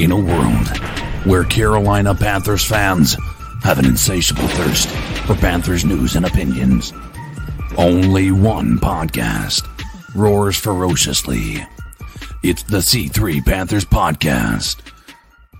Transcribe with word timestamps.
In 0.00 0.12
a 0.12 0.16
world 0.16 0.68
where 1.26 1.44
Carolina 1.44 2.14
Panthers 2.14 2.64
fans 2.64 3.18
have 3.62 3.78
an 3.78 3.84
insatiable 3.84 4.48
thirst 4.48 4.88
for 5.26 5.34
Panthers 5.34 5.84
news 5.84 6.16
and 6.16 6.24
opinions, 6.24 6.94
only 7.76 8.30
one 8.30 8.78
podcast 8.78 9.62
roars 10.16 10.56
ferociously. 10.56 11.58
It's 12.42 12.62
the 12.62 12.78
C3 12.78 13.44
Panthers 13.44 13.84
Podcast. 13.84 14.80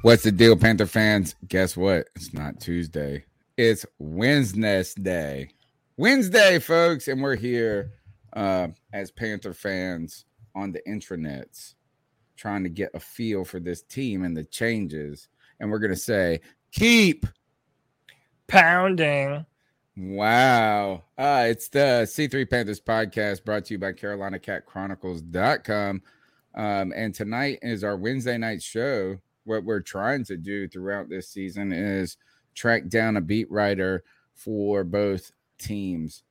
What's 0.01 0.23
the 0.23 0.33
deal, 0.33 0.57
Panther 0.57 0.87
fans? 0.87 1.35
Guess 1.47 1.77
what? 1.77 2.09
It's 2.17 2.33
not 2.33 2.61
Tuesday. 2.61 3.27
It's 3.59 3.85
Wednesday. 3.99 5.51
Wednesday, 5.99 6.59
folks, 6.61 7.09
and 7.09 7.21
we're 7.23 7.37
here 7.37 7.93
uh, 8.33 8.69
as 8.91 9.11
Panther 9.11 9.53
fans 9.53 10.25
on 10.55 10.73
the 10.73 10.81
intranets, 10.89 11.75
trying 12.41 12.63
to 12.63 12.71
get 12.71 12.91
a 12.95 13.01
feel 13.01 13.45
for 13.45 13.61
this 13.61 13.83
team 13.83 14.25
and 14.25 14.35
the 14.35 14.45
changes. 14.45 15.29
And 15.61 15.71
we're 15.71 15.79
gonna 15.79 15.95
say, 15.95 16.41
keep 16.73 17.27
pounding. 18.49 19.45
Wow. 19.95 21.05
Uh, 21.19 21.45
it's 21.49 21.69
the 21.69 22.07
C3 22.07 22.49
Panthers 22.49 22.81
podcast 22.81 23.45
brought 23.45 23.67
to 23.67 23.75
you 23.75 23.79
by 23.79 23.93
CarolinaCatChronicles.com. 23.93 26.03
Um, 26.55 26.93
and 26.97 27.15
tonight 27.15 27.59
is 27.61 27.85
our 27.85 27.99
Wednesday 27.99 28.39
night 28.39 28.63
show. 28.63 29.19
What 29.45 29.65
we're 29.65 29.81
trying 29.81 30.25
to 30.25 30.39
do 30.39 30.67
throughout 30.67 31.11
this 31.11 31.29
season 31.29 31.73
is 31.73 32.17
track 32.55 32.89
down 32.89 33.19
a 33.19 33.21
beat 33.21 33.51
writer 33.51 34.03
for 34.35 34.83
both 34.83 35.31
teams 35.59 36.23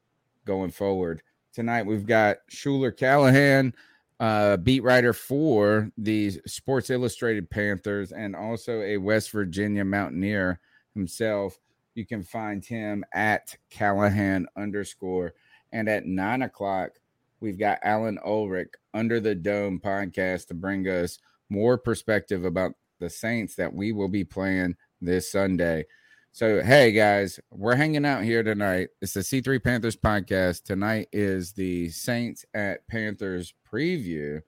going 0.46 0.72
forward. 0.72 1.22
Tonight 1.54 1.86
we've 1.86 2.08
got 2.08 2.38
Schuyler 2.50 2.92
Callihan, 2.92 3.74
uh, 4.20 4.58
beat 4.58 4.84
writer 4.84 5.14
for 5.14 5.90
the 5.98 6.32
Sports 6.46 6.90
Illustrated 6.90 7.50
Panthers, 7.50 8.12
and 8.12 8.36
also 8.36 8.82
a 8.82 8.98
West 8.98 9.32
Virginia 9.32 9.86
Mountaineer 9.86 10.60
himself. 10.94 11.58
You 11.96 12.06
can 12.06 12.24
find 12.24 12.64
him 12.64 13.04
at 13.14 13.56
Callihan 13.72 14.46
underscore. 14.56 15.34
And 15.72 15.88
at 15.88 16.06
nine 16.06 16.42
o'clock, 16.42 16.92
we've 17.40 17.60
got 17.60 17.80
Alan 17.84 18.20
Ulrich 18.26 18.74
under 18.94 19.20
the 19.20 19.36
Dome 19.36 19.80
podcast 19.80 20.48
to 20.48 20.54
bring 20.54 20.88
us 20.88 21.20
more 21.50 21.78
perspective 21.78 22.46
about 22.46 22.74
the 23.00 23.10
Saints 23.10 23.56
that 23.56 23.74
we 23.74 23.92
will 23.92 24.08
be 24.10 24.24
playing 24.24 24.76
this 25.02 25.32
Sunday. 25.32 25.86
So, 26.32 26.62
hey 26.62 26.92
guys, 26.92 27.40
we're 27.52 27.76
hanging 27.76 28.06
out 28.06 28.24
here 28.24 28.44
tonight. 28.44 28.90
It's 29.02 29.14
the 29.14 29.22
C3 29.22 29.62
Panthers 29.62 29.98
podcast. 29.98 30.64
Tonight 30.64 31.10
is 31.12 31.54
the 31.54 31.90
Saints 31.90 32.46
at 32.54 32.88
Panthers 32.88 33.54
preview, 33.70 34.42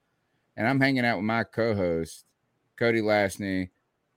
and 0.56 0.68
I'm 0.68 0.80
hanging 0.80 1.06
out 1.06 1.18
with 1.18 1.26
my 1.26 1.44
co 1.44 1.74
host, 1.76 2.26
Cody 2.78 3.02
Lashney. 3.02 3.72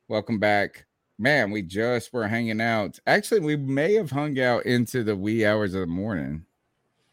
Welcome 0.09 0.39
back. 0.39 0.85
Man, 1.19 1.51
we 1.51 1.63
just 1.63 2.13
were 2.13 2.29
hanging 2.29 2.61
out. 2.61 2.99
Actually, 3.07 3.41
we 3.41 3.57
may 3.57 3.95
have 3.95 4.11
hung 4.11 4.39
out 4.39 4.67
into 4.67 5.03
the 5.03 5.17
wee 5.17 5.47
hours 5.47 5.73
of 5.75 5.81
the 5.81 5.87
morning. 5.87 6.45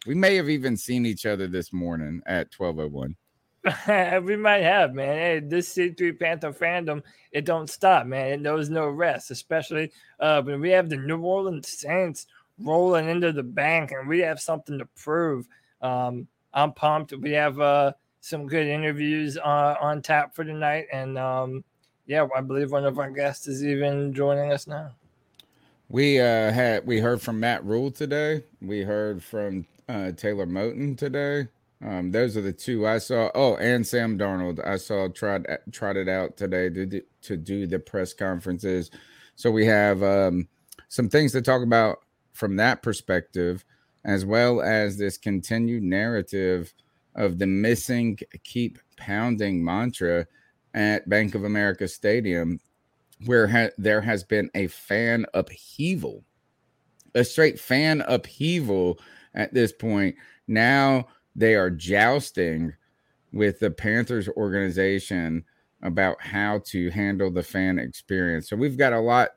We 0.05 0.15
may 0.15 0.35
have 0.35 0.49
even 0.49 0.75
seen 0.75 1.05
each 1.05 1.25
other 1.25 1.47
this 1.47 1.71
morning 1.71 2.21
at 2.25 2.53
1201. 2.55 3.15
we 4.23 4.35
might 4.35 4.63
have, 4.63 4.93
man. 4.93 5.17
Hey, 5.17 5.39
this 5.39 5.75
C3 5.75 6.19
Panther 6.19 6.51
fandom, 6.51 7.03
it 7.31 7.45
don't 7.45 7.69
stop, 7.69 8.07
man. 8.07 8.31
It 8.31 8.41
knows 8.41 8.69
no 8.69 8.87
rest, 8.89 9.29
especially 9.29 9.91
uh, 10.19 10.41
when 10.41 10.61
we 10.61 10.71
have 10.71 10.89
the 10.89 10.97
New 10.97 11.21
Orleans 11.21 11.79
Saints 11.79 12.25
rolling 12.59 13.09
into 13.09 13.31
the 13.31 13.43
bank 13.43 13.91
and 13.91 14.07
we 14.07 14.19
have 14.19 14.39
something 14.39 14.79
to 14.79 14.85
prove. 14.97 15.47
Um, 15.81 16.27
I'm 16.53 16.73
pumped. 16.73 17.13
We 17.13 17.31
have 17.31 17.59
uh, 17.59 17.93
some 18.19 18.47
good 18.47 18.67
interviews 18.67 19.37
uh, 19.37 19.75
on 19.79 20.01
tap 20.01 20.33
for 20.35 20.43
tonight. 20.43 20.87
And 20.91 21.17
um, 21.17 21.63
yeah, 22.07 22.27
I 22.35 22.41
believe 22.41 22.71
one 22.71 22.85
of 22.85 22.97
our 22.97 23.11
guests 23.11 23.47
is 23.47 23.63
even 23.63 24.13
joining 24.13 24.51
us 24.51 24.65
now. 24.65 24.91
We 25.89 26.19
uh, 26.19 26.51
had 26.51 26.87
we 26.87 26.99
heard 26.99 27.21
from 27.21 27.39
Matt 27.39 27.65
Rhule 27.65 27.91
today. 27.91 28.43
We 28.61 28.81
heard 28.81 29.21
from 29.21 29.65
uh, 29.89 30.13
Taylor 30.13 30.45
Moton 30.47 30.97
today. 30.97 31.47
Um, 31.83 32.11
those 32.11 32.37
are 32.37 32.41
the 32.41 32.53
two 32.53 32.85
I 32.85 32.99
saw. 32.99 33.29
Oh, 33.33 33.55
and 33.55 33.85
Sam 33.85 34.17
Darnold. 34.17 34.65
I 34.65 34.77
saw 34.77 35.07
tried 35.07 35.47
tried 35.71 35.97
it 35.97 36.07
out 36.07 36.37
today 36.37 36.69
to 36.69 36.85
do, 36.85 37.01
to 37.23 37.37
do 37.37 37.65
the 37.65 37.79
press 37.79 38.13
conferences. 38.13 38.91
So 39.35 39.49
we 39.49 39.65
have 39.65 40.03
um, 40.03 40.47
some 40.89 41.09
things 41.09 41.31
to 41.31 41.41
talk 41.41 41.63
about 41.63 41.99
from 42.33 42.55
that 42.57 42.83
perspective, 42.83 43.65
as 44.05 44.25
well 44.25 44.61
as 44.61 44.97
this 44.97 45.17
continued 45.17 45.83
narrative 45.83 46.73
of 47.15 47.39
the 47.39 47.47
missing 47.47 48.17
keep 48.43 48.77
pounding 48.97 49.63
mantra 49.63 50.27
at 50.73 51.09
Bank 51.09 51.35
of 51.35 51.43
America 51.43 51.87
Stadium, 51.87 52.59
where 53.25 53.47
ha- 53.47 53.71
there 53.77 54.01
has 54.01 54.23
been 54.23 54.49
a 54.53 54.67
fan 54.67 55.25
upheaval, 55.33 56.23
a 57.15 57.23
straight 57.23 57.59
fan 57.59 58.01
upheaval 58.07 58.99
at 59.33 59.53
this 59.53 59.71
point. 59.71 60.15
Now 60.47 61.07
they 61.35 61.55
are 61.55 61.69
jousting 61.69 62.73
with 63.31 63.59
the 63.59 63.71
Panthers 63.71 64.27
organization 64.29 65.45
about 65.83 66.21
how 66.21 66.61
to 66.65 66.89
handle 66.91 67.31
the 67.31 67.43
fan 67.43 67.79
experience. 67.79 68.49
So 68.49 68.55
we've 68.55 68.77
got 68.77 68.93
a 68.93 68.99
lot 68.99 69.29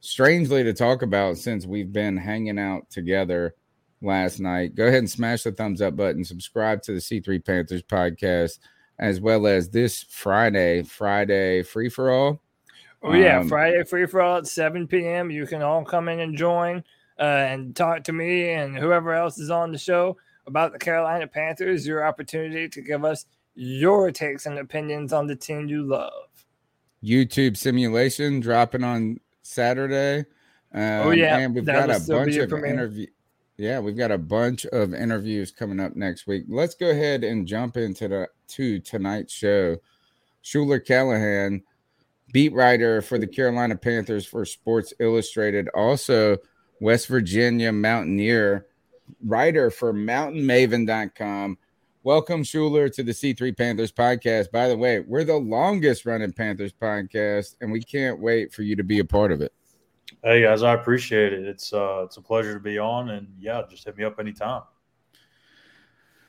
strangely 0.00 0.62
to 0.62 0.72
talk 0.72 1.02
about 1.02 1.38
since 1.38 1.66
we've 1.66 1.92
been 1.92 2.16
hanging 2.16 2.58
out 2.58 2.88
together 2.90 3.54
last 4.02 4.40
night. 4.40 4.74
Go 4.74 4.86
ahead 4.86 4.98
and 4.98 5.10
smash 5.10 5.42
the 5.42 5.52
thumbs 5.52 5.82
up 5.82 5.96
button, 5.96 6.24
subscribe 6.24 6.82
to 6.82 6.92
the 6.92 7.00
C3 7.00 7.44
Panthers 7.44 7.82
podcast, 7.82 8.58
as 8.98 9.20
well 9.20 9.46
as 9.46 9.70
this 9.70 10.04
Friday, 10.04 10.82
Friday 10.82 11.62
free 11.62 11.88
for 11.88 12.10
all. 12.10 12.40
Oh, 13.02 13.14
yeah, 13.14 13.40
um, 13.40 13.48
Friday 13.48 13.82
free 13.84 14.06
for 14.06 14.20
all 14.20 14.38
at 14.38 14.46
7 14.46 14.86
p.m. 14.86 15.30
You 15.30 15.46
can 15.46 15.62
all 15.62 15.84
come 15.84 16.08
in 16.08 16.20
and 16.20 16.36
join 16.36 16.84
uh, 17.18 17.22
and 17.22 17.74
talk 17.74 18.04
to 18.04 18.12
me 18.12 18.50
and 18.50 18.76
whoever 18.76 19.14
else 19.14 19.38
is 19.38 19.50
on 19.50 19.72
the 19.72 19.78
show 19.78 20.18
about 20.50 20.72
the 20.72 20.78
Carolina 20.78 21.26
Panthers, 21.26 21.86
your 21.86 22.04
opportunity 22.04 22.68
to 22.68 22.82
give 22.82 23.04
us 23.04 23.24
your 23.54 24.10
takes 24.10 24.46
and 24.46 24.58
opinions 24.58 25.12
on 25.12 25.26
the 25.26 25.36
team 25.36 25.68
you 25.68 25.84
love. 25.84 26.28
YouTube 27.02 27.56
simulation 27.56 28.40
dropping 28.40 28.84
on 28.84 29.20
Saturday. 29.42 30.26
Um, 30.72 30.82
oh 30.82 31.10
yeah, 31.10 31.38
and 31.38 31.54
we've 31.54 31.64
got 31.64 31.88
a 31.88 32.00
bunch 32.00 32.36
of 32.36 32.52
interviews. 32.52 33.08
Yeah, 33.56 33.78
we've 33.80 33.96
got 33.96 34.10
a 34.10 34.18
bunch 34.18 34.66
of 34.66 34.94
interviews 34.94 35.50
coming 35.50 35.80
up 35.80 35.94
next 35.94 36.26
week. 36.26 36.44
Let's 36.48 36.74
go 36.74 36.90
ahead 36.90 37.24
and 37.24 37.46
jump 37.46 37.76
into 37.76 38.08
the 38.08 38.28
to 38.48 38.80
tonight's 38.80 39.32
show. 39.32 39.76
Schuyler 40.42 40.80
Callihan, 40.80 41.62
beat 42.32 42.52
writer 42.54 43.02
for 43.02 43.18
the 43.18 43.26
Carolina 43.26 43.76
Panthers 43.76 44.26
for 44.26 44.44
Sports 44.44 44.94
Illustrated, 44.98 45.68
also 45.74 46.38
West 46.80 47.06
Virginia 47.08 47.72
Mountaineer 47.72 48.66
writer 49.24 49.70
for 49.70 49.92
mountainmaven.com. 49.92 51.58
Welcome, 52.02 52.44
Schuyler, 52.44 52.88
to 52.88 53.02
the 53.02 53.12
C3 53.12 53.56
Panthers 53.56 53.92
podcast. 53.92 54.50
By 54.50 54.68
the 54.68 54.76
way, 54.76 55.00
we're 55.00 55.24
the 55.24 55.36
longest 55.36 56.06
running 56.06 56.32
Panthers 56.32 56.72
podcast, 56.72 57.56
and 57.60 57.70
we 57.70 57.82
can't 57.82 58.18
wait 58.18 58.52
for 58.52 58.62
you 58.62 58.74
to 58.76 58.82
be 58.82 59.00
a 59.00 59.04
part 59.04 59.32
of 59.32 59.42
it. 59.42 59.52
Hey 60.24 60.42
guys, 60.42 60.62
I 60.62 60.74
appreciate 60.74 61.32
it. 61.32 61.46
It's 61.46 61.72
uh, 61.72 62.02
it's 62.04 62.16
a 62.16 62.22
pleasure 62.22 62.54
to 62.54 62.60
be 62.60 62.78
on, 62.78 63.10
and 63.10 63.28
yeah, 63.38 63.62
just 63.68 63.84
hit 63.84 63.96
me 63.96 64.04
up 64.04 64.18
anytime. 64.18 64.62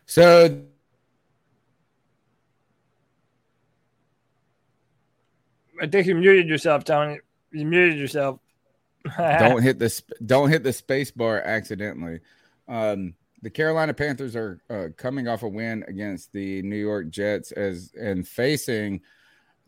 So 0.06 0.62
I 5.82 5.88
think 5.88 6.08
you 6.08 6.16
muted 6.16 6.48
yourself, 6.48 6.84
Tony. 6.84 7.20
You 7.52 7.66
muted 7.66 7.98
yourself. 7.98 8.40
don't 9.18 9.64
hit 9.64 9.80
the 9.80 9.90
sp- 9.90 10.20
don't 10.26 10.50
hit 10.50 10.64
the 10.64 10.74
space 10.74 11.12
bar 11.12 11.42
accidentally. 11.42 12.20
Um, 12.72 13.16
the 13.42 13.50
Carolina 13.50 13.94
Panthers 13.94 14.36
are 14.36 14.62
uh, 14.70 14.88
coming 14.96 15.28
off 15.28 15.44
a 15.44 15.48
win 15.48 15.84
against 15.88 16.32
the 16.32 16.62
New 16.62 16.78
York 16.78 17.10
Jets 17.10 17.52
as 17.52 17.92
and 18.00 18.26
facing 18.26 19.02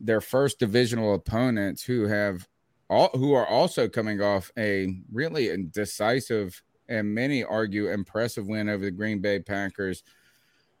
their 0.00 0.22
first 0.22 0.58
divisional 0.58 1.14
opponents 1.14 1.82
who 1.82 2.06
have 2.06 2.48
all 2.88 3.10
who 3.14 3.34
are 3.34 3.46
also 3.46 3.88
coming 3.88 4.22
off 4.22 4.50
a 4.56 5.02
really 5.12 5.54
decisive 5.70 6.62
and 6.88 7.14
many 7.14 7.44
argue 7.44 7.90
impressive 7.90 8.46
win 8.46 8.68
over 8.68 8.84
the 8.84 8.90
Green 8.90 9.20
Bay 9.20 9.38
Packers. 9.38 10.02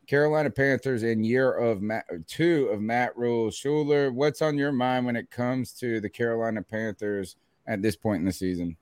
Carolina 0.06 0.50
Panthers 0.50 1.02
in 1.02 1.24
year 1.24 1.52
of 1.52 1.82
Matt, 1.82 2.06
two 2.26 2.68
of 2.70 2.80
Matt 2.80 3.16
Rhule 3.16 3.50
Schuyler. 3.50 4.12
What's 4.12 4.42
on 4.42 4.56
your 4.56 4.72
mind 4.72 5.04
when 5.04 5.16
it 5.16 5.30
comes 5.30 5.72
to 5.74 6.00
the 6.00 6.10
Carolina 6.10 6.62
Panthers 6.62 7.36
at 7.66 7.82
this 7.82 7.96
point 7.96 8.20
in 8.20 8.26
the 8.26 8.32
season? 8.32 8.76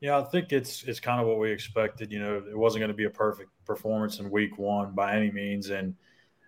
Yeah, 0.00 0.18
I 0.18 0.24
think 0.24 0.52
it's 0.52 0.82
it's 0.84 1.00
kind 1.00 1.20
of 1.20 1.26
what 1.26 1.38
we 1.38 1.50
expected. 1.50 2.10
You 2.10 2.20
know, 2.20 2.36
it 2.36 2.56
wasn't 2.56 2.80
going 2.80 2.88
to 2.90 2.96
be 2.96 3.04
a 3.04 3.10
perfect 3.10 3.50
performance 3.66 4.18
in 4.18 4.30
week 4.30 4.58
one 4.58 4.94
by 4.94 5.14
any 5.14 5.30
means, 5.30 5.68
and 5.68 5.94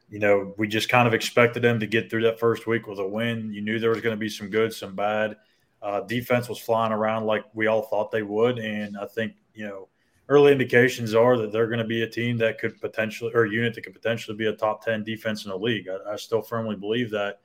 you 0.08 0.18
know, 0.18 0.54
we 0.58 0.66
just 0.68 0.88
kind 0.88 1.06
of 1.06 1.14
expected 1.14 1.62
them 1.62 1.78
to 1.80 1.86
get 1.86 2.10
through 2.10 2.22
that 2.22 2.38
first 2.40 2.66
week 2.66 2.86
with 2.86 2.98
a 2.98 3.06
win. 3.06 3.52
You 3.52 3.60
knew 3.62 3.78
there 3.78 3.90
was 3.90 4.00
going 4.00 4.16
to 4.16 4.20
be 4.20 4.28
some 4.28 4.48
good, 4.48 4.72
some 4.72 4.94
bad. 4.94 5.36
Uh, 5.82 6.00
defense 6.02 6.48
was 6.48 6.58
flying 6.58 6.92
around 6.92 7.26
like 7.26 7.44
we 7.54 7.66
all 7.66 7.82
thought 7.82 8.10
they 8.10 8.22
would, 8.22 8.58
and 8.58 8.96
I 8.96 9.06
think 9.06 9.34
you 9.54 9.66
know 9.66 9.88
early 10.30 10.52
indications 10.52 11.14
are 11.14 11.36
that 11.36 11.52
they're 11.52 11.66
going 11.66 11.78
to 11.78 11.84
be 11.84 12.02
a 12.04 12.08
team 12.08 12.38
that 12.38 12.58
could 12.58 12.80
potentially 12.80 13.32
or 13.34 13.44
unit 13.44 13.74
that 13.74 13.82
could 13.82 13.92
potentially 13.92 14.36
be 14.36 14.46
a 14.46 14.52
top 14.54 14.82
10 14.82 15.04
defense 15.04 15.44
in 15.44 15.50
the 15.50 15.58
league. 15.58 15.88
I, 15.88 16.14
I 16.14 16.16
still 16.16 16.40
firmly 16.40 16.76
believe 16.76 17.10
that. 17.10 17.40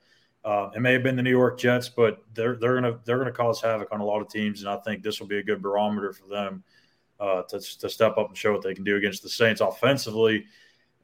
Uh, 0.48 0.70
it 0.74 0.80
may 0.80 0.94
have 0.94 1.02
been 1.02 1.14
the 1.14 1.22
New 1.22 1.28
York 1.28 1.58
Jets, 1.58 1.90
but 1.90 2.24
they're 2.32 2.56
they're 2.56 2.74
gonna 2.74 2.98
they're 3.04 3.18
gonna 3.18 3.30
cause 3.30 3.60
havoc 3.60 3.88
on 3.92 4.00
a 4.00 4.04
lot 4.04 4.22
of 4.22 4.30
teams, 4.30 4.62
and 4.62 4.70
I 4.70 4.78
think 4.78 5.02
this 5.02 5.20
will 5.20 5.26
be 5.26 5.36
a 5.36 5.42
good 5.42 5.60
barometer 5.60 6.14
for 6.14 6.26
them 6.26 6.64
uh, 7.20 7.42
to 7.42 7.60
to 7.80 7.90
step 7.90 8.16
up 8.16 8.28
and 8.28 8.36
show 8.36 8.52
what 8.52 8.62
they 8.62 8.72
can 8.72 8.82
do 8.82 8.96
against 8.96 9.22
the 9.22 9.28
Saints 9.28 9.60
offensively. 9.60 10.46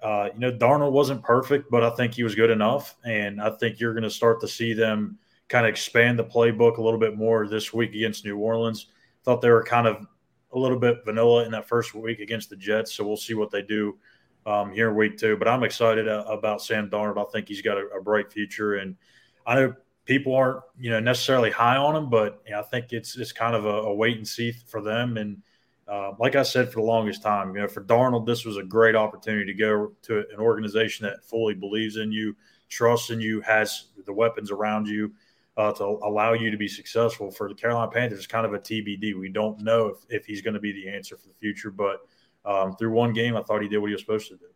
Uh, 0.02 0.30
you 0.32 0.40
know, 0.40 0.50
Darnold 0.50 0.92
wasn't 0.92 1.22
perfect, 1.22 1.70
but 1.70 1.84
I 1.84 1.90
think 1.90 2.14
he 2.14 2.22
was 2.22 2.34
good 2.34 2.48
enough, 2.48 2.96
and 3.04 3.38
I 3.38 3.50
think 3.50 3.80
you're 3.80 3.92
going 3.92 4.04
to 4.04 4.10
start 4.10 4.40
to 4.40 4.48
see 4.48 4.72
them 4.72 5.18
kind 5.48 5.66
of 5.66 5.70
expand 5.70 6.18
the 6.18 6.24
playbook 6.24 6.78
a 6.78 6.82
little 6.82 6.98
bit 6.98 7.14
more 7.14 7.46
this 7.46 7.70
week 7.74 7.94
against 7.94 8.24
New 8.24 8.38
Orleans. 8.38 8.86
Thought 9.24 9.42
they 9.42 9.50
were 9.50 9.62
kind 9.62 9.86
of 9.86 10.06
a 10.52 10.58
little 10.58 10.78
bit 10.78 11.04
vanilla 11.04 11.44
in 11.44 11.50
that 11.50 11.68
first 11.68 11.94
week 11.94 12.20
against 12.20 12.48
the 12.48 12.56
Jets. 12.56 12.94
So 12.94 13.06
we'll 13.06 13.18
see 13.18 13.34
what 13.34 13.50
they 13.50 13.60
do 13.60 13.98
um, 14.46 14.72
here 14.72 14.88
in 14.88 14.96
week 14.96 15.18
two. 15.18 15.36
But 15.36 15.48
I'm 15.48 15.64
excited 15.64 16.08
uh, 16.08 16.24
about 16.28 16.62
Sam 16.62 16.88
Darnold. 16.88 17.26
I 17.26 17.30
think 17.30 17.48
he's 17.48 17.62
got 17.62 17.76
a, 17.76 17.86
a, 17.88 18.02
bright 18.02 18.32
future, 18.32 18.76
and 18.76 18.96
I 19.46 19.54
know 19.54 19.74
people 20.04 20.34
aren't 20.34 20.60
you 20.78 20.90
know 20.90 21.00
necessarily 21.00 21.50
high 21.50 21.76
on 21.76 21.96
him, 21.96 22.10
but 22.10 22.42
you 22.46 22.52
know, 22.52 22.60
I 22.60 22.62
think 22.62 22.92
it's 22.92 23.16
it's 23.16 23.32
kind 23.32 23.54
of 23.54 23.64
a, 23.64 23.68
a, 23.68 23.94
wait 23.94 24.16
and 24.16 24.26
see 24.26 24.52
for 24.52 24.80
them. 24.80 25.16
And 25.16 25.42
uh, 25.88 26.12
like 26.18 26.36
I 26.36 26.42
said 26.42 26.68
for 26.68 26.80
the 26.80 26.86
longest 26.86 27.22
time, 27.22 27.54
you 27.54 27.62
know, 27.62 27.68
for 27.68 27.82
Darnold, 27.82 28.26
this 28.26 28.44
was 28.44 28.56
a 28.56 28.62
great 28.62 28.94
opportunity 28.94 29.52
to 29.52 29.58
go 29.58 29.92
to 30.02 30.18
an 30.32 30.40
organization 30.40 31.04
that 31.06 31.24
fully 31.24 31.54
believes 31.54 31.96
in 31.96 32.12
you, 32.12 32.36
trusts 32.68 33.10
in 33.10 33.20
you, 33.20 33.40
has 33.42 33.86
the 34.04 34.12
weapons 34.12 34.50
around 34.50 34.86
you 34.86 35.12
uh, 35.56 35.72
to 35.72 35.84
allow 35.84 36.32
you 36.32 36.50
to 36.50 36.56
be 36.56 36.68
successful. 36.68 37.30
For 37.30 37.48
the 37.48 37.54
Carolina 37.54 37.90
Panthers, 37.90 38.18
it's 38.18 38.26
kind 38.26 38.46
of 38.46 38.54
a 38.54 38.58
TBD. 38.58 39.18
We 39.18 39.28
don't 39.28 39.60
know 39.60 39.88
if, 39.88 39.98
if 40.08 40.26
he's 40.26 40.42
going 40.42 40.54
to 40.54 40.60
be 40.60 40.72
the 40.72 40.88
answer 40.88 41.16
for 41.16 41.28
the 41.28 41.34
future, 41.34 41.70
but 41.70 42.06
um, 42.44 42.76
through 42.76 42.90
one 42.90 43.12
game, 43.12 43.36
I 43.36 43.42
thought 43.42 43.62
he 43.62 43.68
did 43.68 43.78
what 43.78 43.88
he 43.88 43.94
was 43.94 44.02
supposed 44.02 44.28
to 44.28 44.36
do. 44.36 44.46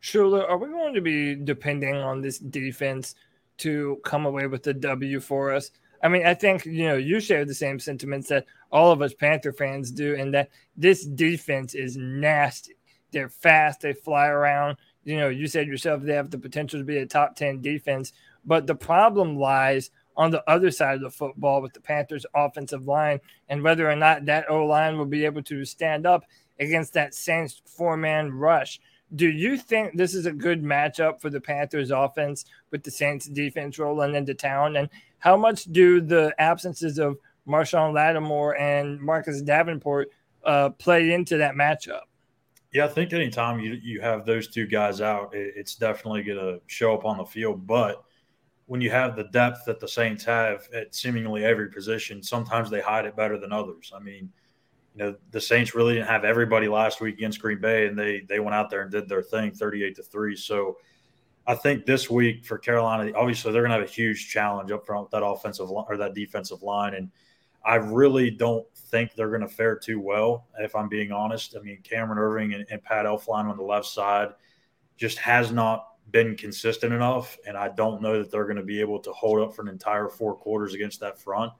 Schuyler, 0.00 0.46
are 0.46 0.58
we 0.58 0.68
going 0.68 0.94
to 0.94 1.00
be 1.00 1.34
depending 1.34 1.96
on 1.96 2.20
this 2.20 2.38
defense 2.38 3.14
to 3.58 4.00
come 4.04 4.26
away 4.26 4.46
with 4.46 4.62
the 4.62 4.74
W 4.74 5.20
for 5.20 5.52
us? 5.52 5.70
I 6.02 6.08
mean, 6.08 6.24
I 6.26 6.34
think 6.34 6.64
you 6.64 6.86
know 6.86 6.96
you 6.96 7.20
share 7.20 7.44
the 7.44 7.54
same 7.54 7.78
sentiments 7.78 8.28
that 8.28 8.46
all 8.70 8.92
of 8.92 9.02
us 9.02 9.14
Panther 9.14 9.52
fans 9.52 9.90
do, 9.90 10.14
and 10.16 10.32
that 10.34 10.50
this 10.76 11.04
defense 11.04 11.74
is 11.74 11.96
nasty. 11.96 12.74
They're 13.10 13.28
fast, 13.28 13.80
they 13.80 13.92
fly 13.92 14.26
around. 14.26 14.76
You 15.04 15.16
know, 15.16 15.28
you 15.28 15.46
said 15.46 15.66
yourself 15.66 16.02
they 16.02 16.14
have 16.14 16.30
the 16.30 16.38
potential 16.38 16.78
to 16.78 16.84
be 16.84 16.98
a 16.98 17.06
top 17.06 17.36
ten 17.36 17.60
defense. 17.60 18.12
But 18.44 18.66
the 18.66 18.74
problem 18.74 19.36
lies 19.36 19.90
on 20.16 20.30
the 20.30 20.42
other 20.50 20.70
side 20.70 20.96
of 20.96 21.02
the 21.02 21.10
football 21.10 21.62
with 21.62 21.72
the 21.72 21.80
Panthers' 21.80 22.26
offensive 22.34 22.86
line 22.86 23.20
and 23.48 23.62
whether 23.62 23.88
or 23.88 23.96
not 23.96 24.26
that 24.26 24.50
O 24.50 24.66
line 24.66 24.98
will 24.98 25.06
be 25.06 25.24
able 25.24 25.42
to 25.44 25.64
stand 25.64 26.06
up 26.06 26.24
against 26.58 26.92
that 26.94 27.14
Saints 27.14 27.62
four 27.66 27.96
man 27.96 28.32
rush. 28.32 28.80
Do 29.14 29.28
you 29.28 29.56
think 29.56 29.96
this 29.96 30.14
is 30.14 30.26
a 30.26 30.32
good 30.32 30.62
matchup 30.62 31.20
for 31.20 31.30
the 31.30 31.40
Panthers' 31.40 31.90
offense 31.90 32.44
with 32.70 32.82
the 32.82 32.90
Saints' 32.90 33.26
defense 33.26 33.78
rolling 33.78 34.14
into 34.14 34.34
town? 34.34 34.76
And 34.76 34.88
how 35.18 35.36
much 35.36 35.64
do 35.64 36.00
the 36.00 36.34
absences 36.38 36.98
of 36.98 37.18
Marshon 37.46 37.94
Lattimore 37.94 38.58
and 38.58 39.00
Marcus 39.00 39.40
Davenport 39.40 40.10
uh, 40.44 40.70
play 40.70 41.12
into 41.12 41.38
that 41.38 41.54
matchup? 41.54 42.02
Yeah, 42.72 42.84
I 42.84 42.88
think 42.88 43.14
anytime 43.14 43.60
you, 43.60 43.78
you 43.82 44.00
have 44.02 44.26
those 44.26 44.48
two 44.48 44.66
guys 44.66 45.00
out, 45.00 45.34
it, 45.34 45.54
it's 45.56 45.74
definitely 45.74 46.22
going 46.22 46.38
to 46.38 46.60
show 46.66 46.94
up 46.94 47.06
on 47.06 47.16
the 47.16 47.24
field. 47.24 47.66
But 47.66 48.04
when 48.66 48.82
you 48.82 48.90
have 48.90 49.16
the 49.16 49.24
depth 49.24 49.60
that 49.66 49.80
the 49.80 49.88
Saints 49.88 50.22
have 50.24 50.68
at 50.74 50.94
seemingly 50.94 51.44
every 51.44 51.70
position, 51.70 52.22
sometimes 52.22 52.68
they 52.68 52.82
hide 52.82 53.06
it 53.06 53.16
better 53.16 53.38
than 53.38 53.52
others. 53.52 53.90
I 53.96 54.00
mean, 54.00 54.30
you 54.98 55.04
know, 55.04 55.16
the 55.30 55.40
Saints 55.40 55.76
really 55.76 55.94
didn't 55.94 56.08
have 56.08 56.24
everybody 56.24 56.66
last 56.66 57.00
week 57.00 57.14
against 57.14 57.40
Green 57.40 57.60
Bay, 57.60 57.86
and 57.86 57.96
they 57.96 58.22
they 58.28 58.40
went 58.40 58.54
out 58.54 58.68
there 58.68 58.82
and 58.82 58.90
did 58.90 59.08
their 59.08 59.22
thing, 59.22 59.52
thirty-eight 59.52 59.94
to 59.96 60.02
three. 60.02 60.34
So, 60.34 60.76
I 61.46 61.54
think 61.54 61.86
this 61.86 62.10
week 62.10 62.44
for 62.44 62.58
Carolina, 62.58 63.12
obviously 63.14 63.52
they're 63.52 63.62
going 63.62 63.70
to 63.70 63.78
have 63.78 63.88
a 63.88 63.92
huge 63.92 64.28
challenge 64.28 64.72
up 64.72 64.84
front 64.84 65.04
with 65.04 65.10
that 65.12 65.24
offensive 65.24 65.70
line 65.70 65.86
or 65.88 65.96
that 65.98 66.14
defensive 66.14 66.64
line, 66.64 66.94
and 66.94 67.12
I 67.64 67.76
really 67.76 68.28
don't 68.28 68.66
think 68.74 69.14
they're 69.14 69.28
going 69.28 69.42
to 69.42 69.48
fare 69.48 69.76
too 69.76 70.00
well. 70.00 70.48
If 70.58 70.74
I'm 70.74 70.88
being 70.88 71.12
honest, 71.12 71.54
I 71.56 71.62
mean 71.62 71.78
Cameron 71.84 72.18
Erving 72.18 72.56
and, 72.56 72.66
and 72.68 72.82
Pat 72.82 73.06
Elflein 73.06 73.44
on 73.44 73.56
the 73.56 73.62
left 73.62 73.86
side 73.86 74.30
just 74.96 75.18
has 75.18 75.52
not 75.52 75.90
been 76.10 76.34
consistent 76.34 76.92
enough, 76.92 77.38
and 77.46 77.56
I 77.56 77.68
don't 77.68 78.02
know 78.02 78.18
that 78.18 78.32
they're 78.32 78.46
going 78.46 78.56
to 78.56 78.64
be 78.64 78.80
able 78.80 78.98
to 78.98 79.12
hold 79.12 79.40
up 79.40 79.54
for 79.54 79.62
an 79.62 79.68
entire 79.68 80.08
four 80.08 80.34
quarters 80.34 80.74
against 80.74 80.98
that 81.00 81.20
front. 81.20 81.52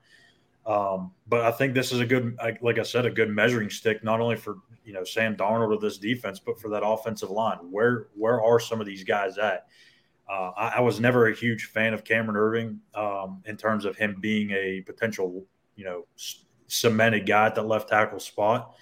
Um, 0.68 1.12
but 1.26 1.40
I 1.40 1.50
think 1.50 1.72
this 1.72 1.92
is 1.92 2.00
a 2.00 2.06
good, 2.06 2.38
like 2.60 2.78
I 2.78 2.82
said, 2.82 3.06
a 3.06 3.10
good 3.10 3.30
measuring 3.30 3.70
stick, 3.70 4.04
not 4.04 4.20
only 4.20 4.36
for 4.36 4.58
you 4.84 4.92
know 4.92 5.02
Sam 5.02 5.34
Darnold 5.34 5.74
or 5.74 5.80
this 5.80 5.96
defense, 5.96 6.38
but 6.38 6.60
for 6.60 6.68
that 6.68 6.84
offensive 6.84 7.30
line. 7.30 7.58
Where 7.70 8.08
where 8.14 8.42
are 8.42 8.60
some 8.60 8.78
of 8.78 8.86
these 8.86 9.02
guys 9.02 9.38
at? 9.38 9.66
Uh, 10.30 10.50
I, 10.58 10.68
I, 10.76 10.80
was 10.80 11.00
never 11.00 11.28
a 11.28 11.34
huge 11.34 11.64
fan 11.64 11.94
of 11.94 12.04
Cameron 12.04 12.36
Erving 12.36 12.78
um, 12.94 13.42
in 13.46 13.56
terms 13.56 13.86
of 13.86 13.96
him 13.96 14.18
being 14.20 14.50
a 14.50 14.82
potential, 14.82 15.46
you 15.74 15.86
know, 15.86 16.04
cemented 16.66 17.26
guy 17.26 17.46
at 17.46 17.54
that 17.54 17.66
left 17.66 17.88
tackle 17.88 18.20
spot. 18.20 18.74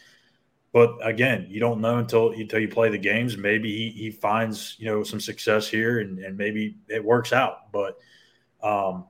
But 0.72 0.96
again, 1.02 1.46
you 1.48 1.60
don't 1.60 1.80
know 1.80 1.98
until 1.98 2.32
until 2.32 2.58
you 2.58 2.66
play 2.66 2.88
the 2.88 2.98
games. 2.98 3.36
Maybe 3.36 3.70
he, 3.72 3.90
he 3.90 4.10
finds 4.10 4.74
you 4.80 4.86
know 4.86 5.04
some 5.04 5.20
success 5.20 5.68
here, 5.68 6.00
and, 6.00 6.18
and 6.18 6.36
maybe 6.36 6.78
it 6.88 7.04
works 7.04 7.32
out. 7.32 7.70
But 7.70 7.96
um, 8.60 9.06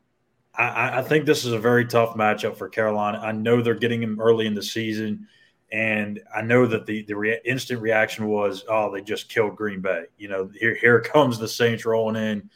I, 0.59 0.99
I, 0.99 1.03
think 1.03 1.27
this 1.27 1.45
is 1.45 1.53
a 1.53 1.59
very 1.59 1.85
tough 1.85 2.15
matchup 2.15 2.57
for 2.57 2.69
Carolina. 2.69 3.19
I 3.19 3.33
know 3.33 3.61
they're 3.61 3.75
getting 3.75 4.03
him 4.03 4.21
early 4.21 4.47
in 4.47 4.55
the 4.55 4.63
season, 4.63 5.29
and 5.71 6.21
I 6.35 6.43
know 6.43 6.67
that 6.67 6.87
the 6.87 7.03
the 7.03 7.17
re- 7.17 7.41
instant 7.45 7.81
reaction 7.81 8.27
was, 8.27 8.65
"Oh, 8.69 8.91
they 8.91 9.03
just 9.03 9.29
killed 9.29 9.57
Green 9.57 9.81
Bay." 9.81 10.05
You 10.17 10.29
know, 10.29 10.51
here 10.59 10.75
here 10.75 11.01
comes 11.01 11.39
the 11.39 11.49
Saints 11.49 11.85
rolling 11.85 12.17
in, 12.17 12.51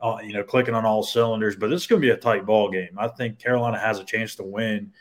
uh, 0.00 0.18
you 0.22 0.32
know, 0.32 0.44
clicking 0.44 0.74
on 0.74 0.86
all 0.86 1.02
cylinders. 1.02 1.56
But 1.56 1.68
this 1.68 1.82
is 1.82 1.86
going 1.86 2.00
to 2.00 2.06
be 2.06 2.12
a 2.12 2.16
tight 2.16 2.46
ball 2.46 2.70
game. 2.70 2.96
I 2.96 3.08
think 3.08 3.38
Carolina 3.38 3.78
has 3.78 3.98
a 3.98 4.04
chance 4.04 4.34
to 4.36 4.44
win 4.44 4.92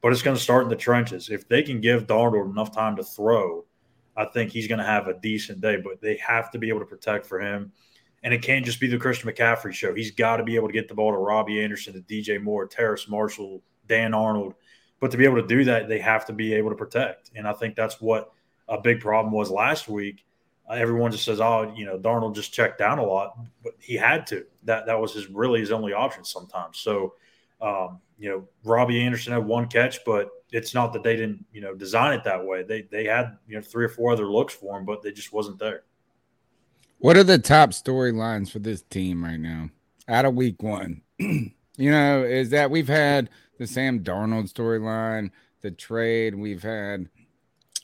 but 0.00 0.12
it's 0.12 0.22
going 0.22 0.36
to 0.36 0.42
start 0.42 0.64
in 0.64 0.68
the 0.68 0.76
trenches. 0.76 1.28
If 1.28 1.48
they 1.48 1.62
can 1.62 1.80
give 1.80 2.06
Darnold 2.06 2.50
enough 2.50 2.74
time 2.74 2.96
to 2.96 3.04
throw, 3.04 3.64
I 4.16 4.24
think 4.26 4.50
he's 4.50 4.66
going 4.66 4.78
to 4.78 4.84
have 4.84 5.08
a 5.08 5.14
decent 5.14 5.60
day. 5.60 5.76
But 5.76 6.00
they 6.00 6.16
have 6.16 6.50
to 6.52 6.58
be 6.58 6.68
able 6.68 6.80
to 6.80 6.86
protect 6.86 7.26
for 7.26 7.40
him, 7.40 7.72
and 8.22 8.34
it 8.34 8.42
can't 8.42 8.64
just 8.64 8.80
be 8.80 8.86
the 8.86 8.98
Christian 8.98 9.30
McCaffrey 9.30 9.72
show. 9.72 9.94
He's 9.94 10.10
got 10.10 10.36
to 10.36 10.44
be 10.44 10.56
able 10.56 10.68
to 10.68 10.72
get 10.72 10.88
the 10.88 10.94
ball 10.94 11.12
to 11.12 11.18
Robbie 11.18 11.62
Anderson, 11.62 11.94
to 11.94 12.00
DJ 12.00 12.42
Moore, 12.42 12.66
Terrace 12.66 13.08
Marshall, 13.08 13.62
Dan 13.86 14.14
Arnold. 14.14 14.54
But 15.00 15.10
to 15.12 15.16
be 15.16 15.24
able 15.24 15.40
to 15.40 15.46
do 15.46 15.64
that, 15.64 15.88
they 15.88 15.98
have 15.98 16.26
to 16.26 16.32
be 16.32 16.52
able 16.54 16.70
to 16.70 16.76
protect, 16.76 17.30
and 17.34 17.48
I 17.48 17.52
think 17.52 17.74
that's 17.74 18.00
what 18.00 18.32
a 18.68 18.80
big 18.80 19.00
problem 19.00 19.32
was 19.32 19.50
last 19.50 19.88
week. 19.88 20.24
Uh, 20.68 20.74
everyone 20.74 21.10
just 21.10 21.24
says, 21.24 21.40
"Oh, 21.40 21.72
you 21.74 21.86
know, 21.86 21.98
Darnold 21.98 22.34
just 22.34 22.52
checked 22.52 22.78
down 22.78 22.98
a 22.98 23.04
lot," 23.04 23.36
but 23.64 23.72
he 23.78 23.94
had 23.94 24.26
to. 24.28 24.44
That 24.64 24.86
that 24.86 25.00
was 25.00 25.14
his 25.14 25.28
really 25.28 25.60
his 25.60 25.72
only 25.72 25.92
option 25.92 26.22
sometimes. 26.24 26.78
So 26.78 27.14
um, 27.60 28.00
you 28.18 28.28
know, 28.28 28.48
Robbie 28.64 29.00
Anderson 29.00 29.32
had 29.32 29.44
one 29.44 29.66
catch, 29.66 30.04
but 30.04 30.30
it's 30.50 30.74
not 30.74 30.92
that 30.92 31.02
they 31.02 31.16
didn't, 31.16 31.44
you 31.52 31.60
know, 31.60 31.74
design 31.74 32.18
it 32.18 32.24
that 32.24 32.44
way. 32.44 32.62
They 32.62 32.82
they 32.82 33.04
had 33.04 33.36
you 33.46 33.56
know 33.56 33.62
three 33.62 33.84
or 33.84 33.88
four 33.88 34.12
other 34.12 34.26
looks 34.26 34.54
for 34.54 34.78
him, 34.78 34.84
but 34.84 35.02
they 35.02 35.12
just 35.12 35.32
wasn't 35.32 35.58
there. 35.58 35.82
What 37.00 37.16
are 37.16 37.24
the 37.24 37.38
top 37.38 37.70
storylines 37.70 38.50
for 38.50 38.58
this 38.58 38.82
team 38.82 39.24
right 39.24 39.40
now 39.40 39.70
out 40.06 40.26
of 40.26 40.34
week 40.34 40.62
one? 40.62 41.00
you 41.18 41.50
know, 41.78 42.22
is 42.22 42.50
that 42.50 42.70
we've 42.70 42.88
had 42.88 43.30
the 43.58 43.66
Sam 43.66 44.00
Darnold 44.00 44.52
storyline, 44.52 45.30
the 45.62 45.70
trade. 45.70 46.34
We've 46.34 46.62
had 46.62 47.08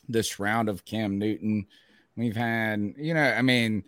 the 0.07 0.21
shroud 0.21 0.69
of 0.69 0.85
Cam 0.85 1.17
Newton. 1.17 1.65
We've 2.15 2.35
had, 2.35 2.93
you 2.95 3.15
know, 3.15 3.23
I 3.23 3.41
mean, 3.41 3.85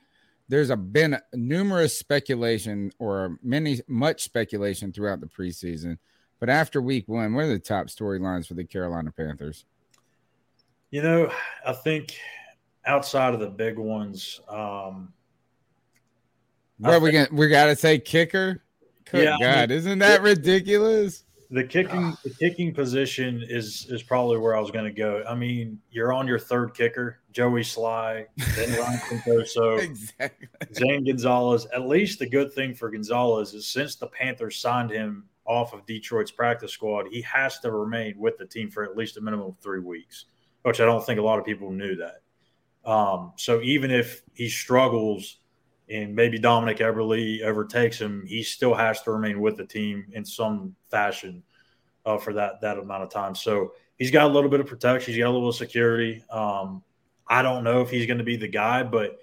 there's 0.47 0.71
a 0.71 0.77
been 0.77 1.19
numerous 1.35 1.95
speculation 1.95 2.91
or 2.97 3.37
many 3.43 3.81
much 3.87 4.23
speculation 4.23 4.91
throughout 4.91 5.21
the 5.21 5.27
preseason. 5.27 5.99
But 6.39 6.49
after 6.49 6.81
week 6.81 7.07
one, 7.07 7.35
what 7.35 7.45
are 7.45 7.49
the 7.49 7.59
top 7.59 7.85
storylines 7.85 8.47
for 8.47 8.55
the 8.55 8.63
Carolina 8.63 9.11
Panthers? 9.11 9.65
You 10.89 11.03
know, 11.03 11.31
I 11.63 11.73
think 11.73 12.17
outside 12.83 13.35
of 13.35 13.39
the 13.39 13.49
big 13.49 13.77
ones, 13.77 14.41
um, 14.49 15.13
What 16.79 16.93
are 16.93 16.99
we 16.99 17.11
gonna 17.11 17.27
we 17.31 17.47
gotta 17.49 17.75
say 17.75 17.99
kicker? 17.99 18.63
Good 19.11 19.23
Yeah, 19.25 19.35
I 19.35 19.39
God, 19.39 19.69
mean- 19.69 19.77
isn't 19.77 19.99
that 19.99 20.21
ridiculous? 20.21 21.23
the 21.51 21.63
kicking 21.63 22.15
the 22.23 22.29
kicking 22.39 22.71
position 22.73 23.43
is 23.49 23.87
is 23.89 24.03
probably 24.03 24.37
where 24.37 24.55
I 24.55 24.59
was 24.59 24.69
going 24.69 24.85
to 24.85 24.91
go. 24.91 25.23
I 25.27 25.33
mean, 25.33 25.79
you're 25.89 26.13
on 26.13 26.27
your 26.27 26.37
third 26.37 26.75
kicker, 26.75 27.17
Joey 27.31 27.61
Slye, 27.61 28.27
then 28.55 28.79
Ryan 28.79 28.99
Santoso, 28.99 29.79
exactly. 29.83 30.47
Zane 30.75 31.05
Gonzalez. 31.05 31.65
At 31.73 31.87
least 31.87 32.19
the 32.19 32.29
good 32.29 32.53
thing 32.53 32.75
for 32.75 32.89
Gonzalez 32.91 33.55
is 33.55 33.65
since 33.67 33.95
the 33.95 34.05
Panthers 34.07 34.57
signed 34.59 34.91
him 34.91 35.25
off 35.45 35.73
of 35.73 35.83
Detroit's 35.87 36.29
practice 36.29 36.71
squad, 36.71 37.07
he 37.11 37.19
has 37.23 37.57
to 37.61 37.71
remain 37.71 38.13
with 38.19 38.37
the 38.37 38.45
team 38.45 38.69
for 38.69 38.83
at 38.83 38.95
least 38.95 39.17
a 39.17 39.21
minimum 39.21 39.47
of 39.47 39.57
three 39.57 39.79
weeks, 39.79 40.25
which 40.61 40.79
I 40.79 40.85
don't 40.85 41.03
think 41.03 41.19
a 41.19 41.23
lot 41.23 41.39
of 41.39 41.45
people 41.45 41.71
knew 41.71 41.95
that. 41.95 42.21
Um, 42.87 43.33
so 43.37 43.59
even 43.63 43.89
if 43.89 44.21
he 44.35 44.47
struggles 44.49 45.37
and 45.89 46.15
maybe 46.15 46.37
Dominic 46.37 46.77
Eberle 46.77 47.41
overtakes 47.43 47.99
him, 47.99 48.25
he 48.27 48.43
still 48.43 48.73
has 48.73 49.01
to 49.03 49.11
remain 49.11 49.39
with 49.39 49.57
the 49.57 49.65
team 49.65 50.05
in 50.11 50.23
some 50.23 50.75
fashion 50.89 51.43
uh, 52.05 52.17
for 52.17 52.33
that 52.33 52.61
that 52.61 52.77
amount 52.77 53.03
of 53.03 53.09
time. 53.09 53.35
So 53.35 53.73
he's 53.97 54.11
got 54.11 54.29
a 54.29 54.33
little 54.33 54.49
bit 54.49 54.59
of 54.59 54.67
protection. 54.67 55.13
He's 55.13 55.21
got 55.21 55.29
a 55.29 55.31
little 55.31 55.51
security. 55.51 56.23
Um, 56.29 56.83
I 57.27 57.41
don't 57.41 57.63
know 57.63 57.81
if 57.81 57.89
he's 57.89 58.07
going 58.07 58.17
to 58.17 58.23
be 58.23 58.37
the 58.37 58.47
guy, 58.47 58.83
but 58.83 59.17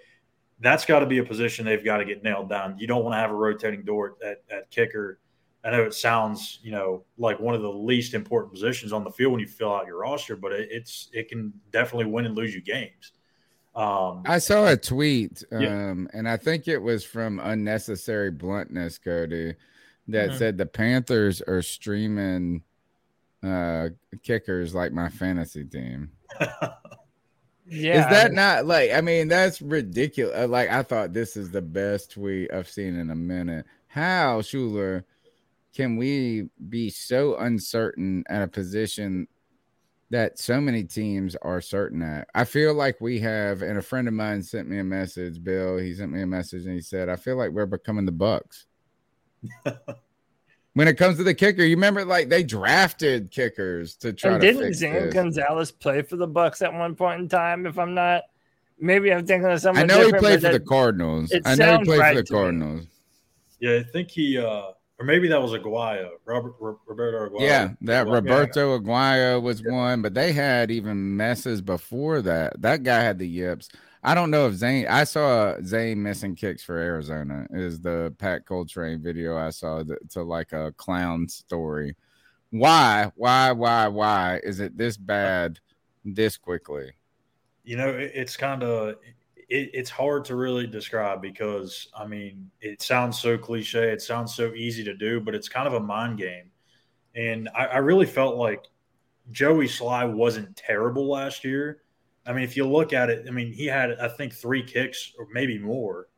that's 0.61 0.85
got 0.85 1.00
to 1.00 1.06
be 1.06 1.18
a 1.18 1.25
position 1.25 1.64
they've 1.64 1.85
got 1.85 1.99
to 1.99 2.04
get 2.04 2.23
nailed 2.23 2.49
down. 2.49 2.78
You 2.78 2.87
don't 2.87 3.02
want 3.02 3.14
to 3.14 3.18
have 3.18 3.30
a 3.30 3.35
rotating 3.35 3.85
door 3.85 4.16
at, 4.25 4.42
at 4.50 4.70
kicker. 4.70 5.20
I 5.64 5.70
know 5.70 5.82
it 5.82 5.94
sounds, 5.94 6.61
you 6.62 6.70
know, 6.70 7.04
like 7.18 7.40
one 7.40 7.54
of 7.56 7.62
the 7.62 7.73
least 7.73 8.14
important 8.14 8.52
positions 8.52 8.92
on 8.92 9.02
the 9.02 9.11
field 9.11 9.32
when 9.32 9.40
you 9.40 9.49
fill 9.49 9.75
out 9.75 9.87
your 9.87 9.99
roster, 9.99 10.37
but 10.37 10.52
it, 10.52 10.68
it's 10.70 11.08
it 11.12 11.28
can 11.28 11.52
definitely 11.73 12.06
win 12.06 12.25
and 12.25 12.37
lose 12.37 12.54
you 12.54 12.61
games. 12.61 13.12
Um, 13.76 14.23
I 14.26 14.38
saw 14.38 14.66
a 14.66 14.76
tweet, 14.76 15.45
Yeah. 15.52 15.90
um, 15.90 16.09
and 16.14 16.26
I 16.28 16.37
think 16.38 16.66
it 16.66 16.78
was 16.78 17.04
from 17.04 17.38
Unnecessary 17.38 18.30
Bluntness, 18.30 18.99
Cody, 18.99 19.54
that 20.09 20.28
Mm-hmm. 20.28 20.35
Mhm. 20.35 20.38
said 20.38 20.59
the 20.59 20.66
Panthers 20.66 21.42
are 21.42 21.62
streaming 21.62 22.62
uh 23.42 23.90
kickers 24.23 24.75
like 24.75 24.92
my 24.92 25.09
fantasy 25.11 25.64
team. 25.64 26.11
Yeah, 27.68 28.04
is 28.04 28.11
that 28.11 28.33
not 28.33 28.64
like 28.64 28.92
I 28.92 29.00
mean 29.00 29.26
that's 29.26 29.61
ridiculous. 29.61 30.49
Like 30.49 30.71
I 30.71 30.85
thought 30.85 31.12
this 31.12 31.37
is 31.37 31.50
the 31.50 31.61
best 31.62 32.12
tweet 32.12 32.52
I've 32.52 32.68
seen 32.68 32.97
in 32.97 33.11
a 33.11 33.16
minute. 33.16 33.66
How 33.88 34.40
Schuyler 34.40 35.04
can 35.75 35.97
we 35.97 36.49
be 36.68 36.90
so 36.90 37.37
uncertain 37.37 38.23
at 38.28 38.42
a 38.42 38.47
position 38.47 39.26
that 40.10 40.38
so 40.38 40.60
many 40.60 40.84
teams 40.84 41.36
are 41.42 41.60
certain 41.60 42.02
at? 42.02 42.28
I 42.34 42.44
feel 42.44 42.75
like 42.75 43.00
we 43.00 43.18
have, 43.20 43.62
and 43.62 43.78
a 43.78 43.82
friend 43.82 44.08
of 44.08 44.14
mine 44.14 44.42
sent 44.42 44.68
me 44.68 44.78
a 44.78 44.84
message, 44.84 45.42
Bill. 45.42 45.78
He 45.78 45.94
sent 45.94 46.12
me 46.12 46.22
a 46.22 46.26
message 46.26 46.64
and 46.64 46.75
he 46.75 46.80
said, 46.80 47.08
I 47.08 47.16
feel 47.16 47.36
like 47.36 47.50
we're 47.50 47.66
becoming 47.66 48.06
the 48.06 48.12
Bucks. 48.12 48.66
when 50.75 50.88
it 50.88 50.98
comes 50.98 51.16
to 51.16 51.25
the 51.25 51.34
kicker, 51.34 51.64
you 51.64 51.75
remember 51.75 52.04
like 52.04 52.28
they 52.28 52.42
drafted 52.42 53.30
kickers 53.30 53.96
to 53.96 54.12
try 54.12 54.32
and 54.32 54.40
to 54.40 54.46
didn't 54.46 54.62
fix 54.62 54.78
Zane 54.78 54.92
this. 54.92 55.14
Gonzalez 55.14 55.72
play 55.72 56.02
for 56.02 56.16
the 56.16 56.26
Bucks 56.26 56.62
at 56.62 56.72
one 56.72 56.94
point 56.94 57.20
in 57.20 57.28
time? 57.28 57.66
If 57.66 57.78
I'm 57.78 57.94
not, 57.94 58.25
maybe 58.78 59.12
I'm 59.12 59.26
thinking 59.26 59.50
of 59.50 59.60
someone. 59.60 59.90
I 59.90 59.94
know 59.94 60.06
he 60.06 60.12
played 60.12 60.42
for 60.42 60.52
the 60.52 60.60
Cardinals. 60.60 61.32
it 61.32 61.42
I 61.46 61.54
know 61.54 61.64
he 61.64 61.70
sounds 61.70 61.88
played 61.88 61.98
right 61.98 62.16
for 62.16 62.22
the 62.22 62.26
to 62.26 62.32
me. 62.32 62.38
Cardinals. 62.38 62.86
yeah, 63.60 63.76
I 63.76 63.82
think 63.84 64.10
he, 64.10 64.38
uh, 64.38 64.72
or 64.98 65.04
maybe 65.04 65.28
that 65.28 65.42
was 65.42 65.52
Aguayo, 65.52 66.10
Robert 66.24 66.54
Roberto 66.58 67.28
Aguayo. 67.28 67.40
Yeah, 67.40 67.68
that 67.82 68.06
Aguayo. 68.06 68.12
Roberto 68.12 68.78
Aguayo 68.78 69.42
was 69.42 69.62
one, 69.62 70.00
but 70.02 70.14
they 70.14 70.32
had 70.32 70.70
even 70.70 71.16
messes 71.16 71.60
before 71.60 72.22
that. 72.22 72.60
That 72.60 72.82
guy 72.82 73.00
had 73.02 73.18
the 73.18 73.28
yips. 73.28 73.68
I 74.02 74.14
don't 74.14 74.30
know 74.30 74.46
if 74.46 74.54
Zane. 74.54 74.86
I 74.86 75.04
saw 75.04 75.56
Zane 75.62 76.02
missing 76.02 76.34
kicks 76.34 76.62
for 76.62 76.78
Arizona. 76.78 77.46
Is 77.50 77.80
the 77.80 78.14
Pat 78.18 78.46
Coltrane 78.46 79.02
video 79.02 79.36
I 79.36 79.50
saw 79.50 79.82
that, 79.82 80.10
to 80.10 80.22
like 80.22 80.52
a 80.52 80.72
clown 80.76 81.28
story? 81.28 81.96
Why? 82.50 83.10
Why? 83.16 83.52
Why? 83.52 83.88
Why 83.88 84.40
is 84.44 84.60
it 84.60 84.78
this 84.78 84.96
bad 84.96 85.58
this 86.04 86.36
quickly? 86.36 86.92
You 87.64 87.76
know, 87.76 87.88
it, 87.88 88.12
it's 88.14 88.36
kind 88.36 88.62
of 88.62 88.94
it, 89.48 89.70
it's 89.72 89.90
hard 89.90 90.24
to 90.26 90.36
really 90.36 90.66
describe 90.66 91.22
because 91.22 91.88
I 91.96 92.06
mean, 92.06 92.50
it 92.60 92.82
sounds 92.82 93.18
so 93.20 93.38
cliche, 93.38 93.90
it 93.90 94.02
sounds 94.02 94.34
so 94.34 94.52
easy 94.54 94.84
to 94.84 94.94
do, 94.94 95.20
but 95.20 95.34
it's 95.34 95.48
kind 95.48 95.66
of 95.66 95.74
a 95.74 95.80
mind 95.80 96.18
game. 96.18 96.50
And 97.14 97.48
I, 97.54 97.66
I 97.66 97.76
really 97.78 98.06
felt 98.06 98.36
like 98.36 98.64
Joey 99.30 99.66
Slye 99.66 100.12
wasn't 100.12 100.56
terrible 100.56 101.08
last 101.08 101.44
year. 101.44 101.82
I 102.26 102.32
mean, 102.32 102.44
if 102.44 102.56
you 102.56 102.66
look 102.66 102.92
at 102.92 103.08
it, 103.08 103.26
I 103.28 103.30
mean, 103.30 103.52
he 103.52 103.66
had 103.66 103.92
I 104.00 104.08
think 104.08 104.34
three 104.34 104.62
kicks 104.62 105.12
or 105.18 105.28
maybe 105.32 105.58
more 105.58 106.08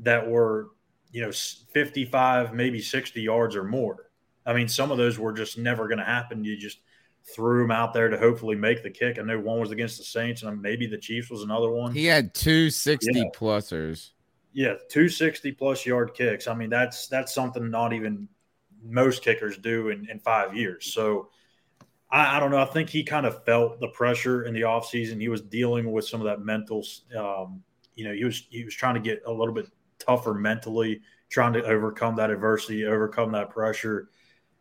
that 0.00 0.28
were 0.28 0.68
you 1.10 1.22
know 1.22 1.32
55, 1.32 2.54
maybe 2.54 2.80
60 2.80 3.20
yards 3.20 3.56
or 3.56 3.64
more. 3.64 4.10
I 4.44 4.52
mean, 4.52 4.68
some 4.68 4.92
of 4.92 4.98
those 4.98 5.18
were 5.18 5.32
just 5.32 5.58
never 5.58 5.88
going 5.88 5.98
to 5.98 6.04
happen. 6.04 6.44
You 6.44 6.56
just 6.56 6.78
threw 7.34 7.64
him 7.64 7.70
out 7.70 7.92
there 7.92 8.08
to 8.08 8.16
hopefully 8.16 8.56
make 8.56 8.82
the 8.82 8.90
kick. 8.90 9.18
I 9.18 9.22
know 9.22 9.38
one 9.38 9.60
was 9.60 9.72
against 9.72 9.98
the 9.98 10.04
Saints, 10.04 10.42
and 10.42 10.62
maybe 10.62 10.86
the 10.86 10.98
Chiefs 10.98 11.30
was 11.30 11.42
another 11.42 11.70
one. 11.70 11.92
He 11.92 12.04
had 12.04 12.34
two 12.34 12.70
sixty 12.70 13.18
yeah. 13.18 13.24
plusers. 13.34 14.10
yeah, 14.52 14.74
two 14.88 15.08
sixty 15.08 15.52
plus 15.52 15.84
yard 15.84 16.14
kicks. 16.14 16.46
I 16.46 16.54
mean, 16.54 16.70
that's 16.70 17.08
that's 17.08 17.34
something 17.34 17.70
not 17.70 17.92
even 17.92 18.28
most 18.82 19.22
kickers 19.22 19.58
do 19.58 19.88
in, 19.90 20.08
in 20.08 20.18
five 20.20 20.56
years. 20.56 20.94
So 20.94 21.28
I, 22.10 22.36
I 22.36 22.40
don't 22.40 22.50
know. 22.50 22.60
I 22.60 22.64
think 22.64 22.88
he 22.88 23.02
kind 23.02 23.26
of 23.26 23.44
felt 23.44 23.80
the 23.80 23.88
pressure 23.88 24.44
in 24.44 24.54
the 24.54 24.62
offseason. 24.62 25.20
He 25.20 25.28
was 25.28 25.42
dealing 25.42 25.92
with 25.92 26.06
some 26.06 26.20
of 26.20 26.26
that 26.26 26.40
mental. 26.40 26.84
Um, 27.18 27.62
you 27.96 28.04
know, 28.06 28.14
he 28.14 28.24
was 28.24 28.46
he 28.50 28.64
was 28.64 28.74
trying 28.74 28.94
to 28.94 29.00
get 29.00 29.22
a 29.26 29.32
little 29.32 29.52
bit 29.54 29.66
tougher 29.98 30.32
mentally, 30.32 31.00
trying 31.28 31.52
to 31.54 31.64
overcome 31.64 32.16
that 32.16 32.30
adversity, 32.30 32.84
overcome 32.84 33.32
that 33.32 33.50
pressure. 33.50 34.08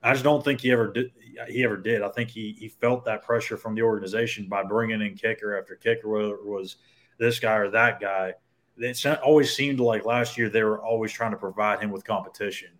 I 0.01 0.11
just 0.13 0.23
don't 0.23 0.43
think 0.43 0.61
he 0.61 0.71
ever 0.71 0.91
did. 0.91 1.11
He 1.47 1.63
ever 1.63 1.77
did. 1.77 2.01
I 2.01 2.09
think 2.09 2.29
he 2.29 2.55
he 2.57 2.69
felt 2.69 3.05
that 3.05 3.23
pressure 3.23 3.57
from 3.57 3.75
the 3.75 3.81
organization 3.81 4.47
by 4.47 4.63
bringing 4.63 5.01
in 5.01 5.15
kicker 5.15 5.57
after 5.57 5.75
kicker, 5.75 6.07
whether 6.07 6.35
it 6.35 6.45
was 6.45 6.77
this 7.17 7.39
guy 7.39 7.55
or 7.55 7.69
that 7.71 7.99
guy. 7.99 8.33
It 8.77 9.05
always 9.23 9.55
seemed 9.55 9.79
like 9.79 10.05
last 10.05 10.37
year 10.37 10.49
they 10.49 10.63
were 10.63 10.83
always 10.83 11.11
trying 11.11 11.31
to 11.31 11.37
provide 11.37 11.79
him 11.79 11.91
with 11.91 12.03
competition. 12.03 12.71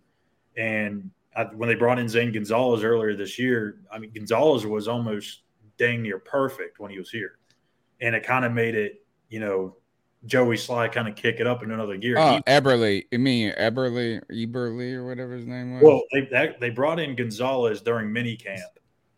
And 0.56 1.10
I, 1.34 1.44
when 1.44 1.68
they 1.68 1.74
brought 1.74 1.98
in 1.98 2.08
Zane 2.08 2.32
Gonzalez 2.32 2.84
earlier 2.84 3.16
this 3.16 3.38
year, 3.38 3.80
I 3.90 3.98
mean 3.98 4.12
Gonzalez 4.14 4.66
was 4.66 4.88
almost 4.88 5.42
dang 5.78 6.02
near 6.02 6.18
perfect 6.18 6.78
when 6.78 6.90
he 6.90 6.98
was 6.98 7.10
here, 7.10 7.38
and 8.00 8.14
it 8.14 8.24
kind 8.24 8.44
of 8.44 8.52
made 8.52 8.74
it, 8.74 9.04
you 9.28 9.40
know, 9.40 9.76
Joey 10.24 10.56
Slye 10.56 10.90
kind 10.90 11.06
of 11.06 11.14
kick 11.14 11.36
it 11.40 11.46
up 11.46 11.62
in 11.62 11.70
another 11.70 11.96
gear. 11.96 12.16
Oh, 12.18 12.36
He- 12.36 12.42
Eberly. 12.42 13.04
I 13.12 13.16
mean 13.18 13.52
Eberly, 13.58 14.20
Eberly, 14.30 14.94
or 14.94 15.06
whatever 15.06 15.34
his 15.34 15.46
name 15.46 15.74
was. 15.74 15.82
well, 15.82 16.02
they 16.12 16.22
that, 16.32 16.58
they 16.60 16.70
brought 16.70 16.98
in 16.98 17.14
Gonzalez 17.14 17.80
during 17.82 18.12
mini 18.12 18.36
camp. 18.36 18.62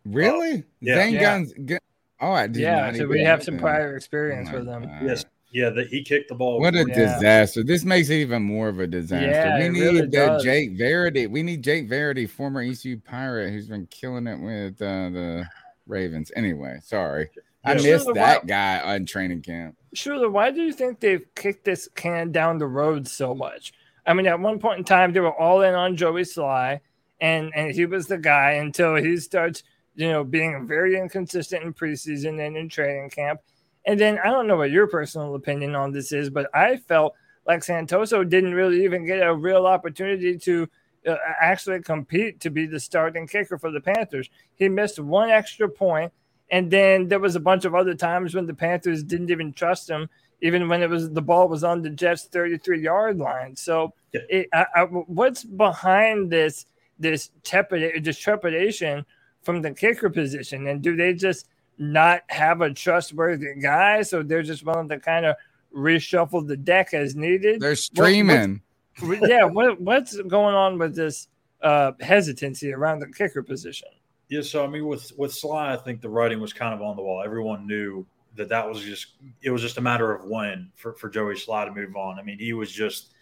really? 0.05 0.65
yeah. 0.81 0.97
Zane 0.97 1.15
Yeah. 1.15 1.21
Guns. 1.21 1.53
Gun- 1.65 1.79
oh, 2.21 2.33
I 2.33 2.47
did 2.47 2.57
yeah, 2.63 2.87
not 2.87 2.97
so 2.97 3.07
we 3.07 3.21
have 3.23 3.43
some 3.43 3.55
that. 3.55 3.63
prior 3.63 3.93
Oh 3.93 3.97
experience 3.97 4.49
my 4.51 4.57
with 4.57 4.67
them. 4.67 4.83
God. 4.83 5.03
Yes, 5.03 5.25
yeah, 5.51 5.71
that 5.71 5.87
he 5.87 6.03
kicked 6.03 6.29
the 6.29 6.35
ball. 6.35 6.61
What 6.61 6.75
a 6.75 6.81
Yeah. 6.87 6.95
disaster. 6.95 7.63
This 7.63 7.85
makes 7.85 8.11
it 8.11 8.17
even 8.17 8.43
more 8.43 8.69
of 8.69 8.81
a 8.81 8.87
disaster. 8.87 9.27
Yeah, 9.31 9.59
we 9.59 9.65
it 9.65 9.73
need 9.73 9.81
really 9.81 10.01
the 10.03 10.07
does. 10.09 10.43
Jake 10.45 10.73
Verity. 10.77 11.27
We 11.27 11.43
need 11.43 11.63
Jake 11.63 11.89
Verity, 11.89 12.27
former 12.27 12.61
ECU 12.61 12.99
Pirate, 12.99 13.51
who's 13.53 13.67
been 13.69 13.87
killing 13.87 14.27
it 14.27 14.39
with 14.41 14.83
uh, 14.83 15.09
the 15.09 15.47
Ravens. 15.87 16.31
Anyway, 16.37 16.81
sorry. 16.83 17.31
I 17.65 17.75
missed 17.75 18.11
that 18.15 18.47
guy 18.47 18.79
on 18.81 19.07
training 19.07 19.41
camp. 19.41 19.77
Schuyler, 19.95 20.31
why 20.31 20.51
do 20.51 20.63
you 20.63 20.73
think 20.73 21.01
they've 21.01 21.27
kicked 21.35 21.65
this 21.65 21.89
can 21.95 22.33
down 22.33 22.59
the 22.59 22.67
road 22.67 23.09
so 23.09 23.35
much? 23.35 23.73
I 24.07 24.15
mean, 24.15 24.27
at 24.27 24.41
one 24.41 24.59
point 24.59 24.79
in 24.79 24.85
time, 24.85 25.13
they 25.13 25.21
were 25.21 25.39
all 25.39 25.63
in 25.63 25.75
on 25.75 25.97
Joey 25.97 26.23
Slye, 26.23 26.81
and 27.21 27.53
and 27.55 27.73
he 27.73 27.87
was 27.87 28.07
the 28.07 28.19
guy 28.19 28.53
until 28.53 28.97
he 28.97 29.17
starts, 29.19 29.63
you 29.95 30.09
know, 30.09 30.25
being 30.25 30.67
very 30.67 30.99
inconsistent 30.99 31.63
in 31.65 31.75
preseason 31.75 32.45
and 32.45 32.57
in 32.57 32.69
training 32.69 33.11
camp. 33.11 33.41
And 33.85 33.99
then 33.99 34.19
I 34.19 34.31
don't 34.31 34.47
know 34.47 34.57
what 34.57 34.71
your 34.71 34.87
personal 34.87 35.35
opinion 35.35 35.75
on 35.75 35.93
this 35.93 36.13
is, 36.13 36.31
but 36.31 36.49
I 36.55 36.77
felt 36.77 37.15
like 37.47 37.61
Santoso 37.61 38.29
didn't 38.29 38.55
really 38.55 38.85
even 38.85 39.07
get 39.07 39.27
a 39.27 39.35
real 39.35 39.67
opportunity 39.67 40.37
to 40.39 40.69
uh, 41.07 41.17
actually 41.41 41.81
compete 41.81 42.41
to 42.41 42.51
be 42.51 42.67
the 42.67 42.79
starting 42.79 43.27
kicker 43.27 43.59
for 43.59 43.71
the 43.71 43.81
Panthers. 43.81 44.29
He 44.57 44.69
missed 44.69 44.99
one 44.99 45.31
extra 45.31 45.69
point, 45.69 46.13
and 46.51 46.71
then 46.71 47.09
there 47.09 47.19
was 47.19 47.37
a 47.37 47.41
bunch 47.41 47.65
of 47.65 47.75
other 47.75 47.95
times 47.95 48.35
when 48.35 48.47
the 48.47 48.55
Panthers 48.55 49.03
didn't 49.03 49.31
even 49.31 49.53
trust 49.53 49.89
him, 49.89 50.09
even 50.41 50.69
when 50.69 50.83
it 50.83 50.89
was 50.91 51.11
the 51.11 51.23
ball 51.23 51.49
was 51.49 51.65
on 51.65 51.83
the 51.83 51.91
Jets' 51.91 52.25
33 52.25 52.83
yard 52.83 53.19
line. 53.19 53.55
So, 53.57 53.93
Yeah. 54.13 54.21
it, 54.31 54.49
I, 54.53 54.67
I, 54.75 54.83
what's 54.85 55.45
behind 55.45 56.31
this 56.31 56.67
this 56.99 57.31
tepid, 57.45 58.05
this 58.05 58.19
trepidation 58.19 59.05
from 59.43 59.63
the 59.63 59.73
kicker 59.73 60.11
position? 60.11 60.67
And 60.67 60.83
do 60.83 60.97
they 60.97 61.15
just 61.15 61.47
not 61.79 62.23
have 62.29 62.61
a 62.61 62.73
trustworthy 62.73 63.55
guy, 63.61 64.03
so 64.03 64.23
they're 64.23 64.43
just 64.43 64.65
willing 64.65 64.89
to 64.89 64.99
kind 64.99 65.27
of 65.27 65.37
reshuffle 65.75 66.47
the 66.47 66.57
deck 66.57 66.95
as 66.95 67.15
needed? 67.15 67.61
They're 67.61 67.77
streaming. 67.77 68.63
What, 69.01 69.29
yeah, 69.29 69.45
what 69.45 69.81
what's 69.81 70.17
going 70.23 70.55
on 70.55 70.79
with 70.79 70.97
this 70.97 71.29
uh, 71.63 71.93
hesitancy 72.01 72.73
around 72.73 73.01
the 73.01 73.07
kicker 73.07 73.43
position? 73.43 73.89
Yeah, 74.29 74.43
so 74.43 74.65
I 74.65 74.69
mean, 74.69 74.87
with 74.87 75.13
with 75.17 75.33
Slye, 75.33 75.69
I 75.69 75.77
think 75.77 76.01
the 76.01 76.11
writing 76.11 76.41
was 76.41 76.53
kind 76.53 76.75
of 76.75 76.83
on 76.83 76.97
the 76.97 77.03
wall. 77.03 77.23
Everyone 77.25 77.67
knew 77.67 78.07
that 78.37 78.49
that 78.51 78.69
was 78.69 78.81
just 78.81 79.15
it 79.43 79.51
was 79.51 79.63
just 79.63 79.79
a 79.79 79.81
matter 79.81 80.15
of 80.15 80.25
when 80.29 80.71
for 80.77 80.95
for 80.95 81.09
Joey 81.09 81.35
Slye 81.35 81.65
to 81.65 81.73
move 81.73 81.97
on. 81.97 82.19
I 82.19 82.23
mean, 82.23 82.39
he 82.39 82.53
was 82.53 82.71
just 82.71 83.15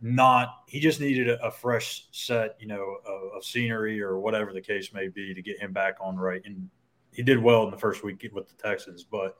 not 0.00 0.62
he 0.66 0.80
just 0.80 1.00
needed 1.00 1.28
a, 1.28 1.44
a 1.44 1.50
fresh 1.50 2.06
set, 2.10 2.56
you 2.58 2.66
know, 2.66 2.96
of, 3.06 3.36
of, 3.36 3.44
scenery 3.44 4.00
or 4.00 4.18
whatever 4.18 4.52
the 4.52 4.60
case 4.60 4.92
may 4.92 5.08
be 5.08 5.34
to 5.34 5.42
get 5.42 5.58
him 5.58 5.72
back 5.72 5.96
on 6.00 6.16
right. 6.16 6.42
And 6.44 6.68
he 7.12 7.22
did 7.22 7.38
well 7.38 7.64
in 7.64 7.70
the 7.70 7.78
first 7.78 8.02
week 8.02 8.28
with 8.32 8.48
the 8.48 8.62
Texans, 8.62 9.04
but 9.04 9.36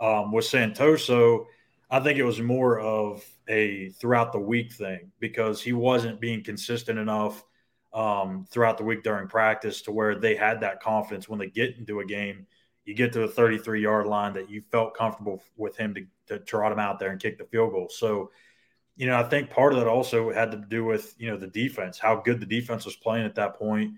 um, 0.00 0.32
with 0.32 0.46
Santoso, 0.46 1.44
I 1.90 2.00
think 2.00 2.18
it 2.18 2.24
was 2.24 2.40
more 2.40 2.80
of 2.80 3.24
a 3.48 3.90
throughout 3.90 4.32
the 4.32 4.38
week 4.38 4.72
thing 4.72 5.10
because 5.18 5.60
he 5.60 5.72
wasn't 5.72 6.20
being 6.20 6.42
consistent 6.42 6.98
enough 6.98 7.44
um, 7.92 8.46
throughout 8.50 8.78
the 8.78 8.84
week 8.84 9.02
during 9.02 9.28
practice 9.28 9.82
to 9.82 9.92
where 9.92 10.14
they 10.14 10.36
had 10.36 10.60
that 10.60 10.80
confidence 10.80 11.28
when 11.28 11.38
they 11.38 11.48
get 11.48 11.76
into 11.76 12.00
a 12.00 12.04
game. 12.04 12.46
You 12.84 12.94
get 12.94 13.12
to 13.12 13.20
the 13.20 13.28
33 13.28 13.82
yard 13.82 14.06
line 14.06 14.32
that 14.34 14.50
you 14.50 14.62
felt 14.72 14.96
comfortable 14.96 15.42
with 15.56 15.76
him 15.76 15.94
to, 15.94 16.06
to 16.28 16.38
trot 16.44 16.72
him 16.72 16.78
out 16.78 16.98
there 16.98 17.10
and 17.10 17.20
kick 17.20 17.38
the 17.38 17.44
field 17.44 17.72
goal. 17.72 17.88
So, 17.90 18.30
you 18.96 19.06
know, 19.06 19.18
I 19.18 19.22
think 19.24 19.50
part 19.50 19.72
of 19.72 19.78
that 19.78 19.88
also 19.88 20.32
had 20.32 20.50
to 20.52 20.56
do 20.56 20.84
with, 20.84 21.14
you 21.18 21.30
know, 21.30 21.36
the 21.36 21.46
defense, 21.46 21.98
how 21.98 22.16
good 22.16 22.40
the 22.40 22.46
defense 22.46 22.84
was 22.84 22.96
playing 22.96 23.26
at 23.26 23.34
that 23.36 23.54
point. 23.58 23.94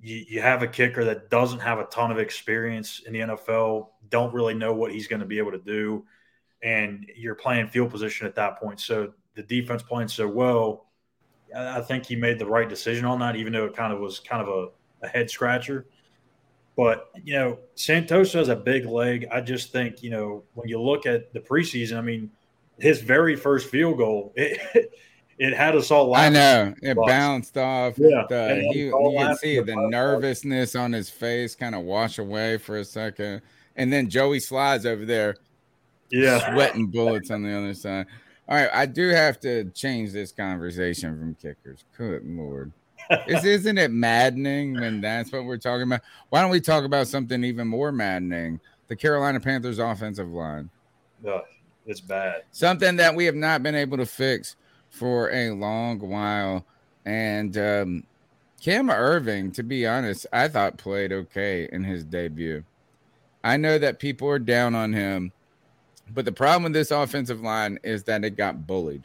You, 0.00 0.24
you 0.28 0.40
have 0.40 0.62
a 0.62 0.68
kicker 0.68 1.04
that 1.04 1.30
doesn't 1.30 1.60
have 1.60 1.78
a 1.78 1.84
ton 1.86 2.10
of 2.10 2.18
experience 2.18 3.02
in 3.06 3.12
the 3.12 3.20
NFL, 3.20 3.88
don't 4.08 4.34
really 4.34 4.54
know 4.54 4.72
what 4.72 4.92
he's 4.92 5.06
going 5.06 5.20
to 5.20 5.26
be 5.26 5.38
able 5.38 5.52
to 5.52 5.58
do. 5.58 6.04
And 6.62 7.06
you're 7.16 7.34
playing 7.34 7.68
field 7.68 7.90
position 7.90 8.26
at 8.26 8.34
that 8.36 8.58
point. 8.58 8.80
So 8.80 9.12
the 9.34 9.42
defense 9.42 9.82
playing 9.82 10.08
so 10.08 10.26
well, 10.26 10.87
I 11.54 11.80
think 11.80 12.06
he 12.06 12.16
made 12.16 12.38
the 12.38 12.46
right 12.46 12.68
decision 12.68 13.04
on 13.04 13.18
that, 13.20 13.36
even 13.36 13.52
though 13.52 13.66
it 13.66 13.76
kind 13.76 13.92
of 13.92 14.00
was 14.00 14.20
kind 14.20 14.42
of 14.42 14.48
a, 14.48 15.06
a 15.06 15.08
head 15.08 15.30
scratcher. 15.30 15.86
But 16.76 17.10
you 17.24 17.34
know, 17.34 17.58
Santos 17.74 18.32
has 18.34 18.48
a 18.48 18.56
big 18.56 18.86
leg. 18.86 19.26
I 19.32 19.40
just 19.40 19.72
think 19.72 20.02
you 20.02 20.10
know 20.10 20.44
when 20.54 20.68
you 20.68 20.80
look 20.80 21.06
at 21.06 21.32
the 21.32 21.40
preseason, 21.40 21.98
I 21.98 22.02
mean, 22.02 22.30
his 22.78 23.00
very 23.00 23.34
first 23.34 23.68
field 23.68 23.98
goal, 23.98 24.32
it, 24.36 24.92
it 25.38 25.54
had 25.54 25.74
us 25.74 25.90
all 25.90 26.10
laughing. 26.10 26.36
I 26.36 26.38
know 26.38 26.74
it 26.80 26.96
bounced 26.96 27.56
off. 27.56 27.98
Yeah, 27.98 28.24
the, 28.28 28.68
he, 28.72 28.84
you 28.84 29.14
can 29.16 29.36
see 29.36 29.60
the 29.60 29.74
nervousness 29.74 30.76
on 30.76 30.92
his 30.92 31.10
face 31.10 31.54
kind 31.54 31.74
of 31.74 31.82
wash 31.82 32.18
away 32.18 32.58
for 32.58 32.76
a 32.76 32.84
second, 32.84 33.42
and 33.74 33.92
then 33.92 34.08
Joey 34.08 34.38
slides 34.38 34.86
over 34.86 35.04
there, 35.04 35.36
yeah, 36.10 36.52
sweating 36.52 36.86
bullets 36.86 37.30
on 37.30 37.42
the 37.42 37.56
other 37.56 37.74
side. 37.74 38.06
All 38.48 38.56
right, 38.56 38.70
I 38.72 38.86
do 38.86 39.08
have 39.08 39.38
to 39.40 39.64
change 39.70 40.12
this 40.12 40.32
conversation 40.32 41.18
from 41.18 41.34
kickers. 41.34 41.84
Good 41.96 42.22
lord. 42.24 42.72
Is 43.26 43.44
isn't 43.44 43.78
it 43.78 43.90
maddening 43.90 44.74
when 44.74 45.00
that's 45.00 45.32
what 45.32 45.44
we're 45.44 45.58
talking 45.58 45.82
about? 45.82 46.00
Why 46.30 46.40
don't 46.40 46.50
we 46.50 46.60
talk 46.60 46.84
about 46.84 47.08
something 47.08 47.44
even 47.44 47.68
more 47.68 47.92
maddening? 47.92 48.60
The 48.88 48.96
Carolina 48.96 49.38
Panthers 49.38 49.78
offensive 49.78 50.30
line. 50.30 50.70
Uh, 51.26 51.40
it's 51.86 52.00
bad. 52.00 52.44
Something 52.50 52.96
that 52.96 53.14
we 53.14 53.26
have 53.26 53.34
not 53.34 53.62
been 53.62 53.74
able 53.74 53.98
to 53.98 54.06
fix 54.06 54.56
for 54.90 55.30
a 55.30 55.50
long 55.50 55.98
while. 56.00 56.64
And 57.04 57.56
um, 57.56 58.04
Cam 58.62 58.88
Erving, 58.88 59.52
to 59.54 59.62
be 59.62 59.86
honest, 59.86 60.26
I 60.32 60.48
thought 60.48 60.78
played 60.78 61.12
okay 61.12 61.68
in 61.70 61.84
his 61.84 62.04
debut. 62.04 62.64
I 63.44 63.56
know 63.56 63.78
that 63.78 63.98
people 63.98 64.28
are 64.28 64.38
down 64.38 64.74
on 64.74 64.92
him 64.92 65.32
but 66.14 66.24
the 66.24 66.32
problem 66.32 66.64
with 66.64 66.72
this 66.72 66.90
offensive 66.90 67.40
line 67.40 67.78
is 67.82 68.04
that 68.04 68.24
it 68.24 68.36
got 68.36 68.66
bullied. 68.66 69.04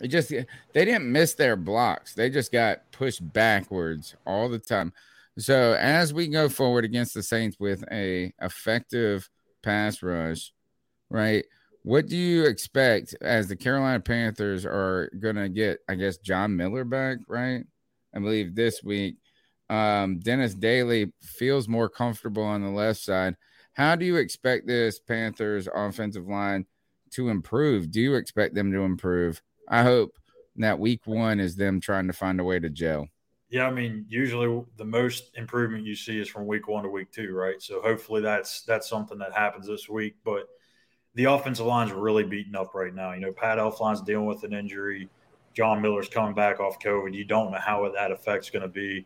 It 0.00 0.08
just 0.08 0.28
they 0.28 0.44
didn't 0.84 1.10
miss 1.10 1.34
their 1.34 1.56
blocks. 1.56 2.14
They 2.14 2.30
just 2.30 2.52
got 2.52 2.90
pushed 2.92 3.32
backwards 3.32 4.14
all 4.26 4.48
the 4.48 4.58
time. 4.58 4.92
So 5.38 5.74
as 5.74 6.14
we 6.14 6.28
go 6.28 6.48
forward 6.48 6.84
against 6.84 7.14
the 7.14 7.22
Saints 7.22 7.58
with 7.60 7.84
a 7.90 8.32
effective 8.40 9.28
pass 9.62 10.02
rush, 10.02 10.52
right? 11.10 11.44
What 11.82 12.08
do 12.08 12.16
you 12.16 12.46
expect 12.46 13.14
as 13.20 13.46
the 13.46 13.54
Carolina 13.54 14.00
Panthers 14.00 14.66
are 14.66 15.10
going 15.20 15.36
to 15.36 15.48
get? 15.48 15.78
I 15.88 15.94
guess 15.94 16.16
John 16.16 16.56
Miller 16.56 16.84
back, 16.84 17.18
right? 17.28 17.64
I 18.14 18.18
believe 18.18 18.54
this 18.54 18.82
week. 18.82 19.16
Um, 19.68 20.18
Dennis 20.18 20.54
Daley 20.54 21.12
feels 21.22 21.68
more 21.68 21.88
comfortable 21.88 22.42
on 22.42 22.62
the 22.62 22.70
left 22.70 23.00
side. 23.00 23.36
How 23.76 23.94
do 23.94 24.06
you 24.06 24.16
expect 24.16 24.66
this 24.66 24.98
Panthers 24.98 25.68
offensive 25.72 26.26
line 26.26 26.64
to 27.10 27.28
improve? 27.28 27.90
Do 27.90 28.00
you 28.00 28.14
expect 28.14 28.54
them 28.54 28.72
to 28.72 28.80
improve? 28.80 29.42
I 29.68 29.82
hope 29.82 30.16
that 30.56 30.78
week 30.78 31.02
one 31.04 31.40
is 31.40 31.56
them 31.56 31.78
trying 31.78 32.06
to 32.06 32.14
find 32.14 32.40
a 32.40 32.44
way 32.44 32.58
to 32.58 32.70
gel. 32.70 33.08
Yeah, 33.50 33.66
I 33.66 33.70
mean, 33.70 34.06
usually 34.08 34.64
the 34.78 34.84
most 34.86 35.30
improvement 35.36 35.84
you 35.84 35.94
see 35.94 36.18
is 36.18 36.26
from 36.26 36.46
week 36.46 36.68
one 36.68 36.84
to 36.84 36.88
week 36.88 37.12
two, 37.12 37.34
right? 37.34 37.60
So 37.60 37.82
hopefully 37.82 38.22
that's 38.22 38.62
that's 38.62 38.88
something 38.88 39.18
that 39.18 39.34
happens 39.34 39.66
this 39.66 39.90
week. 39.90 40.16
But 40.24 40.48
the 41.14 41.24
offensive 41.24 41.66
line's 41.66 41.92
really 41.92 42.24
beaten 42.24 42.56
up 42.56 42.74
right 42.74 42.94
now. 42.94 43.12
You 43.12 43.20
know, 43.20 43.32
Pat 43.32 43.58
Elflein's 43.58 44.00
dealing 44.00 44.26
with 44.26 44.42
an 44.44 44.54
injury. 44.54 45.10
John 45.52 45.82
Miller's 45.82 46.08
coming 46.08 46.34
back 46.34 46.60
off 46.60 46.78
COVID. 46.78 47.12
You 47.12 47.24
don't 47.26 47.52
know 47.52 47.58
how 47.58 47.90
that 47.90 48.10
effect's 48.10 48.48
going 48.48 48.62
to 48.62 48.68
be. 48.68 49.04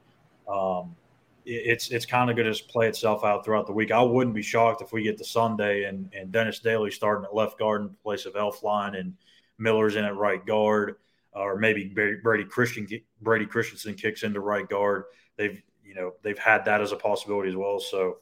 Um, 0.49 0.95
it's 1.45 1.91
it's 1.91 2.07
kind 2.07 2.31
of 2.31 2.37
going 2.37 2.53
to 2.53 2.65
play 2.65 2.89
itself 2.89 3.25
out 3.25 3.45
throughout 3.45 3.67
the 3.67 3.73
week. 3.73 3.91
I 3.91 4.03
wouldn't 4.03 4.35
be 4.35 4.43
shocked 4.43 4.83
if 4.83 4.93
we 4.93 5.03
get 5.03 5.19
to 5.19 5.25
Sunday 5.25 5.85
and, 5.85 6.13
and 6.15 6.31
Dennis 6.33 6.61
Daley 6.61 6.91
starting 6.91 7.25
at 7.25 7.35
left 7.35 7.59
guard 7.59 7.83
in 7.83 7.91
place 8.03 8.27
of 8.27 8.35
Elflein 8.35 8.99
and 8.99 9.15
Miller's 9.59 9.97
in 9.97 10.05
at 10.05 10.17
right 10.17 10.45
guard, 10.45 10.97
or 11.33 11.57
maybe 11.57 11.85
Brady 11.85 12.45
Christian 12.45 12.87
Brady 13.21 13.47
Christensen 13.47 13.95
kicks 13.95 14.23
into 14.23 14.41
right 14.41 14.69
guard. 14.69 15.05
They've 15.37 15.61
you 15.85 15.95
know 15.95 16.15
they've 16.23 16.39
had 16.39 16.65
that 16.65 16.81
as 16.81 16.93
a 16.93 16.97
possibility 16.97 17.49
as 17.49 17.57
well. 17.57 17.81
So 17.81 18.19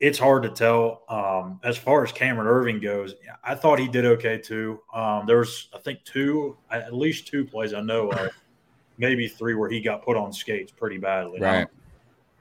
it's 0.00 0.18
hard 0.18 0.42
to 0.42 0.50
tell. 0.50 1.04
Um, 1.08 1.60
as 1.62 1.76
far 1.76 2.04
as 2.04 2.12
Cameron 2.12 2.48
Erving 2.48 2.82
goes, 2.82 3.14
I 3.44 3.54
thought 3.54 3.78
he 3.78 3.88
did 3.88 4.04
okay 4.04 4.38
too. 4.38 4.80
Um, 4.92 5.26
there 5.26 5.38
was 5.38 5.68
I 5.74 5.78
think 5.78 6.04
two 6.04 6.56
at 6.70 6.92
least 6.92 7.28
two 7.28 7.44
plays 7.44 7.72
I 7.72 7.80
know 7.80 8.10
of, 8.10 8.30
maybe 8.98 9.28
three 9.28 9.54
where 9.54 9.70
he 9.70 9.80
got 9.80 10.04
put 10.04 10.16
on 10.16 10.32
skates 10.32 10.72
pretty 10.72 10.98
badly. 10.98 11.40
Right. 11.40 11.60
Now, 11.60 11.81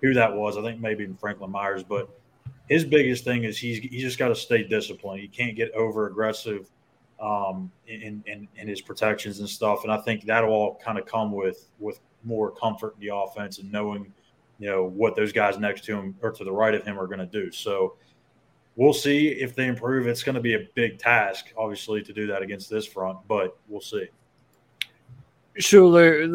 who 0.01 0.13
that 0.13 0.33
was. 0.33 0.57
I 0.57 0.61
think 0.61 0.79
maybe 0.79 1.03
in 1.03 1.15
Franklin 1.15 1.51
Myers, 1.51 1.83
but 1.83 2.09
his 2.67 2.85
biggest 2.85 3.23
thing 3.23 3.43
is 3.43 3.57
he's 3.57 3.79
he 3.79 3.99
just 3.99 4.17
got 4.17 4.29
to 4.29 4.35
stay 4.35 4.63
disciplined. 4.63 5.21
He 5.21 5.27
can't 5.27 5.55
get 5.55 5.71
over 5.71 6.07
aggressive 6.07 6.69
um, 7.21 7.71
in, 7.87 8.23
in 8.25 8.47
in 8.55 8.67
his 8.67 8.81
protections 8.81 9.39
and 9.39 9.49
stuff. 9.49 9.83
And 9.83 9.91
I 9.91 9.97
think 9.97 10.25
that'll 10.25 10.49
all 10.49 10.79
kind 10.83 10.97
of 10.97 11.05
come 11.05 11.31
with 11.31 11.69
with 11.79 11.99
more 12.23 12.51
comfort 12.51 12.95
in 12.95 13.07
the 13.07 13.15
offense 13.15 13.59
and 13.59 13.71
knowing 13.71 14.13
you 14.59 14.69
know 14.69 14.83
what 14.85 15.15
those 15.15 15.31
guys 15.31 15.57
next 15.57 15.83
to 15.85 15.95
him 15.95 16.15
or 16.21 16.31
to 16.31 16.43
the 16.43 16.51
right 16.51 16.73
of 16.73 16.83
him 16.83 16.99
are 16.99 17.07
going 17.07 17.19
to 17.19 17.25
do. 17.25 17.51
So 17.51 17.95
we'll 18.75 18.93
see 18.93 19.29
if 19.29 19.55
they 19.55 19.67
improve. 19.67 20.07
It's 20.07 20.23
going 20.23 20.35
to 20.35 20.41
be 20.41 20.53
a 20.53 20.67
big 20.75 20.97
task, 20.97 21.51
obviously, 21.57 22.01
to 22.03 22.13
do 22.13 22.27
that 22.27 22.41
against 22.41 22.69
this 22.69 22.85
front, 22.85 23.19
but 23.27 23.57
we'll 23.67 23.81
see. 23.81 24.07
Schuyler, 25.59 26.27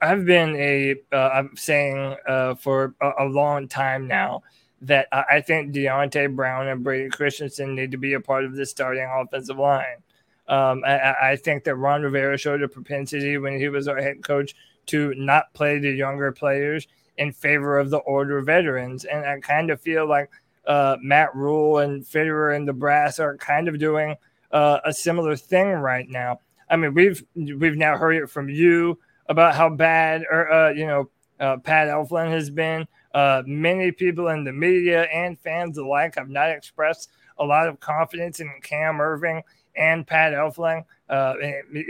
I've 0.00 0.24
been 0.24 0.56
a 0.56 0.96
uh, 1.12 1.28
I'm 1.28 1.56
saying 1.56 2.16
uh, 2.26 2.54
for 2.54 2.94
a, 3.00 3.10
a, 3.20 3.24
long 3.26 3.68
time 3.68 4.06
now 4.06 4.42
that 4.82 5.08
I, 5.12 5.24
I, 5.30 5.40
think 5.40 5.74
Deonte 5.74 6.34
Brown 6.34 6.68
and 6.68 6.82
Brady 6.82 7.08
Christensen 7.10 7.74
need 7.74 7.90
to 7.92 7.96
be 7.96 8.14
a 8.14 8.20
part 8.20 8.44
of 8.44 8.54
the 8.54 8.66
starting 8.66 9.08
offensive 9.10 9.58
line. 9.58 10.02
Um, 10.48 10.82
I, 10.84 11.14
I, 11.22 11.36
think 11.36 11.64
that 11.64 11.76
Ron 11.76 12.02
Rivera 12.02 12.36
showed 12.36 12.62
a 12.62 12.68
propensity 12.68 13.38
when 13.38 13.58
he 13.58 13.68
was 13.68 13.88
our 13.88 14.00
head 14.00 14.22
coach 14.22 14.54
to 14.86 15.14
not 15.14 15.52
play 15.54 15.78
the 15.78 15.90
younger 15.90 16.32
players 16.32 16.88
in 17.18 17.32
favor 17.32 17.78
of 17.78 17.90
the 17.90 18.02
older 18.02 18.40
veterans, 18.40 19.04
and 19.04 19.24
I 19.24 19.38
kind 19.40 19.70
of 19.70 19.80
feel 19.80 20.06
like 20.08 20.30
uh, 20.66 20.96
Matt 21.00 21.34
Rhule 21.34 21.78
and 21.78 22.04
Fitterer 22.04 22.56
and 22.56 22.66
the 22.66 22.72
brass 22.72 23.18
are 23.18 23.36
kind 23.36 23.68
of 23.68 23.78
doing 23.78 24.16
uh, 24.50 24.80
a 24.84 24.92
similar 24.92 25.36
thing 25.36 25.68
right 25.70 26.08
now. 26.08 26.40
I 26.68 26.76
mean, 26.76 26.94
we've 26.94 27.22
we've 27.34 27.76
now 27.76 27.96
heard 27.96 28.16
it 28.16 28.30
from 28.30 28.48
you 28.48 28.98
about 29.32 29.54
how 29.54 29.68
bad 29.68 30.24
or 30.30 30.52
uh, 30.52 30.70
you 30.70 30.86
know 30.86 31.10
uh, 31.40 31.56
Pat 31.56 31.88
Elflein 31.88 32.30
has 32.30 32.50
been. 32.50 32.86
Uh, 33.12 33.42
many 33.46 33.90
people 33.90 34.28
in 34.28 34.44
the 34.44 34.52
media 34.52 35.02
and 35.04 35.38
fans 35.40 35.76
alike 35.76 36.14
have 36.14 36.28
not 36.28 36.50
expressed 36.50 37.10
a 37.38 37.44
lot 37.44 37.66
of 37.66 37.80
confidence 37.80 38.40
in 38.40 38.50
Cam 38.62 38.98
Erving 38.98 39.42
and 39.76 40.06
Pat 40.06 40.32
Elflein. 40.32 40.84
Uh, 41.08 41.34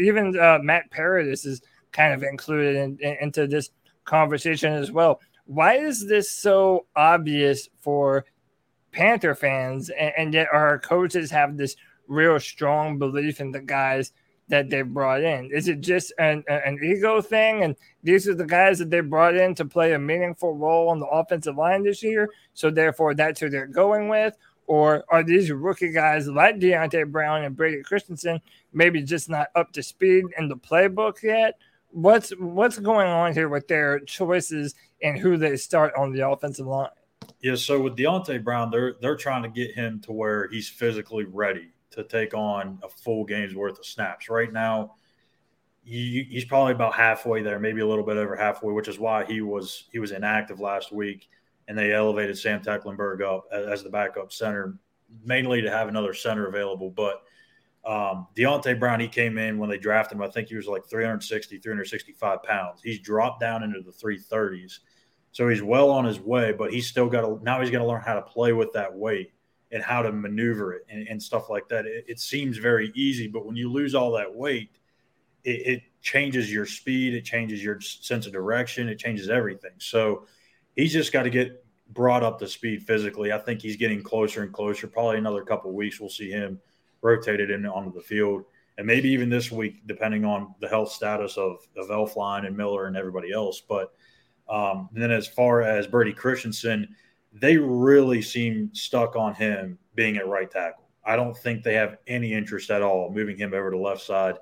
even 0.00 0.38
uh, 0.38 0.58
Matt 0.62 0.90
Paradis 0.90 1.44
is 1.44 1.60
kind 1.92 2.14
of 2.14 2.22
included 2.22 2.76
in, 2.76 2.98
in, 3.00 3.16
into 3.20 3.46
this 3.46 3.70
conversation 4.04 4.72
as 4.72 4.90
well. 4.90 5.20
Why 5.44 5.74
is 5.74 6.08
this 6.08 6.30
so 6.30 6.86
obvious 6.96 7.68
for 7.80 8.24
Panther 8.92 9.34
fans, 9.34 9.90
and, 9.90 10.12
and 10.16 10.34
yet 10.34 10.48
our 10.52 10.78
coaches 10.78 11.30
have 11.30 11.56
this 11.56 11.76
real 12.08 12.38
strong 12.38 12.98
belief 12.98 13.40
in 13.40 13.50
the 13.50 13.60
guys 13.60 14.12
that 14.52 14.68
they 14.68 14.82
brought 14.82 15.22
in? 15.22 15.50
Is 15.50 15.66
it 15.66 15.80
just 15.80 16.12
an, 16.18 16.44
an 16.46 16.78
ego 16.84 17.22
thing? 17.22 17.64
And 17.64 17.74
these 18.02 18.28
are 18.28 18.34
the 18.34 18.44
guys 18.44 18.78
that 18.80 18.90
they 18.90 19.00
brought 19.00 19.34
in 19.34 19.54
to 19.54 19.64
play 19.64 19.94
a 19.94 19.98
meaningful 19.98 20.54
role 20.54 20.90
on 20.90 21.00
the 21.00 21.06
offensive 21.06 21.56
line 21.56 21.84
this 21.84 22.02
year. 22.02 22.28
So 22.52 22.70
therefore, 22.70 23.14
that's 23.14 23.40
who 23.40 23.48
they're 23.48 23.66
going 23.66 24.10
with. 24.10 24.36
Or 24.66 25.04
are 25.08 25.22
these 25.22 25.50
rookie 25.50 25.90
guys 25.90 26.28
like 26.28 26.58
Deonte 26.58 27.10
Brown 27.10 27.44
and 27.44 27.56
Brady 27.56 27.82
Christensen 27.82 28.42
maybe 28.74 29.02
just 29.02 29.30
not 29.30 29.48
up 29.54 29.72
to 29.72 29.82
speed 29.82 30.26
in 30.36 30.48
the 30.48 30.56
playbook 30.56 31.22
yet? 31.22 31.54
What's 31.90 32.28
what's 32.38 32.78
going 32.78 33.08
on 33.08 33.32
here 33.32 33.48
with 33.48 33.68
their 33.68 34.00
choices 34.00 34.74
and 35.02 35.18
who 35.18 35.38
they 35.38 35.56
start 35.56 35.94
on 35.96 36.12
the 36.12 36.28
offensive 36.28 36.66
line? 36.66 36.90
Yeah, 37.40 37.54
so 37.54 37.80
with 37.80 37.96
Deonte 37.96 38.44
Brown, 38.44 38.70
they're 38.70 38.96
they're 39.00 39.16
trying 39.16 39.44
to 39.44 39.48
get 39.48 39.74
him 39.74 40.00
to 40.00 40.12
where 40.12 40.48
he's 40.48 40.68
physically 40.68 41.24
ready 41.24 41.70
to 41.92 42.04
take 42.04 42.34
on 42.34 42.78
a 42.82 42.88
full 42.88 43.24
game's 43.24 43.54
worth 43.54 43.78
of 43.78 43.86
snaps. 43.86 44.28
Right 44.28 44.52
now, 44.52 44.94
he, 45.84 46.26
he's 46.30 46.44
probably 46.44 46.72
about 46.72 46.94
halfway 46.94 47.42
there, 47.42 47.58
maybe 47.58 47.80
a 47.80 47.86
little 47.86 48.04
bit 48.04 48.16
over 48.16 48.36
halfway, 48.36 48.72
which 48.72 48.88
is 48.88 48.98
why 48.98 49.24
he 49.24 49.40
was 49.40 49.88
he 49.92 49.98
was 49.98 50.12
inactive 50.12 50.60
last 50.60 50.92
week, 50.92 51.28
and 51.68 51.76
they 51.76 51.92
elevated 51.92 52.38
Sam 52.38 52.62
Tecklenburg 52.62 53.22
up 53.22 53.44
as, 53.52 53.82
the 53.82 53.90
backup 53.90 54.32
center, 54.32 54.78
mainly 55.24 55.60
to 55.62 55.70
have 55.70 55.88
another 55.88 56.14
center 56.14 56.46
available. 56.46 56.90
But 56.90 57.22
um, 57.84 58.28
Deonte 58.36 58.78
Brown, 58.78 59.00
he 59.00 59.08
came 59.08 59.38
in 59.38 59.58
when 59.58 59.68
they 59.68 59.78
drafted 59.78 60.16
him. 60.16 60.22
I 60.22 60.28
think 60.28 60.48
he 60.48 60.56
was 60.56 60.68
like 60.68 60.86
360, 60.88 61.58
365 61.58 62.42
pounds. 62.42 62.80
He's 62.82 63.00
dropped 63.00 63.40
down 63.40 63.64
into 63.64 63.80
the 63.80 63.90
330s. 63.90 64.78
So 65.32 65.48
he's 65.48 65.62
well 65.62 65.90
on 65.90 66.04
his 66.04 66.20
way, 66.20 66.52
but 66.52 66.72
he's 66.72 66.86
still 66.86 67.08
got 67.08 67.22
to, 67.22 67.42
now 67.42 67.60
he's 67.60 67.70
going 67.70 67.82
to 67.82 67.88
learn 67.88 68.02
how 68.02 68.14
to 68.14 68.22
play 68.22 68.52
with 68.52 68.72
that 68.74 68.94
weight 68.94 69.32
and 69.72 69.82
how 69.82 70.02
to 70.02 70.12
maneuver 70.12 70.74
it 70.74 70.86
and, 70.88 71.08
and 71.08 71.22
stuff 71.22 71.48
like 71.50 71.68
that. 71.68 71.86
It, 71.86 72.04
it, 72.06 72.20
seems 72.20 72.58
very 72.58 72.92
easy, 72.94 73.26
but 73.26 73.46
when 73.46 73.56
you 73.56 73.72
lose 73.72 73.94
all 73.94 74.12
that 74.12 74.32
weight, 74.32 74.70
it, 75.44 75.66
it 75.66 75.82
changes 76.02 76.52
your 76.52 76.66
speed, 76.66 77.14
it 77.14 77.24
changes 77.24 77.64
your 77.64 77.80
sense 77.80 78.26
of 78.26 78.32
direction, 78.32 78.88
it 78.88 78.98
changes 78.98 79.30
everything. 79.30 79.72
So 79.78 80.26
he's 80.76 80.92
just 80.92 81.12
got 81.12 81.22
to 81.22 81.30
get 81.30 81.64
brought 81.90 82.22
up 82.22 82.38
to 82.40 82.48
speed 82.48 82.82
physically. 82.82 83.32
I 83.32 83.38
think 83.38 83.60
he's 83.62 83.76
getting 83.76 84.02
closer 84.02 84.42
and 84.42 84.52
closer. 84.52 84.86
Probably 84.86 85.18
another 85.18 85.42
couple 85.42 85.72
weeks, 85.72 85.98
we'll 85.98 86.10
see 86.10 86.30
him– 86.30 86.60
rotated 87.02 87.50
in 87.50 87.66
onto 87.66 87.92
the 87.92 88.00
field. 88.00 88.44
And 88.78 88.86
maybe 88.86 89.10
even 89.10 89.28
this 89.28 89.52
week, 89.52 89.86
depending 89.86 90.24
on 90.24 90.54
the 90.60 90.68
health 90.68 90.90
status 90.90 91.36
of, 91.36 91.58
of 91.76 91.88
Elflein 91.88 92.46
and 92.46 92.56
Miller 92.56 92.86
and 92.86 92.96
everybody 92.96 93.30
else. 93.30 93.60
But 93.60 93.92
um, 94.48 94.88
then 94.92 95.10
as 95.10 95.26
far 95.26 95.60
as 95.60 95.86
Brady 95.86 96.12
Christensen, 96.12 96.96
they 97.32 97.56
really 97.56 98.22
seem 98.22 98.70
stuck 98.74 99.16
on 99.16 99.34
him 99.34 99.78
being 99.94 100.16
at 100.16 100.26
right 100.26 100.50
tackle. 100.50 100.84
I 101.04 101.16
don't 101.16 101.36
think 101.36 101.62
they 101.62 101.74
have 101.74 101.98
any 102.06 102.32
interest 102.32 102.70
at 102.70 102.82
all 102.82 103.10
moving 103.10 103.36
him 103.36 103.54
over 103.54 103.70
to 103.70 103.78
left 103.78 104.02
side. 104.02 104.36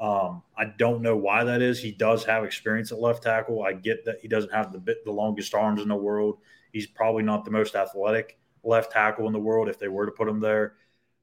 Um, 0.00 0.42
I 0.56 0.64
don't 0.78 1.02
know 1.02 1.16
why 1.16 1.44
that 1.44 1.62
is. 1.62 1.80
He 1.80 1.92
does 1.92 2.24
have 2.24 2.44
experience 2.44 2.90
at 2.90 2.98
left 2.98 3.22
tackle. 3.22 3.62
I 3.62 3.72
get 3.72 4.04
that 4.04 4.18
he 4.20 4.28
doesn't 4.28 4.52
have 4.52 4.72
the 4.72 4.96
the 5.04 5.12
longest 5.12 5.54
arms 5.54 5.80
in 5.80 5.88
the 5.88 5.94
world. 5.94 6.38
He's 6.72 6.86
probably 6.86 7.22
not 7.22 7.44
the 7.44 7.50
most 7.50 7.76
athletic 7.76 8.38
left 8.64 8.92
tackle 8.92 9.26
in 9.26 9.32
the 9.32 9.38
world 9.38 9.68
if 9.68 9.78
they 9.78 9.88
were 9.88 10.06
to 10.06 10.12
put 10.12 10.28
him 10.28 10.40
there. 10.40 10.74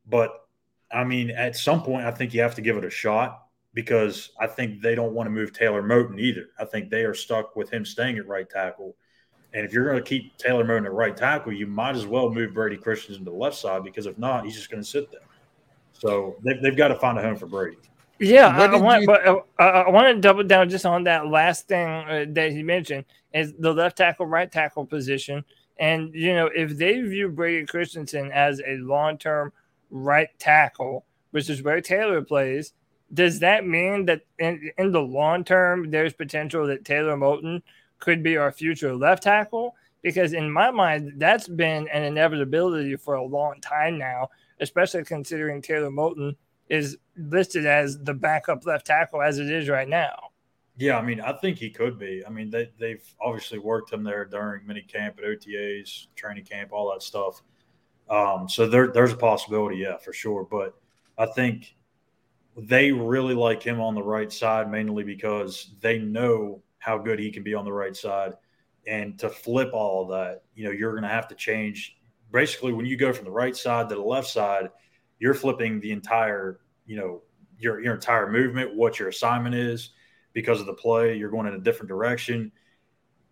But 0.07 0.31
I 0.91 1.03
mean, 1.03 1.29
at 1.31 1.55
some 1.55 1.83
point, 1.83 2.05
I 2.05 2.11
think 2.11 2.33
you 2.33 2.41
have 2.41 2.55
to 2.55 2.61
give 2.61 2.77
it 2.77 2.85
a 2.85 2.89
shot 2.89 3.47
because 3.73 4.31
I 4.39 4.47
think 4.47 4.81
they 4.81 4.95
don't 4.95 5.13
want 5.13 5.27
to 5.27 5.31
move 5.31 5.53
Taylor 5.53 5.83
Moton 5.83 6.19
either. 6.19 6.47
I 6.57 6.65
think 6.65 6.89
they 6.89 7.03
are 7.03 7.13
stuck 7.13 7.55
with 7.55 7.69
him 7.69 7.85
staying 7.85 8.17
at 8.17 8.27
right 8.27 8.49
tackle. 8.49 8.95
And 9.53 9.65
if 9.65 9.73
you're 9.73 9.85
going 9.85 9.97
to 9.97 10.03
keep 10.03 10.37
Taylor 10.37 10.63
Moton 10.63 10.85
at 10.85 10.93
right 10.93 11.15
tackle, 11.15 11.51
you 11.51 11.65
might 11.65 11.95
as 11.95 12.05
well 12.05 12.29
move 12.29 12.53
Brady 12.53 12.77
Christensen 12.77 13.25
to 13.25 13.31
the 13.31 13.37
left 13.37 13.57
side 13.57 13.83
because 13.83 14.05
if 14.05 14.17
not, 14.17 14.45
he's 14.45 14.55
just 14.55 14.69
going 14.69 14.83
to 14.83 14.87
sit 14.87 15.11
there. 15.11 15.21
So 15.93 16.35
they've, 16.43 16.61
they've 16.61 16.77
got 16.77 16.89
to 16.89 16.95
find 16.95 17.17
a 17.17 17.21
home 17.21 17.35
for 17.35 17.47
Brady. 17.47 17.77
Yeah, 18.19 18.47
I, 18.47 18.65
I, 18.65 18.75
want, 18.77 19.01
you... 19.01 19.07
but 19.07 19.25
uh, 19.25 19.63
I 19.63 19.89
want 19.89 20.15
to 20.15 20.21
double 20.21 20.43
down 20.43 20.69
just 20.69 20.85
on 20.85 21.05
that 21.05 21.27
last 21.27 21.67
thing 21.67 21.87
uh, 21.87 22.25
that 22.29 22.51
he 22.51 22.61
mentioned 22.61 23.05
is 23.33 23.53
the 23.57 23.73
left 23.73 23.97
tackle, 23.97 24.25
right 24.25 24.51
tackle 24.51 24.85
position. 24.85 25.43
And 25.79 26.13
you 26.13 26.33
know, 26.33 26.49
if 26.53 26.77
they 26.77 27.01
view 27.01 27.29
Brady 27.29 27.65
Christensen 27.65 28.31
as 28.31 28.61
a 28.67 28.75
long 28.77 29.17
term 29.17 29.53
right 29.89 30.27
tackle, 30.37 31.05
which 31.31 31.49
is 31.49 31.63
where 31.63 31.79
Taylor 31.79 32.21
plays, 32.21 32.73
does 33.13 33.39
that 33.39 33.65
mean 33.65 34.05
that 34.05 34.21
in, 34.37 34.69
in 34.77 34.91
the 34.91 35.01
long 35.01 35.45
term, 35.45 35.89
there's 35.89 36.13
potential 36.13 36.67
that 36.67 36.83
Taylor 36.83 37.15
Moton 37.15 37.61
could 37.99 38.23
be 38.23 38.37
our 38.37 38.51
future 38.51 38.95
left 38.95 39.23
tackle? 39.23 39.75
Because 40.01 40.33
in 40.33 40.49
my 40.49 40.71
mind, 40.71 41.13
that's 41.17 41.47
been 41.47 41.87
an 41.89 42.03
inevitability 42.03 42.95
for 42.95 43.15
a 43.15 43.23
long 43.23 43.59
time 43.61 43.97
now, 43.97 44.29
especially 44.61 45.03
considering 45.03 45.61
Taylor 45.61 45.89
Moton 45.89 46.35
is 46.69 46.97
listed 47.17 47.65
as 47.65 47.99
the 47.99 48.13
backup 48.13 48.65
left 48.65 48.85
tackle 48.85 49.21
as 49.21 49.39
it 49.39 49.49
is 49.49 49.67
right 49.67 49.89
now. 49.89 50.29
Yeah, 50.77 50.97
I 50.97 51.01
mean, 51.01 51.19
I 51.19 51.33
think 51.33 51.57
he 51.57 51.69
could 51.69 51.99
be. 51.99 52.23
I 52.25 52.29
mean, 52.29 52.49
they, 52.49 52.69
they've 52.79 53.03
obviously 53.19 53.59
worked 53.59 53.91
him 53.91 54.03
there 54.03 54.23
during 54.23 54.65
mini 54.65 54.81
camp 54.81 55.19
at 55.19 55.25
OTAs, 55.25 56.07
training 56.15 56.45
camp, 56.45 56.71
all 56.71 56.89
that 56.93 57.03
stuff. 57.03 57.41
Um, 58.09 58.47
so 58.47 58.65
there, 58.65 58.87
there's 58.87 59.11
a 59.11 59.17
possibility, 59.17 59.77
yeah, 59.77 59.97
for 59.97 60.13
sure. 60.13 60.47
But 60.49 60.75
I 61.17 61.25
think 61.25 61.75
they 62.55 62.93
really 62.93 63.35
like 63.35 63.61
him 63.61 63.81
on 63.81 63.93
the 63.93 64.01
right 64.01 64.31
side 64.31 64.71
mainly 64.71 65.03
because 65.03 65.71
they 65.81 65.99
know 65.99 66.61
how 66.79 66.97
good 66.97 67.19
he 67.19 67.31
can 67.31 67.43
be 67.43 67.53
on 67.53 67.65
the 67.65 67.71
right 67.71 67.95
side. 67.95 68.33
And 68.87 69.19
to 69.19 69.29
flip 69.29 69.71
all 69.73 70.03
of 70.03 70.09
that, 70.09 70.43
you 70.55 70.65
know, 70.65 70.71
you're 70.71 70.91
going 70.91 71.03
to 71.03 71.09
have 71.09 71.27
to 71.27 71.35
change. 71.35 71.97
Basically, 72.31 72.73
when 72.73 72.85
you 72.85 72.97
go 72.97 73.13
from 73.13 73.25
the 73.25 73.31
right 73.31 73.55
side 73.55 73.89
to 73.89 73.95
the 73.95 74.01
left 74.01 74.27
side, 74.27 74.69
you're 75.19 75.33
flipping 75.33 75.79
the 75.79 75.91
entire, 75.91 76.59
you 76.85 76.97
know, 76.97 77.21
your 77.57 77.81
your 77.81 77.93
entire 77.93 78.31
movement, 78.31 78.75
what 78.75 78.99
your 78.99 79.09
assignment 79.09 79.55
is 79.55 79.91
because 80.33 80.59
of 80.59 80.65
the 80.65 80.73
play. 80.73 81.17
You're 81.17 81.29
going 81.29 81.47
in 81.47 81.53
a 81.53 81.59
different 81.59 81.89
direction 81.89 82.51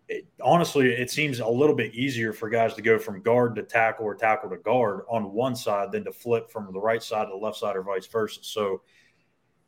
it, 0.08 0.26
honestly, 0.42 0.90
it 0.90 1.10
seems 1.10 1.40
a 1.40 1.48
little 1.48 1.74
bit 1.74 1.94
easier 1.94 2.32
for 2.32 2.48
guys 2.48 2.74
to 2.74 2.82
go 2.82 2.98
from 2.98 3.22
guard 3.22 3.54
to 3.56 3.62
tackle 3.62 4.06
or 4.06 4.14
tackle 4.14 4.48
to 4.50 4.56
guard 4.56 5.02
on 5.08 5.32
one 5.32 5.54
side 5.54 5.92
than 5.92 6.04
to 6.04 6.12
flip 6.12 6.50
from 6.50 6.72
the 6.72 6.80
right 6.80 7.02
side 7.02 7.26
to 7.26 7.30
the 7.30 7.36
left 7.36 7.58
side 7.58 7.76
or 7.76 7.82
vice 7.82 8.06
versa. 8.06 8.40
So, 8.42 8.80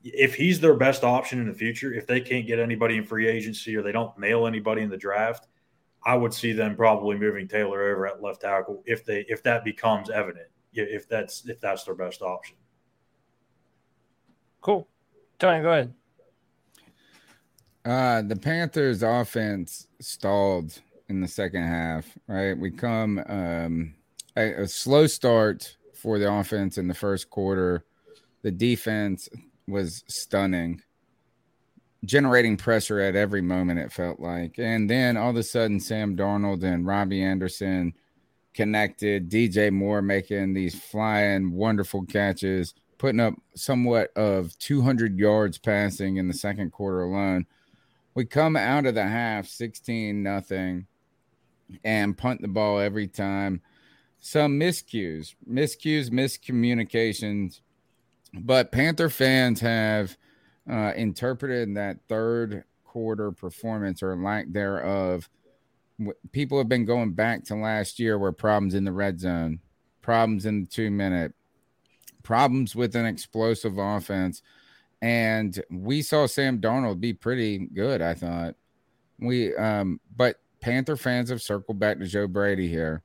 if 0.03 0.35
he's 0.35 0.61
their 0.61 0.75
best 0.75 1.05
option 1.05 1.41
in 1.41 1.47
the 1.47 1.55
future, 1.55 1.93
if 1.93 2.07
they 2.07 2.21
can't 2.21 2.47
get 2.47 2.59
anybody 2.59 2.97
in 2.97 3.05
free 3.05 3.29
agency 3.29 3.77
or 3.77 3.83
they 3.83 3.93
don't 3.93 4.17
nail 4.19 4.47
anybody 4.47 4.83
in 4.83 4.89
the 4.89 4.97
draft, 4.97 5.47
I 6.05 6.15
would 6.15 6.33
see 6.33 6.53
them 6.53 6.77
probably 6.77 7.19
moving 7.19 7.47
Taylor 7.47 7.83
over 7.93 8.07
at 8.07 8.23
left 8.23 8.41
tackle 8.41 8.83
if 8.87 9.05
they 9.05 9.27
if 9.29 9.43
that 9.43 9.65
becomes 9.65 10.09
evident. 10.09 10.47
If 10.73 11.09
that's 11.09 11.47
if 11.47 11.61
that's 11.61 11.85
their 11.85 11.95
best 11.95 12.23
option. 12.23 12.57
Cool. 14.61 14.89
Tony, 15.39 15.63
go 15.63 15.73
ahead. 15.73 15.95
Uh, 17.85 18.23
the 18.23 18.37
Panthers 18.37 19.03
offense 19.03 19.89
stalled 20.01 20.81
in 21.09 21.21
the 21.21 21.29
second 21.29 21.67
half, 21.67 22.07
right? 22.27 22.57
We 22.57 22.71
come 22.71 23.23
um, 23.27 23.95
a, 24.37 24.63
a, 24.63 24.69
slow 24.69 25.07
start 25.07 25.77
for 25.95 26.19
the 26.19 26.31
offense 26.31 26.77
in 26.77 26.89
the 26.89 26.95
first 26.95 27.31
quarter. 27.31 27.87
The 28.43 28.51
defense 28.51 29.31
was 29.69 30.05
stunning, 30.09 30.83
generating 32.05 32.57
pressure 32.57 33.01
at 33.01 33.17
every 33.17 33.43
moment, 33.43 33.79
it 33.79 33.93
felt 33.93 34.21
like. 34.21 34.59
And 34.59 34.89
then 34.89 35.17
all 35.17 35.31
of 35.31 35.37
a 35.37 35.43
sudden, 35.43 35.81
Sam 35.81 36.17
Darnold 36.17 36.63
and 36.63 36.87
Robbie 36.87 37.23
Anderson 37.23 37.95
connected, 38.55 39.31
DJ 39.31 39.71
Moore 39.73 40.03
making 40.03 40.55
these 40.55 40.75
flying, 40.75 41.53
wonderful 41.53 42.05
catches, 42.07 42.75
putting 42.99 43.21
up 43.21 43.35
somewhat 43.55 44.11
of 44.17 44.59
200 44.59 45.19
yards 45.19 45.59
passing 45.59 46.17
in 46.17 46.29
the 46.29 46.35
second 46.35 46.73
quarter 46.73 47.03
alone 47.03 47.47
we 48.15 48.25
come 48.25 48.57
out 48.57 48.87
of 48.87 48.95
the 48.95 49.07
half 49.07 49.47
16 49.47 50.23
nothing 50.23 50.87
and 51.85 52.19
punt 52.19 52.43
the 52.43 52.49
ball 52.49 52.79
every 52.81 53.07
time. 53.07 53.63
Some 54.19 54.59
miscues, 54.59 55.35
miscues, 55.49 56.11
miscommunications. 56.11 57.61
But 58.33 58.73
Panther 58.73 59.09
fans 59.09 59.61
have 59.61 60.17
uh, 60.71 60.93
interpreted 60.97 61.75
that 61.77 61.99
third 62.09 62.65
quarter 62.85 63.33
performance 63.33 64.03
or 64.03 64.17
lack 64.17 64.47
thereof. 64.51 65.29
People 66.33 66.59
have 66.59 66.69
been 66.69 66.85
going 66.85 67.13
back 67.13 67.45
to 67.45 67.55
last 67.55 67.99
year 67.99 68.19
where 68.19 68.33
problems 68.33 68.75
in 68.75 68.85
the 68.85 68.93
red 68.93 69.21
zone, 69.21 69.61
problems 70.03 70.47
in 70.47 70.63
the 70.63 70.67
two 70.67 70.91
minute, 70.91 71.35
problems 72.23 72.75
with 72.75 72.95
an 72.97 73.07
explosive 73.07 73.79
offense 73.79 74.43
and 75.03 75.63
we 75.71 76.03
saw 76.03 76.27
Sam 76.27 76.61
Darnold 76.61 77.01
be 77.01 77.13
pretty 77.13 77.59
good. 77.59 78.03
I 78.03 78.15
thought 78.15 78.55
we, 79.19 79.55
um, 79.57 80.01
but 80.17 80.37
Panther 80.61 80.97
fans 80.97 81.31
have 81.31 81.43
circled 81.43 81.79
back 81.79 81.99
to 81.99 82.07
Joe 82.07 82.27
Brady 82.27 82.69
here. 82.69 83.03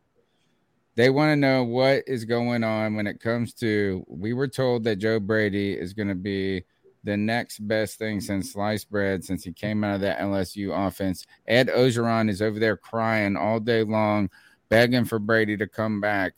They 0.96 1.10
want 1.10 1.32
to 1.32 1.36
know 1.36 1.64
what 1.64 2.04
is 2.08 2.26
going 2.26 2.64
on 2.64 2.96
when 2.96 3.08
it 3.08 3.20
comes 3.20 3.54
to. 3.56 4.06
We 4.08 4.34
were 4.34 4.48
told 4.48 4.84
that 4.86 4.98
Joe 4.98 5.20
Brady 5.20 5.74
is 5.74 5.94
going 5.94 6.08
to 6.08 6.16
be 6.16 6.64
the 7.04 7.18
next 7.18 7.60
best 7.60 8.00
thing 8.00 8.22
since 8.22 8.54
sliced 8.54 8.90
bread 8.90 9.24
since 9.24 9.44
he 9.44 9.54
came 9.54 9.84
out 9.84 9.96
of 9.96 10.02
that 10.02 10.20
LSU 10.20 10.88
offense. 10.88 11.26
Ed 11.48 11.68
Orgeron 11.68 12.30
is 12.30 12.42
over 12.42 12.60
there 12.60 12.78
crying 12.78 13.36
all 13.36 13.60
day 13.60 13.84
long, 13.84 14.30
begging 14.70 15.06
for 15.06 15.20
Brady 15.20 15.58
to 15.58 15.68
come 15.68 16.02
back. 16.02 16.34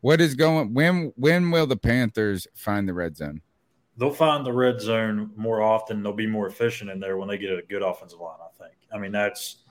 What 0.00 0.20
is 0.20 0.34
going? 0.34 0.72
When 0.72 1.12
when 1.16 1.50
will 1.50 1.66
the 1.66 1.76
Panthers 1.76 2.46
find 2.54 2.88
the 2.88 2.94
red 2.94 3.16
zone? 3.16 3.42
they'll 3.96 4.10
find 4.10 4.44
the 4.44 4.52
red 4.52 4.80
zone 4.80 5.30
more 5.36 5.62
often. 5.62 6.02
They'll 6.02 6.12
be 6.12 6.26
more 6.26 6.46
efficient 6.46 6.90
in 6.90 7.00
there 7.00 7.16
when 7.16 7.28
they 7.28 7.38
get 7.38 7.58
a 7.58 7.62
good 7.62 7.82
offensive 7.82 8.20
line. 8.20 8.38
I 8.40 8.62
think. 8.62 8.74
I 8.92 8.98
mean, 8.98 9.12
that's 9.12 9.62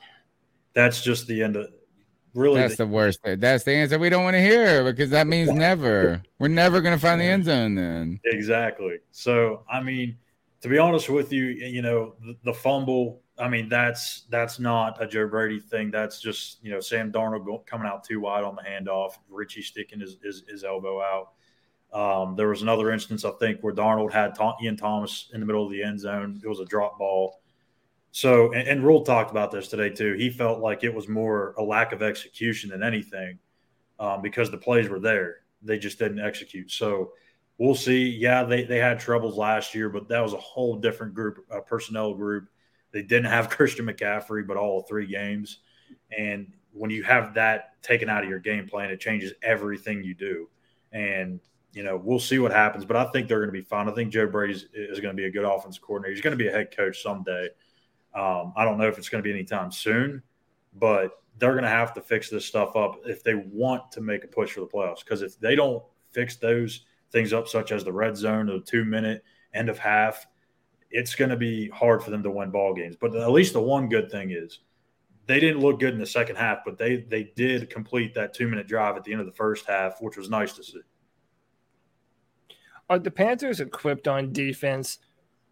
that's 0.74 1.02
just 1.02 1.28
the 1.28 1.42
end 1.42 1.56
of 1.56 1.68
really. 2.36 2.60
That's 2.60 2.76
the 2.76 2.86
worst. 2.86 3.20
That's 3.24 3.64
the 3.64 3.74
answer 3.74 3.98
we 3.98 4.10
don't 4.10 4.24
want 4.24 4.36
to 4.36 4.42
hear 4.42 4.84
because 4.84 5.10
that 5.10 5.28
means 5.28 5.52
never. 5.52 6.22
We're 6.40 6.50
never 6.50 6.82
going 6.82 6.96
to 6.96 7.02
find 7.02 7.20
the 7.20 7.26
end 7.26 7.46
zone 7.46 7.76
then. 7.76 8.20
Exactly. 8.26 8.98
So, 9.12 9.64
I 9.72 9.82
mean, 9.82 10.18
to 10.62 10.70
be 10.70 10.78
honest 10.78 11.10
with 11.10 11.32
you, 11.32 11.46
you 11.46 11.82
know, 11.82 12.16
the, 12.22 12.36
the 12.46 12.54
fumble. 12.54 13.22
I 13.38 13.50
mean, 13.50 13.68
that's 13.68 14.26
that's 14.30 14.60
not 14.60 15.02
a 15.04 15.08
Joe 15.08 15.28
Brady 15.28 15.60
thing. 15.60 15.92
That's 15.92 16.22
just 16.22 16.64
you 16.64 16.72
know 16.72 16.80
Sam 16.80 17.12
Darnold 17.12 17.46
go, 17.46 17.64
coming 17.66 17.88
out 17.88 18.04
too 18.04 18.22
wide 18.22 18.44
on 18.44 18.56
the 18.56 18.62
handoff, 18.62 19.14
Richie 19.30 19.62
sticking 19.62 20.00
his 20.00 20.18
his, 20.24 20.44
his 20.48 20.64
elbow 20.64 21.02
out. 21.02 21.32
Um, 21.94 22.36
there 22.36 22.50
was 22.50 22.62
another 22.62 22.92
instance, 22.92 23.24
I 23.24 23.32
think, 23.32 23.62
where 23.62 23.74
Darnold 23.74 24.12
had 24.12 24.38
Ian 24.62 24.76
Thomas 24.76 25.30
in 25.34 25.40
the 25.40 25.46
middle 25.46 25.66
of 25.66 25.72
the 25.72 25.82
end 25.82 26.00
zone. 26.00 26.42
It 26.44 26.48
was 26.48 26.60
a 26.60 26.66
drop 26.66 26.98
ball. 26.98 27.42
So, 28.16 28.54
and, 28.54 28.66
and 28.66 28.82
Rhule 28.82 29.02
talked 29.02 29.30
about 29.30 29.52
this 29.52 29.68
today 29.68 29.90
too. 29.90 30.14
He 30.14 30.30
felt 30.30 30.62
like 30.62 30.86
it 30.86 30.94
was 30.94 31.10
more 31.10 31.54
a 31.58 31.62
lack 31.62 31.92
of 31.92 32.02
execution 32.02 32.70
than 32.70 32.82
anything 32.82 33.40
um, 34.00 34.22
because 34.22 34.50
the 34.50 34.58
plays 34.58 34.88
were 34.88 35.02
there. 35.02 35.40
They 35.62 35.78
just 35.78 36.00
didn't 36.00 36.22
execute. 36.22 36.72
So, 36.72 37.12
we'll 37.58 37.76
see. 37.76 38.08
Yeah, 38.08 38.46
they, 38.46 38.64
they 38.64 38.78
had 38.78 39.02
troubles 39.02 39.36
last 39.36 39.76
year, 39.76 39.90
but 39.90 40.08
that 40.08 40.22
was 40.22 40.32
a 40.32 40.38
whole 40.38 40.78
different 40.78 41.14
group, 41.14 41.46
a 41.52 41.60
personnel 41.60 42.14
group. 42.14 42.48
They 42.94 43.02
didn't 43.02 43.30
have 43.30 43.50
Christian 43.58 43.86
McCaffrey, 43.86 44.48
but 44.48 44.56
all 44.56 44.84
three 44.84 45.08
games. 45.08 45.60
And 46.18 46.54
when 46.72 46.92
you 46.92 47.04
have 47.04 47.34
that 47.34 47.82
taken 47.84 48.08
out 48.08 48.24
of 48.24 48.30
your 48.30 48.40
game 48.40 48.66
plan, 48.66 48.92
it 48.92 49.02
changes 49.02 49.34
everything 49.44 50.06
you 50.06 50.14
do. 50.14 50.48
And 50.94 51.42
you 51.74 51.84
know, 51.84 51.98
we'll 52.02 52.20
see 52.20 52.40
what 52.40 52.54
happens, 52.54 52.86
but 52.86 52.96
I 52.96 53.12
think 53.12 53.28
they're 53.28 53.40
going 53.40 53.50
to 53.50 53.52
be 53.52 53.62
fine. 53.62 53.90
I 53.90 53.92
think 53.92 54.14
Joe 54.14 54.28
Brady 54.28 54.54
is, 54.54 54.68
is 54.74 55.02
going 55.02 55.14
to 55.14 55.22
be 55.22 55.26
a 55.26 55.30
good 55.32 55.44
offensive 55.44 55.82
coordinator. 55.82 56.16
He's 56.16 56.24
going 56.24 56.32
to 56.32 56.42
be 56.42 56.48
a 56.48 56.52
head 56.54 56.74
coach 56.74 57.04
someday. 57.04 57.50
Um, 58.16 58.54
I 58.56 58.64
don't 58.64 58.78
know 58.78 58.88
if 58.88 58.98
it's 58.98 59.10
going 59.10 59.22
to 59.22 59.28
be 59.28 59.34
anytime 59.34 59.72
soon, 59.72 60.24
but 60.74 61.12
they're 61.38 61.52
going 61.52 61.64
to 61.64 61.70
have 61.70 61.94
to 61.96 62.02
fix 62.02 62.30
this 62.30 62.46
stuff 62.46 62.76
up 62.76 63.02
if 63.06 63.24
they 63.24 63.36
want 63.36 63.92
to 63.92 64.02
make 64.02 64.24
a 64.24 64.28
push 64.28 64.54
for 64.54 64.62
the 64.62 64.68
playoffs. 64.68 65.00
Because 65.00 65.22
if 65.22 65.40
they 65.40 65.56
don't 65.56 65.84
fix 66.12 66.38
those 66.38 66.86
things 67.12 67.34
up, 67.34 67.48
such 67.48 67.72
as 67.72 67.84
the 67.84 67.92
red 67.92 68.16
zone, 68.16 68.46
the 68.46 68.62
two 68.62 68.86
minute 68.86 69.24
end 69.54 69.70
of 69.70 69.78
half, 69.78 70.26
it's 70.92 71.14
going 71.14 71.30
to 71.30 71.36
be 71.38 71.68
hard 71.70 72.02
for 72.02 72.10
them 72.10 72.24
to 72.24 72.32
win 72.32 72.52
ball 72.52 72.74
games. 72.74 72.96
But 72.96 73.16
at 73.16 73.32
least 73.32 73.54
the 73.54 73.62
one 73.62 73.90
good 73.90 74.10
thing 74.10 74.32
is 74.32 74.60
they 75.28 75.40
didn't 75.40 75.62
look 75.62 75.80
good 75.80 75.94
in 75.94 76.00
the 76.00 76.06
second 76.06 76.38
half, 76.38 76.60
but 76.64 76.78
they 76.78 76.98
they 76.98 77.32
did 77.36 77.70
complete 77.70 78.14
that 78.14 78.34
two 78.34 78.48
minute 78.48 78.68
drive 78.68 78.96
at 78.96 79.04
the 79.04 79.12
end 79.12 79.22
of 79.22 79.28
the 79.28 79.34
first 79.34 79.66
half, 79.66 80.02
which 80.02 80.18
was 80.18 80.30
nice 80.30 80.54
to 80.54 80.64
see. 80.64 80.82
Are 82.90 83.00
the 83.00 83.12
Panthers 83.12 83.60
equipped 83.60 84.08
on 84.08 84.32
defense 84.32 85.00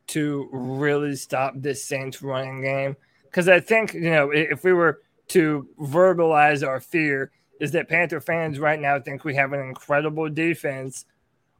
to 0.07 0.49
really 0.51 1.15
stop 1.15 1.53
this 1.55 1.83
Saints 1.83 2.21
running 2.21 2.61
game? 2.61 2.95
Because 3.23 3.47
I 3.47 3.59
think, 3.59 3.93
you 3.93 4.11
know, 4.11 4.31
if 4.31 4.63
we 4.63 4.73
were 4.73 5.01
to 5.29 5.67
verbalize 5.79 6.67
our 6.67 6.79
fear, 6.79 7.31
is 7.59 7.71
that 7.71 7.87
Panther 7.87 8.19
fans 8.19 8.59
right 8.59 8.79
now 8.79 8.99
think 8.99 9.23
we 9.23 9.35
have 9.35 9.53
an 9.53 9.61
incredible 9.61 10.29
defense 10.29 11.05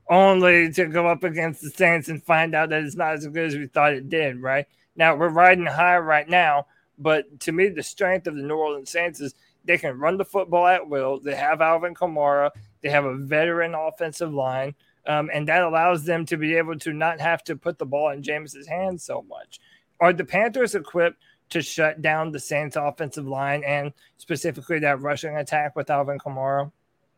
only 0.10 0.72
to 0.74 0.86
go 0.88 1.08
up 1.08 1.24
against 1.24 1.62
the 1.62 1.70
Saints 1.70 2.10
and 2.10 2.22
find 2.22 2.54
out 2.56 2.70
that 2.70 2.84
it's 2.84 2.96
not 2.96 3.14
as 3.14 3.26
good 3.28 3.46
as 3.46 3.56
we 3.56 3.68
thought 3.68 3.94
it 3.94 4.10
did, 4.10 4.42
right? 4.42 4.66
Now 4.96 5.16
we're 5.16 5.30
riding 5.30 5.66
high 5.66 5.98
right 5.98 6.28
now, 6.28 6.68
but 6.98 7.40
to 7.42 7.52
me, 7.52 7.70
the 7.70 7.84
strength 7.84 8.28
of 8.28 8.36
the 8.36 8.44
New 8.44 8.56
Orleans 8.56 8.90
Saints 8.90 9.22
is 9.22 9.34
they 9.66 9.78
can 9.78 9.98
run 9.98 10.18
the 10.18 10.26
football 10.26 10.68
at 10.68 10.88
will. 10.88 11.20
They 11.20 11.36
have 11.36 11.62
Alvin 11.62 11.96
Kamara, 11.96 12.52
they 12.82 12.90
have 12.90 13.06
a 13.06 13.16
veteran 13.16 13.74
offensive 13.74 14.34
line. 14.34 14.76
Um, 15.06 15.30
and 15.34 15.48
that 15.48 15.64
allows 15.64 16.06
them 16.06 16.26
to 16.28 16.38
be 16.38 16.56
able 16.56 16.78
to 16.80 16.94
not 16.94 17.20
have 17.20 17.44
to 17.46 17.56
put 17.56 17.78
the 17.78 17.86
ball 17.86 18.10
in 18.10 18.24
Jameis's 18.24 18.68
hands 18.68 19.04
so 19.04 19.22
much. 19.24 19.60
Are 20.00 20.14
the 20.14 20.26
Panthers 20.26 20.76
equipped 20.76 21.22
to 21.50 21.62
shut 21.62 22.02
down 22.02 22.32
the 22.32 22.40
Saints' 22.40 22.76
offensive 22.76 23.28
line 23.28 23.64
and 23.64 23.94
specifically 24.18 24.80
that 24.80 25.02
rushing 25.02 25.36
attack 25.38 25.76
with 25.76 25.90
Alvin 25.90 26.20
Kamara? 26.20 26.72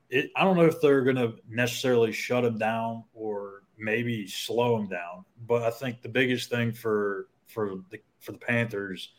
It, 0.09 0.31
I 0.35 0.43
don't 0.43 0.57
know 0.57 0.65
if 0.65 0.81
they're 0.81 1.03
going 1.03 1.15
to 1.15 1.35
necessarily 1.49 2.11
shut 2.11 2.43
him 2.45 2.57
down 2.57 3.03
or 3.13 3.63
maybe 3.77 4.27
slow 4.27 4.77
him 4.77 4.87
down, 4.87 5.25
but 5.47 5.63
I 5.63 5.69
think 5.69 6.01
the 6.01 6.09
biggest 6.09 6.49
thing 6.49 6.71
for 6.71 7.27
for 7.47 7.77
the 7.89 7.99
for 8.19 8.31
the 8.31 8.37
Panthers 8.37 9.13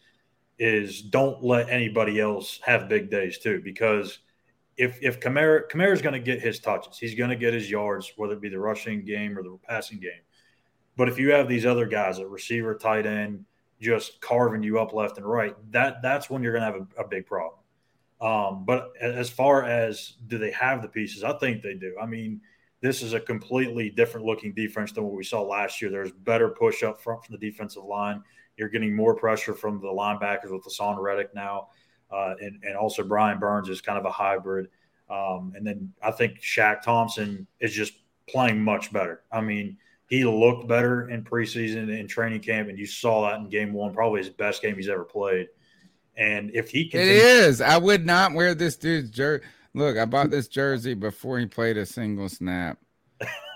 is 0.58 1.02
don't 1.02 1.42
let 1.42 1.68
anybody 1.68 2.20
else 2.20 2.60
have 2.64 2.88
big 2.88 3.10
days 3.10 3.38
too, 3.38 3.60
because 3.62 4.18
if 4.76 4.98
if 5.02 5.20
Kamara 5.20 5.92
is 5.92 6.02
going 6.02 6.12
to 6.12 6.20
get 6.20 6.40
his 6.40 6.58
touches, 6.58 6.98
he's 6.98 7.14
going 7.14 7.30
to 7.30 7.36
get 7.36 7.54
his 7.54 7.70
yards, 7.70 8.12
whether 8.16 8.34
it 8.34 8.40
be 8.40 8.48
the 8.48 8.58
rushing 8.58 9.04
game 9.04 9.38
or 9.38 9.42
the 9.42 9.58
passing 9.66 9.98
game. 9.98 10.20
But 10.96 11.08
if 11.08 11.18
you 11.18 11.32
have 11.32 11.48
these 11.48 11.66
other 11.66 11.86
guys 11.86 12.18
at 12.18 12.28
receiver, 12.28 12.74
tight 12.74 13.06
end, 13.06 13.44
just 13.80 14.20
carving 14.20 14.62
you 14.62 14.78
up 14.78 14.92
left 14.92 15.18
and 15.18 15.26
right, 15.26 15.54
that 15.70 16.02
that's 16.02 16.30
when 16.30 16.42
you're 16.42 16.52
going 16.52 16.72
to 16.72 16.78
have 16.78 16.88
a, 16.96 17.04
a, 17.04 17.08
big 17.08 17.26
problem. 17.26 17.60
Um, 18.20 18.64
but 18.64 18.92
as 18.98 19.28
far 19.28 19.64
as 19.64 20.14
do 20.26 20.38
they 20.38 20.50
have 20.52 20.80
the 20.80 20.88
pieces, 20.88 21.22
I 21.22 21.36
think 21.38 21.62
they 21.62 21.74
do. 21.74 21.94
I 22.00 22.06
mean, 22.06 22.40
this 22.80 23.02
is 23.02 23.12
a 23.12 23.20
completely 23.20 23.90
different 23.90 24.26
looking 24.26 24.54
defense 24.54 24.92
than 24.92 25.04
what 25.04 25.12
we 25.12 25.24
saw 25.24 25.42
last 25.42 25.82
year. 25.82 25.90
There's 25.90 26.12
better 26.12 26.48
push 26.48 26.82
up 26.82 27.02
front 27.02 27.24
from 27.24 27.34
the 27.38 27.50
defensive 27.50 27.84
line. 27.84 28.22
You're 28.56 28.70
getting 28.70 28.96
more 28.96 29.14
pressure 29.14 29.54
from 29.54 29.80
the 29.80 29.88
linebackers 29.88 30.50
with 30.50 30.64
Haason 30.64 30.98
Reddick 30.98 31.34
now. 31.34 31.68
Uh, 32.10 32.34
and, 32.40 32.62
and 32.62 32.76
also 32.76 33.02
Brian 33.02 33.38
Burns 33.38 33.68
is 33.68 33.80
kind 33.80 33.98
of 33.98 34.04
a 34.04 34.10
hybrid. 34.10 34.68
Um, 35.08 35.52
and 35.56 35.66
then 35.66 35.92
I 36.02 36.10
think 36.10 36.40
Shaq 36.40 36.82
Thompson 36.82 37.46
is 37.60 37.72
just 37.72 37.94
playing 38.28 38.62
much 38.62 38.92
better. 38.92 39.22
I 39.30 39.40
mean, 39.40 39.76
he 40.08 40.24
looked 40.24 40.68
better 40.68 41.10
in 41.10 41.24
preseason 41.24 41.98
and 41.98 42.08
training 42.08 42.40
camp, 42.40 42.68
and 42.68 42.78
you 42.78 42.86
saw 42.86 43.28
that 43.28 43.40
in 43.40 43.48
game 43.48 43.72
one, 43.72 43.92
probably 43.92 44.20
his 44.20 44.30
best 44.30 44.62
game 44.62 44.76
he's 44.76 44.88
ever 44.88 45.04
played. 45.04 45.48
And 46.16 46.50
if 46.54 46.70
he 46.70 46.88
can, 46.88 47.00
it 47.00 47.08
is. 47.08 47.60
I 47.60 47.76
would 47.76 48.06
not 48.06 48.32
wear 48.32 48.54
this 48.54 48.76
dude's 48.76 49.10
jersey. 49.10 49.44
Look, 49.74 49.98
I 49.98 50.06
bought 50.06 50.30
this 50.30 50.48
jersey 50.48 50.94
before 50.94 51.38
he 51.38 51.46
played 51.46 51.76
a 51.76 51.84
single 51.84 52.30
snap, 52.30 52.78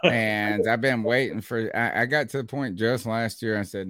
and 0.04 0.68
I've 0.68 0.82
been 0.82 1.02
waiting 1.02 1.40
for. 1.40 1.74
I, 1.74 2.02
I 2.02 2.06
got 2.06 2.28
to 2.30 2.38
the 2.38 2.44
point 2.44 2.76
just 2.76 3.06
last 3.06 3.40
year. 3.40 3.58
I 3.58 3.62
said, 3.62 3.88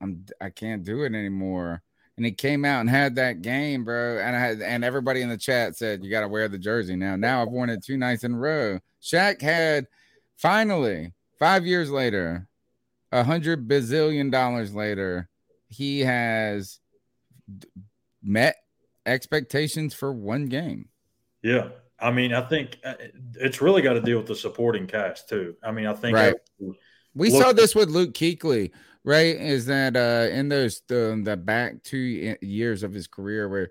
"I'm. 0.00 0.26
I 0.40 0.50
can't 0.50 0.82
do 0.82 1.04
it 1.04 1.14
anymore." 1.14 1.82
And 2.16 2.24
he 2.24 2.32
came 2.32 2.64
out 2.64 2.80
and 2.80 2.90
had 2.90 3.16
that 3.16 3.42
game, 3.42 3.84
bro. 3.84 4.18
And 4.18 4.34
I 4.34 4.40
had, 4.40 4.62
and 4.62 4.84
everybody 4.84 5.22
in 5.22 5.28
the 5.28 5.36
chat 5.36 5.76
said 5.76 6.02
you 6.02 6.10
got 6.10 6.22
to 6.22 6.28
wear 6.28 6.48
the 6.48 6.58
jersey 6.58 6.96
now. 6.96 7.16
Now 7.16 7.42
I've 7.42 7.48
worn 7.48 7.70
it 7.70 7.84
two 7.84 7.96
nights 7.96 8.24
in 8.24 8.34
a 8.34 8.38
row. 8.38 8.80
Shaq 9.02 9.42
had 9.42 9.86
finally 10.36 11.12
five 11.38 11.66
years 11.66 11.90
later, 11.90 12.48
a 13.12 13.22
hundred 13.22 13.68
bazillion 13.68 14.30
dollars 14.30 14.74
later, 14.74 15.28
he 15.68 16.00
has 16.00 16.80
met 18.22 18.56
expectations 19.04 19.94
for 19.94 20.12
one 20.12 20.46
game. 20.46 20.88
Yeah. 21.42 21.68
I 21.98 22.10
mean, 22.10 22.34
I 22.34 22.42
think 22.42 22.78
uh, 22.84 22.94
it's 23.34 23.62
really 23.62 23.80
got 23.80 23.94
to 23.94 24.00
deal 24.00 24.18
with 24.18 24.26
the 24.26 24.34
supporting 24.34 24.86
cast 24.86 25.28
too. 25.28 25.54
I 25.62 25.70
mean, 25.70 25.86
I 25.86 25.94
think 25.94 26.16
right. 26.16 26.34
we 27.14 27.30
look- 27.30 27.42
saw 27.42 27.52
this 27.52 27.74
with 27.74 27.88
Luke 27.88 28.12
Kuechly 28.12 28.72
right? 29.06 29.36
Is 29.36 29.64
that 29.66 29.96
uh 29.96 30.30
in 30.30 30.50
those 30.50 30.82
the, 30.88 31.18
the 31.24 31.38
back 31.38 31.82
two 31.82 32.36
years 32.42 32.82
of 32.82 32.92
his 32.92 33.06
career 33.06 33.48
where 33.48 33.70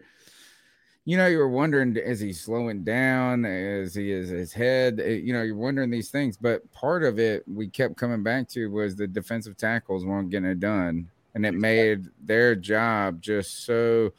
you 1.03 1.17
know 1.17 1.27
you 1.27 1.37
were 1.37 1.49
wondering 1.49 1.95
is 1.95 2.19
he 2.19 2.33
slowing 2.33 2.83
down 2.83 3.45
is 3.45 3.93
he 3.93 4.11
is 4.11 4.29
his 4.29 4.51
head 4.51 4.99
eh, 4.99 5.19
you 5.23 5.33
know 5.33 5.43
you're 5.43 5.55
wondering 5.55 5.91
these 5.91 6.09
things 6.09 6.35
but 6.35 6.69
part 6.71 7.03
of 7.03 7.19
it 7.19 7.43
we 7.47 7.67
kept 7.67 7.95
coming 7.95 8.23
back 8.23 8.49
to 8.49 8.71
was 8.71 8.95
the 8.95 9.05
defensive 9.05 9.55
tackles 9.55 10.03
weren't 10.03 10.31
getting 10.31 10.49
it 10.49 10.59
done 10.59 11.07
and 11.35 11.45
it 11.45 11.53
made 11.53 12.05
their 12.23 12.55
job 12.55 13.21
just 13.21 13.65
so 13.65 14.11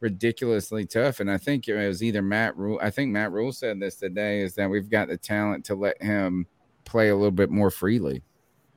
ridiculously 0.00 0.84
tough 0.84 1.20
and 1.20 1.30
i 1.30 1.38
think 1.38 1.68
it 1.68 1.74
was 1.74 2.02
either 2.02 2.20
matt 2.20 2.54
Rhule. 2.54 2.78
i 2.82 2.90
think 2.90 3.10
matt 3.10 3.32
Rhule 3.32 3.52
said 3.52 3.80
this 3.80 3.96
today 3.96 4.42
is 4.42 4.54
that 4.56 4.68
we've 4.68 4.90
got 4.90 5.08
the 5.08 5.16
talent 5.16 5.64
to 5.64 5.74
let 5.74 6.00
him 6.02 6.46
play 6.84 7.08
a 7.08 7.16
little 7.16 7.30
bit 7.30 7.50
more 7.50 7.70
freely 7.70 8.22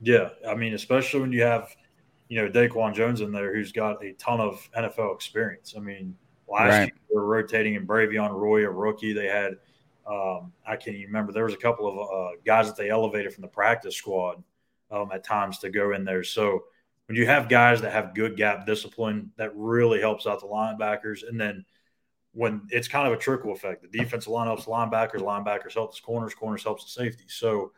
yeah 0.00 0.30
i 0.48 0.54
mean 0.54 0.72
especially 0.72 1.20
when 1.20 1.30
you 1.30 1.42
have 1.42 1.68
you 2.30 2.40
know, 2.40 2.48
Daquan 2.48 2.94
Jones 2.94 3.20
in 3.20 3.32
there 3.32 3.52
who's 3.52 3.72
got 3.72 4.02
a 4.04 4.12
ton 4.12 4.40
of 4.40 4.66
NFL 4.78 5.16
experience. 5.16 5.74
I 5.76 5.80
mean, 5.80 6.16
last 6.48 6.70
right. 6.70 6.84
year 6.84 6.92
they 7.08 7.16
were 7.16 7.26
rotating 7.26 7.74
in 7.74 7.84
Bravvion 7.84 8.30
Roy, 8.30 8.64
a 8.64 8.70
rookie. 8.70 9.12
They 9.12 9.26
had, 9.26 9.56
um, 10.06 10.52
I 10.64 10.76
can't 10.76 10.94
even 10.94 11.08
remember, 11.08 11.32
there 11.32 11.44
was 11.44 11.54
a 11.54 11.58
couple 11.58 11.88
of 11.88 12.08
uh, 12.08 12.36
guys 12.46 12.68
that 12.68 12.76
they 12.76 12.88
elevated 12.88 13.34
from 13.34 13.42
the 13.42 13.48
practice 13.48 13.96
squad 13.96 14.44
um, 14.92 15.10
at 15.12 15.24
times 15.24 15.58
to 15.58 15.70
go 15.70 15.92
in 15.92 16.04
there. 16.04 16.22
So 16.22 16.62
when 17.06 17.16
you 17.16 17.26
have 17.26 17.48
guys 17.48 17.80
that 17.80 17.92
have 17.92 18.14
good 18.14 18.36
gap 18.36 18.64
discipline, 18.64 19.32
that 19.36 19.50
really 19.56 20.00
helps 20.00 20.24
out 20.24 20.38
the 20.38 20.46
linebackers. 20.46 21.28
And 21.28 21.38
then 21.38 21.64
when 22.30 22.62
it's 22.70 22.86
kind 22.86 23.08
of 23.08 23.12
a 23.12 23.16
trickle 23.16 23.50
effect, 23.50 23.82
the 23.82 23.98
defensive 23.98 24.30
line 24.30 24.46
helps 24.46 24.66
linebackers, 24.66 25.18
linebackers 25.18 25.74
help 25.74 25.96
the 25.96 26.00
corners, 26.00 26.32
corners 26.32 26.62
helps 26.62 26.84
the 26.84 26.90
safety. 26.90 27.24
So 27.26 27.72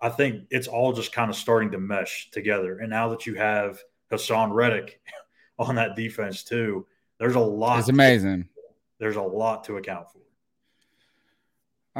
I 0.00 0.08
think 0.08 0.44
it's 0.50 0.68
all 0.68 0.92
just 0.92 1.12
kind 1.12 1.30
of 1.30 1.36
starting 1.36 1.70
to 1.72 1.78
mesh 1.78 2.30
together. 2.30 2.78
And 2.78 2.90
now 2.90 3.08
that 3.08 3.26
you 3.26 3.34
have 3.34 3.80
Haason 4.10 4.52
Reddick 4.52 5.00
on 5.58 5.74
that 5.74 5.96
defense 5.96 6.44
too, 6.44 6.86
there's 7.18 7.34
a 7.34 7.40
lot. 7.40 7.80
It's 7.80 7.88
amazing. 7.88 8.48
there's 8.98 9.16
a 9.16 9.22
lot 9.22 9.64
to 9.64 9.76
account 9.76 10.06
for. 10.12 10.18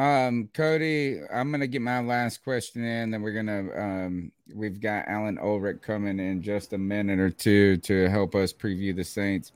Um, 0.00 0.48
Cody, 0.54 1.18
I'm 1.32 1.50
gonna 1.50 1.66
get 1.66 1.82
my 1.82 2.00
last 2.00 2.44
question 2.44 2.84
in, 2.84 3.10
then 3.10 3.20
we're 3.20 3.32
gonna 3.32 3.68
um 3.76 4.32
we've 4.54 4.80
got 4.80 5.08
Alan 5.08 5.38
Ulrich 5.38 5.82
coming 5.82 6.20
in 6.20 6.40
just 6.40 6.72
a 6.72 6.78
minute 6.78 7.18
or 7.18 7.30
two 7.30 7.78
to 7.78 8.08
help 8.08 8.36
us 8.36 8.52
preview 8.52 8.94
the 8.94 9.02
Saints. 9.02 9.50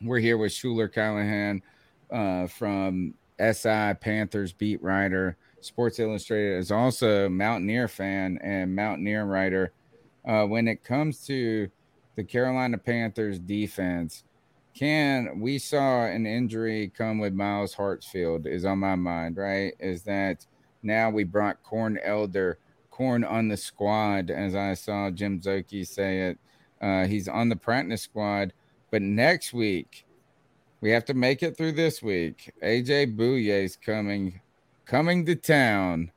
We're 0.00 0.18
here 0.18 0.38
with 0.38 0.52
Schuyler 0.52 0.88
Callihan 0.88 1.60
uh 2.10 2.46
from 2.46 3.12
SI 3.38 3.92
Panthers 4.00 4.54
beat 4.54 4.82
writer, 4.82 5.36
Sports 5.60 5.98
Illustrated 5.98 6.58
is 6.58 6.70
also 6.70 7.26
a 7.26 7.30
Mountaineer 7.30 7.88
fan 7.88 8.38
and 8.42 8.74
Mountaineer 8.74 9.24
writer. 9.24 9.72
Uh, 10.26 10.44
when 10.44 10.68
it 10.68 10.82
comes 10.84 11.24
to 11.26 11.68
the 12.16 12.24
Carolina 12.24 12.78
Panthers 12.78 13.38
defense, 13.38 14.24
can 14.74 15.40
we 15.40 15.58
saw 15.58 16.04
an 16.04 16.26
injury 16.26 16.92
come 16.94 17.18
with 17.18 17.32
Myles 17.32 17.74
Hartsfield 17.74 18.46
is 18.46 18.64
on 18.64 18.78
my 18.78 18.94
mind, 18.94 19.38
right? 19.38 19.72
Is 19.80 20.02
that 20.02 20.46
now 20.82 21.08
we 21.08 21.24
brought 21.24 21.62
Corn 21.62 21.98
Elder, 22.02 22.58
Corn 22.90 23.24
on 23.24 23.48
the 23.48 23.56
squad, 23.56 24.30
as 24.30 24.54
I 24.54 24.74
saw 24.74 25.10
Jim 25.10 25.40
Zoki 25.40 25.86
say 25.86 26.28
it. 26.28 26.38
Uh, 26.80 27.06
he's 27.06 27.26
on 27.26 27.48
the 27.48 27.56
practice 27.56 28.02
squad, 28.02 28.52
but 28.90 29.00
next 29.00 29.54
week 29.54 30.04
we 30.80 30.90
have 30.90 31.04
to 31.06 31.14
make 31.14 31.42
it 31.42 31.56
through 31.56 31.72
this 31.72 32.02
week. 32.02 32.52
AJ 32.62 33.16
Bouye's 33.16 33.76
coming, 33.76 34.40
coming 34.86 35.26
to 35.26 35.36
town, 35.36 36.10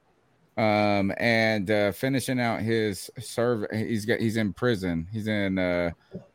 um, 0.58 1.12
and 1.18 1.70
uh, 1.70 1.92
finishing 1.92 2.40
out 2.40 2.62
his 2.62 3.12
serve. 3.20 3.66
He's 3.72 4.06
got 4.06 4.20
he's 4.20 4.38
in 4.38 4.54
prison. 4.54 5.08
He's 5.12 5.28
in 5.28 5.60
uh, 5.60 5.92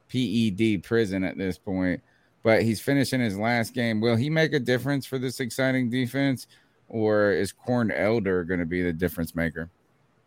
PED 0.09 0.83
prison 0.83 1.25
at 1.25 1.39
this 1.39 1.59
point 1.59 2.03
but 2.45 2.63
he's 2.63 2.81
finishing 2.81 3.21
his 3.21 3.37
last 3.37 3.75
game. 3.75 4.01
Will 4.01 4.15
he 4.15 4.31
make 4.31 4.53
a 4.53 4.61
difference 4.61 5.07
for 5.07 5.19
this 5.19 5.41
exciting 5.41 5.91
defense, 5.91 6.47
or 6.89 7.33
is 7.33 7.51
Corn 7.51 7.91
Elder 7.91 8.45
going 8.45 8.61
to 8.61 8.67
be 8.67 8.83
the 8.83 8.93
difference 8.93 9.35
maker? 9.35 9.71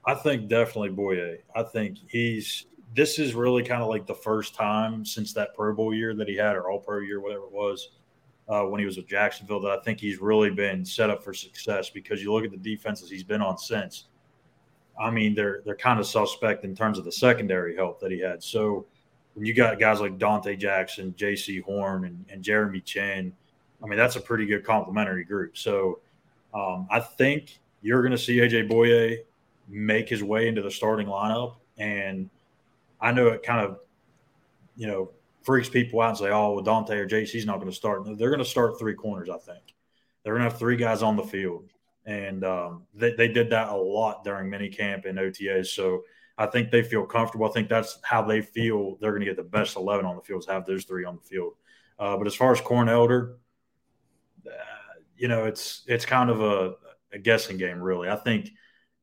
I 0.06 0.16
think 0.16 0.50
definitely 0.50 0.90
Bouye. 0.90 1.38
I 1.56 1.64
think 1.64 2.00
he's 2.10 2.66
this 2.96 3.20
is 3.20 3.36
really 3.36 3.64
kind 3.64 3.84
of 3.84 3.90
like 3.90 4.08
the 4.08 4.16
first 4.16 4.56
time 4.56 5.06
since 5.06 5.32
that 5.34 5.54
Pro 5.54 5.76
Bowl 5.76 5.94
year 5.94 6.16
that 6.16 6.28
he 6.28 6.36
had, 6.36 6.56
or 6.56 6.70
All 6.70 6.80
Pro 6.80 7.00
year, 7.00 7.22
whatever 7.22 7.44
it 7.44 7.52
was, 7.52 7.92
uh, 8.50 8.64
when 8.64 8.80
he 8.80 8.86
was 8.86 8.98
with 8.98 9.08
Jacksonville, 9.08 9.60
that 9.62 9.72
I 9.72 9.80
think 9.82 10.00
he's 10.00 10.20
really 10.20 10.50
been 10.50 10.86
set 10.86 11.10
up 11.10 11.24
for 11.24 11.34
success 11.34 11.90
because 11.90 12.22
you 12.22 12.32
look 12.34 12.46
at 12.46 12.52
the 12.52 12.58
defenses 12.58 13.10
he's 13.10 13.24
been 13.24 13.42
on 13.42 13.58
since. 13.58 14.06
I 15.00 15.12
mean, 15.12 15.36
they're 15.36 15.62
they're 15.66 15.76
kind 15.76 16.00
of 16.00 16.08
suspect 16.08 16.64
in 16.64 16.76
terms 16.76 16.98
of 16.98 17.06
the 17.06 17.12
secondary 17.12 17.76
help 17.76 18.00
that 18.00 18.12
he 18.12 18.20
had. 18.20 18.42
So 18.42 18.86
when 19.36 19.46
you 19.46 19.54
got 19.54 19.80
guys 19.80 20.02
like 20.02 20.18
Donte 20.18 20.58
Jackson, 20.58 21.14
Jaycee 21.18 21.62
Horn, 21.62 22.06
and, 22.06 22.26
and 22.30 22.44
Jeremy 22.44 22.82
Chinn, 22.82 23.32
I 23.84 23.86
mean, 23.86 23.98
that's 23.98 24.16
a 24.16 24.20
pretty 24.20 24.48
good 24.48 24.66
complementary 24.66 25.24
group. 25.24 25.58
So 25.58 26.00
um, 26.54 26.88
I 26.90 27.00
think 27.00 27.60
you're 27.82 28.02
going 28.02 28.12
to 28.12 28.18
see 28.18 28.38
AJ 28.38 28.70
Bouye 28.70 29.20
make 29.68 30.10
his 30.10 30.24
way 30.24 30.48
into 30.48 30.62
the 30.62 30.72
starting 30.72 31.08
lineup. 31.08 31.56
And 31.78 32.30
I 33.00 33.12
know 33.12 33.28
it 33.28 33.44
kind 33.44 33.64
of, 33.64 33.80
you 34.76 34.88
know, 34.88 35.12
freaks 35.48 35.70
people 35.70 36.02
out 36.02 36.10
and 36.10 36.18
say, 36.18 36.30
oh, 36.30 36.52
well, 36.52 36.64
Donte 36.64 36.90
or 36.90 37.08
Jaycee's 37.08 37.46
not 37.46 37.56
going 37.56 37.72
to 37.72 37.76
start. 37.76 38.04
They're 38.04 38.30
going 38.30 38.38
to 38.38 38.46
start 38.46 38.78
three 38.78 38.94
corners, 38.94 39.30
I 39.30 39.38
think. 39.38 39.64
They're 40.22 40.34
going 40.34 40.44
to 40.44 40.50
have 40.50 40.60
three 40.60 40.76
guys 40.76 41.02
on 41.02 41.16
the 41.16 41.24
field. 41.24 41.70
And 42.06 42.44
um, 42.44 42.84
they, 42.94 43.14
they 43.14 43.30
did 43.30 43.50
that 43.52 43.70
a 43.70 43.76
lot 43.76 44.26
during 44.26 44.52
minicamp 44.52 45.06
and 45.08 45.18
OTAs. 45.18 45.68
So 45.68 46.04
I 46.38 46.48
think 46.48 46.70
they 46.70 46.84
feel 46.84 47.06
comfortable. 47.06 47.48
I 47.48 47.52
think 47.54 47.70
that's 47.70 47.98
how 48.04 48.22
they 48.24 48.42
feel 48.42 48.98
they're 49.00 49.12
going 49.12 49.22
to 49.22 49.26
get 49.26 49.38
the 49.38 49.44
best 49.44 49.78
11 49.78 50.06
on 50.06 50.18
the 50.18 50.22
field, 50.22 50.42
is 50.42 50.48
have 50.48 50.66
those 50.66 50.84
three 50.84 51.06
on 51.06 51.16
the 51.16 51.22
field. 51.22 51.54
Uh, 51.98 52.18
but 52.18 52.28
as 52.28 52.36
far 52.36 52.52
as 52.52 52.60
Corn 52.60 52.90
Elder, 52.90 53.38
uh, 54.46 54.50
you 55.16 55.30
know, 55.30 55.46
it's 55.46 55.84
it's 55.88 56.06
kind 56.06 56.30
of 56.30 56.42
a, 56.42 56.76
a, 57.14 57.18
guessing 57.18 57.58
game, 57.58 57.82
really. 57.82 58.08
I 58.10 58.18
think 58.18 58.52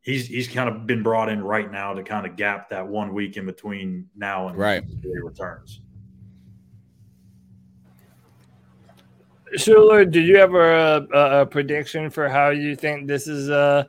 he's 0.02 0.28
he's 0.28 0.46
kind 0.46 0.68
of 0.68 0.86
been 0.86 1.02
brought 1.02 1.28
in 1.28 1.42
right 1.42 1.72
now 1.72 1.94
to 1.94 2.02
kind 2.04 2.24
of 2.24 2.36
gap 2.36 2.68
that 2.68 2.86
one 2.86 3.14
week 3.14 3.36
in 3.36 3.46
between 3.46 4.08
now 4.14 4.48
and 4.48 4.56
right. 4.56 4.84
he 5.02 5.08
returns. 5.18 5.80
Schuyler, 9.56 10.04
did 10.04 10.26
you 10.26 10.38
have 10.38 10.54
a, 10.54 11.06
a, 11.12 11.40
a, 11.42 11.46
prediction 11.46 12.10
for 12.10 12.28
how 12.28 12.50
you 12.50 12.76
think 12.76 13.06
this 13.06 13.26
is 13.26 13.50
uh 13.50 13.84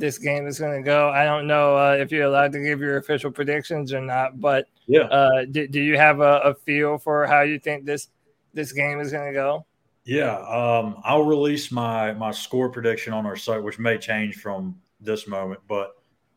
this 0.00 0.18
game 0.18 0.46
is 0.46 0.58
going 0.58 0.76
to 0.76 0.82
go. 0.82 1.10
I 1.10 1.24
don't 1.24 1.46
know 1.46 1.76
uh, 1.76 1.92
if 1.92 2.10
you're 2.10 2.24
allowed 2.24 2.52
to 2.52 2.60
give 2.60 2.80
your 2.80 2.96
official 2.96 3.30
predictions 3.30 3.92
or 3.92 4.00
not, 4.00 4.40
but 4.40 4.66
yeah, 4.86 5.02
uh, 5.02 5.44
do, 5.50 5.68
do 5.68 5.80
you 5.80 5.96
have 5.98 6.20
a, 6.20 6.38
a, 6.38 6.54
feel 6.54 6.96
for 6.96 7.26
how 7.26 7.42
you 7.42 7.58
think 7.58 7.84
this 7.84 8.08
this 8.54 8.72
game 8.72 8.98
is 8.98 9.12
going 9.12 9.26
to 9.26 9.34
go? 9.34 9.66
Yeah, 10.04 10.38
um, 10.38 11.02
I'll 11.04 11.24
release 11.24 11.70
my 11.70 12.12
my 12.14 12.30
score 12.30 12.70
prediction 12.70 13.12
on 13.12 13.26
our 13.26 13.36
site, 13.36 13.62
which 13.62 13.78
may 13.78 13.98
change 13.98 14.36
from 14.36 14.80
this 15.00 15.28
moment, 15.28 15.60
but 15.68 15.92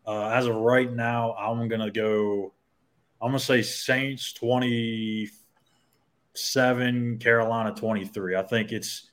uh, 0.06 0.28
as 0.28 0.46
of 0.46 0.56
right 0.56 0.92
now, 0.92 1.34
I'm 1.34 1.68
going 1.68 1.82
to 1.82 1.92
go. 1.92 2.54
I'm 3.22 3.30
going 3.30 3.40
to 3.40 3.46
say 3.46 3.62
Saints 3.62 4.34
27, 6.34 7.20
Carolina 7.20 7.74
23. 7.76 8.36
I 8.36 8.42
think 8.42 8.72
it's 8.72 9.12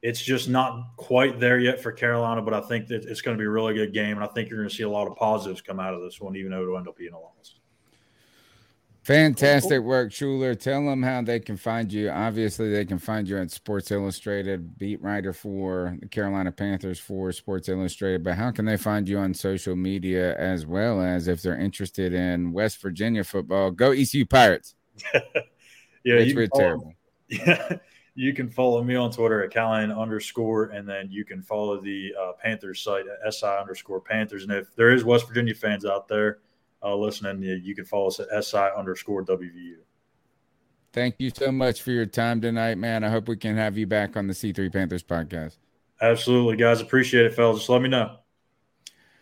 it's 0.00 0.20
just 0.20 0.48
not 0.48 0.96
quite 0.96 1.38
there 1.38 1.60
yet 1.60 1.80
for 1.80 1.92
Carolina, 1.92 2.42
but 2.42 2.54
I 2.54 2.60
think 2.62 2.88
that 2.88 3.04
it's 3.04 3.20
going 3.20 3.36
to 3.36 3.40
be 3.40 3.46
a 3.46 3.50
really 3.50 3.74
good 3.74 3.92
game, 3.92 4.16
and 4.16 4.24
I 4.24 4.26
think 4.26 4.48
you're 4.48 4.58
going 4.58 4.68
to 4.68 4.74
see 4.74 4.82
a 4.82 4.88
lot 4.88 5.06
of 5.06 5.16
positives 5.16 5.60
come 5.60 5.78
out 5.78 5.94
of 5.94 6.00
this 6.00 6.20
one, 6.20 6.34
even 6.34 6.50
though 6.50 6.62
it'll 6.62 6.76
end 6.76 6.88
up 6.88 6.96
being 6.96 7.12
a 7.12 7.18
loss. 7.20 7.54
Fantastic 9.04 9.80
work, 9.82 10.12
Schuyler. 10.12 10.54
Tell 10.54 10.84
them 10.86 11.02
how 11.02 11.22
they 11.22 11.40
can 11.40 11.56
find 11.56 11.92
you. 11.92 12.08
Obviously, 12.08 12.70
they 12.70 12.84
can 12.84 12.98
find 12.98 13.28
you 13.28 13.36
at 13.36 13.50
Sports 13.50 13.90
Illustrated, 13.90 14.78
beat 14.78 15.02
writer 15.02 15.32
for 15.32 15.96
the 16.00 16.08
Carolina 16.08 16.52
Panthers 16.52 17.00
for 17.00 17.32
Sports 17.32 17.68
Illustrated. 17.68 18.22
But 18.24 18.36
how 18.36 18.52
can 18.52 18.64
they 18.64 18.76
find 18.76 19.08
you 19.08 19.18
on 19.18 19.34
social 19.34 19.76
media 19.76 20.36
as 20.36 20.66
well 20.66 21.00
as 21.00 21.26
if 21.26 21.42
they're 21.42 21.58
interested 21.58 22.12
in 22.12 22.52
West 22.52 22.80
Virginia 22.80 23.24
football? 23.24 23.72
Go 23.72 23.90
ECU 23.90 24.24
Pirates. 24.24 24.76
yeah, 26.04 26.14
it's 26.14 26.32
you 26.32 26.48
terrible. 26.48 26.94
Yeah, 27.28 27.78
you 28.14 28.34
can 28.34 28.50
follow 28.50 28.84
me 28.84 28.94
on 28.94 29.10
Twitter 29.10 29.42
at 29.42 29.50
Callihan 29.50 29.96
underscore, 29.96 30.64
and 30.66 30.86
then 30.86 31.08
you 31.10 31.24
can 31.24 31.42
follow 31.42 31.80
the 31.80 32.12
uh, 32.20 32.32
Panthers 32.42 32.82
site 32.82 33.04
at 33.06 33.32
SI 33.32 33.46
underscore 33.46 34.00
Panthers. 34.00 34.42
And 34.42 34.52
if 34.52 34.74
there 34.76 34.92
is 34.92 35.02
West 35.02 35.26
Virginia 35.26 35.54
fans 35.54 35.86
out 35.86 36.08
there 36.08 36.40
uh, 36.82 36.94
listening, 36.94 37.42
you 37.42 37.74
can 37.74 37.86
follow 37.86 38.08
us 38.08 38.20
at 38.20 38.44
SI 38.44 38.68
underscore 38.76 39.24
WVU. 39.24 39.76
Thank 40.92 41.14
you 41.18 41.30
so 41.30 41.50
much 41.50 41.80
for 41.80 41.90
your 41.90 42.04
time 42.04 42.42
tonight, 42.42 42.76
man. 42.76 43.02
I 43.02 43.08
hope 43.08 43.28
we 43.28 43.36
can 43.36 43.56
have 43.56 43.78
you 43.78 43.86
back 43.86 44.14
on 44.14 44.26
the 44.26 44.34
C3 44.34 44.70
Panthers 44.70 45.02
podcast. 45.02 45.56
Absolutely, 46.02 46.56
guys. 46.56 46.82
Appreciate 46.82 47.24
it, 47.24 47.34
fellas. 47.34 47.58
Just 47.58 47.70
let 47.70 47.80
me 47.80 47.88
know. 47.88 48.18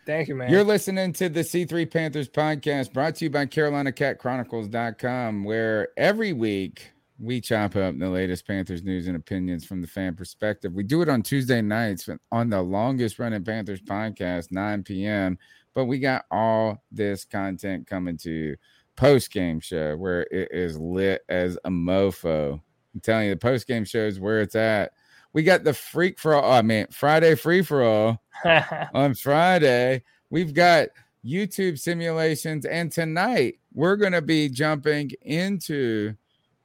Thank 0.05 0.27
you, 0.27 0.35
man. 0.35 0.49
You're 0.49 0.63
listening 0.63 1.13
to 1.13 1.29
the 1.29 1.41
C3 1.41 1.89
Panthers 1.89 2.27
podcast 2.27 2.91
brought 2.91 3.15
to 3.15 3.25
you 3.25 3.29
by 3.29 3.45
CarolinaCatChronicles.com, 3.45 5.43
where 5.43 5.89
every 5.95 6.33
week 6.33 6.91
we 7.19 7.39
chop 7.39 7.75
up 7.75 7.97
the 7.97 8.09
latest 8.09 8.47
Panthers 8.47 8.83
news 8.83 9.07
and 9.07 9.15
opinions 9.15 9.63
from 9.63 9.81
the 9.81 9.87
fan 9.87 10.15
perspective. 10.15 10.73
We 10.73 10.83
do 10.83 11.03
it 11.03 11.09
on 11.09 11.21
Tuesday 11.21 11.61
nights 11.61 12.09
on 12.31 12.49
the 12.49 12.61
longest 12.61 13.19
running 13.19 13.43
Panthers 13.43 13.81
podcast, 13.81 14.51
9 14.51 14.83
p.m. 14.83 15.37
But 15.75 15.85
we 15.85 15.99
got 15.99 16.25
all 16.31 16.83
this 16.91 17.23
content 17.23 17.85
coming 17.85 18.17
to 18.19 18.55
post 18.95 19.31
game 19.31 19.59
show 19.59 19.95
where 19.97 20.21
it 20.31 20.49
is 20.51 20.79
lit 20.79 21.21
as 21.29 21.57
a 21.63 21.69
mofo. 21.69 22.59
I'm 22.93 22.99
telling 23.01 23.27
you, 23.27 23.35
the 23.35 23.39
post 23.39 23.67
game 23.67 23.85
show 23.85 24.05
is 24.05 24.19
where 24.19 24.41
it's 24.41 24.55
at. 24.55 24.93
We 25.33 25.43
got 25.43 25.63
the 25.63 25.73
freak 25.73 26.19
for 26.19 26.35
all. 26.35 26.51
I 26.51 26.61
mean, 26.61 26.87
Friday 26.91 27.35
free 27.35 27.61
for 27.61 27.83
all 27.83 28.21
on 28.93 29.13
Friday. 29.13 30.03
We've 30.29 30.53
got 30.53 30.89
YouTube 31.25 31.79
simulations, 31.79 32.65
and 32.65 32.91
tonight 32.91 33.59
we're 33.73 33.95
going 33.95 34.11
to 34.11 34.21
be 34.21 34.49
jumping 34.49 35.11
into 35.21 36.15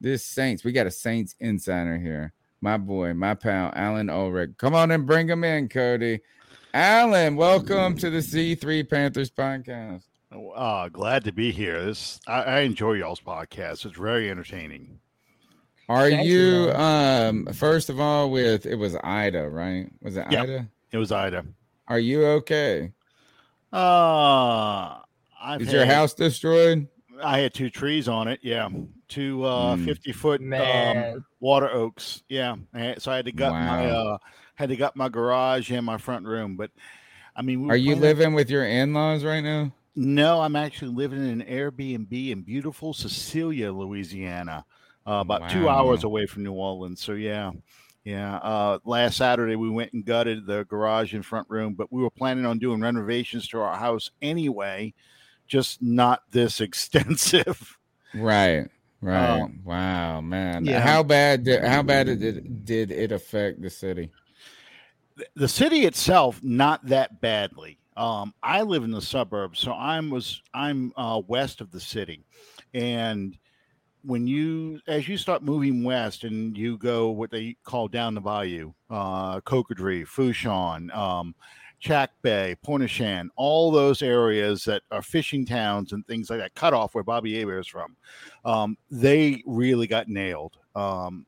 this 0.01 0.25
Saints. 0.25 0.63
We 0.63 0.71
got 0.71 0.87
a 0.87 0.91
Saints 0.91 1.35
insider 1.39 1.97
here. 1.97 2.33
My 2.59 2.77
boy, 2.77 3.13
my 3.13 3.35
pal, 3.35 3.71
Alan 3.75 4.09
Ulrich. 4.09 4.57
Come 4.57 4.73
on 4.73 4.91
and 4.91 5.05
bring 5.05 5.29
him 5.29 5.43
in, 5.43 5.69
Cody. 5.69 6.19
Alan, 6.73 7.35
welcome 7.35 7.95
to 7.97 8.09
the 8.09 8.19
C3 8.19 8.89
Panthers 8.89 9.31
podcast. 9.31 10.03
Uh, 10.55 10.89
glad 10.89 11.23
to 11.23 11.31
be 11.31 11.51
here. 11.51 11.85
This 11.85 12.19
I, 12.27 12.43
I 12.43 12.59
enjoy 12.61 12.93
y'all's 12.93 13.21
podcast. 13.21 13.85
It's 13.85 13.97
very 13.97 14.29
entertaining. 14.29 14.99
Are 15.89 16.09
Thank 16.09 16.27
you, 16.27 16.65
you 16.65 16.71
um 16.71 17.47
first 17.53 17.89
of 17.89 17.99
all 17.99 18.29
with 18.29 18.65
it 18.65 18.75
was 18.75 18.95
Ida, 19.03 19.49
right? 19.49 19.89
Was 20.01 20.17
it 20.17 20.27
Ida? 20.27 20.67
It 20.91 20.97
was 20.97 21.11
Ida. 21.11 21.45
Are 21.87 21.99
you 21.99 22.25
okay? 22.25 22.91
Uh 23.71 24.97
I've 25.39 25.61
is 25.61 25.67
had, 25.67 25.75
your 25.75 25.85
house 25.85 26.13
destroyed? 26.13 26.87
I 27.23 27.39
had 27.39 27.53
two 27.53 27.69
trees 27.69 28.07
on 28.07 28.27
it. 28.27 28.39
Yeah, 28.41 28.69
two 29.07 29.43
uh, 29.45 29.75
mm. 29.75 29.85
fifty 29.85 30.11
foot 30.11 30.41
um, 30.41 31.25
water 31.39 31.69
oaks. 31.69 32.23
Yeah, 32.27 32.55
so 32.97 33.11
I 33.11 33.15
had 33.15 33.25
to 33.25 33.31
gut 33.31 33.51
wow. 33.51 33.65
my 33.65 33.89
uh, 33.89 34.17
had 34.55 34.69
to 34.69 34.75
gut 34.75 34.95
my 34.95 35.09
garage 35.09 35.71
and 35.71 35.85
my 35.85 35.97
front 35.97 36.25
room. 36.25 36.57
But 36.57 36.71
I 37.35 37.41
mean, 37.41 37.63
we 37.63 37.69
are 37.69 37.77
you 37.77 37.95
living 37.95 38.33
with 38.33 38.49
your 38.49 38.65
in 38.65 38.93
laws 38.93 39.23
right 39.23 39.41
now? 39.41 39.71
No, 39.95 40.41
I'm 40.41 40.55
actually 40.55 40.91
living 40.91 41.19
in 41.19 41.41
an 41.41 41.47
Airbnb 41.47 42.31
in 42.31 42.41
beautiful 42.41 42.93
Cecilia, 42.93 43.71
Louisiana, 43.71 44.65
uh, 45.07 45.21
about 45.21 45.41
wow. 45.41 45.47
two 45.47 45.69
hours 45.69 46.03
away 46.03 46.25
from 46.25 46.43
New 46.43 46.53
Orleans. 46.53 47.01
So 47.01 47.13
yeah, 47.13 47.51
Yeah. 48.03 48.37
Uh, 48.37 48.79
last 48.85 49.17
Saturday 49.17 49.55
we 49.55 49.69
went 49.69 49.93
and 49.93 50.05
gutted 50.05 50.45
the 50.45 50.65
garage 50.65 51.13
and 51.13 51.25
front 51.25 51.49
room, 51.49 51.73
but 51.73 51.91
we 51.91 52.01
were 52.01 52.09
planning 52.09 52.45
on 52.45 52.59
doing 52.59 52.81
renovations 52.81 53.47
to 53.49 53.59
our 53.59 53.77
house 53.77 54.11
anyway, 54.21 54.93
just 55.47 55.81
not 55.81 56.23
this 56.31 56.61
extensive. 56.61 57.77
Right. 58.13 58.67
Right. 58.99 59.41
Um, 59.41 59.59
wow, 59.63 60.21
man. 60.21 60.65
yeah. 60.65 60.79
How 60.79 61.03
bad 61.03 61.43
did 61.43 61.63
how 61.63 61.83
bad 61.83 62.07
did 62.07 62.23
it 62.23 62.65
did 62.65 62.91
it 62.91 63.11
affect 63.11 63.61
the 63.61 63.69
city? 63.69 64.11
the 65.35 65.47
city 65.47 65.85
itself 65.85 66.41
not 66.43 66.85
that 66.85 67.21
badly 67.21 67.77
um, 67.95 68.33
i 68.43 68.61
live 68.61 68.83
in 68.83 68.91
the 68.91 69.01
suburbs 69.01 69.59
so 69.59 69.71
i'm 69.73 70.09
was 70.09 70.41
i'm 70.53 70.93
uh, 70.95 71.21
west 71.27 71.61
of 71.61 71.71
the 71.71 71.79
city 71.79 72.23
and 72.73 73.37
when 74.07 74.25
you 74.25 74.79
as 74.87 75.07
you 75.07 75.17
start 75.17 75.43
moving 75.43 75.83
west 75.83 76.23
and 76.23 76.57
you 76.57 76.77
go 76.77 77.09
what 77.09 77.29
they 77.29 77.55
call 77.63 77.89
down 77.89 78.15
the 78.15 78.21
bayou 78.21 78.71
uh 78.89 79.39
cocodrie 79.41 80.07
Fourchon, 80.07 80.95
um 80.95 81.35
Chack 81.79 82.09
Bay, 82.23 82.55
Pointe-aux-Chenes, 82.63 83.29
all 83.35 83.69
those 83.69 84.01
areas 84.01 84.63
that 84.63 84.81
are 84.89 85.03
fishing 85.03 85.45
towns 85.45 85.93
and 85.93 86.05
things 86.07 86.27
like 86.27 86.39
that, 86.39 86.55
cut 86.55 86.73
off 86.73 86.95
where 86.95 87.03
Bobby 87.03 87.37
Hebert 87.37 87.59
is 87.59 87.67
from, 87.67 87.95
um, 88.45 88.77
they 88.89 89.43
really 89.45 89.85
got 89.85 90.07
nailed. 90.07 90.57
Um, 90.73 91.27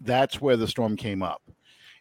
that's 0.00 0.40
where 0.40 0.56
the 0.56 0.66
storm 0.66 0.96
came 0.96 1.22
up 1.22 1.42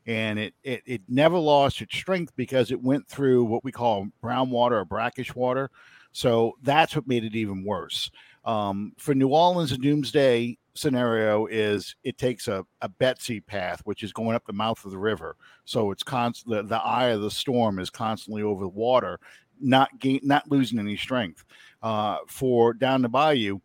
and 0.08 0.40
it, 0.40 0.54
it 0.64 0.82
it 0.86 1.02
never 1.08 1.38
lost 1.38 1.82
its 1.82 1.96
strength 1.96 2.34
because 2.36 2.72
it 2.72 2.82
went 2.82 3.08
through 3.08 3.44
what 3.44 3.64
we 3.64 3.72
call 3.72 4.08
brown 4.22 4.50
water 4.50 4.80
or 4.80 4.86
brackish 4.86 5.36
water. 5.36 5.70
So 6.12 6.54
that's 6.64 6.96
what 6.96 7.08
made 7.08 7.24
it 7.24 7.36
even 7.36 7.64
worse. 7.64 8.10
Um, 8.50 8.94
for 8.98 9.14
New 9.14 9.28
Orleans, 9.28 9.72
a 9.72 9.78
doomsday 9.78 10.58
scenario 10.74 11.46
is 11.46 11.96
it 12.04 12.18
takes 12.18 12.48
a, 12.48 12.66
a 12.82 12.90
Betsy 12.90 13.42
path, 13.42 13.82
which 13.84 14.02
is 14.02 14.12
going 14.12 14.36
up 14.36 14.44
the 14.48 14.54
mouth 14.54 14.84
of 14.86 14.90
the 14.90 14.98
river. 14.98 15.36
So 15.66 15.92
it's 15.92 16.02
constant. 16.02 16.56
The, 16.56 16.64
the 16.64 16.82
eye 16.82 17.10
of 17.10 17.22
the 17.22 17.30
storm 17.30 17.78
is 17.78 17.92
constantly 17.92 18.42
over 18.42 18.62
the 18.62 18.68
water, 18.68 19.20
not 19.62 20.00
gain, 20.00 20.22
not 20.24 20.50
losing 20.50 20.80
any 20.80 20.98
strength. 20.98 21.46
Uh, 21.84 22.18
for 22.28 22.74
down 22.74 23.04
the 23.04 23.10
bayou, 23.10 23.60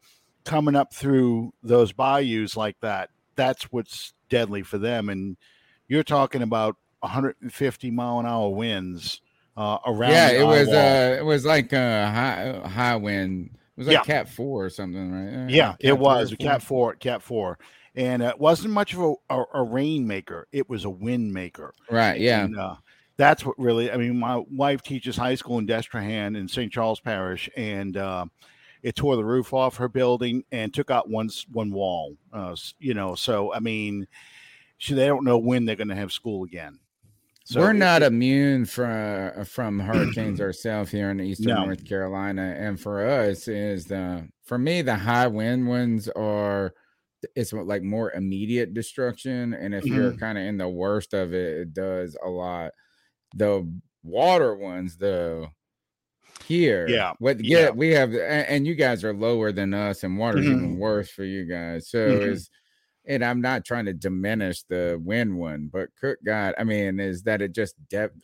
coming 0.44 0.76
up 0.76 0.92
through 0.92 1.54
those 1.62 1.90
bayous 1.92 2.54
like 2.54 2.78
that, 2.80 3.08
that's 3.36 3.72
what's 3.72 4.12
deadly 4.28 4.62
for 4.62 4.76
them. 4.76 5.08
And 5.08 5.38
you're 5.88 6.04
talking 6.04 6.42
about 6.42 6.76
150 7.00 7.90
mile 7.90 8.20
an 8.20 8.26
hour 8.26 8.50
winds 8.50 9.22
uh, 9.56 9.78
around. 9.86 10.10
Yeah, 10.10 10.32
the 10.32 10.40
it 10.40 10.44
was 10.44 10.68
uh 10.68 11.16
it 11.18 11.24
was 11.24 11.46
like 11.46 11.72
a 11.72 12.10
high 12.10 12.68
high 12.68 12.96
wind. 12.96 13.56
It 13.76 13.80
was 13.80 13.86
like 13.88 13.94
Yeah. 13.94 14.02
cat 14.02 14.28
four 14.28 14.64
or 14.64 14.70
something, 14.70 15.10
right? 15.12 15.44
Uh, 15.44 15.46
yeah, 15.48 15.72
Cat 15.72 15.76
it 15.80 15.98
was 15.98 16.32
a 16.32 16.36
four? 16.36 16.46
cat 16.46 16.62
four, 16.62 16.94
cat 16.94 17.22
four, 17.22 17.58
and 17.94 18.22
uh, 18.22 18.28
it 18.28 18.38
wasn't 18.38 18.72
much 18.72 18.94
of 18.94 19.00
a, 19.00 19.14
a, 19.30 19.44
a 19.54 19.62
rain 19.64 20.06
maker. 20.06 20.46
It 20.52 20.68
was 20.68 20.84
a 20.84 20.90
wind 20.90 21.32
maker. 21.32 21.72
Right. 21.90 22.20
Yeah. 22.20 22.44
And, 22.44 22.58
uh, 22.58 22.76
that's 23.16 23.44
what 23.46 23.56
really. 23.58 23.90
I 23.92 23.96
mean, 23.96 24.18
my 24.18 24.42
wife 24.50 24.82
teaches 24.82 25.16
high 25.16 25.36
school 25.36 25.58
in 25.58 25.66
Destrehan 25.68 26.36
in 26.36 26.48
St. 26.48 26.72
Charles 26.72 26.98
Parish, 26.98 27.48
and 27.56 27.96
uh, 27.96 28.26
it 28.82 28.96
tore 28.96 29.14
the 29.14 29.24
roof 29.24 29.52
off 29.52 29.76
her 29.76 29.88
building 29.88 30.42
and 30.50 30.74
took 30.74 30.90
out 30.90 31.08
one 31.08 31.30
one 31.52 31.70
wall. 31.70 32.16
Uh, 32.32 32.56
you 32.80 32.92
know, 32.94 33.14
so 33.14 33.52
I 33.54 33.60
mean, 33.60 34.08
she, 34.78 34.94
they 34.94 35.06
don't 35.06 35.24
know 35.24 35.38
when 35.38 35.64
they're 35.64 35.76
going 35.76 35.88
to 35.88 35.94
have 35.94 36.10
school 36.12 36.42
again. 36.44 36.80
So 37.46 37.60
We're 37.60 37.74
not 37.74 38.02
it- 38.02 38.06
immune 38.06 38.64
from 38.64 39.44
from 39.44 39.78
hurricanes 39.78 40.40
ourselves 40.40 40.90
here 40.90 41.10
in 41.10 41.20
eastern 41.20 41.54
No. 41.54 41.64
North 41.66 41.84
Carolina, 41.84 42.54
and 42.58 42.80
for 42.80 43.06
us 43.06 43.48
is 43.48 43.84
the 43.84 44.26
for 44.44 44.56
me 44.58 44.80
the 44.82 44.96
high 44.96 45.26
wind 45.26 45.68
ones 45.68 46.08
are 46.08 46.72
it's 47.36 47.52
like 47.52 47.82
more 47.82 48.12
immediate 48.12 48.74
destruction, 48.74 49.54
and 49.54 49.74
if 49.74 49.84
you're 49.86 50.12
Mhm. 50.12 50.18
kind 50.20 50.38
of 50.38 50.44
in 50.44 50.56
the 50.58 50.68
worst 50.68 51.14
of 51.14 51.32
it, 51.34 51.56
it 51.58 51.74
does 51.74 52.16
a 52.22 52.28
lot. 52.28 52.72
The 53.34 53.70
water 54.02 54.54
ones 54.56 54.96
though. 54.96 55.48
Here, 56.46 56.86
Yeah, 56.88 57.12
what 57.20 57.42
yeah. 57.42 57.58
yeah, 57.66 57.70
we 57.70 57.90
have, 57.92 58.10
and, 58.12 58.46
and 58.48 58.66
you 58.66 58.74
guys 58.74 59.02
are 59.04 59.14
lower 59.14 59.50
than 59.52 59.72
us, 59.72 60.02
and 60.04 60.18
water's 60.18 60.44
even 60.46 60.74
Mhm. 60.74 60.78
worse 60.78 61.08
for 61.10 61.24
you 61.24 61.46
guys. 61.46 61.88
So 61.88 61.98
Mhm. 61.98 62.26
is 62.32 62.50
and 63.06 63.24
I'm 63.24 63.40
not 63.40 63.64
trying 63.64 63.84
to 63.86 63.92
diminish 63.92 64.62
the 64.62 65.00
win 65.02 65.36
one, 65.36 65.68
but 65.72 65.90
cook 66.00 66.18
God, 66.24 66.54
I 66.58 66.64
mean, 66.64 67.00
is 67.00 67.22
that 67.24 67.42
it 67.42 67.52
just 67.52 67.74
depth? 67.88 68.16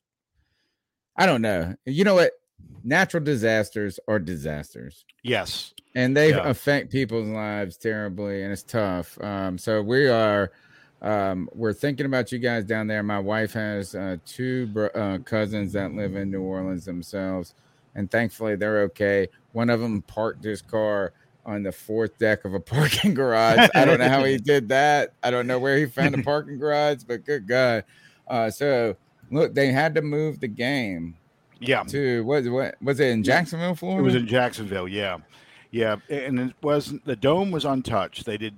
I 1.17 1.27
don't 1.27 1.43
know. 1.43 1.75
You 1.85 2.05
know 2.05 2.15
what? 2.15 2.33
Natural 2.85 3.23
disasters 3.23 3.99
are 4.09 4.19
disasters, 4.19 5.05
yes, 5.23 5.75
and 5.95 6.17
they 6.17 6.31
Yeah. 6.31 6.49
affect 6.49 6.91
people's 6.91 7.29
lives 7.29 7.77
terribly, 7.77 8.43
and 8.43 8.53
it's 8.53 8.63
tough. 8.63 9.21
Um, 9.23 9.59
so 9.59 9.83
we 9.83 10.09
are. 10.09 10.53
Um, 11.03 11.49
we're 11.55 11.73
thinking 11.73 12.05
about 12.05 12.31
you 12.31 12.39
guys 12.39 12.67
down 12.67 12.87
there. 12.87 13.03
My 13.03 13.19
wife 13.19 13.55
has 13.55 13.95
uh, 13.95 14.19
two 14.27 14.67
bro- 14.67 14.89
uh, 14.89 15.19
cousins 15.21 15.73
that 15.73 15.95
live 15.95 16.15
in 16.15 16.31
New 16.31 16.43
Orleans 16.43 16.85
themselves, 16.85 17.55
and 17.95 18.11
thankfully 18.11 18.55
they're 18.55 18.83
okay. 18.83 19.29
One 19.53 19.71
of 19.71 19.81
them 19.81 20.03
parked 20.03 20.45
his 20.45 20.61
car 20.61 21.15
on 21.47 21.63
the 21.63 21.73
fourth 21.73 22.19
deck 22.19 22.45
of 22.45 22.55
a 22.55 22.61
parking 22.61 23.15
garage. 23.15 23.69
I 23.75 23.85
don't 23.85 23.99
know 23.99 24.09
how 24.09 24.25
he 24.25 24.37
did 24.39 24.69
that. 24.69 25.15
I 25.23 25.31
don't 25.31 25.47
know 25.47 25.59
where 25.59 25.77
he 25.77 25.87
found 25.87 26.15
a 26.15 26.23
parking 26.23 26.59
garage, 26.59 27.03
but 27.05 27.25
good 27.25 27.47
God. 27.47 27.85
Uh, 28.29 28.51
so 28.51 28.97
look, 29.31 29.55
they 29.55 29.73
had 29.73 29.95
to 29.95 30.03
move 30.03 30.41
the 30.41 30.49
game 30.49 31.17
yeah. 31.61 31.83
to 31.85 32.25
what? 32.25 32.45
What 32.47 32.75
was 32.83 33.01
it 33.01 33.09
in 33.09 33.23
Jacksonville, 33.23 33.75
Florida? 33.75 34.01
It 34.01 34.05
was 34.05 34.15
in 34.15 34.27
Jacksonville, 34.27 34.89
yeah, 34.89 35.19
yeah, 35.71 35.97
and 36.09 36.39
it 36.39 36.55
wasn't. 36.63 37.05
The 37.05 37.17
dome 37.17 37.51
was 37.51 37.65
untouched. 37.65 38.25
They 38.25 38.39
did 38.39 38.57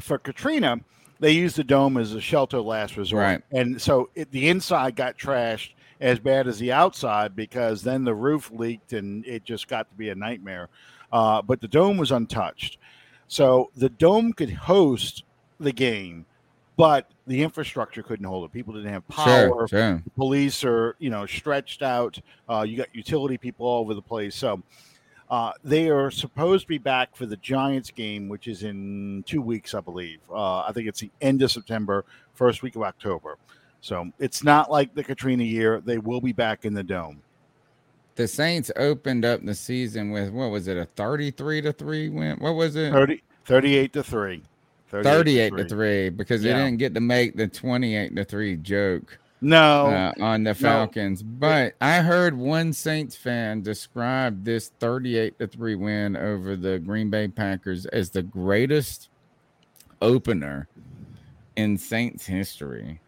for 0.00 0.18
Katrina. 0.18 0.80
They 1.18 1.32
used 1.32 1.56
the 1.56 1.64
dome 1.64 1.96
as 1.96 2.12
a 2.12 2.20
shelter 2.20 2.60
last 2.60 2.98
resort, 2.98 3.22
Right. 3.22 3.42
and 3.50 3.80
so 3.80 4.10
it, 4.14 4.30
the 4.32 4.48
inside 4.48 4.96
got 4.96 5.16
trashed 5.16 5.70
as 6.00 6.18
bad 6.18 6.46
as 6.46 6.58
the 6.58 6.72
outside 6.72 7.34
because 7.34 7.82
then 7.82 8.04
the 8.04 8.14
roof 8.14 8.50
leaked 8.52 8.92
and 8.92 9.24
it 9.26 9.44
just 9.44 9.66
got 9.66 9.88
to 9.88 9.94
be 9.96 10.10
a 10.10 10.14
nightmare. 10.14 10.68
Uh, 11.12 11.42
but 11.42 11.60
the 11.60 11.68
dome 11.68 11.96
was 11.96 12.10
untouched, 12.10 12.78
so 13.28 13.70
the 13.76 13.88
dome 13.88 14.32
could 14.32 14.50
host 14.50 15.24
the 15.58 15.72
game, 15.72 16.26
but 16.76 17.10
the 17.26 17.42
infrastructure 17.42 18.02
couldn't 18.02 18.26
hold 18.26 18.44
it. 18.44 18.52
People 18.52 18.74
didn't 18.74 18.92
have 18.92 19.06
power. 19.08 19.48
sure, 19.48 19.68
sure. 19.68 20.02
police 20.16 20.64
are 20.64 20.96
you 20.98 21.10
know 21.10 21.26
stretched 21.26 21.82
out. 21.82 22.18
Uh, 22.48 22.64
you 22.66 22.76
got 22.76 22.94
utility 22.94 23.38
people 23.38 23.66
all 23.66 23.80
over 23.80 23.94
the 23.94 24.02
place. 24.02 24.34
So 24.34 24.62
uh, 25.28 25.52
they 25.64 25.88
are 25.88 26.10
supposed 26.10 26.62
to 26.64 26.68
be 26.68 26.78
back 26.78 27.16
for 27.16 27.26
the 27.26 27.36
giants 27.38 27.90
game 27.90 28.28
which 28.28 28.46
is 28.46 28.62
in 28.62 29.24
two 29.26 29.42
weeks 29.42 29.74
i 29.74 29.80
believe. 29.80 30.20
Uh, 30.30 30.60
i 30.60 30.70
think 30.72 30.86
it's 30.88 31.00
the 31.00 31.10
end 31.20 31.42
of 31.42 31.50
september 31.50 32.04
first 32.34 32.62
week 32.62 32.76
of 32.76 32.82
october. 32.82 33.36
So 33.80 34.10
it's 34.18 34.42
not 34.42 34.70
like 34.70 34.94
the 34.94 35.04
katrina 35.04 35.44
year. 35.44 35.80
They 35.84 35.98
will 35.98 36.20
be 36.20 36.32
back 36.32 36.64
in 36.64 36.74
the 36.74 36.82
dome 36.82 37.22
The 38.16 38.26
Saints 38.26 38.70
opened 38.76 39.24
up 39.24 39.44
the 39.44 39.54
season 39.54 40.10
with 40.10 40.30
what 40.30 40.50
was 40.50 40.68
it? 40.68 40.76
A 40.76 40.86
thirty-three 40.86 41.60
to 41.62 41.72
three 41.72 42.08
win. 42.08 42.38
What 42.38 42.54
was 42.54 42.76
it? 42.76 42.92
30, 42.92 43.22
38 43.44 43.92
to 43.92 44.02
3 44.02 44.42
38 44.88 45.56
to 45.56 45.64
3 45.68 46.08
because 46.10 46.42
they 46.42 46.52
didn't 46.52 46.76
get 46.76 46.94
to 46.94 47.00
make 47.00 47.36
the 47.36 47.48
28 47.48 48.14
to 48.16 48.24
3 48.24 48.56
joke 48.58 49.18
no 49.40 49.86
uh, 49.86 50.12
on 50.20 50.44
the 50.44 50.54
Falcons. 50.54 51.22
But 51.22 51.74
I 51.80 52.00
heard 52.00 52.36
one 52.36 52.72
Saints 52.72 53.16
fan 53.16 53.62
describe 53.62 54.44
this 54.44 54.70
38 54.80 55.38
to 55.38 55.46
3 55.46 55.74
win 55.74 56.16
over 56.16 56.56
the 56.56 56.78
Green 56.78 57.10
Bay 57.10 57.28
Packers 57.28 57.86
as 57.86 58.10
the 58.10 58.22
greatest 58.22 59.08
opener 60.00 60.68
in 61.56 61.76
Saints 61.76 62.26
history. 62.26 63.00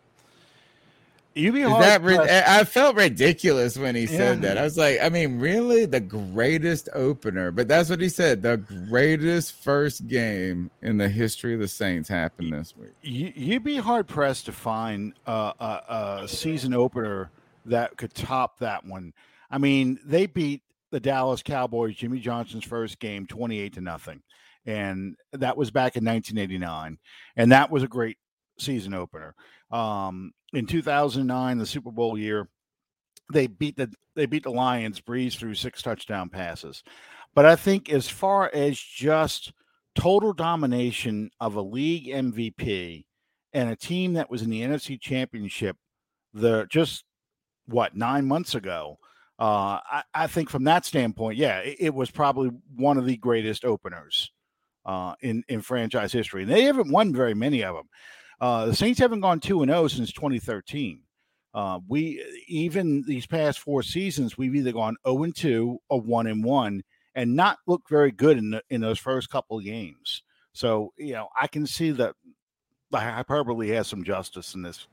You 1.39 1.53
be 1.53 1.63
hard 1.63 1.83
that 1.83 2.03
rid- 2.03 2.21
I 2.21 2.65
felt 2.65 2.97
ridiculous 2.97 3.79
when 3.79 3.95
he 3.95 4.07
said 4.07 4.43
Yeah. 4.43 4.49
that. 4.55 4.59
I 4.59 4.63
was 4.63 4.77
like, 4.77 4.99
I 5.03 5.09
mean, 5.09 5.39
really, 5.39 5.87
the 5.87 6.01
greatest 6.01 6.89
opener, 6.95 7.51
but 7.51 7.69
that's 7.69 7.89
what 7.91 8.01
he 8.01 8.09
said. 8.09 8.43
The 8.43 8.57
greatest 8.89 9.53
first 9.63 10.07
game 10.09 10.71
in 10.83 10.99
the 10.99 11.09
history 11.09 11.55
of 11.55 11.61
the 11.61 11.69
Saints 11.69 12.09
happened 12.09 12.53
this 12.53 12.77
week. 12.77 12.91
you, 13.03 13.33
you'd 13.35 13.65
be 13.65 13.77
hard 13.77 14.07
pressed 14.07 14.47
to 14.47 14.53
find 14.53 15.15
a, 15.27 15.31
a, 15.59 16.21
a 16.23 16.29
season 16.29 16.75
opener 16.75 17.31
that 17.67 17.97
could 17.97 18.15
top 18.15 18.59
that 18.59 18.85
one. 18.85 19.13
I 19.51 19.59
mean, 19.59 19.99
they 20.05 20.27
beat 20.27 20.63
the 20.91 21.01
Dallas 21.01 21.43
Cowboys, 21.43 21.97
Jimmy 21.97 22.19
Johnson's 22.19 22.65
first 22.65 22.99
game, 22.99 23.27
twenty-eight 23.27 23.75
to 23.75 23.81
nothing, 23.83 24.23
and 24.67 25.17
that 25.33 25.57
was 25.57 25.71
back 25.71 25.97
in 25.97 26.05
1989, 26.05 26.99
and 27.37 27.53
that 27.53 27.71
was 27.71 27.83
a 27.83 27.89
great 27.89 28.17
season 28.59 28.95
opener. 28.95 29.35
Um, 29.71 30.33
in 30.53 30.67
2009, 30.67 31.59
the 31.59 31.67
Super 31.67 31.91
Bowl 31.91 32.19
year, 32.19 32.49
they 33.33 33.47
beat 33.47 33.77
the 33.77 33.93
they 34.15 34.27
beat 34.27 34.43
the 34.43 34.51
Lions, 34.51 35.01
Brees 35.01 35.37
through 35.37 35.55
six 35.55 35.83
touchdown 35.83 36.29
passes. 36.29 36.83
But 37.35 37.47
I 37.47 37.55
think 37.57 37.91
as 37.91 38.09
far 38.09 38.51
as 38.53 38.79
just 38.79 39.53
total 39.95 40.33
domination 40.33 41.31
of 41.41 41.57
a 41.57 41.63
league 41.63 42.07
MVP 42.07 43.05
and 43.53 43.71
a 43.71 43.77
team 43.77 44.15
that 44.15 44.31
was 44.31 44.43
in 44.43 44.51
the 44.51 44.63
NFC 44.63 45.01
Championship, 45.01 45.77
the 46.33 46.67
just 46.71 47.05
what 47.67 47.97
nine 47.97 48.27
months 48.27 48.55
ago. 48.55 48.99
Uh, 49.39 49.79
I, 49.89 50.03
I 50.15 50.27
think 50.27 50.51
from 50.51 50.65
that 50.65 50.85
standpoint, 50.85 51.39
yeah, 51.39 51.59
it, 51.61 51.77
it 51.79 51.95
was 51.95 52.11
probably 52.11 52.51
one 52.75 52.99
of 52.99 53.07
the 53.07 53.17
greatest 53.17 53.65
openers 53.65 54.33
uh, 54.85 55.15
in 55.21 55.45
in 55.49 55.61
franchise 55.61 56.13
history. 56.13 56.45
They 56.45 56.65
haven't 56.65 56.91
won 56.91 57.15
very 57.15 57.35
many 57.35 57.63
of 57.63 57.77
them. 57.77 57.89
Uh, 58.41 58.67
the 58.67 58.77
Saints 58.77 59.01
haven't 59.01 59.21
gone 59.21 59.41
two 59.41 59.63
and 59.63 59.71
zero 59.71 59.89
since 59.89 60.13
2013. 60.13 61.01
Uh, 61.55 61.81
we 61.89 62.23
even 62.47 63.03
these 63.07 63.27
past 63.27 63.59
four 63.59 63.83
seasons, 63.83 64.39
we've 64.39 64.55
either 64.55 64.73
gone 64.73 64.97
zero 65.07 65.25
and 65.25 65.35
two 65.35 65.81
or 65.89 66.01
one 66.01 66.27
and 66.27 66.45
one, 66.45 66.83
and 67.15 67.35
not 67.35 67.59
looked 67.67 67.89
very 67.89 68.13
good 68.13 68.39
in 68.39 68.51
the, 68.51 68.63
in 68.71 68.81
those 68.81 68.99
first 68.99 69.31
couple 69.31 69.59
of 69.59 69.65
games. 69.65 70.23
So 70.53 70.93
you 70.97 71.15
know, 71.15 71.29
I 71.41 71.47
can 71.47 71.67
see 71.67 71.91
that 71.93 72.15
the 72.91 72.99
hyperbole 72.99 73.69
has 73.71 73.89
some 73.89 74.05
justice 74.05 74.55
in 74.55 74.63
this. 74.63 74.87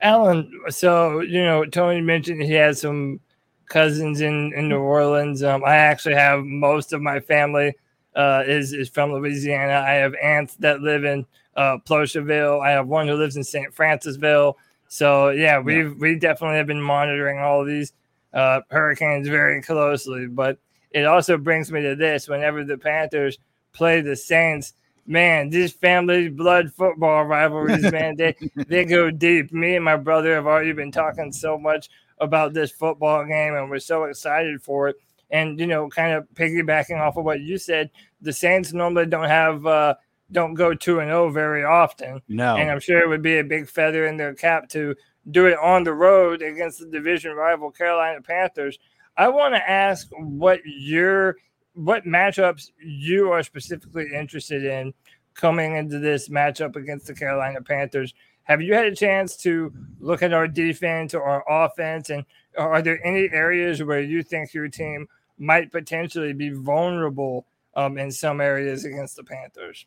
Alan, 0.00 0.50
so 0.68 1.20
you 1.20 1.42
know, 1.42 1.64
Tony 1.64 2.00
mentioned 2.00 2.42
he 2.42 2.52
has 2.52 2.80
some 2.80 3.20
cousins 3.66 4.20
in 4.20 4.52
in 4.54 4.68
New 4.68 4.80
Orleans. 4.80 5.42
Um, 5.42 5.64
I 5.64 5.76
actually 5.76 6.14
have 6.14 6.44
most 6.44 6.92
of 6.92 7.00
my 7.00 7.18
family 7.18 7.74
uh, 8.14 8.44
is 8.46 8.72
is 8.72 8.88
from 8.88 9.12
Louisiana. 9.12 9.84
I 9.86 9.94
have 9.94 10.14
aunts 10.22 10.56
that 10.56 10.80
live 10.80 11.04
in 11.04 11.26
uh. 11.56 11.78
I 11.86 12.70
have 12.70 12.88
one 12.88 13.08
who 13.08 13.14
lives 13.14 13.36
in 13.36 13.44
St. 13.44 13.74
Francisville. 13.74 14.54
So 14.88 15.30
yeah, 15.30 15.58
we've 15.58 15.88
yeah. 15.88 15.94
we 15.98 16.18
definitely 16.18 16.58
have 16.58 16.66
been 16.66 16.82
monitoring 16.82 17.38
all 17.38 17.64
these 17.64 17.92
uh, 18.34 18.60
hurricanes 18.70 19.28
very 19.28 19.62
closely. 19.62 20.26
But 20.26 20.58
it 20.90 21.04
also 21.04 21.38
brings 21.38 21.72
me 21.72 21.82
to 21.82 21.96
this: 21.96 22.28
whenever 22.28 22.64
the 22.64 22.78
Panthers 22.78 23.38
play 23.72 24.00
the 24.00 24.16
Saints, 24.16 24.74
man, 25.06 25.50
these 25.50 25.72
family 25.72 26.28
blood 26.28 26.72
football 26.72 27.24
rivalries, 27.24 27.90
man, 27.92 28.16
they 28.16 28.36
they 28.66 28.84
go 28.84 29.10
deep. 29.10 29.52
Me 29.52 29.76
and 29.76 29.84
my 29.84 29.96
brother 29.96 30.34
have 30.34 30.46
already 30.46 30.72
been 30.72 30.92
talking 30.92 31.32
so 31.32 31.58
much 31.58 31.88
about 32.18 32.52
this 32.52 32.70
football 32.70 33.24
game, 33.24 33.54
and 33.54 33.70
we're 33.70 33.78
so 33.78 34.04
excited 34.04 34.62
for 34.62 34.88
it. 34.88 34.96
And 35.32 35.58
you 35.58 35.66
know, 35.66 35.88
kind 35.88 36.12
of 36.12 36.28
piggybacking 36.34 37.00
off 37.00 37.16
of 37.16 37.24
what 37.24 37.40
you 37.40 37.58
said, 37.58 37.90
the 38.20 38.32
Saints 38.32 38.72
normally 38.72 39.06
don't 39.06 39.28
have 39.28 39.66
uh, 39.66 39.94
don't 40.30 40.54
go 40.54 40.74
two 40.74 41.00
and 41.00 41.08
zero 41.08 41.24
oh 41.24 41.30
very 41.30 41.64
often. 41.64 42.20
No, 42.28 42.56
and 42.56 42.70
I'm 42.70 42.80
sure 42.80 43.00
it 43.00 43.08
would 43.08 43.22
be 43.22 43.38
a 43.38 43.44
big 43.44 43.68
feather 43.68 44.06
in 44.06 44.16
their 44.16 44.34
cap 44.34 44.68
to 44.70 44.94
do 45.30 45.46
it 45.46 45.58
on 45.58 45.84
the 45.84 45.94
road 45.94 46.42
against 46.42 46.80
the 46.80 46.86
division 46.86 47.32
rival 47.32 47.70
Carolina 47.70 48.20
Panthers. 48.20 48.78
I 49.16 49.28
want 49.28 49.54
to 49.54 49.70
ask 49.70 50.08
what 50.18 50.60
your 50.64 51.36
what 51.74 52.04
matchups 52.04 52.70
you 52.84 53.30
are 53.30 53.42
specifically 53.42 54.06
interested 54.14 54.64
in 54.64 54.92
coming 55.34 55.76
into 55.76 55.98
this 55.98 56.28
matchup 56.28 56.76
against 56.76 57.06
the 57.06 57.14
Carolina 57.14 57.62
Panthers. 57.62 58.14
Have 58.44 58.60
you 58.60 58.74
had 58.74 58.86
a 58.86 58.94
chance 58.94 59.36
to 59.38 59.72
look 60.00 60.22
at 60.22 60.32
our 60.32 60.48
defense 60.48 61.14
or 61.14 61.22
our 61.22 61.64
offense? 61.64 62.10
And 62.10 62.24
are 62.58 62.82
there 62.82 63.04
any 63.06 63.30
areas 63.32 63.82
where 63.82 64.02
you 64.02 64.22
think 64.22 64.52
your 64.52 64.68
team 64.68 65.06
might 65.42 65.72
potentially 65.72 66.32
be 66.32 66.50
vulnerable 66.50 67.46
um, 67.74 67.98
in 67.98 68.10
some 68.10 68.40
areas 68.40 68.84
against 68.84 69.16
the 69.16 69.24
Panthers? 69.24 69.86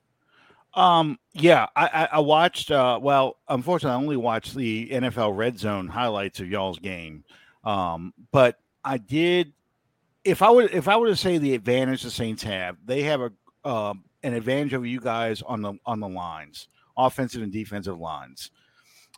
Um, 0.74 1.18
yeah, 1.34 1.68
I, 1.76 2.10
I 2.12 2.20
watched. 2.20 2.70
Uh, 2.70 2.99
well, 3.01 3.38
unfortunately, 3.47 3.95
I 3.95 4.01
only 4.01 4.18
watched 4.18 4.56
the 4.56 4.89
NFL 4.89 5.36
Red 5.36 5.58
Zone 5.58 5.88
highlights 5.88 6.41
of 6.41 6.49
y'all's 6.49 6.80
game. 6.80 7.24
Um, 7.64 8.14
but 8.32 8.60
I 8.84 8.97
did 8.97 9.53
if 10.26 10.41
I 10.41 10.49
would 10.49 10.74
if 10.74 10.88
I 10.88 10.97
were 10.97 11.08
to 11.08 11.16
say 11.16 11.38
the 11.38 11.53
advantage 11.53 12.03
the 12.03 12.12
Saints 12.12 12.43
have, 12.43 12.78
they 12.84 13.03
have 13.03 13.22
a 13.22 13.32
um, 13.68 14.03
an 14.24 14.34
advantage 14.34 14.74
over 14.74 14.86
you 14.86 14.99
guys 14.99 15.41
on 15.43 15.62
the 15.62 15.76
on 15.86 15.99
the 15.99 16.10
lines, 16.10 16.68
offensive 16.97 17.43
and 17.43 17.51
defensive 17.51 17.99
lines. 17.99 18.51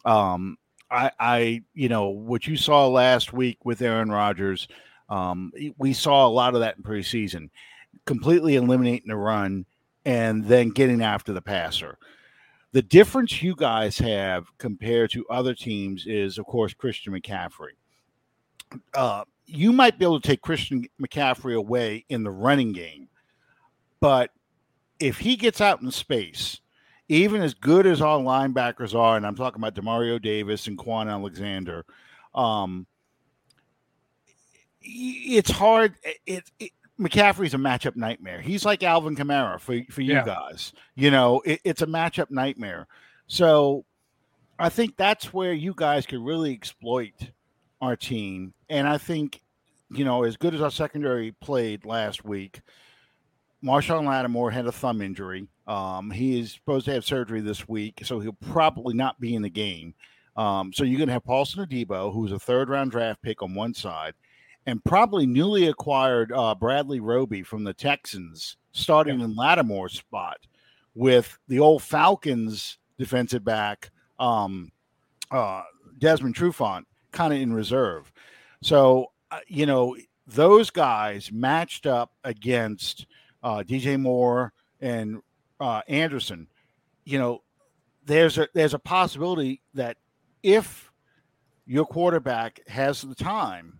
Um, 0.05 0.57
I, 0.91 1.11
I 1.19 1.61
you 1.73 1.89
know 1.89 2.09
what 2.09 2.45
you 2.45 2.57
saw 2.57 2.87
last 2.87 3.33
week 3.33 3.65
with 3.65 3.81
Aaron 3.81 4.11
Rodgers. 4.11 4.67
Um, 5.09 5.51
we 5.77 5.93
saw 5.93 6.27
a 6.27 6.29
lot 6.29 6.53
of 6.53 6.61
that 6.61 6.77
in 6.77 6.83
preseason, 6.83 7.49
completely 8.05 8.55
eliminating 8.55 9.07
the 9.07 9.15
run 9.15 9.65
and 10.05 10.45
then 10.45 10.69
getting 10.69 11.01
after 11.01 11.33
the 11.33 11.41
passer. 11.41 11.97
The 12.73 12.81
difference 12.81 13.41
you 13.41 13.55
guys 13.55 13.97
have 13.99 14.45
compared 14.57 15.11
to 15.11 15.25
other 15.29 15.53
teams 15.53 16.05
is, 16.05 16.37
of 16.37 16.45
course, 16.45 16.73
Christian 16.73 17.13
McCaffrey. 17.13 17.75
Uh, 18.93 19.23
you 19.45 19.71
might 19.71 19.97
be 19.97 20.05
able 20.05 20.19
to 20.19 20.27
take 20.27 20.41
Christian 20.41 20.85
McCaffrey 21.01 21.55
away 21.55 22.05
in 22.09 22.23
the 22.23 22.31
running 22.31 22.73
game, 22.73 23.07
but 24.01 24.31
if 24.99 25.17
he 25.17 25.35
gets 25.35 25.61
out 25.61 25.81
in 25.81 25.91
space, 25.91 26.59
even 27.09 27.41
as 27.41 27.53
good 27.53 27.87
as 27.87 28.01
our 28.01 28.19
linebackers 28.19 28.93
are, 28.93 29.15
and 29.15 29.25
I'm 29.25 29.35
talking 29.35 29.61
about 29.61 29.75
Demario 29.75 30.21
Davis 30.21 30.67
and 30.67 30.77
Kwon 30.77 31.09
Alexander, 31.09 31.85
um, 32.35 32.85
it's 34.87 35.51
hard. 35.51 35.95
It, 36.25 36.49
it, 36.59 36.71
McCaffrey's 36.99 37.53
a 37.53 37.57
matchup 37.57 37.95
nightmare. 37.95 38.41
He's 38.41 38.65
like 38.65 38.83
Alvin 38.83 39.15
Kamara 39.15 39.59
for 39.59 39.79
for 39.91 40.01
you 40.01 40.13
yeah. 40.13 40.25
guys. 40.25 40.73
You 40.95 41.11
know, 41.11 41.41
it, 41.45 41.61
it's 41.63 41.81
a 41.81 41.87
matchup 41.87 42.31
nightmare. 42.31 42.87
So 43.27 43.85
I 44.57 44.69
think 44.69 44.97
that's 44.97 45.33
where 45.33 45.53
you 45.53 45.73
guys 45.75 46.05
could 46.05 46.23
really 46.23 46.53
exploit 46.53 47.13
our 47.81 47.95
team. 47.95 48.53
And 48.69 48.87
I 48.87 48.97
think, 48.97 49.41
you 49.91 50.03
know, 50.03 50.23
as 50.23 50.37
good 50.37 50.55
as 50.55 50.61
our 50.61 50.71
secondary 50.71 51.31
played 51.33 51.85
last 51.85 52.25
week, 52.25 52.61
Marshon 53.63 54.05
Lattimore 54.05 54.51
had 54.51 54.65
a 54.65 54.71
thumb 54.71 55.01
injury. 55.01 55.47
Um, 55.67 56.09
he 56.09 56.39
is 56.39 56.53
supposed 56.53 56.85
to 56.85 56.93
have 56.93 57.05
surgery 57.05 57.41
this 57.41 57.67
week, 57.67 58.01
so 58.03 58.19
he'll 58.19 58.33
probably 58.33 58.95
not 58.95 59.19
be 59.19 59.35
in 59.35 59.41
the 59.41 59.49
game. 59.49 59.93
Um, 60.37 60.71
so 60.71 60.83
you're 60.83 60.97
going 60.97 61.07
to 61.07 61.13
have 61.13 61.25
Paulson 61.25 61.65
Adebo, 61.65 62.13
who's 62.13 62.31
a 62.31 62.39
third 62.39 62.69
round 62.69 62.91
draft 62.91 63.21
pick 63.21 63.41
on 63.41 63.53
one 63.53 63.73
side, 63.73 64.13
and 64.67 64.83
probably 64.83 65.25
newly 65.25 65.67
acquired 65.67 66.31
uh, 66.33 66.53
Bradley 66.53 66.99
Roby 66.99 67.41
from 67.41 67.63
the 67.63 67.73
Texans, 67.73 68.57
starting 68.73 69.19
yeah. 69.19 69.25
in 69.25 69.35
Lattimore's 69.35 69.93
spot 69.93 70.37
with 70.93 71.39
the 71.47 71.59
old 71.59 71.81
Falcons 71.81 72.77
defensive 72.99 73.45
back, 73.45 73.89
um, 74.19 74.71
uh, 75.31 75.61
Desmond 75.97 76.35
Trufant 76.35 76.83
kind 77.11 77.33
of 77.33 77.39
in 77.39 77.53
reserve. 77.53 78.11
So, 78.61 79.11
uh, 79.31 79.39
you 79.47 79.65
know, 79.65 79.95
those 80.27 80.69
guys 80.69 81.31
matched 81.31 81.87
up 81.87 82.11
against 82.25 83.07
uh, 83.43 83.63
DJ 83.65 83.97
Moore 83.97 84.51
and 84.81 85.21
uh, 85.61 85.81
Anderson. 85.87 86.47
You 87.05 87.19
know, 87.19 87.43
there's 88.03 88.37
a 88.37 88.49
there's 88.53 88.73
a 88.73 88.79
possibility 88.79 89.61
that 89.75 89.95
if 90.43 90.91
your 91.65 91.85
quarterback 91.85 92.59
has 92.67 93.01
the 93.01 93.15
time, 93.15 93.79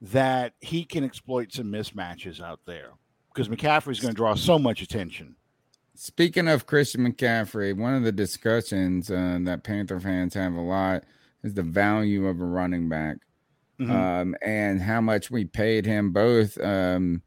that 0.00 0.52
he 0.60 0.84
can 0.84 1.04
exploit 1.04 1.52
some 1.52 1.66
mismatches 1.66 2.40
out 2.40 2.60
there 2.66 2.90
because 3.32 3.48
McCaffrey 3.48 3.92
is 3.92 4.00
going 4.00 4.12
to 4.12 4.16
draw 4.16 4.34
so 4.34 4.58
much 4.58 4.82
attention. 4.82 5.36
Speaking 5.94 6.48
of 6.48 6.66
Christian 6.66 7.10
McCaffrey, 7.10 7.74
one 7.74 7.94
of 7.94 8.02
the 8.02 8.12
discussions 8.12 9.10
uh, 9.10 9.38
that 9.42 9.62
Panther 9.62 9.98
fans 9.98 10.34
have 10.34 10.54
a 10.54 10.60
lot 10.60 11.04
is 11.42 11.54
the 11.54 11.62
value 11.62 12.26
of 12.26 12.40
a 12.40 12.44
running 12.44 12.88
back 12.88 13.18
mm-hmm. 13.80 13.90
um, 13.90 14.36
and 14.42 14.80
how 14.80 15.00
much 15.00 15.30
we 15.30 15.44
paid 15.44 15.86
him. 15.86 16.12
Both 16.12 16.60
um, 16.60 17.22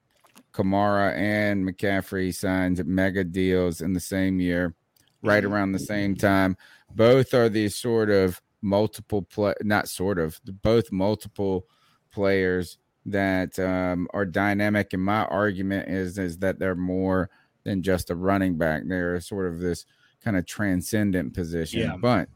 Kamara 0.52 1.16
and 1.16 1.68
McCaffrey 1.68 2.34
signed 2.34 2.86
mega 2.86 3.24
deals 3.24 3.82
in 3.82 3.94
the 3.94 4.00
same 4.00 4.40
year, 4.40 4.76
right 5.24 5.44
mm-hmm. 5.44 5.54
around 5.54 5.72
the 5.72 5.80
same 5.80 6.16
time. 6.16 6.58
Both 6.94 7.34
are 7.34 7.50
these 7.50 7.76
sort 7.76 8.10
of 8.10 8.42
multiple 8.62 9.22
play, 9.24 9.54
not 9.62 9.88
sort 9.88 10.20
of, 10.20 10.40
both 10.62 10.92
multiple 10.92 11.66
players 12.12 12.78
that 13.06 13.58
um, 13.60 14.08
are 14.14 14.26
dynamic. 14.26 14.94
And 14.94 15.04
my 15.04 15.26
argument 15.26 15.90
is 15.90 16.18
is 16.18 16.38
that 16.40 16.60
they're 16.60 16.76
more 16.76 17.30
than 17.64 17.82
just 17.84 18.10
a 18.10 18.16
running 18.16 18.58
back. 18.58 18.84
They're 18.86 19.20
sort 19.20 19.48
of 19.48 19.60
this 19.60 19.86
kind 20.24 20.38
of 20.38 20.46
transcendent 20.46 21.34
position. 21.34 21.82
Yeah. 21.82 21.98
But 21.98 22.30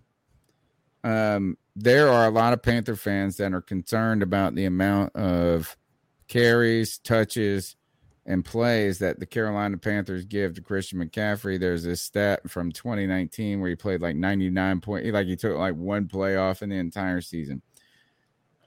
um, 1.03 1.57
there 1.75 2.09
are 2.09 2.27
a 2.27 2.31
lot 2.31 2.53
of 2.53 2.61
Panther 2.61 2.95
fans 2.95 3.37
that 3.37 3.53
are 3.53 3.61
concerned 3.61 4.23
about 4.23 4.55
the 4.55 4.65
amount 4.65 5.15
of 5.15 5.75
carries, 6.27 6.97
touches, 6.97 7.75
and 8.25 8.45
plays 8.45 8.99
that 8.99 9.19
the 9.19 9.25
Carolina 9.25 9.77
Panthers 9.77 10.25
give 10.25 10.53
to 10.53 10.61
Christian 10.61 10.99
McCaffrey. 10.99 11.59
There's 11.59 11.83
this 11.83 12.01
stat 12.01 12.49
from 12.49 12.71
2019 12.71 13.59
where 13.59 13.69
he 13.69 13.75
played 13.75 14.01
like 14.01 14.15
99 14.15 14.79
point, 14.79 15.05
like 15.07 15.27
he 15.27 15.35
took 15.35 15.57
like 15.57 15.75
one 15.75 16.07
play 16.07 16.37
off 16.37 16.61
in 16.61 16.69
the 16.69 16.77
entire 16.77 17.19
season. 17.21 17.61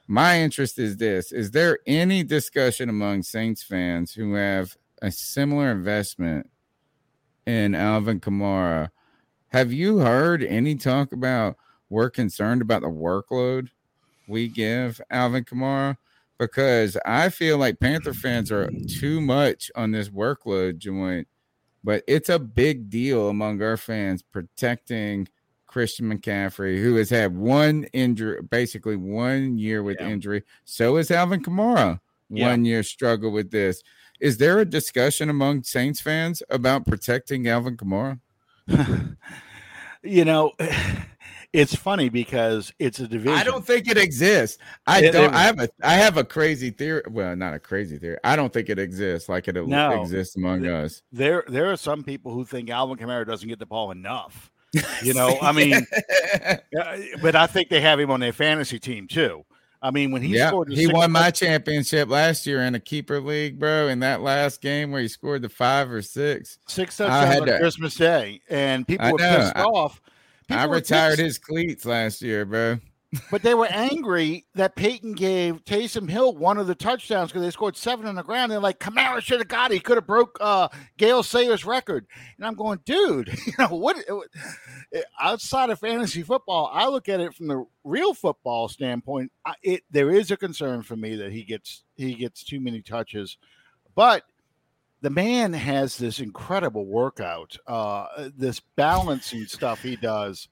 My 0.06 0.40
interest 0.40 0.78
is 0.78 0.96
this: 0.96 1.32
Is 1.32 1.50
there 1.50 1.78
any 1.86 2.22
discussion 2.22 2.88
among 2.88 3.22
Saints 3.22 3.62
fans 3.62 4.12
who 4.12 4.34
have 4.34 4.76
a 5.02 5.10
similar 5.10 5.70
investment 5.70 6.50
in 7.46 7.74
Alvin 7.74 8.20
Kamara? 8.20 8.90
Have 9.48 9.72
you 9.72 9.98
heard 9.98 10.42
any 10.42 10.74
talk 10.74 11.12
about? 11.12 11.56
we're 11.88 12.10
concerned 12.10 12.62
about 12.62 12.82
the 12.82 12.88
workload 12.88 13.68
we 14.28 14.48
give 14.48 15.00
Alvin 15.10 15.44
Kamara 15.44 15.96
because 16.38 16.96
I 17.06 17.28
feel 17.28 17.58
like 17.58 17.80
Panther 17.80 18.12
fans 18.12 18.50
are 18.50 18.68
too 18.88 19.20
much 19.20 19.70
on 19.76 19.92
this 19.92 20.08
workload 20.08 20.78
joint, 20.78 21.28
but 21.84 22.02
it's 22.08 22.28
a 22.28 22.38
big 22.38 22.90
deal 22.90 23.28
among 23.28 23.62
our 23.62 23.76
fans 23.76 24.22
protecting 24.22 25.28
Christian 25.76 26.10
McCaffrey, 26.10 26.80
who 26.80 26.94
has 26.94 27.10
had 27.10 27.36
one 27.36 27.84
injury, 27.92 28.40
basically 28.40 28.96
one 28.96 29.58
year 29.58 29.82
with 29.82 29.98
yeah. 30.00 30.08
injury. 30.08 30.42
So 30.64 30.96
is 30.96 31.10
Alvin 31.10 31.42
Kamara, 31.42 32.00
yeah. 32.30 32.48
one 32.48 32.64
year 32.64 32.82
struggle 32.82 33.30
with 33.30 33.50
this. 33.50 33.82
Is 34.18 34.38
there 34.38 34.58
a 34.58 34.64
discussion 34.64 35.28
among 35.28 35.64
Saints 35.64 36.00
fans 36.00 36.42
about 36.48 36.86
protecting 36.86 37.46
Alvin 37.46 37.76
Kamara? 37.76 38.18
you 40.02 40.24
know, 40.24 40.52
it's 41.52 41.74
funny 41.74 42.08
because 42.08 42.72
it's 42.78 42.98
a 43.00 43.06
division. 43.06 43.36
I 43.36 43.44
don't 43.44 43.66
think 43.66 43.86
it 43.86 43.98
exists. 43.98 44.56
I 44.86 45.04
It- 45.04 45.12
don't. 45.12 45.34
it- 45.34 45.36
I 45.36 45.42
have 45.42 45.60
a. 45.60 45.68
I 45.82 45.92
have 45.92 46.16
a 46.16 46.24
crazy 46.24 46.70
theory. 46.70 47.02
Well, 47.10 47.36
not 47.36 47.52
a 47.52 47.58
crazy 47.58 47.98
theory. 47.98 48.16
I 48.24 48.34
don't 48.34 48.50
think 48.50 48.70
it 48.70 48.78
exists 48.78 49.28
like 49.28 49.46
it 49.46 49.56
No. 49.56 50.00
exists 50.00 50.36
among 50.36 50.64
us. 50.64 51.02
there 51.12 51.44
there 51.48 51.70
are 51.70 51.76
some 51.76 52.02
people 52.02 52.32
who 52.32 52.46
think 52.46 52.70
Alvin 52.70 52.96
Kamara 52.96 53.26
doesn't 53.26 53.46
get 53.46 53.58
the 53.58 53.66
ball 53.66 53.90
enough. 53.90 54.50
You 55.02 55.14
know, 55.14 55.38
I 55.40 55.52
mean, 55.52 55.74
uh, 56.80 56.96
but 57.22 57.36
I 57.36 57.46
think 57.46 57.68
they 57.68 57.80
have 57.80 58.00
him 58.00 58.10
on 58.10 58.20
their 58.20 58.32
fantasy 58.32 58.78
team 58.78 59.06
too. 59.08 59.44
I 59.82 59.90
mean, 59.90 60.10
when 60.10 60.22
he 60.22 60.34
yeah, 60.34 60.48
scored, 60.48 60.72
he 60.72 60.86
won 60.86 61.12
my 61.12 61.30
championship 61.30 62.08
last 62.08 62.46
year 62.46 62.62
in 62.62 62.74
a 62.74 62.80
keeper 62.80 63.20
league, 63.20 63.58
bro. 63.58 63.88
In 63.88 64.00
that 64.00 64.22
last 64.22 64.60
game 64.62 64.90
where 64.90 65.02
he 65.02 65.06
scored 65.08 65.42
the 65.42 65.48
five 65.48 65.90
or 65.92 66.02
six, 66.02 66.58
six 66.66 67.00
I 67.00 67.08
touchdowns 67.08 67.40
on 67.42 67.46
to- 67.48 67.58
Christmas 67.58 67.94
Day, 67.94 68.40
and 68.48 68.86
people 68.86 69.06
I 69.06 69.12
were 69.12 69.18
know. 69.18 69.36
pissed 69.38 69.56
I- 69.56 69.62
off. 69.64 70.00
I 70.48 70.54
People 70.54 70.68
were 70.70 70.74
retired 70.76 71.10
pissed. 71.16 71.22
his 71.22 71.38
cleats 71.38 71.84
last 71.84 72.22
year, 72.22 72.44
bro. 72.44 72.78
But 73.30 73.42
they 73.42 73.54
were 73.54 73.66
angry 73.66 74.46
that 74.54 74.76
Payton 74.76 75.12
gave 75.12 75.64
Taysom 75.64 76.08
Hill 76.08 76.34
one 76.34 76.58
of 76.58 76.66
the 76.66 76.74
touchdowns 76.74 77.30
because 77.30 77.42
they 77.42 77.50
scored 77.50 77.76
seven 77.76 78.06
on 78.06 78.14
the 78.14 78.22
ground. 78.22 78.50
They're 78.50 78.60
like, 78.60 78.78
Kamara 78.78 79.20
should 79.20 79.40
have 79.40 79.48
got 79.48 79.70
it. 79.70 79.74
He 79.74 79.80
could 79.80 79.96
have 79.96 80.06
broke 80.06 80.36
uh, 80.40 80.68
Gale 80.96 81.22
Sayers' 81.22 81.64
record. 81.64 82.06
And 82.36 82.46
I'm 82.46 82.54
going, 82.54 82.80
dude, 82.84 83.28
you 83.46 83.52
know 83.58 83.68
what? 83.68 83.96
Outside 85.20 85.70
of 85.70 85.78
fantasy 85.78 86.22
football, 86.22 86.70
I 86.72 86.88
look 86.88 87.08
at 87.08 87.20
it 87.20 87.34
from 87.34 87.48
the 87.48 87.64
real 87.84 88.14
football 88.14 88.68
standpoint. 88.68 89.32
I, 89.44 89.54
it 89.62 89.82
there 89.90 90.10
is 90.10 90.30
a 90.30 90.36
concern 90.36 90.82
for 90.82 90.96
me 90.96 91.16
that 91.16 91.32
he 91.32 91.44
gets 91.44 91.84
he 91.96 92.14
gets 92.14 92.44
too 92.44 92.60
many 92.60 92.82
touches, 92.82 93.38
but 93.94 94.24
the 95.02 95.10
man 95.10 95.52
has 95.52 95.98
this 95.98 96.20
incredible 96.20 96.86
workout, 96.86 97.56
uh, 97.66 98.28
this 98.36 98.60
balancing 98.76 99.46
stuff 99.46 99.82
he 99.82 99.96
does. 99.96 100.48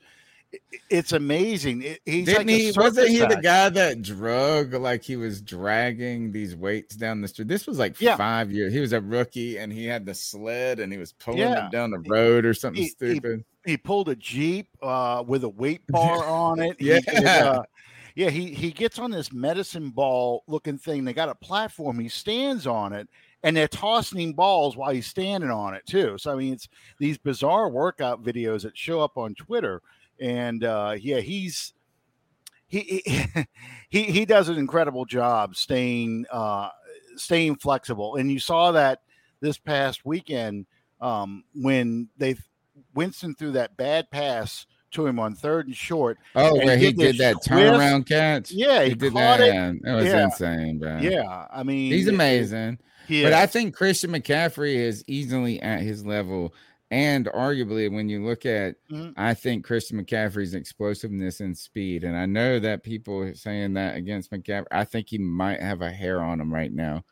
It's 0.90 1.12
amazing. 1.12 1.82
It- 1.82 2.00
he's 2.04 2.26
Didn't 2.26 2.46
like 2.48 2.56
he? 2.56 2.72
Wasn't 2.76 3.08
he 3.08 3.18
the 3.18 3.40
guy 3.42 3.68
that 3.70 4.02
drug 4.02 4.74
like 4.74 5.02
he 5.02 5.16
was 5.16 5.40
dragging 5.42 6.32
these 6.32 6.54
weights 6.56 6.96
down 6.96 7.20
the 7.20 7.28
street? 7.28 7.48
This 7.48 7.66
was 7.66 7.78
like 7.78 8.00
Yeah. 8.00 8.16
five 8.16 8.50
years. 8.52 8.72
He 8.72 8.80
was 8.80 8.92
a 8.92 9.00
rookie 9.00 9.58
and 9.58 9.72
he 9.72 9.84
had 9.86 10.04
the 10.06 10.14
sled 10.14 10.80
and 10.80 10.92
he 10.92 10.98
was 10.98 11.12
pulling 11.12 11.40
Yeah. 11.40 11.54
them 11.54 11.70
down 11.70 11.90
the 11.90 12.00
road 12.08 12.44
or 12.44 12.54
something 12.54 12.82
He- 12.82 12.88
he- 12.88 12.90
stupid. 12.90 13.44
he 13.64 13.76
pulled 13.76 14.08
a 14.08 14.16
jeep 14.16 14.68
uh, 14.82 15.24
with 15.26 15.44
a 15.44 15.48
weight 15.48 15.82
bar 15.88 16.24
on 16.24 16.60
it. 16.60 16.76
He 16.78 16.88
Yeah. 16.88 17.00
did, 17.00 17.24
uh, 17.24 17.62
yeah. 18.14 18.30
He 18.30 18.52
he 18.54 18.70
gets 18.70 18.98
on 18.98 19.10
this 19.10 19.32
medicine 19.32 19.90
ball 19.90 20.44
looking 20.46 20.78
thing. 20.78 21.04
They 21.04 21.12
got 21.12 21.28
a 21.28 21.34
platform. 21.34 21.98
He 21.98 22.08
stands 22.08 22.66
on 22.66 22.92
it, 22.92 23.08
and 23.42 23.56
they're 23.56 23.66
tossing 23.68 24.20
him 24.20 24.32
balls 24.34 24.76
while 24.76 24.92
he's 24.92 25.06
standing 25.06 25.50
on 25.50 25.74
it 25.74 25.84
too. 25.86 26.16
So 26.18 26.32
I 26.32 26.36
mean, 26.36 26.52
it's 26.52 26.68
these 26.98 27.18
bizarre 27.18 27.68
workout 27.68 28.22
videos 28.22 28.62
that 28.62 28.76
show 28.78 29.00
up 29.00 29.16
on 29.18 29.34
Twitter, 29.34 29.82
and 30.20 30.64
uh, 30.64 30.94
yeah, 30.98 31.20
he's. 31.20 31.72
He, 32.66 33.04
he 33.88 34.02
he 34.04 34.24
does 34.24 34.48
an 34.48 34.56
incredible 34.56 35.04
job 35.04 35.54
staying 35.54 36.26
uh, 36.32 36.70
staying 37.16 37.56
flexible, 37.56 38.16
and 38.16 38.30
you 38.30 38.40
saw 38.40 38.72
that 38.72 39.02
this 39.40 39.58
past 39.58 40.04
weekend 40.04 40.66
um, 41.00 41.44
when 41.54 42.08
they 42.18 42.36
Winston 42.94 43.34
threw 43.34 43.52
that 43.52 43.76
bad 43.76 44.10
pass 44.10 44.66
to 44.92 45.06
him 45.06 45.18
on 45.18 45.34
third 45.34 45.66
and 45.66 45.76
short. 45.76 46.18
Oh, 46.34 46.56
and 46.58 46.66
where 46.66 46.76
he 46.76 46.92
did 46.92 47.18
that 47.18 47.34
twist. 47.34 47.48
turnaround 47.48 48.08
catch. 48.08 48.50
Yeah, 48.50 48.82
he, 48.82 48.90
he 48.90 48.94
did 48.94 49.14
that. 49.14 49.40
it. 49.40 49.80
It 49.84 49.92
was 49.92 50.06
Yeah. 50.06 50.24
insane, 50.24 50.78
bro. 50.78 50.98
Yeah, 50.98 51.46
I 51.52 51.62
mean, 51.62 51.92
He's 51.92 52.08
amazing. 52.08 52.78
He 53.06 53.22
But. 53.22 53.34
I 53.34 53.46
think 53.46 53.74
Christian 53.76 54.10
McCaffrey 54.10 54.76
is 54.76 55.04
easily 55.06 55.60
at 55.60 55.80
his 55.80 56.06
level. 56.06 56.54
And 56.90 57.26
arguably, 57.26 57.90
when 57.92 58.08
you 58.08 58.24
look 58.24 58.46
at, 58.46 58.76
Mhm. 58.90 59.14
I 59.16 59.34
think 59.34 59.64
Christian 59.64 60.02
McCaffrey's 60.04 60.54
explosiveness 60.54 61.40
and 61.40 61.56
speed. 61.56 62.04
And 62.04 62.16
I 62.16 62.26
know 62.26 62.60
that 62.60 62.82
people 62.84 63.18
are 63.20 63.34
saying 63.34 63.74
that 63.74 63.96
against 63.96 64.30
McCaffrey. 64.30 64.66
I 64.70 64.84
think 64.84 65.08
he 65.08 65.18
might 65.18 65.60
have 65.60 65.80
a 65.82 65.90
hair 65.90 66.22
on 66.22 66.40
him 66.40 66.52
right 66.52 66.72
now. 66.72 67.04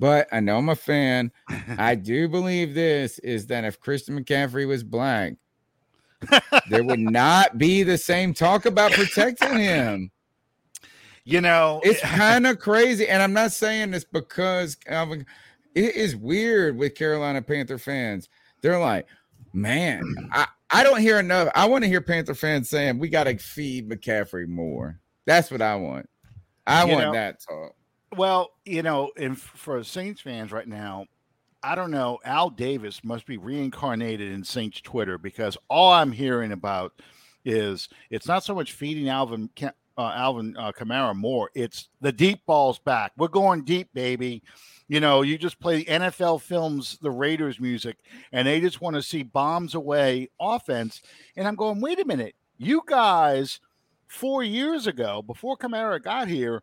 But 0.00 0.26
I 0.32 0.40
know 0.40 0.58
I'm 0.58 0.68
a 0.70 0.74
fan. 0.74 1.30
I 1.78 1.94
do 1.94 2.28
believe 2.28 2.74
this 2.74 3.18
is 3.20 3.46
that 3.48 3.64
if 3.64 3.78
Christian 3.78 4.18
McCaffrey 4.18 4.66
was 4.66 4.82
black, 4.82 5.34
there 6.70 6.82
would 6.82 6.98
not 6.98 7.56
be 7.58 7.82
the 7.84 7.98
same 7.98 8.34
talk 8.34 8.66
about 8.66 8.92
protecting 8.92 9.58
him. 9.58 10.10
you 11.24 11.40
know, 11.40 11.80
It's 11.84 12.00
kind 12.16 12.46
of 12.46 12.58
crazy, 12.58 13.06
and 13.08 13.22
I'm 13.22 13.32
not 13.34 13.52
saying 13.52 13.92
this 13.92 14.04
because. 14.04 14.76
It 14.86 15.96
is 15.96 16.14
weird 16.14 16.76
with 16.76 16.94
Carolina 16.94 17.42
Panther 17.42 17.78
fans. 17.78 18.28
They're 18.64 18.80
like, 18.80 19.06
man, 19.52 20.02
I, 20.32 20.46
I 20.70 20.82
don't 20.82 20.98
hear 20.98 21.20
enough. 21.20 21.50
I 21.54 21.66
want 21.66 21.84
to 21.84 21.88
hear 21.88 22.00
Panther 22.00 22.34
fans 22.34 22.70
saying 22.70 22.98
we 22.98 23.10
got 23.10 23.24
to 23.24 23.36
feed 23.36 23.90
McCaffrey 23.90 24.48
more. 24.48 24.98
That's 25.26 25.50
what 25.50 25.60
I 25.60 25.76
want. 25.76 26.08
I 26.66 26.86
You 26.86 26.92
want 26.92 27.04
know, 27.04 27.12
that 27.12 27.40
talk. 27.46 27.74
Well, 28.16 28.52
you 28.64 28.82
know, 28.82 29.10
and 29.18 29.38
for 29.38 29.84
Saints 29.84 30.22
fans 30.22 30.50
right 30.50 30.66
now, 30.66 31.04
I 31.62 31.74
don't 31.74 31.90
know. 31.90 32.20
Al 32.24 32.48
Davis 32.48 33.04
must 33.04 33.26
be 33.26 33.36
reincarnated 33.36 34.32
in 34.32 34.42
Saints 34.42 34.80
Twitter 34.80 35.18
because 35.18 35.58
all 35.68 35.92
I'm 35.92 36.10
hearing 36.10 36.52
about 36.52 36.94
is 37.44 37.90
it's 38.08 38.26
not 38.26 38.44
so 38.44 38.54
much 38.54 38.72
feeding 38.72 39.10
Alvin 39.10 39.50
uh, 39.62 39.68
Alvin 39.98 40.56
uh, 40.56 40.72
Kamara 40.72 41.14
more. 41.14 41.50
It's 41.54 41.90
the 42.00 42.12
deep 42.12 42.40
balls 42.46 42.78
back. 42.78 43.12
We're 43.18 43.28
going 43.28 43.64
deep, 43.64 43.90
baby. 43.92 44.42
You 44.86 45.00
know, 45.00 45.22
you 45.22 45.38
just 45.38 45.58
play 45.60 45.78
the 45.78 45.84
NFL 45.86 46.42
films, 46.42 46.98
the 47.00 47.10
Raiders 47.10 47.58
music, 47.58 47.96
and 48.32 48.46
they 48.46 48.60
just 48.60 48.80
want 48.80 48.96
to 48.96 49.02
see 49.02 49.22
bombs 49.22 49.74
away 49.74 50.28
offense. 50.38 51.00
And 51.36 51.48
I'm 51.48 51.56
going, 51.56 51.80
wait 51.80 52.00
a 52.00 52.04
minute, 52.04 52.34
you 52.58 52.82
guys, 52.86 53.60
four 54.08 54.42
years 54.42 54.86
ago, 54.86 55.22
before 55.22 55.56
Kamara 55.56 56.02
got 56.02 56.28
here, 56.28 56.62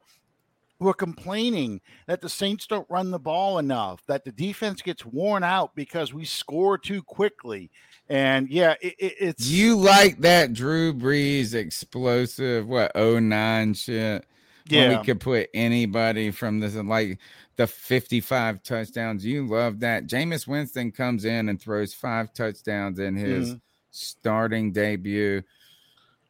were 0.82 0.94
complaining 0.94 1.80
that 2.08 2.22
the 2.22 2.30
Saints 2.30 2.66
don't 2.66 2.90
run 2.90 3.12
the 3.12 3.20
ball 3.20 3.60
enough, 3.60 4.02
that 4.08 4.26
the 4.26 4.32
defense 4.32 4.82
gets 4.82 5.06
worn 5.06 5.44
out 5.44 5.76
because 5.76 6.14
we 6.14 6.26
score 6.26 6.78
too 6.78 7.04
quickly. 7.04 7.70
And 8.10 8.50
yeah, 8.50 8.76
it, 8.82 8.96
it, 8.98 9.14
it's 9.20 9.48
You 9.48 9.76
like 9.78 10.20
that 10.22 10.54
Drew 10.54 10.94
Brees 10.94 11.54
explosive, 11.54 12.68
what, 12.68 12.96
09 12.96 13.74
shit? 13.76 14.26
Yeah, 14.72 15.00
we 15.00 15.06
could 15.06 15.20
put 15.20 15.50
anybody 15.54 16.32
from 16.32 16.60
this, 16.60 16.76
like 16.76 17.20
the 17.58 17.68
55 17.68 18.64
touchdowns. 18.64 19.26
You 19.26 19.46
love 19.48 19.80
that. 19.82 20.08
Jameis 20.08 20.48
Winston 20.48 20.92
comes 20.92 21.26
in 21.26 21.50
and 21.50 21.62
throws 21.62 21.94
five 21.94 22.34
touchdowns 22.34 23.00
in 23.00 23.16
his 23.16 23.54
Mhm. 23.56 23.62
starting 23.92 24.72
debut. 24.72 25.44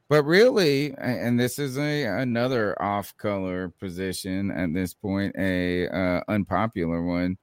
But 0.10 0.24
really, 0.26 0.94
and 0.98 1.40
this 1.40 1.58
is 1.58 1.78
a 1.78 2.04
another 2.04 2.80
off 2.82 3.16
color 3.16 3.70
position 3.70 4.52
at 4.52 4.74
this 4.74 4.94
point, 4.94 5.34
a 5.38 5.88
uh, 5.88 6.22
unpopular 6.28 7.02
one. 7.02 7.38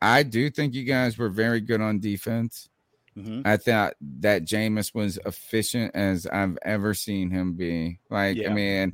I 0.00 0.22
do 0.22 0.48
think 0.48 0.74
you 0.74 0.84
guys 0.84 1.18
were 1.18 1.28
very 1.28 1.60
good 1.60 1.82
on 1.82 1.98
defense. 1.98 2.70
Mhm. 3.14 3.42
I 3.44 3.56
thought 3.58 3.94
that 4.20 4.44
Jameis 4.44 4.94
was 4.94 5.18
efficient 5.26 5.94
as 5.94 6.26
I've 6.26 6.56
ever 6.62 6.94
seen 6.94 7.30
him 7.30 7.54
be. 7.54 7.98
Like, 8.08 8.36
Yeah. 8.38 8.52
I 8.52 8.54
mean, 8.54 8.92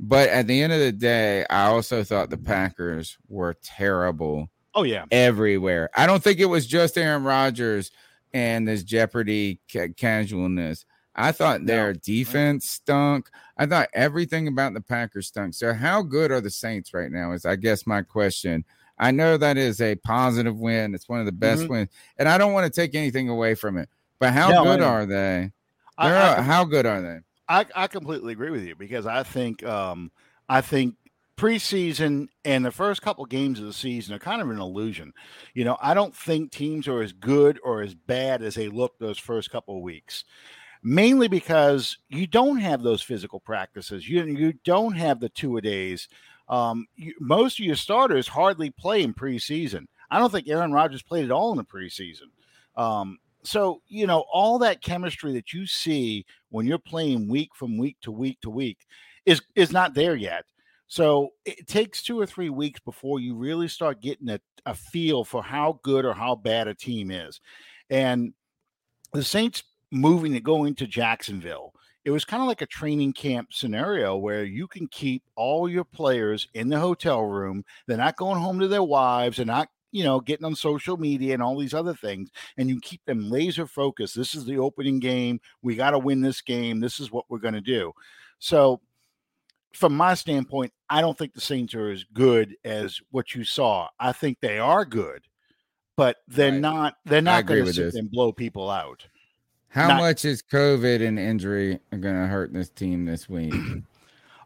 but 0.00 0.28
at 0.30 0.46
the 0.46 0.62
end 0.62 0.72
of 0.72 0.80
the 0.80 0.92
day, 0.92 1.44
I 1.50 1.66
also 1.66 2.02
thought 2.02 2.30
the 2.30 2.38
Packers 2.38 3.18
were 3.28 3.54
terrible 3.62 4.48
oh 4.74 4.82
yeah, 4.82 5.04
everywhere. 5.10 5.90
I 5.94 6.06
don't 6.06 6.22
think 6.22 6.40
it 6.40 6.46
was 6.46 6.66
just 6.66 6.96
Aaron 6.96 7.22
Rodgers 7.22 7.90
and 8.32 8.66
this 8.66 8.82
Jeopardy 8.82 9.60
ca- 9.70 9.92
casualness. 9.96 10.86
I 11.14 11.32
thought 11.32 11.66
their 11.66 11.92
defense 11.92 12.70
stunk. 12.70 13.28
I 13.58 13.66
thought 13.66 13.88
everything 13.92 14.48
about 14.48 14.72
the 14.72 14.80
Packers 14.80 15.26
stunk. 15.26 15.54
So, 15.54 15.74
how 15.74 16.02
good 16.02 16.30
are 16.30 16.40
the 16.40 16.50
Saints 16.50 16.94
right 16.94 17.10
now? 17.10 17.32
Is 17.32 17.44
I 17.44 17.56
guess 17.56 17.86
my 17.86 18.02
question. 18.02 18.64
I 18.98 19.10
know 19.10 19.36
that 19.36 19.56
is 19.56 19.80
a 19.80 19.96
positive 19.96 20.58
win. 20.58 20.94
It's 20.94 21.08
one 21.08 21.20
of 21.20 21.26
the 21.26 21.32
best 21.32 21.62
Mhm. 21.62 21.68
wins, 21.68 21.88
and 22.18 22.28
I 22.28 22.38
don't 22.38 22.52
want 22.52 22.72
to 22.72 22.80
take 22.80 22.94
anything 22.94 23.28
away 23.28 23.54
from 23.54 23.76
it. 23.76 23.88
But 24.18 24.32
how 24.32 24.50
No, 24.50 24.64
good 24.64 24.80
are 24.82 25.06
they? 25.06 25.50
I, 25.98 26.38
I, 26.38 26.42
how 26.42 26.64
good 26.64 26.86
are 26.86 27.00
they? 27.02 27.18
I, 27.50 27.66
I 27.74 27.86
completely 27.88 28.32
agree 28.32 28.50
with 28.50 28.64
you 28.64 28.76
because 28.76 29.06
I 29.06 29.24
think 29.24 29.64
um, 29.66 30.12
I 30.48 30.60
think 30.60 30.94
preseason 31.36 32.28
and 32.44 32.64
the 32.64 32.70
first 32.70 33.02
couple 33.02 33.24
games 33.26 33.58
of 33.58 33.66
the 33.66 33.72
season 33.72 34.14
are 34.14 34.20
kind 34.20 34.40
of 34.40 34.48
an 34.50 34.60
illusion. 34.60 35.12
You 35.52 35.64
know, 35.64 35.76
I 35.82 35.92
don't 35.92 36.14
think 36.14 36.52
teams 36.52 36.86
are 36.86 37.02
as 37.02 37.12
good 37.12 37.58
or 37.64 37.82
as 37.82 37.94
bad 37.94 38.40
as 38.42 38.54
they 38.54 38.68
look 38.68 38.98
those 38.98 39.18
first 39.18 39.50
couple 39.50 39.76
of 39.76 39.82
weeks. 39.82 40.24
Mainly 40.82 41.26
because 41.26 41.98
you 42.08 42.28
don't 42.28 42.58
have 42.58 42.82
those 42.82 43.02
physical 43.02 43.40
practices. 43.40 44.08
You 44.08 44.24
you 44.24 44.54
don't 44.64 44.94
have 44.96 45.18
the 45.18 45.28
two 45.28 45.56
a 45.56 45.60
days. 45.60 46.08
Um, 46.48 46.86
you, 46.94 47.14
most 47.18 47.58
of 47.58 47.66
your 47.66 47.76
starters 47.76 48.28
hardly 48.28 48.70
play 48.70 49.02
in 49.02 49.12
preseason. 49.12 49.86
I 50.08 50.20
don't 50.20 50.30
think 50.30 50.48
Aaron 50.48 50.72
Rodgers 50.72 51.02
played 51.02 51.24
at 51.24 51.32
all 51.32 51.50
in 51.50 51.56
the 51.58 51.64
preseason. 51.64 52.30
Um, 52.76 53.18
so 53.44 53.82
you 53.88 54.06
know 54.06 54.24
all 54.32 54.58
that 54.58 54.82
chemistry 54.82 55.32
that 55.32 55.52
you 55.52 55.66
see 55.66 56.24
when 56.50 56.66
you're 56.66 56.78
playing 56.78 57.28
week 57.28 57.50
from 57.54 57.78
week 57.78 57.96
to 58.02 58.10
week 58.10 58.38
to 58.42 58.50
week 58.50 58.78
is 59.26 59.40
is 59.54 59.72
not 59.72 59.94
there 59.94 60.16
yet. 60.16 60.44
So 60.88 61.30
it 61.44 61.68
takes 61.68 62.02
two 62.02 62.18
or 62.18 62.26
three 62.26 62.50
weeks 62.50 62.80
before 62.80 63.20
you 63.20 63.36
really 63.36 63.68
start 63.68 64.02
getting 64.02 64.28
a, 64.28 64.40
a 64.66 64.74
feel 64.74 65.24
for 65.24 65.40
how 65.40 65.78
good 65.84 66.04
or 66.04 66.12
how 66.12 66.34
bad 66.34 66.66
a 66.66 66.74
team 66.74 67.12
is. 67.12 67.40
And 67.90 68.34
the 69.12 69.22
Saints 69.22 69.62
moving 69.92 70.32
to 70.32 70.40
going 70.40 70.74
to 70.76 70.88
Jacksonville, 70.88 71.74
it 72.04 72.10
was 72.10 72.24
kind 72.24 72.42
of 72.42 72.48
like 72.48 72.62
a 72.62 72.66
training 72.66 73.12
camp 73.12 73.52
scenario 73.52 74.16
where 74.16 74.42
you 74.42 74.66
can 74.66 74.88
keep 74.88 75.22
all 75.36 75.68
your 75.68 75.84
players 75.84 76.48
in 76.54 76.68
the 76.68 76.80
hotel 76.80 77.22
room. 77.22 77.64
They're 77.86 77.96
not 77.96 78.16
going 78.16 78.40
home 78.40 78.58
to 78.58 78.68
their 78.68 78.82
wives. 78.82 79.36
They're 79.36 79.46
not, 79.46 79.68
you 79.92 80.04
know, 80.04 80.20
getting 80.20 80.44
on 80.46 80.54
social 80.54 80.96
media 80.96 81.34
and 81.34 81.42
all 81.42 81.58
these 81.58 81.74
other 81.74 81.94
things. 81.94 82.30
And 82.56 82.68
you 82.68 82.80
keep 82.80 83.04
them 83.06 83.28
laser 83.30 83.66
focused. 83.66 84.14
This 84.16 84.34
is 84.34 84.44
the 84.44 84.58
opening 84.58 84.98
game. 85.00 85.40
We 85.62 85.74
got 85.76 85.90
to 85.90 85.98
win 85.98 86.20
this 86.20 86.40
game. 86.40 86.80
This 86.80 87.00
is 87.00 87.10
what 87.10 87.24
we're 87.28 87.38
going 87.38 87.54
to 87.54 87.60
do. 87.60 87.92
So, 88.38 88.80
from 89.72 89.96
my 89.96 90.14
standpoint, 90.14 90.72
I 90.88 91.00
don't 91.00 91.16
think 91.16 91.32
the 91.34 91.40
Saints 91.40 91.74
are 91.74 91.90
as 91.90 92.04
good 92.12 92.56
as 92.64 93.00
what 93.12 93.34
you 93.34 93.44
saw. 93.44 93.88
I 94.00 94.10
think 94.12 94.38
they 94.40 94.58
are 94.58 94.84
good, 94.84 95.22
but 95.96 96.16
they're 96.26 96.50
Right. 96.50 96.60
not. 96.60 96.96
They're 97.04 97.22
not 97.22 97.46
going 97.46 97.64
to 97.66 97.72
sit 97.72 97.82
this. 97.84 97.94
and 97.94 98.10
blow 98.10 98.32
people 98.32 98.68
out. 98.68 99.06
How 99.68 99.86
Not- 99.86 100.00
much 100.00 100.24
is 100.24 100.42
COVID 100.42 101.06
and 101.06 101.16
injury 101.18 101.78
going 101.90 102.02
to 102.20 102.26
hurt 102.26 102.52
this 102.52 102.68
team 102.70 103.04
this 103.04 103.28
week? 103.28 103.54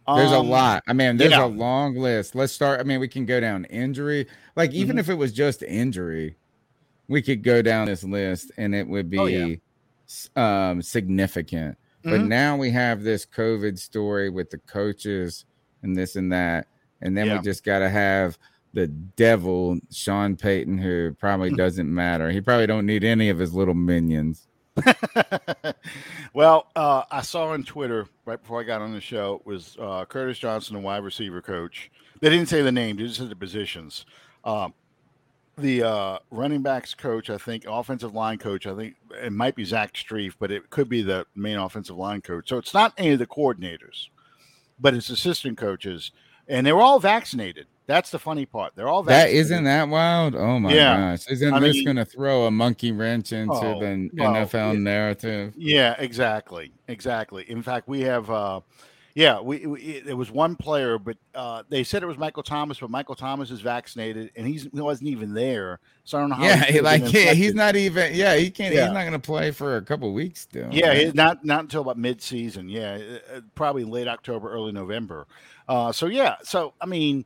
There's 0.07 0.33
a 0.33 0.39
Um, 0.39 0.49
lot. 0.51 0.83
I 0.87 0.93
mean, 0.93 1.17
there's 1.17 1.31
yeah. 1.31 1.45
a 1.45 1.47
long 1.47 1.95
list. 1.97 2.35
Let's 2.35 2.53
start. 2.53 2.81
I 2.81 2.83
mean, 2.83 3.01
we 3.01 3.09
can 3.09 3.25
go 3.25 3.41
down 3.41 3.65
injury. 3.67 4.27
Like, 4.57 4.71
Mm-hmm. 4.71 4.79
even 4.81 4.99
if 4.99 5.09
it 5.09 5.15
was 5.15 5.33
just 5.33 5.63
injury, 5.63 6.37
we 7.09 7.23
could 7.23 7.43
go 7.43 7.63
down 7.63 7.87
this 7.87 8.05
list 8.05 8.51
and 8.59 8.75
it 8.75 8.87
would 8.87 9.09
be 9.09 9.19
Oh, 9.19 9.27
yeah. 9.27 9.55
um, 10.37 10.83
significant. 10.83 11.79
But 12.03 12.21
Mhm. 12.21 12.29
now 12.29 12.57
we 12.57 12.71
have 12.71 13.03
this 13.03 13.25
COVID 13.25 13.79
story 13.79 14.29
with 14.29 14.51
the 14.51 14.59
coaches 14.59 15.47
and 15.83 15.97
this 15.97 16.17
and 16.17 16.31
that. 16.33 16.67
And 17.01 17.17
then 17.17 17.27
Yeah. 17.27 17.37
we 17.39 17.43
just 17.43 17.65
got 17.65 17.79
to 17.79 17.89
have 17.89 18.39
the 18.75 18.87
devil, 18.89 19.79
Sean 19.91 20.37
Payton, 20.37 20.79
who 20.79 21.15
probably 21.19 21.51
doesn't 21.57 21.93
matter. 21.93 22.31
He 22.31 22.41
probably 22.43 22.67
don't 22.67 22.87
need 22.87 23.05
any 23.05 23.31
of 23.31 23.39
his 23.39 23.55
little 23.55 23.75
minions. 23.75 24.49
well, 26.35 26.67
uh, 26.75 27.03
I 27.11 27.23
saw 27.23 27.49
on 27.49 27.65
Twitter 27.65 28.07
right 28.25 28.41
before 28.41 28.61
I 28.61 28.65
got 28.65 28.83
on 28.83 28.93
the 28.93 29.01
show 29.01 29.41
was 29.45 29.77
uh, 29.81 30.05
Curtis 30.07 30.39
Johnson, 30.39 30.75
the 30.75 30.81
wide 30.81 31.05
receiver 31.05 31.41
coach. 31.41 31.91
They 32.21 32.31
didn't 32.31 32.49
say 32.49 32.63
the 32.63 32.73
name; 32.73 32.97
they 32.97 33.05
just 33.05 33.19
said 33.19 33.31
the 33.31 33.37
positions. 33.37 34.05
Um, 34.45 34.75
the 35.57 35.85
uh, 35.85 36.19
running 36.31 36.63
backs 36.63 36.95
coach, 36.95 37.31
I 37.31 37.39
think, 37.39 37.65
offensive 37.69 38.15
line 38.15 38.39
coach, 38.39 38.67
I 38.67 38.75
think 38.75 38.97
it 39.23 39.33
might 39.33 39.55
be 39.55 39.65
Zach 39.65 39.95
Strief, 39.95 40.35
but 40.39 40.51
it 40.51 40.69
could 40.71 40.89
be 40.89 41.03
the 41.03 41.27
main 41.37 41.59
offensive 41.59 41.97
line 41.97 42.23
coach. 42.23 42.49
So 42.49 42.59
it's 42.59 42.75
not 42.75 42.93
any 42.99 43.13
of 43.13 43.21
the 43.21 43.27
coordinators, 43.27 44.09
but 44.81 44.95
it's 44.95 45.11
assistant 45.11 45.57
coaches, 45.57 46.11
and 46.49 46.67
they 46.67 46.73
were 46.73 46.83
all 46.83 46.99
vaccinated. 46.99 47.67
That's 47.87 48.11
the 48.11 48.19
funny 48.19 48.47
part. 48.47 48.73
They're 48.75 48.89
all 48.89 49.03
That 49.03 49.31
isn't 49.31 49.65
that 49.65 49.89
wild? 49.89 50.35
Oh 50.35 50.59
my 50.59 50.73
Yeah. 50.73 50.97
gosh. 51.13 51.29
Isn't 51.29 51.53
I 51.53 51.61
this 51.61 51.83
going 51.83 51.97
to 51.97 52.05
throw 52.05 52.47
a 52.47 52.51
monkey 52.51 52.93
wrench 52.93 53.33
into 53.33 53.53
Oh, 53.53 53.79
the 53.81 54.11
well, 54.15 54.33
NFL 54.35 54.75
it- 54.75 54.79
narrative? 54.79 55.55
Yeah, 55.57 55.95
exactly, 55.99 56.73
exactly. 56.89 57.45
In 57.49 57.63
fact, 57.63 57.87
we 57.87 58.01
have, 58.01 58.31
uh, 58.31 58.61
yeah, 59.15 59.39
we, 59.41 59.67
we 59.67 59.81
it, 59.81 60.07
it 60.09 60.15
was 60.15 60.31
one 60.33 60.57
player, 60.57 60.99
but 60.99 61.17
uh, 61.37 61.63
they 61.69 61.85
said 61.85 62.03
it 62.03 62.07
was 62.07 62.19
Michael 62.19 62.43
Thomas, 62.43 62.81
but 62.81 62.91
Michael 62.91 63.15
Thomas 63.15 63.51
is 63.53 63.61
vaccinated 63.61 64.33
and 64.35 64.45
he's 64.45 64.65
he 64.65 64.81
wasn't 64.81 65.09
even 65.11 65.35
there, 65.35 65.79
so 66.03 66.19
I 66.19 66.21
don't 66.23 66.31
know 66.31 66.37
how. 66.37 66.45
Yeah, 66.45 66.57
he 66.57 66.73
he, 66.73 66.79
could 66.79 66.87
have 66.87 67.03
like 67.03 67.13
yeah, 67.13 67.33
he's 67.33 67.55
not 67.55 67.77
even. 67.77 68.13
Yeah, 68.15 68.35
he 68.35 68.51
can't. 68.51 68.75
Yeah. 68.75 68.87
He's 68.87 68.93
not 68.93 69.03
going 69.03 69.13
to 69.13 69.19
play 69.21 69.53
for 69.53 69.77
a 69.77 69.83
couple 69.83 70.13
weeks 70.13 70.41
still. 70.41 70.69
Yeah, 70.73 70.89
right? 70.89 71.15
not 71.15 71.45
not 71.45 71.61
until 71.61 71.83
about 71.83 71.97
mid 71.97 72.23
season. 72.23 72.69
Yeah, 72.69 72.95
uh, 73.33 73.37
uh, 73.37 73.41
probably 73.55 73.85
late 73.85 74.09
October, 74.09 74.51
early 74.51 74.73
November. 74.73 75.29
Uh, 75.69 75.93
so 75.93 76.07
yeah, 76.07 76.35
so 76.43 76.75
I 76.81 76.87
mean, 76.87 77.25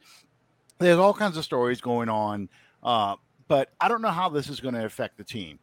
there's 0.79 0.99
all 0.99 1.15
kinds 1.15 1.37
of 1.37 1.45
stories 1.45 1.81
going 1.81 2.09
on, 2.09 2.49
uh, 2.83 3.17
but 3.49 3.71
I 3.81 3.89
don't 3.89 4.03
know 4.03 4.11
how 4.11 4.29
this 4.29 4.49
is 4.49 4.61
going 4.61 4.75
to 4.75 4.85
affect 4.85 5.17
the 5.17 5.25
team. 5.25 5.59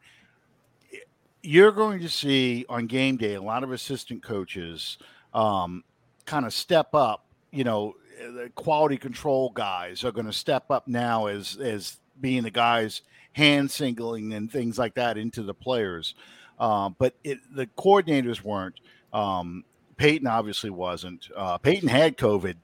You're 1.41 1.72
going 1.72 1.99
to 1.99 2.09
see 2.09 2.66
on 2.70 2.88
game 2.88 3.18
day 3.18 3.36
a 3.36 3.41
lot 3.41 3.63
of 3.63 3.72
assistant 3.72 4.24
coaches 4.24 4.97
um, 5.34 5.84
kind 6.26 6.45
of 6.45 6.53
step 6.53 6.95
up. 6.95 7.26
You 7.51 7.63
know, 7.63 7.95
the 8.20 8.51
quality 8.55 8.97
control 8.97 9.51
guys 9.51 10.03
are 10.03 10.11
going 10.11 10.26
to 10.26 10.34
step 10.34 10.72
up 10.72 10.88
now 10.88 11.28
as 11.28 11.57
as 11.57 11.97
being 12.20 12.43
the 12.43 12.51
guys 12.51 13.01
hand 13.34 13.70
singling 13.70 14.34
and 14.34 14.51
things 14.51 14.80
like 14.80 14.95
that 14.95 15.18
into 15.18 15.43
the 15.43 15.53
players. 15.53 16.16
Uh, 16.57 16.89
but 16.89 17.16
it, 17.24 17.39
the 17.53 17.68
coordinators 17.78 18.41
weren't. 18.41 18.80
Um, 19.13 19.66
Payton 19.97 20.28
obviously 20.28 20.70
wasn't. 20.70 21.30
Uh, 21.36 21.57
Payton 21.57 21.89
had 21.89 22.18
COVID 22.18 22.55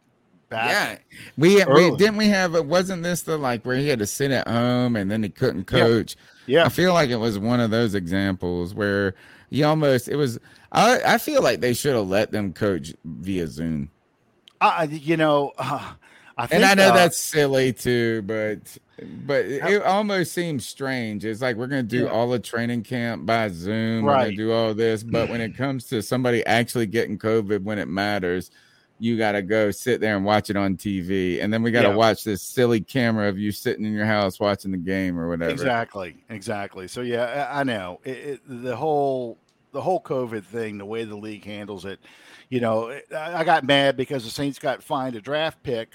back. 0.51 1.05
Yeah, 1.09 1.27
we, 1.37 1.63
we 1.65 1.95
didn't 1.97 2.17
we 2.17 2.27
have 2.27 2.53
it. 2.53 2.65
Wasn't 2.67 3.01
this 3.01 3.23
the 3.23 3.37
like 3.37 3.65
where 3.65 3.77
he 3.77 3.87
had 3.87 3.97
to 3.99 4.05
sit 4.05 4.29
at 4.29 4.47
home 4.47 4.95
and 4.95 5.09
then 5.09 5.23
he 5.23 5.29
couldn't 5.29 5.65
coach? 5.65 6.15
Yeah. 6.45 6.65
I 6.65 6.69
feel 6.69 6.93
like 6.93 7.09
it 7.09 7.15
was 7.15 7.39
one 7.39 7.59
of 7.59 7.71
those 7.71 7.95
examples 7.95 8.75
where 8.75 9.15
you 9.49 9.65
almost 9.65 10.07
it 10.07 10.15
was. 10.17 10.39
I 10.71 10.99
I 11.05 11.17
feel 11.17 11.41
like 11.41 11.61
they 11.61 11.73
should 11.73 11.95
have 11.95 12.07
let 12.07 12.31
them 12.31 12.53
coach 12.53 12.93
via 13.03 13.47
Zoom. 13.47 13.89
Uh, 14.59 14.85
you 14.89 15.17
know, 15.17 15.51
uh, 15.57 15.93
I 16.37 16.45
think, 16.45 16.61
And 16.61 16.65
I 16.69 16.75
know 16.75 16.91
uh, 16.91 16.93
that's 16.95 17.17
silly 17.17 17.73
too, 17.73 18.21
but 18.23 18.77
but 19.25 19.45
it, 19.45 19.81
almost 19.81 20.31
seems 20.33 20.65
strange. 20.67 21.25
It's 21.25 21.41
like 21.41 21.55
we're 21.55 21.67
gonna 21.67 21.81
do 21.83 22.03
Yeah. 22.03 22.09
all 22.11 22.29
the 22.29 22.39
training 22.39 22.83
camp 22.83 23.25
by 23.25 23.49
Zoom, 23.49 24.03
we're 24.05 24.11
Right. 24.13 24.37
do 24.37 24.51
all 24.51 24.73
this, 24.75 25.01
but 25.03 25.29
when 25.29 25.41
it 25.41 25.57
comes 25.57 25.85
to 25.85 26.01
somebody 26.03 26.45
actually 26.45 26.85
getting 26.85 27.17
COVID 27.17 27.63
when 27.63 27.79
it 27.79 27.87
matters, 27.87 28.51
you 29.01 29.17
gotta 29.17 29.41
go 29.41 29.71
sit 29.71 29.99
there 29.99 30.15
and 30.15 30.23
watch 30.23 30.51
it 30.51 30.55
on 30.55 30.77
TV, 30.77 31.41
and 31.41 31.51
then 31.51 31.63
we 31.63 31.71
gotta 31.71 31.89
Yeah. 31.89 31.95
watch 31.95 32.23
this 32.23 32.43
silly 32.43 32.79
camera 32.81 33.27
of 33.27 33.39
you 33.39 33.51
sitting 33.51 33.83
in 33.83 33.93
your 33.93 34.05
house 34.05 34.39
watching 34.39 34.71
the 34.71 34.77
game 34.77 35.19
or 35.19 35.27
whatever. 35.27 35.51
Exactly, 35.51 36.23
exactly. 36.29 36.87
So 36.87 37.01
yeah, 37.01 37.49
I 37.51 37.61
I 37.61 37.63
know 37.63 37.99
it, 38.03 38.09
it, 38.17 38.41
the 38.45 38.75
whole 38.75 39.39
the 39.71 39.81
whole 39.81 39.99
COVID 40.01 40.43
thing, 40.43 40.77
the 40.77 40.85
way 40.85 41.03
the 41.03 41.15
league 41.17 41.45
handles 41.45 41.83
it. 41.85 41.99
You 42.49 42.59
know, 42.59 42.91
I 43.11 43.37
I 43.37 43.43
got 43.43 43.63
mad 43.63 43.97
because 43.97 44.23
the 44.23 44.29
Saints 44.29 44.59
got 44.59 44.83
fined 44.83 45.15
a 45.15 45.21
draft 45.21 45.63
pick 45.63 45.89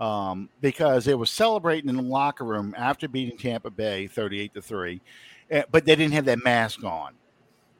um, 0.00 0.48
because 0.60 1.04
they 1.04 1.14
was 1.14 1.30
celebrating 1.30 1.88
in 1.88 1.96
the 1.96 2.02
locker 2.02 2.44
room 2.44 2.74
after 2.76 3.06
beating 3.06 3.38
Tampa 3.38 3.70
Bay 3.70 4.08
thirty-eight 4.08 4.52
to 4.54 4.62
three, 4.62 5.00
eh, 5.50 5.62
but 5.70 5.84
they 5.84 5.94
didn't 5.94 6.14
have 6.14 6.24
that 6.24 6.42
mask 6.42 6.82
on. 6.82 7.14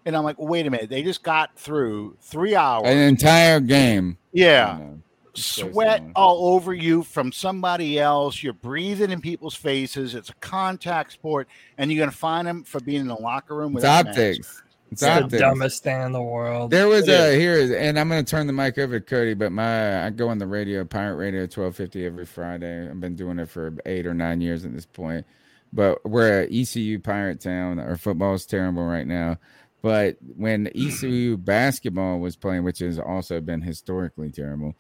And 0.09 0.17
I'm 0.17 0.25
like, 0.25 0.37
wait 0.39 0.67
a 0.67 0.71
minute, 0.71 0.89
they 0.89 1.03
just 1.03 1.23
got 1.23 1.55
through 1.59 2.17
three 2.23 2.55
hours. 2.55 2.89
An 2.89 2.97
entire 2.97 3.61
game. 3.61 4.17
yeah, 4.33 4.73
I 4.75 4.79
know. 4.79 4.99
It's 5.35 5.45
so 5.45 5.71
sweat 5.71 6.01
silly. 6.01 6.13
all 6.17 6.55
over 6.55 6.73
you 6.73 7.03
from 7.03 7.31
somebody 7.31 7.99
else. 8.01 8.43
You're 8.43 8.55
breathing 8.55 9.11
in 9.11 9.21
people's 9.21 9.55
faces. 9.55 10.15
It's 10.15 10.31
a 10.31 10.35
contact 10.37 11.13
sport, 11.13 11.47
and 11.77 11.93
you're 11.93 11.99
going 11.99 12.11
to 12.11 12.17
find 12.17 12.49
them 12.49 12.65
for 12.65 12.81
being 12.81 13.03
in 13.03 13.07
the 13.07 13.15
locker 13.17 13.55
room 13.55 13.73
It's 13.73 13.75
without 13.77 14.07
masks. 14.07 14.19
optics. 14.19 14.39
It's 14.39 14.63
It's 14.93 15.01
the 15.03 15.11
optics. 15.25 15.41
dumbest 15.43 15.83
thing 15.83 16.01
in 16.01 16.13
the 16.13 16.23
world. 16.23 16.71
There 16.71 16.89
was 16.89 17.07
It 17.07 17.21
a 17.21 17.39
here, 17.39 17.77
and 17.79 17.99
I'm 17.99 18.09
going 18.09 18.25
to 18.25 18.29
turn 18.31 18.47
the 18.47 18.55
mic 18.55 18.79
over 18.79 18.99
to 18.99 19.05
Cody. 19.05 19.35
But 19.35 19.53
my 19.53 20.07
I 20.07 20.09
go 20.11 20.31
on 20.31 20.39
the 20.39 20.47
radio, 20.47 20.83
Pirate 20.87 21.17
Radio, 21.17 21.43
1250 21.43 22.07
every 22.07 22.25
Friday. 22.25 22.89
I've 22.89 22.99
been 22.99 23.15
doing 23.15 23.39
it 23.39 23.51
for 23.51 23.75
eight 23.85 24.07
or 24.07 24.15
nine 24.15 24.41
years 24.41 24.65
at 24.65 24.73
this 24.75 24.87
point. 24.87 25.27
But 25.75 26.03
we're 26.07 26.45
at 26.45 26.49
ECU 26.51 26.99
Pirate 26.99 27.41
Town. 27.43 27.79
Our 27.79 27.97
football 27.99 28.33
is 28.33 28.47
terrible 28.47 28.87
right 28.87 29.07
now. 29.07 29.37
But 29.83 30.17
when 30.21 30.69
ECU 30.75 31.37
basketball 31.37 32.19
was 32.21 32.37
playing, 32.37 32.65
which 32.65 32.81
has 32.81 32.99
also 32.99 33.41
been 33.41 33.63
historically 33.63 34.31
terrible, 34.33 34.75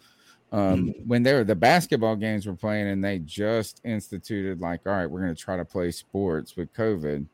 um, 0.52 0.94
when 1.04 1.22
they 1.24 1.34
were 1.34 1.44
the 1.44 1.56
basketball 1.56 2.16
games 2.16 2.46
were 2.46 2.56
playing, 2.56 2.88
and 2.88 3.04
they 3.04 3.18
just 3.20 3.80
instituted 3.84 4.60
like, 4.60 4.82
all 4.86 4.92
right, 4.92 5.06
we're 5.06 5.22
going 5.22 5.34
to 5.34 5.40
try 5.40 5.56
to 5.56 5.64
play 5.64 5.90
sports 5.92 6.56
with 6.56 6.72
COVID 6.72 7.28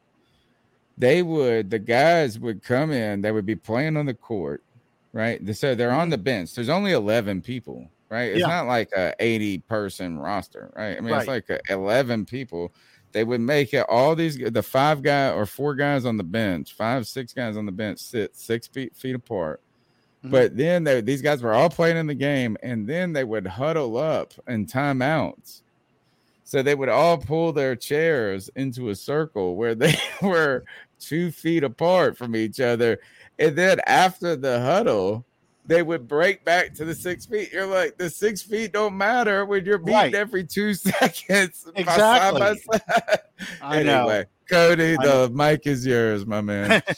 they 0.96 1.22
would 1.22 1.70
the 1.70 1.78
guys 1.78 2.38
would 2.38 2.62
come 2.62 2.90
in 2.90 3.20
they 3.20 3.32
would 3.32 3.46
be 3.46 3.56
playing 3.56 3.96
on 3.96 4.06
the 4.06 4.14
court 4.14 4.64
right? 5.12 5.54
So 5.54 5.76
they're 5.76 5.92
on 5.92 6.08
the 6.10 6.18
bench. 6.18 6.54
There's 6.56 6.68
only 6.68 6.90
11 6.92 7.42
people 7.42 7.90
right? 8.10 8.30
It's 8.32 8.42
Yeah. 8.42 8.46
not 8.46 8.66
like 8.66 8.90
a 8.96 9.14
80 9.18 9.58
person 9.58 10.18
roster 10.18 10.72
right? 10.76 10.96
I 10.96 11.00
mean 11.00 11.14
it's 11.16 11.26
like 11.26 11.46
11 11.68 12.26
people 12.26 12.74
they 13.14 13.24
would 13.24 13.40
make 13.40 13.72
it 13.72 13.86
all 13.88 14.14
these 14.14 14.36
the 14.36 14.62
five 14.62 15.02
guy 15.02 15.30
or 15.30 15.46
four 15.46 15.74
guys 15.74 16.04
on 16.04 16.18
the 16.18 16.22
bench 16.24 16.74
five 16.74 17.06
six 17.06 17.32
guys 17.32 17.56
on 17.56 17.64
the 17.64 17.72
bench 17.72 17.98
sit 17.98 18.36
six 18.36 18.66
feet 18.66 18.94
feet 18.94 19.14
apart 19.14 19.60
Mhm. 20.22 20.30
but 20.30 20.56
then 20.56 20.84
they, 20.84 21.00
these 21.00 21.22
guys 21.22 21.42
were 21.42 21.52
all 21.54 21.68
playing 21.70 21.96
in 21.96 22.06
the 22.06 22.14
game 22.14 22.56
and 22.62 22.86
then 22.86 23.12
they 23.14 23.24
would 23.24 23.46
huddle 23.46 23.96
up 23.96 24.34
in 24.48 24.66
timeouts 24.66 25.62
so 26.44 26.62
they 26.62 26.74
would 26.74 26.90
all 26.90 27.16
pull 27.16 27.52
their 27.54 27.74
chairs 27.74 28.50
into 28.56 28.90
a 28.90 28.94
circle 28.94 29.56
where 29.56 29.74
they 29.74 29.94
were 30.22 30.64
two 31.00 31.30
feet 31.30 31.64
apart 31.64 32.18
from 32.18 32.36
each 32.36 32.60
other. 32.60 32.98
And 33.38 33.56
then 33.56 33.80
after 33.86 34.36
the 34.36 34.60
huddle, 34.60 35.24
they 35.66 35.82
would 35.82 36.06
break 36.06 36.44
back 36.44 36.74
to 36.74 36.84
the 36.84 36.94
six 36.94 37.24
feet. 37.26 37.52
You're 37.52 37.66
like, 37.66 37.96
the 37.96 38.10
six 38.10 38.42
feet 38.42 38.72
don't 38.72 38.96
matter 38.96 39.44
when 39.46 39.64
you're 39.64 39.78
beating 39.78 39.94
Right. 39.94 40.14
every 40.14 40.44
two 40.44 40.74
seconds. 40.74 41.64
by 41.74 41.80
Exactly. 41.80 42.40
Side 42.40 42.58
by 42.68 42.78
side. 42.78 43.20
I 43.62 43.82
know. 43.82 44.00
anyway, 44.00 44.26
Cody, 44.48 44.96
I 44.98 45.06
the 45.06 45.30
mic 45.30 45.66
is 45.66 45.86
yours, 45.86 46.26
my 46.26 46.40
man. 46.40 46.82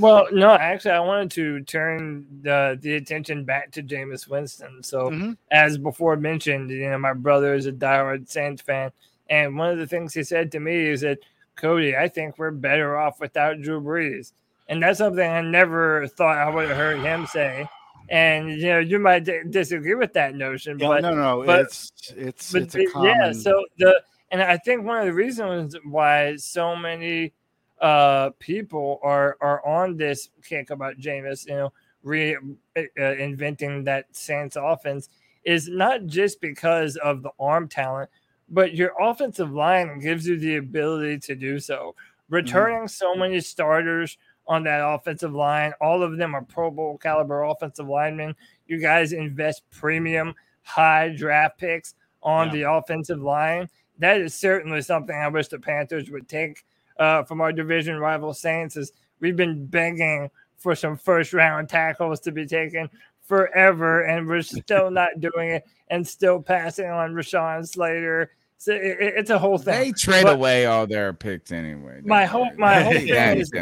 Well, 0.00 0.26
no, 0.32 0.50
actually, 0.50 0.90
I 0.90 0.98
wanted 1.00 1.30
to 1.32 1.60
turn 1.60 2.26
the, 2.42 2.76
the 2.82 2.96
attention 2.96 3.44
back 3.44 3.70
to 3.70 3.84
Jameis 3.84 4.26
Winston. 4.26 4.82
So, 4.82 5.10
Mhm. 5.10 5.36
as 5.52 5.78
before 5.78 6.16
mentioned, 6.16 6.70
you 6.72 6.90
know, 6.90 6.98
my 6.98 7.12
brother 7.12 7.54
is 7.54 7.66
a 7.66 7.72
diehard 7.72 8.28
Saints 8.28 8.60
fan, 8.62 8.90
and 9.30 9.56
one 9.56 9.70
of 9.70 9.78
the 9.78 9.86
things 9.86 10.12
he 10.12 10.24
said 10.24 10.50
to 10.52 10.58
me 10.58 10.88
is 10.88 11.02
that 11.02 11.20
Cody, 11.54 11.96
I 11.96 12.08
think 12.08 12.36
we're 12.36 12.50
better 12.50 12.96
off 12.96 13.20
without 13.20 13.60
Drew 13.62 13.80
Brees. 13.80 14.32
And 14.68 14.82
that's 14.82 14.98
something 14.98 15.28
I 15.28 15.40
never 15.40 16.06
thought 16.08 16.36
I 16.38 16.48
would 16.48 16.68
have 16.68 16.76
heard 16.76 17.00
him 17.00 17.26
say. 17.26 17.68
And 18.08 18.50
you 18.50 18.68
know, 18.68 18.78
you 18.78 18.98
might 18.98 19.24
d- 19.24 19.40
disagree 19.50 19.94
with 19.94 20.12
that 20.12 20.34
notion, 20.36 20.78
Yeah, 20.78 20.88
but 20.88 21.00
no, 21.02 21.14
no, 21.14 21.42
but- 21.44 21.60
it's 21.66 21.92
it's 22.16 22.52
but 22.52 22.62
it's 22.62 22.74
a 22.76 22.86
common. 22.86 23.10
yeah 23.10 23.32
so 23.32 23.64
the 23.78 24.00
and 24.30 24.40
i 24.42 24.56
think 24.56 24.84
one 24.84 24.98
of 24.98 25.06
the 25.06 25.12
reasons 25.12 25.76
why 25.84 26.34
so 26.36 26.74
many 26.76 27.32
uh 27.80 28.30
people 28.38 28.98
are 29.02 29.36
are 29.40 29.64
on 29.66 29.96
this 29.96 30.30
kick 30.44 30.70
about 30.70 30.96
Jameis, 30.98 31.46
you 31.46 31.54
know 31.54 31.72
re 32.02 32.36
uh, 32.76 33.02
inventing 33.02 33.84
that 33.84 34.06
Saints 34.12 34.56
offense 34.60 35.08
is 35.44 35.68
not 35.68 36.06
just 36.06 36.40
because 36.40 36.96
of 36.96 37.22
the 37.22 37.30
arm 37.40 37.68
talent 37.68 38.08
but 38.48 38.74
your 38.74 38.92
offensive 39.00 39.52
line 39.52 39.98
gives 39.98 40.26
you 40.26 40.38
the 40.38 40.56
ability 40.56 41.18
to 41.18 41.34
do 41.34 41.58
so 41.58 41.94
returning 42.28 42.86
so 42.88 43.14
many 43.14 43.40
starters 43.40 44.16
on 44.48 44.62
that 44.64 44.78
offensive 44.86 45.34
line 45.34 45.72
all 45.80 46.02
of 46.02 46.16
them 46.16 46.34
are 46.34 46.42
pro 46.42 46.70
bowl 46.70 46.96
caliber 46.98 47.42
offensive 47.42 47.88
linemen 47.88 48.34
you 48.66 48.78
guys 48.78 49.12
invest 49.12 49.62
premium 49.70 50.34
high 50.62 51.08
draft 51.16 51.58
picks 51.58 51.94
on 52.22 52.48
Yeah. 52.48 52.52
the 52.54 52.72
offensive 52.72 53.22
line. 53.22 53.68
That 53.98 54.20
is 54.20 54.34
certainly 54.34 54.82
something 54.82 55.14
I 55.14 55.28
wish 55.28 55.46
the 55.48 55.60
Panthers 55.60 56.10
would 56.10 56.28
take 56.28 56.64
uh, 56.98 57.22
from 57.22 57.40
our 57.40 57.52
division 57.52 57.98
rival 57.98 58.34
Saints. 58.34 58.76
Is 58.76 58.92
we've 59.20 59.36
been 59.36 59.64
begging 59.66 60.28
for 60.58 60.74
some 60.74 60.96
first 60.96 61.32
round 61.32 61.68
tackles 61.68 62.18
to 62.20 62.32
be 62.32 62.44
taken 62.44 62.90
forever, 63.22 64.02
and 64.02 64.26
we're 64.26 64.42
still 64.42 64.90
not 65.00 65.20
doing 65.20 65.50
it, 65.50 65.64
and 65.88 66.06
still 66.06 66.42
passing 66.42 66.86
on 66.90 67.14
Rashawn 67.14 67.66
Slater. 67.66 68.32
So 68.58 68.72
it, 68.72 68.82
it- 68.82 69.14
it's 69.18 69.30
a 69.30 69.38
whole 69.38 69.58
thing. 69.58 69.80
They 69.80 69.92
trade 69.92 70.24
But- 70.24 70.34
away 70.36 70.66
all 70.66 70.86
their 70.86 71.12
picks 71.12 71.52
anyway. 71.52 72.00
My 72.04 72.24
whole- 72.24 72.50
my 72.56 72.82
whole 72.82 72.92
thing 72.94 73.38
is- 73.38 73.52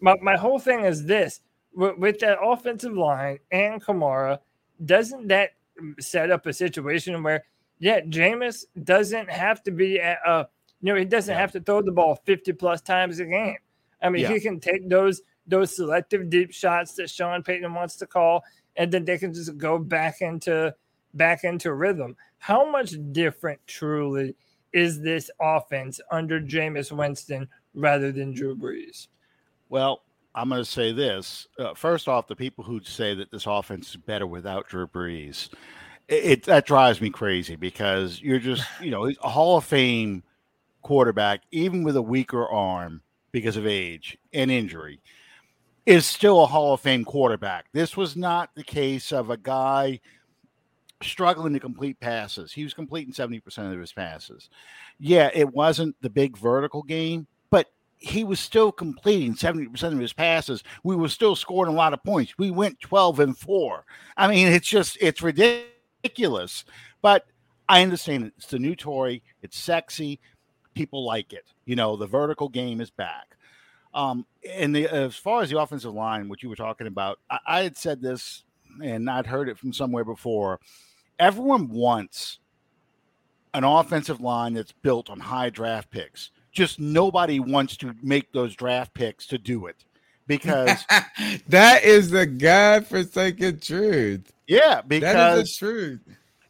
my, 0.00 0.14
my 0.20 0.36
whole 0.36 0.58
thing 0.58 0.84
is 0.84 1.04
this 1.06 1.40
with, 1.74 1.98
with 1.98 2.18
that 2.20 2.38
offensive 2.42 2.92
line 2.94 3.38
and 3.50 3.82
Kamara, 3.82 4.38
doesn't 4.84 5.28
that 5.28 5.50
set 5.98 6.30
up 6.30 6.46
a 6.46 6.52
situation 6.52 7.22
where, 7.22 7.44
yeah, 7.78 8.00
Jameis 8.00 8.64
doesn't 8.84 9.28
have 9.30 9.62
to 9.64 9.70
be 9.70 10.00
at 10.00 10.18
uh 10.26 10.44
you 10.80 10.92
know, 10.92 10.98
he 10.98 11.04
doesn't 11.06 11.32
Yeah. 11.34 11.40
have 11.40 11.52
to 11.52 11.60
throw 11.60 11.80
the 11.80 11.92
ball 11.92 12.16
50 12.26 12.52
plus 12.52 12.82
times 12.82 13.18
a 13.18 13.24
game. 13.24 13.56
I 14.02 14.10
mean, 14.10 14.22
Yeah. 14.22 14.32
he 14.34 14.40
can 14.40 14.60
take 14.60 14.88
those 14.88 15.22
those 15.46 15.74
selective 15.74 16.28
deep 16.30 16.52
shots 16.52 16.94
that 16.94 17.08
Sean 17.10 17.42
Payton 17.42 17.72
wants 17.74 17.96
to 17.96 18.06
call, 18.06 18.44
and 18.76 18.90
then 18.92 19.04
they 19.04 19.18
can 19.18 19.32
just 19.34 19.56
go 19.58 19.78
back 19.78 20.20
into 20.20 20.74
back 21.14 21.44
into 21.44 21.72
rhythm. 21.72 22.16
How 22.38 22.70
much 22.70 22.94
different 23.12 23.60
truly 23.66 24.34
is 24.72 25.00
this 25.00 25.30
offense 25.40 26.00
under 26.10 26.40
Jameis 26.40 26.92
Winston 26.92 27.48
rather 27.74 28.12
than 28.12 28.34
Drew 28.34 28.56
Brees? 28.56 29.08
Well, 29.68 30.02
I'm 30.34 30.48
going 30.48 30.60
to 30.60 30.64
say 30.64 30.92
this. 30.92 31.46
Uh, 31.58 31.74
first 31.74 32.08
off, 32.08 32.26
the 32.26 32.36
people 32.36 32.64
who 32.64 32.80
say 32.82 33.14
that 33.14 33.30
this 33.30 33.46
offense 33.46 33.90
is 33.90 33.96
better 33.96 34.26
without 34.26 34.68
Drew 34.68 34.86
Brees, 34.86 35.48
it, 36.08 36.24
it 36.24 36.42
that 36.44 36.66
drives 36.66 37.00
me 37.00 37.10
crazy 37.10 37.56
because 37.56 38.20
you're 38.20 38.40
just, 38.40 38.64
you 38.80 38.90
know, 38.90 39.06
a 39.06 39.28
Hall 39.28 39.56
of 39.56 39.64
Fame 39.64 40.24
quarterback, 40.82 41.42
even 41.50 41.84
with 41.84 41.96
a 41.96 42.02
weaker 42.02 42.46
arm 42.46 43.00
because 43.32 43.56
of 43.56 43.66
age 43.66 44.18
and 44.32 44.50
injury, 44.50 45.00
is 45.86 46.04
still 46.04 46.42
a 46.42 46.46
Hall 46.46 46.74
of 46.74 46.80
Fame 46.80 47.04
quarterback. 47.04 47.66
This 47.72 47.96
was 47.96 48.16
not 48.16 48.54
the 48.54 48.64
case 48.64 49.12
of 49.12 49.30
a 49.30 49.36
guy 49.36 50.00
struggling 51.04 51.52
to 51.52 51.60
complete 51.60 52.00
passes. 52.00 52.52
He 52.52 52.64
was 52.64 52.74
completing 52.74 53.12
70% 53.12 53.72
of 53.72 53.80
his 53.80 53.92
passes. 53.92 54.50
Yeah, 54.98 55.30
it 55.34 55.52
wasn't 55.52 55.96
the 56.00 56.10
big 56.10 56.36
vertical 56.36 56.82
game, 56.82 57.26
but 57.50 57.70
he 57.98 58.24
was 58.24 58.40
still 58.40 58.72
completing 58.72 59.34
70% 59.34 59.82
of 59.92 59.98
his 59.98 60.12
passes. 60.12 60.62
We 60.82 60.96
were 60.96 61.08
still 61.08 61.36
scoring 61.36 61.72
a 61.72 61.76
lot 61.76 61.94
of 61.94 62.02
points. 62.02 62.36
We 62.38 62.50
went 62.50 62.80
12 62.80 63.20
and 63.20 63.38
4. 63.38 63.84
I 64.16 64.28
mean, 64.28 64.48
it's 64.48 64.68
just 64.68 64.98
it's 65.00 65.22
ridiculous. 65.22 66.64
But 67.02 67.26
I 67.68 67.82
understand 67.82 68.24
it. 68.24 68.32
it's 68.36 68.46
the 68.46 68.58
new 68.58 68.74
toy. 68.74 69.20
It's 69.42 69.58
sexy. 69.58 70.20
People 70.74 71.04
like 71.04 71.32
it. 71.32 71.44
You 71.64 71.76
know, 71.76 71.96
the 71.96 72.06
vertical 72.06 72.48
game 72.48 72.80
is 72.80 72.90
back. 72.90 73.36
Um, 73.94 74.26
and 74.50 74.74
the, 74.74 74.88
as 74.88 75.14
far 75.14 75.42
as 75.42 75.50
the 75.50 75.60
offensive 75.60 75.94
line, 75.94 76.28
what 76.28 76.42
you 76.42 76.48
were 76.48 76.56
talking 76.56 76.88
about, 76.88 77.20
I, 77.30 77.38
I 77.46 77.62
had 77.62 77.76
said 77.76 78.02
this 78.02 78.42
and 78.82 79.08
I'd 79.08 79.26
heard 79.26 79.48
it 79.48 79.58
from 79.58 79.72
somewhere 79.72 80.04
before. 80.04 80.60
Everyone 81.18 81.68
wants 81.68 82.38
an 83.54 83.64
offensive 83.64 84.20
line 84.20 84.54
that's 84.54 84.72
built 84.72 85.08
on 85.10 85.20
high 85.20 85.50
draft 85.50 85.90
picks. 85.90 86.30
Just 86.52 86.78
nobody 86.80 87.40
wants 87.40 87.76
to 87.78 87.94
make 88.02 88.32
those 88.32 88.54
draft 88.54 88.94
picks 88.94 89.26
to 89.28 89.38
do 89.38 89.66
it 89.66 89.84
because, 90.26 90.84
that 91.48 91.84
is 91.84 92.10
the 92.10 92.26
God-forsaken 92.26 93.60
truth. 93.60 94.32
yeah, 94.46 94.80
because 94.82 95.48
is 95.48 95.58
the 95.58 95.66
truth. 95.66 96.00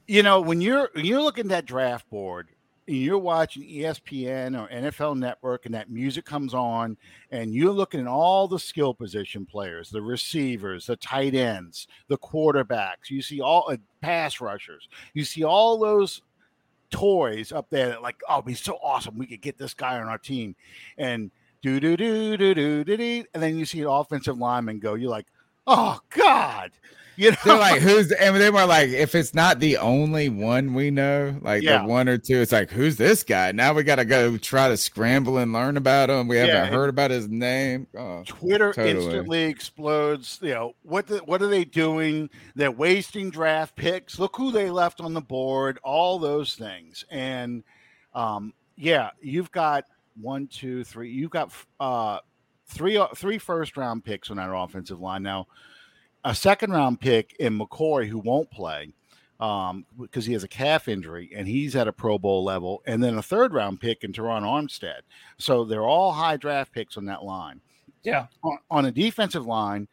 you 0.07 0.23
know 0.23 0.41
when 0.41 0.61
you're 0.61 0.91
when 0.95 1.05
you're 1.05 1.23
looking 1.23 1.47
at 1.47 1.51
that 1.51 1.67
draft 1.67 2.09
board 2.11 2.49
you're 2.87 3.19
watching 3.19 3.63
espn 3.63 4.61
or 4.61 4.69
nfl 4.69 5.17
network 5.17 5.65
and 5.65 5.75
that 5.75 5.91
music 5.91 6.25
comes 6.25 6.53
on 6.53 6.97
and 7.31 7.55
you're 7.55 7.73
looking 7.73 8.01
at 8.01 8.07
all 8.07 8.47
the 8.47 8.59
skill 8.59 8.93
position 8.93 9.47
players 9.47 9.89
the 9.89 10.03
receivers 10.03 10.87
the 10.87 10.97
tight 10.97 11.35
ends 11.35 11.89
the 12.09 12.19
quarterbacks. 12.19 13.11
You 13.11 13.23
see 13.23 13.41
all 13.41 13.67
uh, 13.71 13.77
pass 14.01 14.41
rushers. 14.41 14.89
You 15.15 15.25
see 15.25 15.45
all 15.45 15.79
those 15.79 16.23
toys 16.91 17.53
up 17.53 17.69
there 17.71 17.89
that 17.89 18.03
like 18.03 18.17
oh 18.29 18.35
it'd 18.35 18.47
be 18.47 18.55
so 18.55 18.79
awesome. 18.83 19.19
We 19.19 19.27
could 19.27 19.41
get 19.41 19.59
this 19.59 19.75
guy 19.75 19.99
on 19.99 20.09
our 20.09 20.19
team. 20.19 20.55
And 20.99 21.31
do 21.63 21.81
do 21.81 21.97
do 21.97 22.37
do 22.37 22.55
do 22.55 22.85
do 22.85 22.97
do 22.97 23.25
and 23.33 23.43
then 23.43 23.57
you 23.59 23.65
see 23.65 23.81
an 23.81 23.87
offensive 23.89 24.37
lineman 24.37 24.79
go 24.79 24.95
you're 24.95 25.11
like 25.11 25.27
oh 25.67 25.99
god 26.11 26.73
you 27.17 27.31
know 27.31 27.37
They're 27.45 27.59
like, 27.59 27.81
who's 27.81 28.09
the, 28.09 28.21
and 28.23 28.37
they 28.37 28.51
were 28.51 28.67
like, 28.67 28.91
if 28.91 29.15
it's 29.15 29.35
not 29.35 29.61
the 29.61 29.77
only 29.79 30.29
one 30.29 30.75
we 30.75 30.91
know, 30.91 31.37
like 31.43 31.63
Yeah. 31.63 31.83
the 31.83 31.89
one 31.89 32.09
or 32.09 32.19
two, 32.19 32.39
it's 32.41 32.53
like, 32.53 32.71
who's 32.71 32.97
this 32.97 33.23
guy? 33.23 33.53
Now 33.53 33.73
we 33.75 33.83
gotta 33.83 34.05
go 34.05 34.37
try 34.37 34.69
to 34.69 34.77
scramble 34.77 35.39
and 35.39 35.53
learn 35.53 35.77
about 35.77 36.11
him. 36.11 36.29
We 36.29 36.37
haven't 36.37 36.57
and- 36.57 36.75
heard 36.75 36.89
about 36.91 37.11
his 37.11 37.29
name. 37.29 37.87
Oh, 37.97 38.23
Twitter 38.27 38.73
Totally. 38.73 38.91
instantly 39.07 39.43
explodes. 39.45 40.39
You 40.43 40.55
know 40.55 40.75
what? 40.83 41.07
The, 41.07 41.19
what 41.19 41.43
are 41.43 41.49
they 41.49 41.65
doing? 41.65 42.31
They're 42.55 42.71
wasting 42.71 43.31
draft 43.31 43.77
picks. 43.77 44.19
Look 44.19 44.37
who 44.37 44.51
they 44.53 44.71
left 44.71 45.01
on 45.01 45.15
the 45.15 45.21
board. 45.21 45.79
All 45.83 46.19
those 46.19 46.55
things, 46.55 47.05
and 47.11 47.63
um, 48.15 48.53
yeah, 48.77 49.11
you've 49.21 49.51
got 49.53 49.85
one, 50.21 50.47
two, 50.47 50.85
three. 50.85 51.11
You've 51.11 51.31
got 51.31 51.53
uh, 51.81 52.19
three 52.67 53.01
three 53.17 53.39
first 53.39 53.77
round 53.77 54.05
picks 54.05 54.31
on 54.31 54.37
that 54.39 54.53
offensive 54.55 55.01
line 55.01 55.23
now. 55.23 55.47
A 56.25 56.35
second 56.35 56.71
round 56.73 57.01
pick 57.01 57.35
in 57.39 57.59
McCoy 57.59 58.07
who 58.09 58.19
won't 58.19 58.51
play 58.51 58.95
um, 59.41 59.85
because 60.01 60.25
he 60.25 60.33
has 60.33 60.45
a 60.45 60.49
calf 60.49 60.89
injury 60.89 61.31
and 61.37 61.47
he's 61.47 61.77
at 61.77 61.89
a 61.89 61.93
Pro 61.93 62.19
Bowl 62.19 62.43
level, 62.45 62.83
and 62.87 63.03
then 63.03 63.19
a 63.19 63.23
third 63.23 63.53
round 63.53 63.81
pick 63.81 64.05
in 64.05 64.13
Terron 64.13 64.43
Armstead. 64.43 65.01
So 65.39 65.65
they're 65.65 65.83
all 65.87 66.13
high 66.13 66.37
draft 66.37 66.73
picks 66.73 66.97
on 66.97 67.05
that 67.07 67.25
line 67.25 67.61
Yeah. 68.05 68.27
on, 68.43 68.59
on 68.71 68.85
a 68.87 68.91
defensive 68.93 69.45
line, 69.47 69.87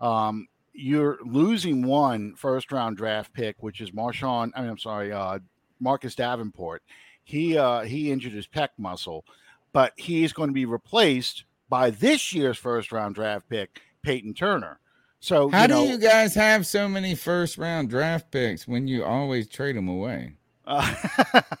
um, 0.00 0.48
you're 0.72 1.18
losing 1.24 1.82
one 1.86 2.34
first 2.36 2.72
round 2.72 2.96
draft 2.96 3.32
pick, 3.32 3.56
which 3.62 3.80
is 3.80 3.90
Marshawn. 3.90 4.50
I 4.56 4.62
mean, 4.62 4.70
I'm 4.70 4.78
sorry, 4.78 5.12
uh, 5.12 5.38
Marcus 5.78 6.14
Davenport. 6.14 6.82
He 7.24 7.56
uh, 7.58 7.82
he 7.82 8.10
injured 8.10 8.32
his 8.32 8.46
pec 8.46 8.70
muscle, 8.78 9.24
but 9.72 9.92
he's 9.96 10.32
going 10.32 10.48
to 10.48 10.54
be 10.54 10.64
replaced 10.64 11.44
by 11.68 11.90
this 11.90 12.32
year's 12.32 12.56
first 12.58 12.90
round 12.92 13.14
draft 13.14 13.48
pick, 13.48 13.80
Peyton 14.02 14.34
Turner. 14.34 14.78
So 15.20 15.48
how 15.50 15.62
you 15.62 15.68
do 15.68 15.74
know, 15.74 15.84
you 15.84 15.98
guys 15.98 16.34
have 16.34 16.66
so 16.66 16.88
many 16.88 17.14
first 17.14 17.58
round 17.58 17.90
draft 17.90 18.30
picks 18.30 18.66
when 18.66 18.88
you 18.88 19.04
always 19.04 19.48
trade 19.48 19.76
them 19.76 19.88
away? 19.88 20.36
uh, 20.66 20.94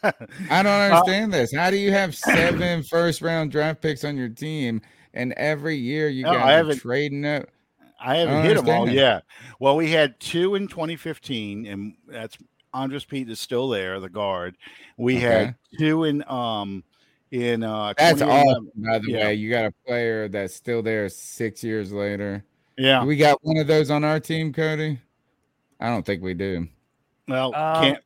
I 0.48 0.62
don't 0.62 0.66
understand 0.80 1.32
this. 1.32 1.52
How 1.54 1.70
do 1.70 1.76
you 1.76 1.90
have 1.92 2.14
seven 2.16 2.82
first 2.82 3.20
round 3.22 3.50
draft 3.50 3.80
picks 3.82 4.04
on 4.04 4.16
your 4.16 4.28
team, 4.28 4.80
and 5.14 5.32
every 5.34 5.76
year 5.76 6.08
you 6.08 6.22
no, 6.24 6.32
guys 6.32 6.68
are 6.68 6.74
trading 6.76 7.26
up? 7.26 7.48
I 8.00 8.16
haven't 8.16 8.34
don't 8.34 8.42
hit 8.42 8.54
them 8.54 8.68
all 8.68 8.86
understand. 8.86 8.96
yet. 8.96 9.24
Well, 9.58 9.76
we 9.76 9.90
had 9.90 10.18
two 10.20 10.54
in 10.54 10.68
2015, 10.68 11.66
and 11.66 11.94
that's 12.08 12.38
Andrus 12.72 13.04
Peat 13.04 13.28
is 13.28 13.40
still 13.40 13.68
there, 13.68 14.00
the 14.00 14.08
guard. 14.08 14.56
We 14.96 15.20
had 15.20 15.54
two 15.78 16.04
in 16.04 16.24
um 16.28 16.84
in 17.30 17.62
uh 17.62 17.94
That's 17.96 18.20
2011. 18.20 18.46
awesome. 18.48 18.70
By 18.76 18.98
the 18.98 19.10
Yeah. 19.10 19.18
way, 19.26 19.34
you 19.34 19.50
got 19.50 19.66
a 19.66 19.72
player 19.86 20.28
that's 20.28 20.54
still 20.54 20.82
there 20.82 21.08
six 21.08 21.62
years 21.62 21.92
later. 21.92 22.44
Yeah. 22.80 23.04
We 23.04 23.16
got 23.16 23.38
one 23.44 23.58
of 23.58 23.66
those 23.66 23.90
on 23.90 24.04
our 24.04 24.18
team, 24.20 24.52
Cody. 24.52 24.98
I 25.78 25.88
don't 25.88 26.04
think 26.04 26.22
we 26.22 26.34
do. 26.34 26.66
Well, 27.28 27.54
Um, 27.54 27.82
can't 27.84 27.98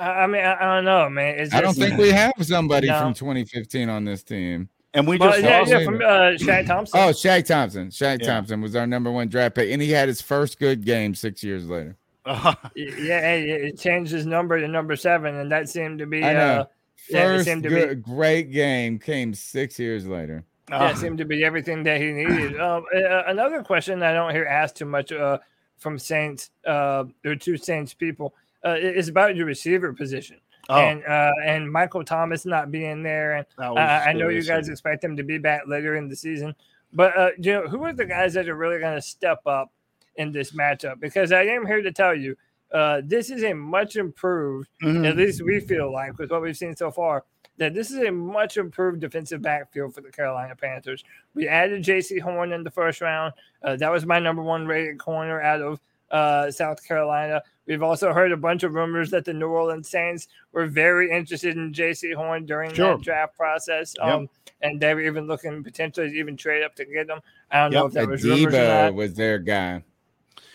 I 0.00 0.10
I 0.22 0.26
mean, 0.26 0.42
I, 0.44 0.54
I 0.60 0.74
don't 0.76 0.84
know, 0.84 1.08
man. 1.10 1.38
It's 1.38 1.54
I 1.54 1.60
don't 1.60 1.74
think 1.74 1.98
we 1.98 2.10
have 2.10 2.32
somebody 2.40 2.88
No. 2.88 2.98
from 3.00 3.14
2015 3.14 3.88
on 3.88 4.04
this 4.04 4.22
team. 4.22 4.68
and 4.94 5.06
we 5.06 5.16
Well, 5.18 5.30
just 5.30 5.42
yeah, 5.42 5.64
yeah, 5.78 5.84
from 5.84 5.96
uh, 5.96 6.34
Shaq 6.38 6.66
Thompson. 6.66 6.98
Oh, 7.00 7.10
Shaq 7.10 7.46
Thompson. 7.46 7.88
Shaq 7.88 8.20
Yeah. 8.20 8.26
Thompson 8.26 8.60
was 8.60 8.74
our 8.74 8.86
number 8.86 9.10
one 9.12 9.28
draft 9.28 9.54
pick, 9.54 9.70
and 9.70 9.80
he 9.80 9.90
had 9.92 10.08
his 10.08 10.20
first 10.20 10.58
good 10.58 10.84
game 10.84 11.14
six 11.14 11.42
years 11.44 11.68
later. 11.68 11.96
Y- 12.26 12.52
yeah, 12.76 13.20
hey, 13.20 13.50
it 13.68 13.78
changed 13.78 14.12
his 14.12 14.26
number 14.26 14.60
to 14.60 14.66
number 14.68 14.94
seven, 14.96 15.36
and 15.36 15.50
that 15.52 15.68
seemed 15.68 15.98
to 16.00 16.06
be 16.06 16.24
I 16.24 16.32
know. 16.32 16.38
uh, 16.60 16.64
First 17.10 17.44
seemed 17.46 17.62
to 17.64 17.70
be- 17.88 17.94
great 17.94 18.50
game 18.52 18.98
came 18.98 19.34
six 19.34 19.78
years 19.78 20.06
later. 20.06 20.44
That 20.70 20.80
Uh, 20.80 20.94
seemed 20.94 21.18
to 21.18 21.24
be 21.24 21.44
everything 21.44 21.82
that 21.84 22.00
he 22.00 22.12
needed. 22.12 22.58
Um, 22.60 22.84
uh, 22.94 23.22
another 23.26 23.62
question 23.62 24.02
I 24.02 24.12
don't 24.12 24.32
hear 24.32 24.46
asked 24.46 24.76
too 24.76 24.84
much 24.86 25.12
uh, 25.12 25.38
from 25.78 25.98
Saints 25.98 26.50
uh, 26.66 27.04
or 27.24 27.34
two 27.36 27.56
Saints 27.56 27.94
people 27.94 28.34
uh, 28.64 28.76
is 28.78 29.08
about 29.08 29.36
your 29.36 29.46
receiver 29.46 29.92
position. 29.92 30.38
oh, 30.68 30.76
And 30.76 31.04
uh, 31.04 31.32
and 31.44 31.70
Michael 31.70 32.04
Thomas 32.04 32.44
not 32.46 32.70
being 32.70 33.02
there, 33.02 33.36
and 33.36 33.46
uh, 33.58 33.74
I 34.08 34.12
know 34.12 34.28
you 34.28 34.42
guys 34.44 34.68
expect 34.68 35.02
him 35.02 35.16
to 35.16 35.22
be 35.22 35.38
back 35.38 35.62
later 35.66 35.96
in 35.96 36.08
the 36.08 36.16
season, 36.16 36.54
but 36.92 37.16
uh, 37.16 37.30
you 37.38 37.52
know 37.52 37.66
who 37.68 37.82
are 37.84 37.92
the 37.92 38.04
guys 38.06 38.34
that 38.34 38.48
are 38.48 38.54
really 38.56 38.78
going 38.78 38.94
to 38.94 39.02
step 39.02 39.40
up 39.46 39.72
in 40.16 40.30
this 40.32 40.52
matchup? 40.52 41.00
Because 41.00 41.32
I 41.32 41.42
am 41.44 41.66
here 41.66 41.80
to 41.82 41.90
tell 41.92 42.14
you, 42.14 42.36
uh, 42.72 43.00
this 43.04 43.30
is 43.30 43.42
a 43.42 43.54
much 43.54 43.96
improved 43.96 44.68
Mhm. 44.82 45.08
at 45.08 45.16
least 45.16 45.42
we 45.42 45.58
feel 45.60 45.90
like 45.92 46.18
with 46.18 46.30
what 46.30 46.42
we've 46.42 46.56
seen 46.56 46.76
so 46.76 46.90
far 46.90 47.24
that 47.60 47.74
this 47.74 47.90
is 47.90 47.98
a 47.98 48.10
much 48.10 48.56
improved 48.56 49.00
defensive 49.00 49.42
backfield 49.42 49.94
for 49.94 50.00
the 50.00 50.10
Carolina 50.10 50.56
Panthers. 50.56 51.04
We 51.34 51.46
added 51.46 51.84
Jaycee 51.84 52.20
Horn 52.20 52.52
in 52.52 52.64
the 52.64 52.70
first 52.70 53.00
round. 53.02 53.34
Uh, 53.62 53.76
that 53.76 53.92
was 53.92 54.06
my 54.06 54.18
number 54.18 54.42
one 54.42 54.66
rated 54.66 54.98
corner 54.98 55.40
out 55.42 55.60
of 55.60 55.78
uh, 56.10 56.50
South 56.50 56.82
Carolina. 56.86 57.42
We've 57.66 57.82
also 57.82 58.12
heard 58.14 58.32
a 58.32 58.36
bunch 58.36 58.62
of 58.62 58.72
rumors 58.74 59.10
that 59.10 59.26
the 59.26 59.34
New 59.34 59.48
Orleans 59.48 59.88
Saints 59.90 60.26
were 60.52 60.66
very 60.66 61.10
interested 61.10 61.56
in 61.56 61.72
Jaycee 61.72 62.14
Horn 62.14 62.46
during 62.46 62.72
Sure. 62.72 62.96
that 62.96 63.04
draft 63.04 63.36
process, 63.36 63.94
Yep. 63.98 64.08
um, 64.08 64.28
and 64.62 64.80
they 64.80 64.94
were 64.94 65.02
even 65.02 65.26
looking 65.26 65.62
potentially 65.62 66.08
to 66.10 66.16
even 66.16 66.36
trade 66.38 66.62
up 66.64 66.74
to 66.76 66.86
get 66.86 67.06
them. 67.08 67.20
I 67.50 67.58
don't 67.60 67.72
know 67.72 67.86
if 67.86 67.92
that 67.92 68.08
was 68.08 68.24
rumors 68.24 68.54
or 68.54 68.56
Adiba 68.56 68.84
not. 68.86 68.94
was 68.94 69.14
their 69.14 69.38
guy. 69.38 69.84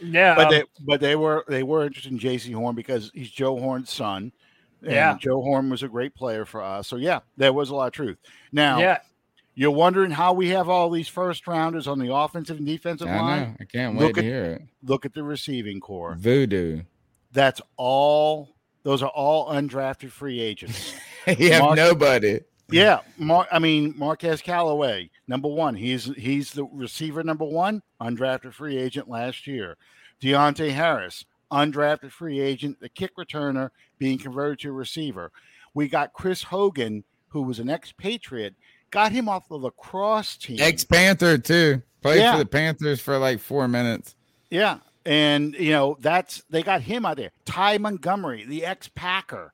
Yeah, 0.01 0.35
but 0.35 0.47
um, 0.47 0.51
they 0.51 0.63
but 0.81 0.99
they 0.99 1.15
were 1.15 1.45
they 1.47 1.63
were 1.63 1.85
interested 1.85 2.11
in 2.11 2.19
Jaycee 2.19 2.53
Horn 2.53 2.75
because 2.75 3.11
he's 3.13 3.29
Joe 3.31 3.57
Horn's 3.57 3.89
son. 3.91 4.33
And 4.81 4.91
Yeah. 4.91 5.17
Joe 5.19 5.41
Horn 5.41 5.69
was 5.69 5.83
a 5.83 5.87
great 5.87 6.13
player 6.15 6.45
for 6.45 6.61
us. 6.61 6.87
So 6.87 6.95
yeah, 6.97 7.19
there 7.37 7.53
was 7.53 7.69
a 7.69 7.75
lot 7.75 7.87
of 7.87 7.93
truth. 7.93 8.17
Now 8.51 8.79
yeah, 8.79 8.99
you're 9.55 9.71
wondering 9.71 10.11
how 10.11 10.33
we 10.33 10.49
have 10.49 10.69
all 10.69 10.89
these 10.89 11.07
first 11.07 11.47
rounders 11.47 11.87
on 11.87 11.99
the 11.99 12.13
offensive 12.13 12.57
and 12.57 12.65
defensive 12.67 13.07
I 13.07 13.19
line. 13.19 13.41
know. 13.41 13.55
I 13.59 13.63
can't 13.65 13.95
wait 13.97 14.01
Look 14.05 14.13
to 14.15 14.19
at- 14.19 14.25
hear 14.25 14.43
it. 14.45 14.61
Look 14.83 15.05
at 15.05 15.13
the 15.13 15.23
receiving 15.23 15.79
corps. 15.79 16.15
Voodoo. 16.17 16.81
That's 17.31 17.61
all. 17.77 18.55
Those 18.83 19.01
are 19.01 19.09
all 19.09 19.49
undrafted 19.49 20.11
free 20.11 20.39
agents. 20.39 20.93
you 21.39 21.51
have 21.53 21.61
Mark- 21.63 21.75
nobody. 21.77 22.39
yeah, 22.69 22.99
Mar- 23.17 23.47
I 23.51 23.57
mean 23.59 23.93
Marquez 23.97 24.41
Callaway, 24.41 25.09
number 25.27 25.47
one. 25.47 25.73
He's 25.75 26.05
he's 26.15 26.51
the 26.51 26.65
receiver 26.65 27.23
number 27.23 27.45
one, 27.45 27.81
undrafted 27.99 28.53
free 28.53 28.77
agent 28.77 29.09
last 29.09 29.47
year. 29.47 29.75
Deonte 30.21 30.71
Harris, 30.71 31.25
undrafted 31.51 32.11
free 32.11 32.39
agent, 32.39 32.79
the 32.79 32.89
kick 32.89 33.15
returner 33.17 33.69
being 33.97 34.17
converted 34.17 34.59
to 34.59 34.69
a 34.69 34.73
receiver. 34.73 35.31
We 35.73 35.87
got 35.87 36.13
Chris 36.13 36.43
Hogan, 36.43 37.03
who 37.29 37.41
was 37.41 37.59
an 37.59 37.69
ex 37.69 37.91
Patriot, 37.91 38.55
got 38.91 39.11
him 39.11 39.27
off 39.27 39.47
the 39.49 39.55
lacrosse 39.55 40.37
team. 40.37 40.57
Ex 40.59 40.83
Panther 40.83 41.37
too. 41.37 41.81
Played 42.01 42.19
Yeah. 42.19 42.33
for 42.33 42.37
the 42.39 42.45
Panthers 42.45 43.01
for 43.01 43.17
like 43.17 43.39
four 43.39 43.67
minutes. 43.67 44.15
yeah, 44.49 44.77
and 45.05 45.53
you 45.55 45.71
know 45.71 45.97
that's 45.99 46.43
they 46.49 46.63
got 46.63 46.81
him 46.81 47.05
out 47.05 47.17
there. 47.17 47.31
Ty 47.45 47.77
Montgomery, 47.79 48.45
the 48.45 48.65
ex 48.65 48.87
Packer. 48.87 49.51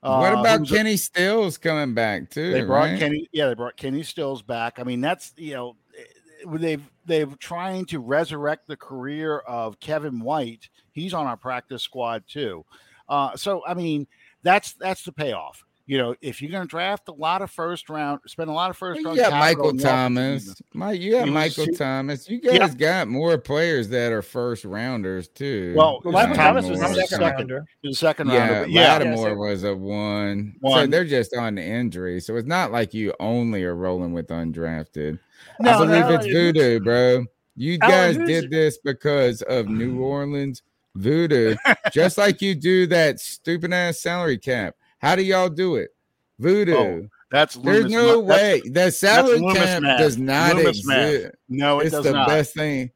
what 0.00 0.34
about 0.34 0.68
Kenny 0.68 0.96
Stills 0.98 1.56
coming 1.58 1.94
back 1.94 2.28
too? 2.30 2.52
They 2.52 2.62
brought 2.62 2.90
right? 2.90 2.98
Kenny. 2.98 3.26
Yeah, 3.32 3.48
they 3.48 3.54
brought 3.54 3.76
Kenny 3.76 4.02
Stills 4.02 4.42
back. 4.42 4.78
I 4.78 4.82
mean, 4.84 5.00
that's 5.00 5.32
you 5.36 5.54
know, 5.54 5.76
eh, 5.98 6.56
they've 6.58 6.90
they've 7.06 7.38
trying 7.38 7.86
to 7.86 7.98
resurrect 8.00 8.68
the 8.68 8.76
career 8.76 9.38
of 9.38 9.80
Kevin 9.80 10.20
White. 10.20 10.68
He's 10.94 11.12
on 11.14 11.26
our 11.26 11.36
practice 11.36 11.82
squad 11.82 12.24
too. 12.26 12.64
Uh, 13.08 13.36
so 13.36 13.62
I 13.66 13.74
mean, 13.74 14.06
that's 14.42 14.72
that's 14.74 15.04
the 15.04 15.12
payoff. 15.12 15.62
You 15.86 15.98
know, 15.98 16.14
if 16.22 16.40
you're 16.40 16.50
going 16.50 16.62
to 16.62 16.68
draft 16.68 17.08
a 17.08 17.12
lot 17.12 17.42
of 17.42 17.50
first 17.50 17.90
round, 17.90 18.20
spend 18.26 18.48
a 18.48 18.52
lot 18.54 18.70
of 18.70 18.76
first 18.78 19.02
Well, 19.04 19.14
round. 19.14 19.16
you 19.18 19.22
got 19.22 19.32
capital 19.32 19.38
Michael 19.46 19.68
on 19.68 19.76
the 19.76 19.82
offensive 19.82 19.90
Thomas. 19.90 20.42
defense. 20.44 20.62
Mike, 20.72 21.00
you 21.02 21.12
got 21.12 21.28
Michael 21.28 21.64
see- 21.66 21.72
Thomas. 21.72 22.30
You 22.30 22.40
Yeah. 22.42 22.58
guys 22.58 22.74
got 22.74 23.08
more 23.08 23.36
players 23.36 23.88
that 23.90 24.10
are 24.10 24.22
first 24.22 24.64
rounders 24.64 25.28
too. 25.28 25.74
Well, 25.76 26.00
well, 26.02 26.12
Michael 26.14 26.36
Thomas 26.36 26.66
was 26.70 26.80
Lattimore 26.80 26.88
the 26.88 26.94
Thomas 26.94 27.10
second 27.10 27.24
second. 27.26 27.50
rounder. 27.50 27.64
The 27.82 27.92
second 27.92 28.28
Yeah, 28.28 28.48
rounder. 28.48 28.68
yeah, 28.70 28.80
Lattimore 28.94 29.28
Yeah, 29.28 29.34
was 29.34 29.64
a 29.64 29.76
one. 29.76 30.56
So 30.66 30.86
they're 30.86 31.04
just 31.04 31.36
on 31.36 31.58
injury. 31.58 32.18
So 32.20 32.36
it's 32.36 32.48
not 32.48 32.72
like 32.72 32.94
you 32.94 33.12
only 33.20 33.62
are 33.64 33.76
rolling 33.76 34.14
with 34.14 34.28
undrafted. 34.28 35.18
I 35.60 35.72
believe 35.76 35.90
no, 36.06 36.14
it's 36.14 36.24
who's- 36.24 36.34
voodoo, 36.34 36.80
bro. 36.80 37.26
You 37.56 37.76
guys 37.76 38.16
did 38.16 38.50
this 38.50 38.78
because 38.78 39.42
of 39.42 39.68
New 39.68 39.98
Orleans 40.00 40.62
voodoo, 40.96 41.56
just 41.92 42.18
like 42.18 42.40
you 42.42 42.54
do 42.54 42.86
that 42.88 43.20
stupid 43.20 43.72
ass 43.72 44.00
salary 44.00 44.38
cap. 44.38 44.74
How 44.98 45.16
do 45.16 45.22
y'all 45.22 45.48
do 45.48 45.76
it? 45.76 45.90
Voodoo. 46.38 46.74
Oh, 46.76 47.08
that's 47.30 47.54
There's 47.56 47.86
no 47.90 48.22
ma- 48.22 48.28
that's- 48.28 48.62
way. 48.62 48.70
that 48.70 48.94
salary 48.94 49.40
cap 49.54 49.82
math. 49.82 49.98
does 50.00 50.18
not 50.18 50.56
Loomis 50.56 50.86
math. 50.86 51.30
No, 51.48 51.80
it 51.80 51.86
It's 51.86 51.94
does 51.94 52.04
the 52.04 52.12
not. 52.12 52.28
best 52.28 52.54
thing. 52.54 52.90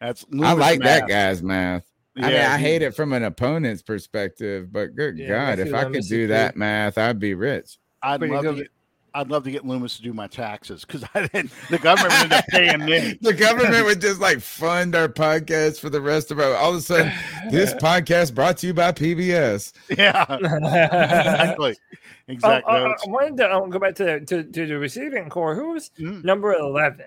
That's 0.00 0.24
I 0.24 0.36
Loomis 0.36 0.58
like 0.58 0.80
that 0.80 1.08
guy's 1.08 1.42
math. 1.42 1.84
I 2.16 2.20
mean, 2.22 2.30
Yeah, 2.32 2.52
I 2.52 2.58
hate 2.58 2.82
it 2.82 2.94
from 2.96 3.12
an 3.12 3.24
opponent's 3.24 3.82
perspective, 3.82 4.72
but 4.72 4.94
good 4.96 5.18
Yeah, 5.18 5.28
God, 5.28 5.58
if 5.60 5.72
I 5.72 5.84
could 5.84 6.02
do 6.08 6.26
good. 6.26 6.30
that 6.30 6.56
math, 6.56 6.98
I'd 6.98 7.18
be 7.20 7.34
rich. 7.34 7.78
I'd 8.02 8.18
Pretty 8.20 8.34
love 8.34 8.44
to 8.44 8.50
good. 8.54 8.58
get. 8.62 8.70
I'd 9.14 9.30
love 9.30 9.44
to 9.44 9.50
get 9.50 9.66
Loomis 9.66 9.96
to 9.96 10.02
do 10.02 10.12
my 10.12 10.26
taxes 10.26 10.84
because 10.84 11.02
I 11.14 11.26
didn't. 11.28 11.50
The 11.70 11.78
government 11.78 12.14
ended 12.14 12.32
up 12.38 12.44
paying 12.48 12.84
me. 12.84 13.18
The 13.22 13.32
government 13.32 13.84
would 13.84 14.00
just 14.00 14.20
like 14.20 14.40
fund 14.40 14.94
our 14.94 15.08
podcast 15.08 15.80
for 15.80 15.90
the 15.90 16.00
rest 16.00 16.30
of 16.30 16.38
our. 16.38 16.54
All 16.54 16.70
of 16.70 16.76
a 16.76 16.80
sudden, 16.80 17.12
this 17.50 17.72
podcast 17.82 18.34
brought 18.34 18.58
to 18.58 18.66
you 18.68 18.74
by 18.74 18.92
PBS. 18.92 19.72
Yeah, 19.96 20.24
exactly. 20.30 21.76
Exactly. 22.28 22.74
Um, 22.74 22.90
uh, 22.90 22.94
I 23.06 23.10
wanted 23.10 23.36
to 23.38 23.54
um, 23.54 23.70
go 23.70 23.78
back 23.78 23.94
to, 23.96 24.04
the- 24.04 24.20
to 24.20 24.44
to 24.44 24.66
the 24.66 24.78
receiving 24.78 25.28
corps. 25.30 25.54
Who's 25.54 25.90
Mm. 25.98 26.24
number 26.24 26.52
eleven? 26.54 27.06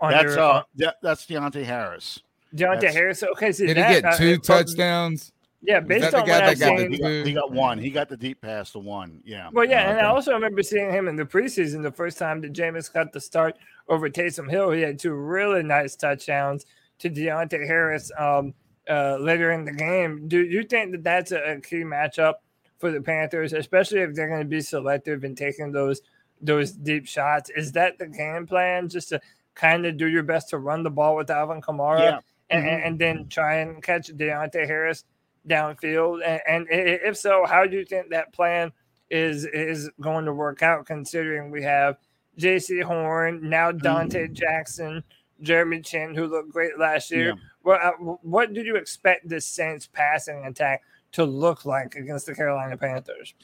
On 0.00 0.12
that's 0.12 0.24
your, 0.24 0.38
uh, 0.38 0.62
that, 0.76 0.96
that's 1.02 1.26
Deonte 1.26 1.64
Harris. 1.64 2.20
Deonte 2.54 2.74
that's- 2.80 2.94
Harris. 2.94 3.22
Okay, 3.22 3.50
so 3.52 3.66
Did 3.66 3.76
he 3.76 3.82
get 3.82 4.04
uh, 4.04 4.16
two 4.16 4.34
uh, 4.34 4.38
touchdowns? 4.38 5.32
Yeah, 5.60 5.80
based 5.80 6.14
on 6.14 6.20
what 6.20 6.26
that 6.28 6.42
I've 6.44 6.58
got 6.60 6.78
seen. 6.78 6.92
He 6.92 6.98
got, 6.98 7.08
he 7.26 7.32
got 7.32 7.50
one. 7.52 7.78
He 7.78 7.90
got 7.90 8.08
the 8.08 8.16
deep 8.16 8.40
pass 8.40 8.70
to 8.72 8.78
one. 8.78 9.20
Yeah. 9.24 9.50
Well, 9.52 9.64
yeah, 9.68 9.90
and 9.90 9.98
I 10.00 10.04
also 10.04 10.32
remember 10.32 10.62
seeing 10.62 10.90
him 10.92 11.08
in 11.08 11.16
the 11.16 11.24
preseason 11.24 11.82
the 11.82 11.90
first 11.90 12.16
time 12.16 12.40
that 12.42 12.52
Jameis 12.52 12.92
got 12.92 13.12
the 13.12 13.20
start 13.20 13.58
over 13.88 14.08
Taysom 14.08 14.48
Hill. 14.48 14.70
He 14.70 14.82
had 14.82 14.98
two 15.00 15.14
really 15.14 15.64
nice 15.64 15.96
touchdowns 15.96 16.64
to 17.00 17.10
Deonte 17.10 17.66
Harris 17.66 18.10
um, 18.16 18.54
uh, 18.88 19.16
later 19.18 19.50
in 19.50 19.64
the 19.64 19.72
game. 19.72 20.28
Do 20.28 20.44
you 20.44 20.62
think 20.62 20.92
that 20.92 21.02
that's 21.02 21.32
a, 21.32 21.38
a 21.56 21.60
key 21.60 21.82
matchup 21.82 22.34
for 22.78 22.92
the 22.92 23.00
Panthers, 23.00 23.52
especially 23.52 24.00
if 24.00 24.14
they're 24.14 24.28
going 24.28 24.40
to 24.40 24.46
be 24.46 24.60
selective 24.60 25.24
in 25.24 25.34
taking 25.34 25.72
those 25.72 26.02
those 26.40 26.70
deep 26.70 27.04
shots? 27.08 27.50
Is 27.50 27.72
that 27.72 27.98
the 27.98 28.06
game 28.06 28.46
plan, 28.46 28.88
just 28.88 29.08
to 29.08 29.20
kind 29.56 29.86
of 29.86 29.96
do 29.96 30.06
your 30.06 30.22
best 30.22 30.50
to 30.50 30.58
run 30.58 30.84
the 30.84 30.90
ball 30.90 31.16
with 31.16 31.30
Alvin 31.30 31.60
Kamara, 31.60 32.00
Yeah. 32.00 32.20
and, 32.50 32.64
Mhm. 32.64 32.86
and 32.86 32.98
then 33.00 33.28
try 33.28 33.56
and 33.56 33.82
catch 33.82 34.06
Deonte 34.16 34.64
Harris 34.64 35.02
downfield? 35.48 36.20
And, 36.24 36.40
and 36.46 36.66
if 36.70 37.16
so, 37.16 37.44
how 37.46 37.66
do 37.66 37.76
you 37.76 37.84
think 37.84 38.10
that 38.10 38.32
plan 38.32 38.72
is 39.10 39.46
is 39.46 39.90
going 40.00 40.26
to 40.26 40.34
work 40.34 40.62
out? 40.62 40.86
Considering 40.86 41.50
we 41.50 41.62
have 41.62 41.96
Jaycee 42.38 42.82
Horn 42.82 43.48
now, 43.48 43.72
Donte 43.72 44.32
Jackson, 44.32 45.02
Jeremy 45.40 45.80
Chinn, 45.80 46.14
who 46.14 46.26
looked 46.26 46.52
great 46.52 46.78
last 46.78 47.10
year. 47.10 47.28
Yeah. 47.28 47.34
Well, 47.64 47.78
uh, 47.82 48.14
what 48.22 48.52
did 48.52 48.66
you 48.66 48.76
expect 48.76 49.28
this 49.28 49.46
Saints 49.46 49.88
passing 49.92 50.44
attack 50.46 50.82
to 51.12 51.24
look 51.24 51.64
like 51.64 51.94
against 51.96 52.26
the 52.26 52.34
Carolina 52.34 52.76
Panthers? 52.76 53.34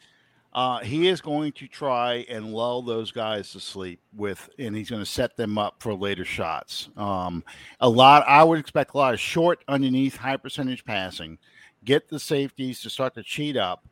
Uh, 0.55 0.78
he 0.78 1.09
is 1.09 1.20
going 1.20 1.50
to 1.50 1.66
try 1.66 2.24
and 2.28 2.52
lull 2.52 2.80
those 2.80 3.11
guys 3.11 3.50
to 3.50 3.59
sleep 3.59 4.00
with, 4.16 4.48
and 4.61 4.76
he's 4.76 4.88
going 4.88 5.02
to 5.02 5.07
set 5.07 5.36
them 5.36 5.59
up 5.59 5.74
for 5.80 5.92
later 5.92 6.24
shots. 6.24 6.90
Um, 6.96 7.42
a 7.80 7.88
lot, 7.88 8.24
I 8.28 8.44
would 8.44 8.61
expect 8.61 8.94
a 8.94 8.98
lot 8.98 9.14
of 9.14 9.18
short, 9.18 9.64
underneath, 9.66 10.16
high 10.16 10.36
percentage 10.36 10.84
passing. 10.84 11.38
Get 11.85 12.09
the 12.09 12.20
safeties 12.20 12.80
to 12.82 12.91
start 12.91 13.14
to 13.14 13.22
cheat 13.22 13.57
up, 13.57 13.85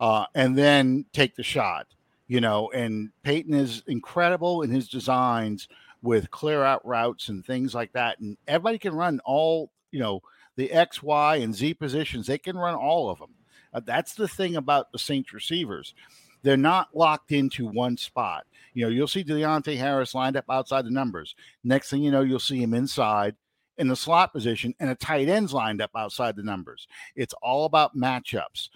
uh, 0.00 0.26
and 0.34 0.56
then 0.56 1.06
take 1.12 1.36
the 1.36 1.42
shot. 1.42 1.86
You 2.28 2.40
know, 2.40 2.70
and 2.72 3.10
Payton 3.22 3.54
is 3.54 3.84
incredible 3.86 4.62
in 4.62 4.70
his 4.70 4.88
designs 4.88 5.68
with 6.02 6.30
clear 6.30 6.62
out 6.64 6.86
routes 6.86 7.28
and 7.28 7.44
things 7.44 7.74
like 7.74 7.92
that. 7.92 8.18
And 8.18 8.36
everybody 8.48 8.78
can 8.78 8.94
run 8.94 9.20
all, 9.24 9.70
you 9.92 10.00
know, 10.00 10.22
the 10.56 10.72
X, 10.72 11.02
Y, 11.02 11.36
and 11.36 11.54
Z 11.54 11.74
positions. 11.74 12.26
They 12.26 12.38
can 12.38 12.56
run 12.56 12.74
all 12.74 13.10
of 13.10 13.18
them. 13.18 13.34
Uh, 13.72 13.80
that's 13.84 14.14
the 14.14 14.28
thing 14.28 14.56
about 14.56 14.90
the 14.90 14.98
Saints 14.98 15.32
receivers. 15.32 15.94
They're 16.42 16.56
not 16.56 16.96
locked 16.96 17.32
into 17.32 17.66
one 17.66 17.96
spot. 17.96 18.46
You 18.72 18.84
know, 18.84 18.90
you'll 18.90 19.08
see 19.08 19.24
Deonte 19.24 19.76
Harris 19.76 20.14
lined 20.14 20.36
up 20.36 20.44
outside 20.50 20.84
the 20.84 20.90
numbers. 20.90 21.34
Next 21.64 21.90
thing 21.90 22.02
you 22.02 22.10
know, 22.10 22.22
you'll 22.22 22.38
see 22.38 22.60
him 22.62 22.74
inside 22.74 23.36
in 23.78 23.88
the 23.88 23.96
slot 23.96 24.32
position 24.32 24.74
and 24.80 24.90
a 24.90 24.94
tight 24.94 25.28
end's 25.28 25.52
lined 25.52 25.82
up 25.82 25.90
outside 25.96 26.36
the 26.36 26.42
numbers. 26.42 26.86
It's 27.14 27.34
all 27.42 27.64
about 27.64 27.96
matchups. 27.96 28.68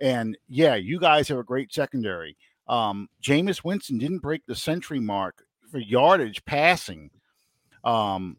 And 0.00 0.36
yeah, 0.48 0.74
you 0.74 0.98
guys 0.98 1.28
have 1.28 1.38
a 1.38 1.44
great 1.44 1.72
secondary. 1.72 2.36
Um, 2.68 3.08
Jameis 3.22 3.64
Winston 3.64 3.98
didn't 3.98 4.20
break 4.20 4.46
the 4.46 4.54
century 4.54 5.00
mark 5.00 5.44
for 5.70 5.78
yardage 5.78 6.44
passing 6.44 7.10
um, 7.84 8.36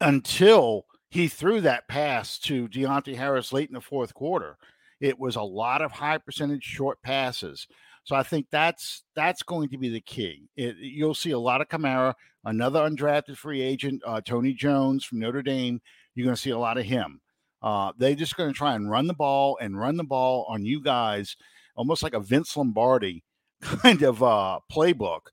until 0.00 0.86
he 1.08 1.28
threw 1.28 1.60
that 1.60 1.88
pass 1.88 2.38
to 2.40 2.68
Deonte 2.68 3.14
Harris 3.14 3.52
late 3.52 3.68
in 3.68 3.74
the 3.74 3.80
fourth 3.80 4.14
quarter. 4.14 4.56
It 5.00 5.18
was 5.18 5.36
a 5.36 5.42
lot 5.42 5.82
of 5.82 5.92
high 5.92 6.18
percentage 6.18 6.64
short 6.64 7.00
passes. 7.02 7.66
So 8.04 8.14
I 8.14 8.22
think 8.22 8.46
that's 8.50 9.02
that's 9.14 9.42
going 9.42 9.70
to 9.70 9.78
be 9.78 9.88
the 9.88 10.00
key. 10.00 10.48
It, 10.56 10.76
you'll 10.76 11.14
see 11.14 11.30
a 11.30 11.38
lot 11.38 11.60
of 11.60 11.68
Kamara, 11.68 12.14
another 12.44 12.80
undrafted 12.80 13.36
free 13.36 13.62
agent, 13.62 14.02
uh, 14.06 14.20
Tony 14.20 14.52
Jones 14.52 15.04
from 15.04 15.20
Notre 15.20 15.42
Dame. 15.42 15.80
You're 16.14 16.26
going 16.26 16.36
to 16.36 16.40
see 16.40 16.50
a 16.50 16.58
lot 16.58 16.78
of 16.78 16.84
him. 16.84 17.20
Uh, 17.62 17.92
they're 17.96 18.14
just 18.14 18.36
going 18.36 18.52
to 18.52 18.56
try 18.56 18.74
and 18.74 18.90
run 18.90 19.06
the 19.06 19.14
ball 19.14 19.56
and 19.60 19.78
run 19.78 19.96
the 19.96 20.04
ball 20.04 20.44
on 20.50 20.66
you 20.66 20.82
guys, 20.82 21.36
almost 21.76 22.02
like 22.02 22.12
a 22.12 22.20
Vince 22.20 22.54
Lombardi 22.56 23.24
kind 23.62 24.02
of 24.02 24.22
uh, 24.22 24.60
playbook, 24.70 25.28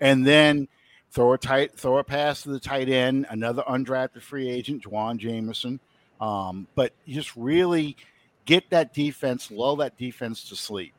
and 0.00 0.26
then 0.26 0.66
throw 1.10 1.34
a 1.34 1.38
tight, 1.38 1.78
throw 1.78 1.98
a 1.98 2.04
pass 2.04 2.42
to 2.42 2.48
the 2.48 2.58
tight 2.58 2.88
end, 2.88 3.26
another 3.28 3.62
undrafted 3.68 4.22
free 4.22 4.48
agent, 4.48 4.82
Juwan 4.82 5.18
Jameson. 5.18 5.78
Um, 6.22 6.68
but 6.74 6.94
just 7.06 7.36
really 7.36 7.98
get 8.46 8.70
that 8.70 8.94
defense, 8.94 9.50
lull 9.50 9.76
that 9.76 9.98
defense 9.98 10.48
to 10.48 10.56
sleep, 10.56 10.94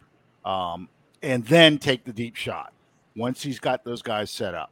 um, 0.46 0.88
and 1.26 1.44
then 1.46 1.78
take 1.80 2.04
the 2.06 2.14
deep 2.14 2.36
shot 2.36 2.72
once 3.16 3.42
he's 3.44 3.60
got 3.60 3.84
those 3.84 4.02
guys 4.02 4.30
set 4.30 4.54
up. 4.54 4.72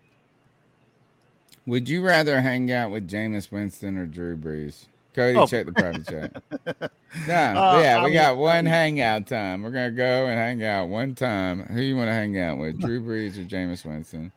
Would 1.66 1.88
you 1.88 2.02
rather 2.06 2.42
hang 2.42 2.72
out 2.72 2.92
with 2.92 3.10
Jameis 3.10 3.52
Winston 3.52 3.98
or 3.98 4.06
Drew 4.06 4.38
Brees? 4.38 4.86
Cody, 5.14 5.38
Oh. 5.38 5.46
check 5.48 5.66
the 5.66 5.72
private 5.72 6.08
chat. 6.08 6.44
No, 7.28 7.34
Uh, 7.36 7.80
yeah, 7.84 8.00
we 8.00 8.06
I'm- 8.06 8.14
got 8.14 8.38
one 8.38 8.66
hangout 8.66 9.28
time. 9.28 9.62
We're 9.62 9.70
gonna 9.70 9.92
go 9.92 10.26
and 10.26 10.38
hang 10.38 10.64
out 10.64 10.90
one 10.90 11.14
time. 11.14 11.62
Who 11.68 11.80
you 11.82 11.96
want 11.96 12.08
to 12.08 12.14
hang 12.14 12.40
out 12.40 12.58
with, 12.58 12.80
Drew 12.82 13.00
Brees 13.02 13.38
or 13.38 13.44
Jameis 13.48 13.86
Winston? 13.86 14.32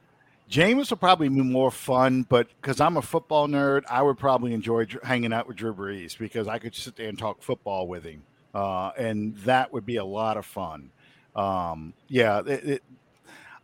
Jameis 0.50 0.90
will 0.90 0.98
probably 0.98 1.28
be 1.30 1.40
more 1.40 1.70
fun, 1.70 2.24
but 2.28 2.48
because 2.60 2.80
I'm 2.80 2.98
a 2.98 3.02
football 3.02 3.48
nerd, 3.48 3.82
I 3.90 4.02
would 4.02 4.18
probably 4.18 4.52
enjoy 4.52 4.84
dr- 4.84 5.02
hanging 5.02 5.32
out 5.32 5.48
with 5.48 5.56
Drew 5.56 5.72
Brees 5.74 6.16
because 6.18 6.46
I 6.48 6.58
could 6.58 6.74
sit 6.74 6.96
there 6.96 7.08
and 7.08 7.18
talk 7.18 7.42
football 7.42 7.88
with 7.88 8.04
him, 8.04 8.22
uh, 8.54 8.90
and 8.98 9.34
that 9.38 9.72
would 9.72 9.86
be 9.86 9.96
a 9.96 10.04
lot 10.04 10.36
of 10.36 10.44
fun. 10.44 10.90
Um, 11.36 11.92
yeah, 12.08 12.40
it, 12.46 12.64
it, 12.64 12.82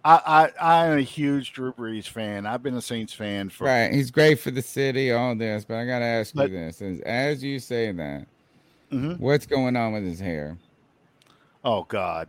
I, 0.04 0.50
I 0.60 0.82
I'm 0.84 0.98
a 0.98 1.02
huge 1.02 1.52
Drew 1.52 1.72
Brees 1.72 2.06
fan. 2.06 2.44
I've 2.46 2.62
been 2.62 2.74
a 2.74 2.82
Saints 2.82 3.14
fan 3.14 3.48
for 3.48 3.64
Right, 3.64 3.92
he's 3.92 4.10
great 4.10 4.38
for 4.40 4.50
the 4.50 4.60
city, 4.62 5.10
all 5.12 5.34
this, 5.34 5.64
but 5.64 5.76
I 5.78 5.86
gotta 5.86 6.04
ask 6.04 6.34
But- 6.34 6.50
you 6.50 6.56
this: 6.58 6.82
as, 6.82 7.00
as 7.00 7.42
you 7.44 7.58
say 7.58 7.90
that, 7.92 8.26
Mhm. 8.92 9.18
what's 9.18 9.46
going 9.46 9.74
on 9.76 9.92
with 9.92 10.04
his 10.04 10.20
hair? 10.20 10.58
Oh 11.64 11.84
God, 11.84 12.28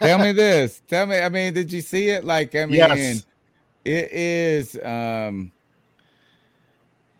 Tell 0.00 0.18
me 0.18 0.32
this. 0.32 0.82
Tell 0.88 1.06
me. 1.06 1.18
I 1.18 1.28
mean, 1.28 1.54
did 1.54 1.72
you 1.72 1.80
see 1.80 2.08
it? 2.08 2.24
Like, 2.24 2.54
I 2.56 2.66
mean, 2.66 2.74
Yes. 2.74 3.24
it 3.84 4.12
is. 4.12 4.76
um 4.84 5.52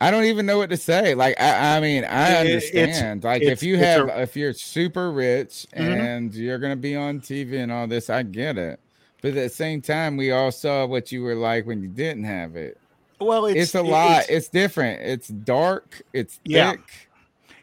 I 0.06 0.10
don't 0.12 0.24
even 0.26 0.46
know 0.46 0.56
what 0.58 0.70
to 0.70 0.76
say. 0.76 1.14
Like, 1.16 1.34
I, 1.40 1.78
I 1.78 1.80
mean, 1.80 2.04
I 2.04 2.42
It- 2.42 2.46
it's- 2.46 2.74
understand. 2.74 3.24
like, 3.24 3.42
it's- 3.42 3.52
if 3.60 3.62
you 3.64 3.76
have, 3.78 4.08
a- 4.08 4.22
if 4.22 4.36
you're 4.36 4.52
super 4.52 5.10
rich 5.10 5.66
Mhm. 5.76 5.80
and 5.80 6.34
you're 6.34 6.58
gonna 6.58 6.76
be 6.76 6.94
on 6.94 7.18
TV 7.20 7.58
and 7.58 7.72
all 7.72 7.88
this, 7.88 8.08
I 8.08 8.22
get 8.22 8.56
it. 8.56 8.78
But 9.20 9.30
at 9.30 9.34
the 9.34 9.48
same 9.48 9.82
time, 9.82 10.16
we 10.16 10.30
all 10.30 10.52
saw 10.52 10.86
what 10.86 11.10
you 11.10 11.22
were 11.22 11.34
like 11.34 11.66
when 11.66 11.82
you 11.82 11.88
didn't 11.88 12.22
have 12.24 12.54
it. 12.54 12.78
well, 13.20 13.46
It's, 13.46 13.58
it's, 13.58 13.74
a 13.74 13.82
lot. 13.82 14.20
It's, 14.20 14.30
It's, 14.30 14.48
different. 14.50 15.00
It's 15.02 15.26
dark. 15.28 16.02
It's 16.12 16.38
Yeah. 16.44 16.72
thick. 16.72 16.80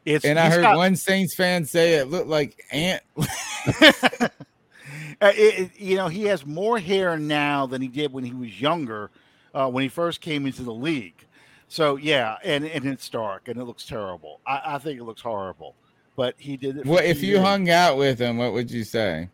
it's 0.05 0.25
And 0.25 0.37
I 0.37 0.49
heard 0.49 0.63
got- 0.63 0.75
one 0.75 0.97
Saints 0.97 1.35
fan 1.35 1.63
say 1.63 1.93
it 1.93 2.09
looked 2.09 2.27
like 2.27 2.57
ant. 2.71 3.03
Uh, 5.21 5.31
it- 5.35 5.71
you 5.79 5.95
know, 5.95 6.09
he 6.09 6.23
has 6.25 6.45
more 6.45 6.79
hair 6.79 7.17
now 7.17 7.65
than 7.65 7.81
he 7.81 7.87
did 7.87 8.11
when 8.11 8.25
he 8.25 8.33
was 8.33 8.59
younger, 8.59 9.09
uh, 9.53 9.69
when 9.69 9.83
he 9.83 9.87
first 9.87 10.19
came 10.19 10.45
into 10.45 10.63
the 10.63 10.73
league. 10.73 11.13
So 11.74 11.95
yeah, 11.95 12.36
and, 12.43 12.65
and 12.65 12.86
it's 12.86 13.09
dark 13.09 13.47
and 13.47 13.59
it 13.59 13.63
looks 13.63 13.88
terrible. 13.88 14.41
I, 14.45 14.61
I 14.63 14.78
think 14.78 14.99
it 14.99 15.05
looks 15.05 15.24
horrible. 15.24 15.74
But 16.15 16.36
he 16.38 16.55
did 16.55 16.78
it. 16.78 16.86
What 16.86 17.03
if 17.03 17.19
two 17.19 17.26
you 17.26 17.34
years. 17.34 17.43
hung 17.43 17.67
out 17.67 17.97
with 17.97 18.19
him? 18.19 18.38
What 18.38 18.53
would 18.53 18.69
you 18.69 18.84
say? 18.84 19.28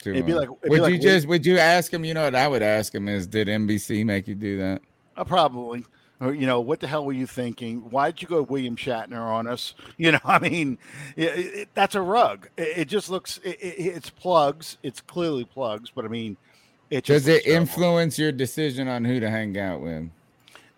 to 0.00 0.10
It'd 0.10 0.26
be 0.26 0.34
like- 0.34 0.50
it'd 0.50 0.60
be 0.64 0.68
would 0.68 0.80
like 0.82 0.92
you 0.92 0.98
just 0.98 1.26
would 1.26 1.46
you 1.46 1.56
ask 1.56 1.90
him? 1.90 2.04
You 2.04 2.12
know 2.12 2.24
what 2.24 2.34
I 2.34 2.46
would 2.46 2.62
ask 2.62 2.94
him 2.94 3.08
is, 3.08 3.26
did 3.26 3.48
NBC 3.48 4.04
make 4.04 4.28
you 4.28 4.34
do 4.34 4.58
that? 4.58 4.82
Uh, 5.16 5.24
probably. 5.24 5.86
Or, 6.20 6.34
you 6.34 6.46
know, 6.46 6.60
what 6.60 6.80
the 6.80 6.86
hell 6.86 7.06
were 7.06 7.14
you 7.14 7.26
thinking? 7.26 7.78
Why 7.88 8.10
did 8.10 8.20
you 8.20 8.28
go 8.28 8.42
William 8.42 8.76
Shatner 8.76 9.22
on 9.22 9.46
us? 9.46 9.72
You 9.96 10.12
know, 10.12 10.20
I 10.26 10.40
mean, 10.40 10.76
it, 11.16 11.24
it, 11.24 11.68
that's 11.72 11.94
a 11.94 12.02
rug. 12.02 12.50
It, 12.58 12.80
it 12.80 12.88
just 12.88 13.08
looks. 13.08 13.38
It, 13.42 13.58
it, 13.62 13.76
it's 13.78 14.10
plugs. 14.10 14.76
It's 14.82 15.00
clearly 15.00 15.46
plugs. 15.46 15.88
But 15.88 16.04
I 16.04 16.08
mean, 16.08 16.36
it 16.90 17.04
just 17.04 17.24
Does 17.24 17.28
it 17.34 17.44
terrible. 17.44 17.62
influence 17.62 18.18
your 18.18 18.30
decision 18.30 18.88
on 18.88 19.06
who 19.06 19.20
to 19.20 19.30
hang 19.30 19.56
out 19.56 19.80
with? 19.80 20.10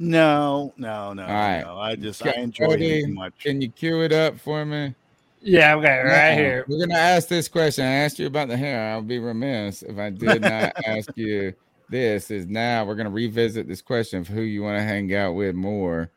No, 0.05 0.75
no, 0.77 1.15
no, 1.15 1.23
All 1.23 1.29
right. 1.29 1.63
no. 1.63 1.79
I 1.79 1.97
just 1.97 2.23
I 2.23 2.33
Cody, 2.33 2.43
enjoy 2.43 2.75
it 2.75 3.01
too 3.01 3.15
much. 3.15 3.33
Can 3.41 3.61
you 3.63 3.71
cue 3.71 4.03
it 4.03 4.13
up 4.13 4.39
for 4.39 4.65
me? 4.65 4.95
Yeah, 5.41 5.75
I've 5.75 5.83
got 5.83 5.99
it 6.01 6.03
right 6.03 6.31
Now, 6.31 6.37
here. 6.37 6.65
We're 6.69 6.87
gonna 6.87 6.99
ask 6.99 7.29
this 7.29 7.49
question. 7.49 7.85
I 7.85 7.89
asked 7.89 8.19
you 8.19 8.27
about 8.27 8.49
the 8.49 8.57
hair. 8.57 8.93
I'll 8.93 9.03
be 9.03 9.19
remiss 9.19 9.83
if 9.83 9.99
I 9.99 10.11
did 10.11 10.43
not 10.43 10.75
ask 10.87 11.11
you 11.17 11.55
this. 11.89 12.31
Is 12.31 12.47
now 12.47 12.85
we're 12.85 12.95
gonna 12.97 13.11
revisit 13.11 13.67
this 13.67 13.81
question 13.83 14.21
of 14.21 14.29
who 14.29 14.43
you 14.43 14.63
want 14.63 14.77
to 14.79 14.83
hang 14.83 15.15
out 15.15 15.33
with 15.33 15.55
more, 15.55 16.11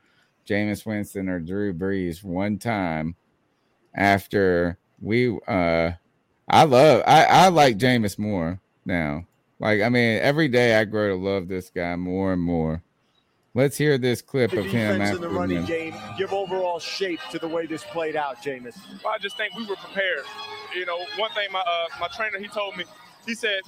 Jameis 0.46 0.86
Winston 0.86 1.30
or 1.30 1.40
Drew 1.40 1.74
Brees. 1.74 2.24
One 2.24 2.58
time 2.58 3.16
after 3.96 4.78
we, 5.02 5.38
uh, 5.48 5.92
I 6.50 6.64
love, 6.64 7.04
I 7.08 7.24
I 7.26 7.48
like 7.50 7.78
Jameis 7.78 8.20
more 8.20 8.60
now. 8.86 9.26
Like 9.60 9.82
I 9.82 9.90
mean, 9.90 10.20
every 10.20 10.48
day 10.50 10.76
I 10.76 10.84
grow 10.86 11.10
to 11.10 11.16
love 11.16 11.48
this 11.48 11.70
guy 11.70 11.96
more 11.96 12.34
and 12.34 12.42
more. 12.42 12.82
Let's 13.58 13.76
hear 13.76 13.98
this 13.98 14.22
clip 14.22 14.52
the 14.52 14.60
of 14.60 14.66
him 14.66 14.72
defense 14.72 14.94
in 14.96 15.02
after 15.02 15.18
the 15.18 15.30
running 15.30 15.62
the- 15.62 15.68
game 15.68 15.96
give 16.16 16.32
overall 16.32 16.78
shape 16.78 17.20
to 17.32 17.40
the 17.40 17.48
way 17.48 17.66
this 17.66 17.84
played 17.86 18.16
out, 18.16 18.38
Jameis? 18.44 18.78
Well, 19.04 19.12
I 19.12 19.18
just 19.18 19.36
think 19.36 19.56
we 19.56 19.66
were 19.66 19.76
prepared. 19.78 20.26
You 20.76 20.86
know, 20.86 21.00
one 21.18 21.32
thing 21.32 21.52
my 21.52 21.62
uh, 21.62 21.86
my 22.00 22.08
trainer 22.10 22.38
he 22.38 22.48
told 22.50 22.78
me, 22.78 22.84
he 23.26 23.34
said, 23.34 23.62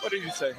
what 0.00 0.10
did 0.10 0.24
he 0.24 0.30
say? 0.30 0.54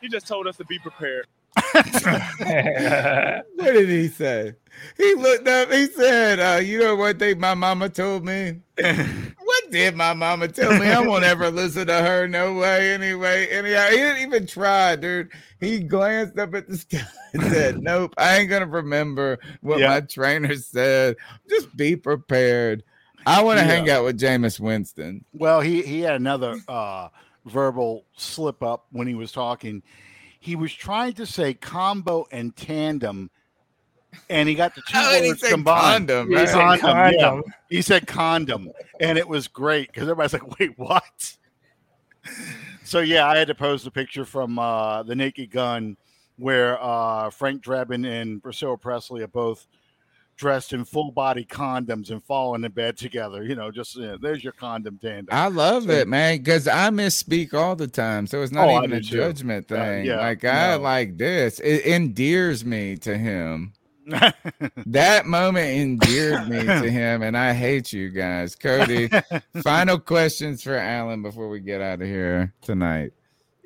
He 0.00 0.08
just 0.08 0.26
told 0.26 0.46
us 0.46 0.56
to 0.56 0.64
be 0.64 0.78
prepared. 0.78 1.26
What 3.56 3.72
did 3.74 3.88
he 3.88 4.08
say? 4.08 4.54
He 4.96 5.14
looked 5.14 5.46
up. 5.46 5.70
He 5.70 5.86
said, 5.86 6.40
uh, 6.40 6.60
"You 6.60 6.78
know 6.78 6.96
what 6.96 7.18
thing 7.18 7.38
my 7.38 7.54
mama 7.54 7.88
told 7.88 8.24
me? 8.24 8.60
what 8.76 9.70
did 9.70 9.94
my 9.96 10.14
mama 10.14 10.48
tell 10.48 10.78
me? 10.78 10.86
I 10.88 11.00
won't 11.00 11.24
ever 11.24 11.50
listen 11.50 11.86
to 11.88 12.00
her. 12.02 12.26
No 12.26 12.54
way. 12.54 12.92
Anyway, 12.94 13.46
anyhow, 13.48 13.88
he 13.90 13.96
didn't 13.96 14.22
even 14.22 14.46
try, 14.46 14.96
dude. 14.96 15.30
He 15.60 15.80
glanced 15.80 16.38
up 16.38 16.54
at 16.54 16.66
the 16.68 16.78
sky 16.78 17.02
and 17.34 17.42
said, 17.52 17.82
"Nope, 17.82 18.14
I 18.16 18.38
ain't 18.38 18.48
gonna 18.48 18.66
remember 18.66 19.38
what 19.60 19.80
Yeah. 19.80 19.88
my 19.88 20.00
trainer 20.00 20.54
said. 20.56 21.16
Just 21.48 21.76
be 21.76 21.96
prepared." 21.96 22.82
I 23.26 23.42
want 23.42 23.58
to 23.58 23.66
Yeah. 23.66 23.70
hang 23.72 23.90
out 23.90 24.04
with 24.04 24.18
Jameis 24.18 24.58
Winston. 24.58 25.24
Well, 25.34 25.60
he 25.60 25.82
he 25.82 26.00
had 26.00 26.14
another 26.14 26.56
uh, 26.68 27.08
verbal 27.44 28.06
slip 28.16 28.62
up 28.62 28.86
when 28.92 29.06
he 29.06 29.14
was 29.14 29.30
talking. 29.30 29.82
He 30.40 30.56
was 30.56 30.72
trying 30.72 31.12
to 31.14 31.26
say 31.26 31.52
combo 31.54 32.26
and 32.32 32.56
tandem, 32.56 33.30
and 34.30 34.48
he 34.48 34.54
got 34.54 34.74
the 34.74 34.80
two 34.80 34.92
How 34.98 35.12
he 35.20 35.28
words 35.28 35.42
combined. 35.42 36.08
condom? 36.08 36.28
He 36.30 36.34
right? 36.34 36.48
said 36.48 36.80
Condom, 36.80 37.12
yeah. 37.18 37.40
He 37.68 37.82
said 37.82 38.06
condom, 38.06 38.70
and 39.00 39.18
it 39.18 39.28
was 39.28 39.48
great 39.48 39.88
because 39.88 40.04
everybody's 40.04 40.32
like, 40.32 40.58
"Wait, 40.58 40.78
what?" 40.78 41.36
So 42.84 43.00
yeah, 43.00 43.26
I 43.28 43.36
had 43.36 43.48
to 43.48 43.54
post 43.54 43.86
a 43.86 43.90
picture 43.90 44.24
from 44.24 44.58
uh, 44.58 45.02
the 45.02 45.14
Naked 45.14 45.50
Gun 45.50 45.96
where 46.38 46.82
uh, 46.82 47.28
Frank 47.30 47.62
Drebin 47.62 48.04
and 48.04 48.42
Priscilla 48.42 48.78
Presley 48.78 49.22
are 49.22 49.28
both 49.28 49.66
dressed 50.40 50.72
in 50.72 50.84
full 50.86 51.12
body 51.12 51.44
condoms 51.44 52.10
and 52.10 52.24
falling 52.24 52.64
in 52.64 52.72
bed 52.72 52.96
together. 52.96 53.44
You 53.44 53.54
know, 53.54 53.70
just 53.70 53.96
uh, 53.98 54.16
there's 54.20 54.42
your 54.42 54.54
condom 54.54 54.98
tandem. 55.00 55.28
I 55.30 55.48
love 55.48 55.84
So- 55.84 55.90
it, 55.90 56.08
man, 56.08 56.38
because 56.38 56.66
I 56.66 56.88
misspeak 56.88 57.52
all 57.52 57.76
the 57.76 57.86
time. 57.86 58.26
So 58.26 58.42
it's 58.42 58.50
not 58.50 58.66
Oh, 58.68 58.78
even 58.78 58.92
a 58.94 59.00
too. 59.00 59.16
judgment 59.18 59.70
Uh, 59.70 59.76
thing. 59.76 60.06
yeah, 60.06 60.16
like 60.16 60.42
I 60.44 60.76
no. 60.76 60.82
like 60.82 61.18
this. 61.18 61.60
It 61.60 61.84
endears 61.84 62.64
me 62.64 62.96
to 62.96 63.16
him. 63.16 63.74
That 64.86 65.26
moment 65.26 65.68
endeared 65.68 66.48
me 66.48 66.64
to 66.64 66.90
him, 66.90 67.22
and 67.22 67.36
I 67.36 67.52
hate 67.52 67.92
you 67.92 68.08
guys. 68.10 68.56
Cody, 68.56 69.08
final 69.62 69.98
questions 70.00 70.62
for 70.62 70.74
Alan 70.76 71.22
before 71.22 71.48
we 71.48 71.60
get 71.60 71.80
out 71.80 72.00
of 72.00 72.08
here 72.08 72.52
tonight. 72.62 73.12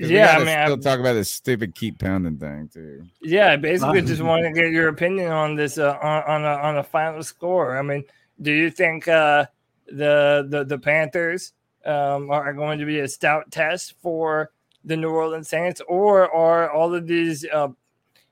'Cause 0.00 0.08
we 0.10 0.16
Yeah, 0.16 0.32
I 0.32 0.38
mean, 0.38 0.48
still 0.48 0.58
I'm- 0.72 0.80
talk 0.80 0.98
about 1.00 1.12
this 1.14 1.30
stupid 1.30 1.74
keep 1.74 1.98
pounding 1.98 2.36
thing 2.38 2.68
too. 2.72 3.04
Yeah, 3.22 3.52
I 3.52 3.56
basically 3.56 4.02
just 4.02 4.22
want 4.30 4.42
to 4.44 4.50
get 4.52 4.70
your 4.72 4.88
opinion 4.88 5.30
on 5.30 5.54
this 5.54 5.78
uh, 5.78 5.96
on 6.02 6.22
on 6.24 6.44
a, 6.44 6.62
on 6.62 6.76
a 6.78 6.82
final 6.82 7.22
score. 7.22 7.78
I 7.78 7.82
mean, 7.82 8.02
do 8.42 8.50
you 8.52 8.70
think 8.70 9.06
uh, 9.08 9.46
the 9.86 10.46
the 10.50 10.64
the 10.64 10.78
Panthers 10.78 11.52
um, 11.84 12.30
are 12.30 12.52
going 12.52 12.78
to 12.78 12.84
be 12.86 13.00
a 13.00 13.08
stout 13.08 13.50
test 13.52 13.94
for 14.02 14.50
the 14.84 14.96
New 14.96 15.10
Orleans 15.10 15.48
Saints, 15.48 15.80
or 15.88 16.30
are 16.34 16.70
all 16.70 16.92
of 16.94 17.06
these 17.06 17.46
uh, 17.52 17.68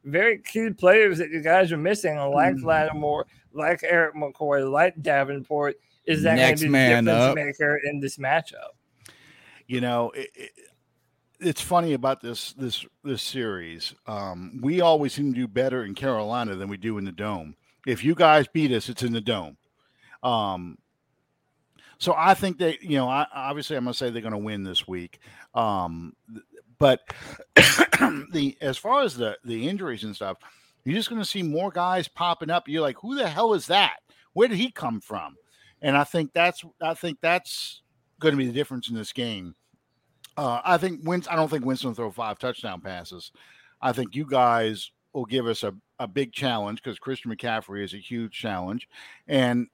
very 0.05 0.39
key 0.39 0.71
players 0.71 1.19
that 1.19 1.31
you 1.31 1.41
guys 1.41 1.71
are 1.71 1.77
missing, 1.79 2.17
like 2.19 2.57
Hmm. 2.59 2.67
Lattimore, 2.67 3.27
like 3.53 3.83
Erik 3.85 4.15
McCoy, 4.17 4.69
like 4.71 5.01
Davenport, 5.01 5.77
is 6.07 6.23
that 6.25 6.37
going 6.37 6.57
to 6.57 6.65
be 6.65 6.69
man 6.71 7.05
the 7.05 7.13
difference 7.13 7.31
up. 7.31 7.37
maker 7.37 7.81
in 7.85 8.01
this 8.01 8.17
matchup? 8.17 8.71
you 9.69 9.81
know 9.81 10.11
it, 10.11 10.29
it, 10.35 10.51
it's 11.43 11.61
funny 11.61 11.93
about 11.93 12.21
this 12.21 12.53
this 12.55 12.87
this 13.05 13.23
series 13.23 13.95
um 14.07 14.59
we 14.63 14.81
always 14.81 15.13
seem 15.13 15.33
to 15.33 15.41
do 15.41 15.49
better 15.49 15.85
in 15.85 15.95
carolina 15.95 16.55
than 16.55 16.69
we 16.69 16.77
do 16.77 16.99
in 16.99 17.05
the 17.05 17.13
dome 17.13 17.55
if 17.87 18.05
you 18.05 18.15
guys 18.15 18.47
beat 18.49 18.73
us 18.73 18.89
it's 18.89 19.03
in 19.03 19.13
the 19.13 19.21
dome 19.21 19.57
um 20.23 20.79
So 21.99 22.15
I 22.17 22.35
think 22.35 22.59
that 22.59 22.83
you 22.83 22.97
know, 22.97 23.09
I 23.09 23.27
obviously 23.33 23.77
I'm 23.77 23.85
gonna 23.85 23.95
say 23.95 24.11
they're 24.11 24.23
gonna 24.23 24.37
win 24.37 24.65
this 24.65 24.89
week. 24.89 25.21
Um, 25.55 26.15
but 26.79 27.01
the 28.33 28.57
as 28.61 28.77
far 28.77 29.03
as 29.03 29.17
the 29.17 29.39
the 29.45 29.69
injuries 29.69 30.03
and 30.03 30.17
stuff, 30.17 30.39
you're 30.85 30.97
just 30.97 31.09
gonna 31.09 31.25
see 31.25 31.45
more 31.45 31.71
guys 31.71 32.09
popping 32.09 32.51
up. 32.51 32.67
You're 32.67 32.83
like, 32.83 32.97
who 33.01 33.15
the 33.15 33.29
hell 33.29 33.55
is 33.55 33.69
that? 33.69 33.99
Where 34.33 34.49
did 34.49 34.59
he 34.59 34.73
come 34.73 35.01
from? 35.01 35.37
And 35.81 35.97
I 35.97 36.03
think 36.03 36.33
that's 36.33 36.65
I 36.81 36.95
think 36.95 37.19
that's 37.21 37.83
going 38.19 38.33
to 38.33 38.39
be 38.39 38.47
the 38.47 38.53
difference 38.53 38.89
in 38.89 38.97
this 38.97 39.13
game. 39.13 39.55
Uh, 40.37 40.61
I 40.65 40.79
think 40.79 41.01
Winston, 41.03 41.33
I 41.33 41.37
don't 41.37 41.51
think 41.51 41.65
Winston 41.65 41.91
will 41.91 41.95
throw 41.95 42.11
five 42.11 42.39
touchdown 42.39 42.81
passes. 42.81 43.33
I 43.81 43.93
think 43.93 44.15
you 44.15 44.25
guys 44.25 44.91
will 45.13 45.25
give 45.25 45.47
us 45.47 45.63
a, 45.63 45.75
a 45.99 46.07
big 46.07 46.33
challenge 46.33 46.83
because 46.83 46.99
Christian 46.99 47.35
McCaffrey 47.35 47.85
is 47.85 47.95
a 47.95 47.99
huge 47.99 48.33
challenge. 48.33 48.89
And 49.29 49.69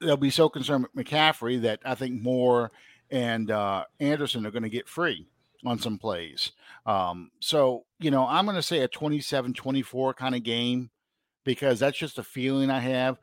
they'll 0.00 0.16
be 0.16 0.30
so 0.30 0.48
concerned 0.48 0.86
with 0.94 1.06
McCaffrey 1.06 1.60
that 1.62 1.80
I 1.84 1.94
think 1.94 2.20
Moore 2.20 2.72
and 3.10 3.50
uh, 3.50 3.84
Anderson 3.98 4.46
are 4.46 4.50
going 4.50 4.62
to 4.62 4.68
get 4.68 4.88
free 4.88 5.26
on 5.64 5.78
some 5.78 5.98
plays. 5.98 6.52
Um, 6.86 7.30
so, 7.40 7.84
you 7.98 8.10
know, 8.10 8.26
I'm 8.26 8.46
going 8.46 8.56
to 8.56 8.62
say 8.62 8.80
a 8.80 8.88
27 8.88 9.52
24 9.54 10.14
kind 10.14 10.34
of 10.34 10.42
game 10.42 10.90
because 11.44 11.78
that's 11.78 11.98
just 11.98 12.18
a 12.18 12.22
feeling 12.22 12.70
I 12.70 12.80
have. 12.80 13.18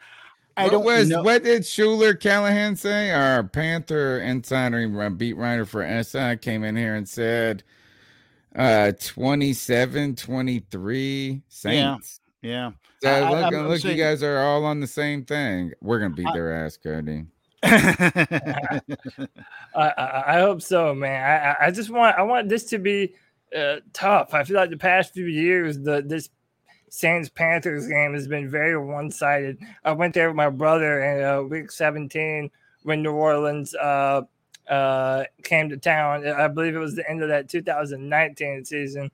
I 0.58 0.64
what 0.64 0.72
don't 0.72 0.84
was 0.86 1.10
know. 1.10 1.22
what 1.24 1.44
did 1.44 1.66
Schuyler 1.66 2.14
Callihan 2.16 2.78
say? 2.78 3.12
Our 3.12 3.44
Panther 3.44 4.20
insider 4.20 5.02
uh, 5.02 5.10
beat 5.10 5.34
writer 5.38 5.66
for 5.66 5.84
SI 6.04 6.38
came 6.38 6.64
in 6.64 6.76
here 6.76 6.96
and 6.96 7.08
said 7.08 7.64
uh 8.56 8.92
27 9.00 10.16
23 10.16 11.42
Saints. 11.48 12.20
Yeah. 12.42 12.72
So 13.04 13.10
I- 13.10 13.20
I- 13.20 13.30
look, 13.30 13.44
I'm- 13.44 13.56
I'm 13.56 13.68
look, 13.70 13.80
saying- 13.82 13.98
you 13.98 14.04
guys 14.04 14.24
are 14.24 14.40
all 14.40 14.66
on 14.66 14.80
the 14.80 14.88
same 14.88 15.24
thing. 15.26 15.74
We're 15.82 16.00
gonna 16.00 16.16
beat 16.16 16.28
I- 16.28 16.34
their 16.34 16.66
ass, 16.66 16.78
Cody. 16.78 17.26
I, 17.64 18.82
I, 19.76 20.24
I 20.28 20.40
hope 20.40 20.62
so, 20.62 20.94
man. 20.94 21.24
I, 21.24 21.52
I- 21.52 21.68
I 21.68 21.72
just 21.72 21.90
want 21.90 22.18
I 22.18 22.24
want 22.24 22.50
this 22.50 22.66
to 22.66 22.80
be 22.80 23.14
uh, 23.56 23.78
tough. 23.94 24.34
I 24.34 24.44
feel 24.44 24.56
like 24.58 24.70
the 24.70 24.78
past 24.78 25.14
few 25.14 25.26
years, 25.26 25.80
the 25.80 26.02
this 26.06 26.30
Saints 26.90 27.30
Panthers 27.30 27.88
game 27.88 28.14
has 28.14 28.28
been 28.28 28.50
very 28.50 28.78
one 28.78 29.12
sided. 29.12 29.60
I 29.84 29.92
went 29.92 30.14
there 30.14 30.30
with 30.30 30.38
my 30.38 30.50
brother 30.50 31.04
in 31.04 31.24
uh, 31.24 31.42
week 31.42 31.72
17 31.72 32.50
when 32.84 33.04
New 33.04 33.12
Orleans 33.12 33.76
uh, 33.76 34.22
uh, 34.70 35.24
came 35.44 35.70
to 35.70 35.78
town. 35.78 36.28
I 36.28 36.48
believe 36.48 36.76
it 36.76 36.80
was 36.80 36.96
the 36.96 37.10
end 37.10 37.22
of 37.22 37.30
that 37.30 37.50
2019 37.50 38.66
season. 38.66 39.12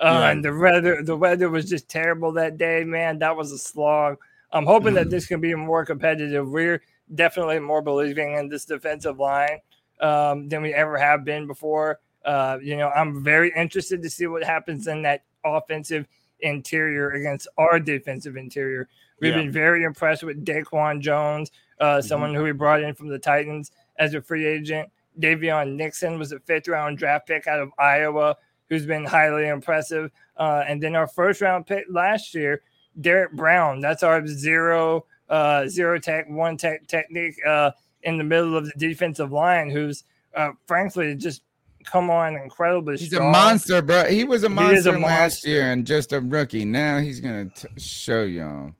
Uh, 0.00 0.04
Yeah. 0.04 0.30
And 0.30 0.44
the 0.44 0.54
weather, 0.54 1.02
the 1.02 1.16
weather 1.16 1.48
was 1.50 1.68
just 1.68 1.88
terrible 1.88 2.32
that 2.32 2.56
day, 2.56 2.84
man. 2.84 3.18
That 3.18 3.36
was 3.36 3.50
a 3.52 3.58
slog. 3.58 4.18
I'm 4.52 4.66
hoping 4.66 4.94
that 4.94 5.10
this 5.10 5.26
can 5.26 5.40
be 5.40 5.54
more 5.54 5.84
competitive. 5.84 6.48
We're 6.48 6.82
definitely 7.14 7.58
more 7.58 7.82
believing 7.82 8.34
in 8.34 8.48
this 8.48 8.64
defensive 8.64 9.18
line 9.18 9.58
um, 10.00 10.48
than 10.48 10.62
we 10.62 10.72
ever 10.72 10.96
have 10.96 11.24
been 11.24 11.46
before. 11.46 12.00
Uh, 12.24 12.58
you 12.62 12.76
know, 12.76 12.90
I'm 12.90 13.22
very 13.22 13.52
interested 13.56 14.02
to 14.02 14.10
see 14.10 14.26
what 14.26 14.44
happens 14.44 14.86
in 14.86 15.02
that 15.02 15.24
offensive 15.44 16.06
interior 16.40 17.10
against 17.10 17.48
our 17.58 17.80
defensive 17.80 18.36
interior. 18.36 18.88
We've 19.20 19.32
Yeah. 19.34 19.42
been 19.42 19.50
very 19.52 19.84
impressed 19.84 20.22
with 20.22 20.44
Daquan 20.44 21.00
Jones, 21.00 21.50
uh, 21.80 22.00
someone 22.00 22.34
who 22.34 22.42
we 22.44 22.52
brought 22.52 22.82
in 22.82 22.94
from 22.94 23.08
the 23.08 23.18
Titans 23.18 23.72
as 23.98 24.14
a 24.14 24.22
free 24.22 24.46
agent. 24.46 24.88
Daviyon 25.18 25.74
Nixon 25.74 26.18
was 26.18 26.32
a 26.32 26.38
fifth 26.40 26.68
round 26.68 26.98
draft 26.98 27.26
pick 27.26 27.46
out 27.46 27.58
of 27.60 27.70
Iowa, 27.78 28.36
who's 28.68 28.86
been 28.86 29.04
highly 29.04 29.48
impressive. 29.48 30.10
Uh, 30.36 30.64
and 30.68 30.80
then 30.80 30.94
our 30.94 31.08
first 31.08 31.40
round 31.40 31.66
pick 31.66 31.86
last 31.88 32.34
year, 32.34 32.62
Derrick 33.00 33.32
Brown. 33.32 33.80
That's 33.80 34.02
our 34.02 34.24
zero, 34.26 35.06
uh, 35.28 35.66
zero 35.66 35.98
tech, 35.98 36.28
one 36.28 36.56
tech 36.56 36.86
technique 36.86 37.34
uh, 37.44 37.72
in 38.04 38.18
the 38.18 38.24
middle 38.24 38.56
of 38.56 38.66
the 38.66 38.72
defensive 38.76 39.32
line, 39.32 39.70
who's 39.70 40.04
uh, 40.34 40.52
frankly 40.66 41.16
just 41.16 41.42
come 41.84 42.10
on 42.10 42.36
incredibly 42.36 42.96
He's 42.96 43.12
a 43.12 43.20
monster, 43.20 43.82
bro. 43.82 44.04
He 44.04 44.24
was 44.24 44.44
a 44.44 44.48
monster 44.48 44.76
is 44.76 44.86
a 44.86 44.92
last 44.92 45.00
monster. 45.00 45.48
year 45.48 45.72
and 45.72 45.86
just 45.86 46.12
a 46.12 46.20
rookie. 46.20 46.64
Now 46.64 46.98
he's 46.98 47.20
gonna 47.20 47.46
t- 47.46 47.68
show 47.76 48.22
y'all. 48.22 48.72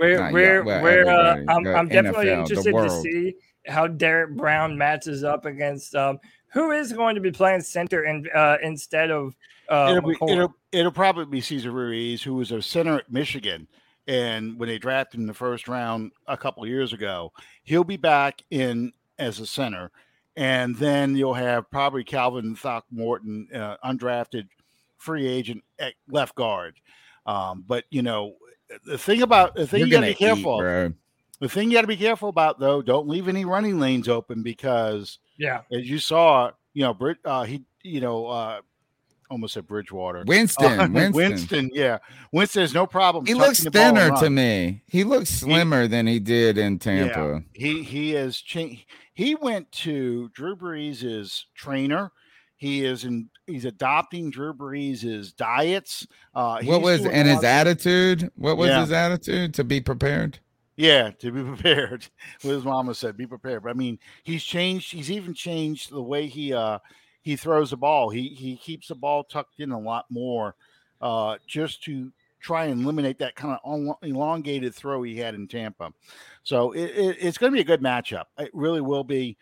We're 0.00 0.18
Not 0.18 0.32
we're, 0.32 0.56
y'all, 0.56 0.64
well, 0.64 0.82
we're 0.82 1.08
uh, 1.08 1.36
I'm, 1.48 1.66
I'm 1.66 1.88
definitely 1.88 2.26
NFL, 2.26 2.48
the 2.48 2.54
interested 2.54 2.72
to 2.72 2.90
see 3.02 3.34
how 3.66 3.86
Derrick 3.86 4.36
Brown 4.36 4.76
matches 4.76 5.24
up 5.24 5.44
against 5.44 5.94
um, 5.94 6.18
who 6.52 6.72
is 6.72 6.92
going 6.92 7.14
to 7.14 7.20
be 7.20 7.30
playing 7.30 7.60
center 7.60 8.04
in, 8.04 8.26
uh, 8.34 8.56
instead 8.62 9.10
of 9.10 9.34
uh, 9.68 9.94
it'll, 9.96 10.10
be, 10.10 10.32
it'll, 10.32 10.54
it'll 10.72 10.92
probably 10.92 11.24
be 11.26 11.40
Cesar 11.40 11.70
Ruiz, 11.70 12.22
who 12.22 12.34
was 12.34 12.52
a 12.52 12.62
center 12.62 12.98
at 12.98 13.10
Michigan. 13.10 13.66
And 14.06 14.58
when 14.58 14.68
they 14.68 14.78
drafted 14.78 15.18
him 15.18 15.22
in 15.22 15.26
the 15.26 15.34
first 15.34 15.66
round 15.66 16.12
a 16.28 16.36
couple 16.36 16.62
of 16.62 16.68
years 16.68 16.92
ago, 16.92 17.32
he'll 17.64 17.84
be 17.84 17.96
back 17.96 18.40
in 18.50 18.92
as 19.18 19.40
a 19.40 19.46
center. 19.46 19.90
And 20.36 20.76
then 20.76 21.16
you'll 21.16 21.34
have 21.34 21.70
probably 21.70 22.04
Calvin 22.04 22.54
Throckmorton, 22.54 23.48
uh, 23.54 23.76
undrafted 23.84 24.48
free 24.98 25.26
agent 25.26 25.64
at 25.78 25.94
left 26.08 26.34
guard. 26.34 26.76
Um, 27.24 27.64
but, 27.66 27.84
you 27.90 28.02
know, 28.02 28.34
the 28.84 28.98
thing 28.98 29.22
about 29.22 29.54
the 29.54 29.66
thing 29.66 29.80
You're 29.80 29.88
you 29.88 29.94
got 29.94 30.00
to 30.00 30.06
be 30.08 30.14
careful 30.14 30.58
eat, 30.58 30.92
the 31.40 31.48
thing 31.48 31.70
you 31.70 31.76
got 31.76 31.82
to 31.82 31.86
be 31.86 31.96
careful 31.96 32.28
about 32.28 32.58
though, 32.58 32.82
don't 32.82 33.08
leave 33.08 33.28
any 33.28 33.44
running 33.44 33.78
lanes 33.78 34.08
open 34.08 34.42
because 34.42 35.18
yeah, 35.38 35.62
as 35.72 35.88
you 35.88 35.98
saw, 35.98 36.50
you 36.74 36.82
know, 36.82 36.94
Brit, 36.94 37.18
uh, 37.24 37.44
he, 37.44 37.62
you 37.82 38.00
know, 38.00 38.26
uh, 38.26 38.60
almost 39.30 39.56
at 39.56 39.66
Bridgewater. 39.66 40.24
Winston, 40.26 40.80
Uh, 40.80 40.88
Winston. 40.90 41.12
Winston, 41.12 41.70
yeah. 41.72 41.98
Winston 42.32 42.60
has 42.62 42.74
no 42.74 42.86
problem. 42.86 43.26
He 43.26 43.34
looks 43.34 43.60
the 43.60 43.70
ball 43.70 43.82
and 43.82 43.96
thinner 43.98 44.16
to 44.20 44.30
me. 44.30 44.82
He 44.86 45.04
looks 45.04 45.30
slimmer 45.30 45.86
than 45.86 46.06
he 46.06 46.18
did 46.18 46.58
in 46.58 46.78
Tampa. 46.78 47.42
He 47.52 47.82
he 47.82 48.12
has 48.12 48.36
changed. 48.38 48.84
He 49.14 49.34
went 49.34 49.70
to 49.72 50.28
Drew 50.30 50.56
Brees' 50.56 51.44
trainer. 51.54 52.12
He 52.56 52.84
is 52.84 53.04
in. 53.04 53.28
He's 53.46 53.64
adopting 53.64 54.30
Drew 54.30 54.52
Brees' 54.54 55.34
diets. 55.36 56.06
Uh, 56.34 56.60
What 56.62 56.82
was 56.82 57.04
and 57.06 57.28
his 57.28 57.44
attitude? 57.44 58.30
What 58.34 58.56
was 58.56 58.68
Yeah. 58.68 58.80
his 58.80 58.92
attitude? 58.92 59.54
To 59.54 59.64
be 59.64 59.80
prepared. 59.80 60.38
Yeah, 60.76 61.10
to 61.20 61.30
be 61.32 61.42
prepared. 61.54 62.06
What 62.42 62.52
his 62.52 62.64
mama 62.64 62.94
said, 62.94 63.16
be 63.16 63.26
prepared. 63.26 63.62
But 63.62 63.70
I 63.70 63.74
mean, 63.74 63.98
he's 64.24 64.42
changed. 64.44 64.92
He's 64.92 65.10
even 65.10 65.32
changed 65.34 65.90
the 65.90 66.02
way 66.02 66.26
he 66.26 66.52
uh 66.52 66.78
he 67.26 67.34
throws 67.34 67.70
the 67.70 67.76
ball. 67.76 68.08
He 68.08 68.28
he 68.28 68.56
keeps 68.56 68.86
the 68.86 68.94
ball 68.94 69.24
tucked 69.24 69.58
in 69.58 69.72
a 69.72 69.80
lot 69.80 70.06
more, 70.08 70.54
uh, 71.00 71.38
just 71.44 71.82
to 71.82 72.12
try 72.38 72.66
and 72.66 72.84
eliminate 72.84 73.18
that 73.18 73.34
kind 73.34 73.58
of 73.64 73.96
elongated 74.04 74.72
throw 74.72 75.02
he 75.02 75.16
had 75.16 75.34
in 75.34 75.48
Tampa. 75.48 75.92
So 76.44 76.70
it, 76.70 76.84
it, 76.84 77.16
it's 77.18 77.36
going 77.36 77.50
to 77.50 77.56
be 77.56 77.62
a 77.62 77.64
good 77.64 77.82
matchup. 77.82 78.26
It 78.38 78.52
really 78.54 78.80
will 78.80 79.02
be. 79.02 79.36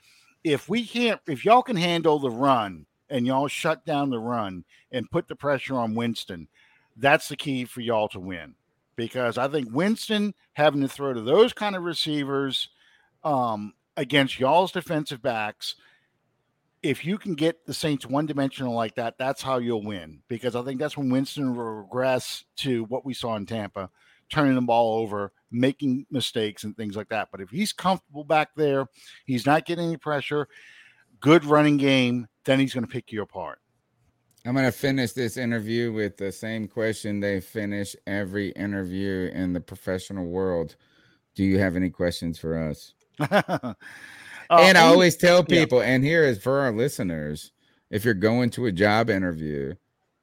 If 0.44 0.66
we 0.66 0.86
can't, 0.86 1.20
if 1.26 1.44
y'all 1.44 1.62
can 1.62 1.76
handle 1.76 2.18
the 2.18 2.30
run 2.30 2.86
and 3.10 3.26
y'all 3.26 3.48
shut 3.48 3.84
down 3.84 4.08
the 4.08 4.18
run 4.18 4.64
and 4.90 5.10
put 5.10 5.28
the 5.28 5.36
pressure 5.36 5.74
on 5.74 5.94
Winston, 5.94 6.48
that's 6.96 7.28
the 7.28 7.36
key 7.36 7.66
for 7.66 7.82
y'all 7.82 8.08
to 8.08 8.18
win 8.18 8.54
because 8.96 9.36
I 9.36 9.46
think 9.48 9.68
Winston 9.70 10.32
having 10.54 10.80
to 10.80 10.88
throw 10.88 11.12
to 11.12 11.20
those 11.20 11.52
kind 11.52 11.76
of 11.76 11.82
receivers 11.82 12.70
um, 13.24 13.74
against 13.98 14.40
y'all's 14.40 14.72
defensive 14.72 15.20
backs, 15.20 15.74
if 16.84 17.02
you 17.02 17.16
can 17.16 17.34
get 17.34 17.64
the 17.64 17.72
Saints 17.72 18.04
one 18.04 18.26
dimensional 18.26 18.74
like 18.74 18.94
that, 18.96 19.16
that's 19.18 19.40
how 19.40 19.56
you'll 19.56 19.82
win. 19.82 20.20
Because 20.28 20.54
I 20.54 20.62
think 20.62 20.78
that's 20.78 20.98
when 20.98 21.08
Winston 21.08 21.56
will 21.56 21.64
regress 21.64 22.44
to 22.56 22.84
what 22.84 23.06
we 23.06 23.14
saw 23.14 23.36
in 23.36 23.46
Tampa, 23.46 23.88
turning 24.28 24.54
the 24.54 24.60
ball 24.60 25.00
over, 25.00 25.32
making 25.50 26.04
mistakes 26.10 26.62
and 26.62 26.76
things 26.76 26.94
like 26.94 27.08
that. 27.08 27.28
But 27.32 27.40
if 27.40 27.48
he's 27.48 27.72
comfortable 27.72 28.22
back 28.22 28.50
there, 28.54 28.86
he's 29.24 29.46
not 29.46 29.64
getting 29.64 29.86
any 29.86 29.96
pressure, 29.96 30.46
good 31.20 31.46
running 31.46 31.78
game, 31.78 32.28
then 32.44 32.60
he's 32.60 32.74
going 32.74 32.84
to 32.84 32.92
pick 32.92 33.10
you 33.10 33.22
apart. 33.22 33.60
I'm 34.46 34.54
gonna 34.54 34.70
finish 34.72 35.12
this 35.12 35.38
interview 35.38 35.90
with 35.90 36.18
the 36.18 36.30
same 36.30 36.68
question 36.68 37.18
they 37.18 37.40
finish 37.40 37.96
every 38.06 38.50
interview 38.50 39.30
in 39.32 39.54
the 39.54 39.60
professional 39.60 40.26
world. 40.26 40.76
Do 41.34 41.44
you 41.44 41.58
have 41.60 41.76
any 41.76 41.88
questions 41.88 42.38
for 42.38 42.58
us? 42.58 42.92
Uh, 44.50 44.58
and 44.62 44.76
I 44.78 44.82
only- 44.82 44.94
always 44.94 45.16
tell 45.16 45.38
yeah. 45.48 45.60
people, 45.60 45.82
and 45.82 46.04
here 46.04 46.24
is 46.24 46.38
for 46.42 46.60
our 46.60 46.72
listeners: 46.72 47.52
if 47.90 48.04
you're 48.04 48.14
going 48.14 48.50
to 48.50 48.66
a 48.66 48.72
job 48.72 49.10
interview, 49.10 49.74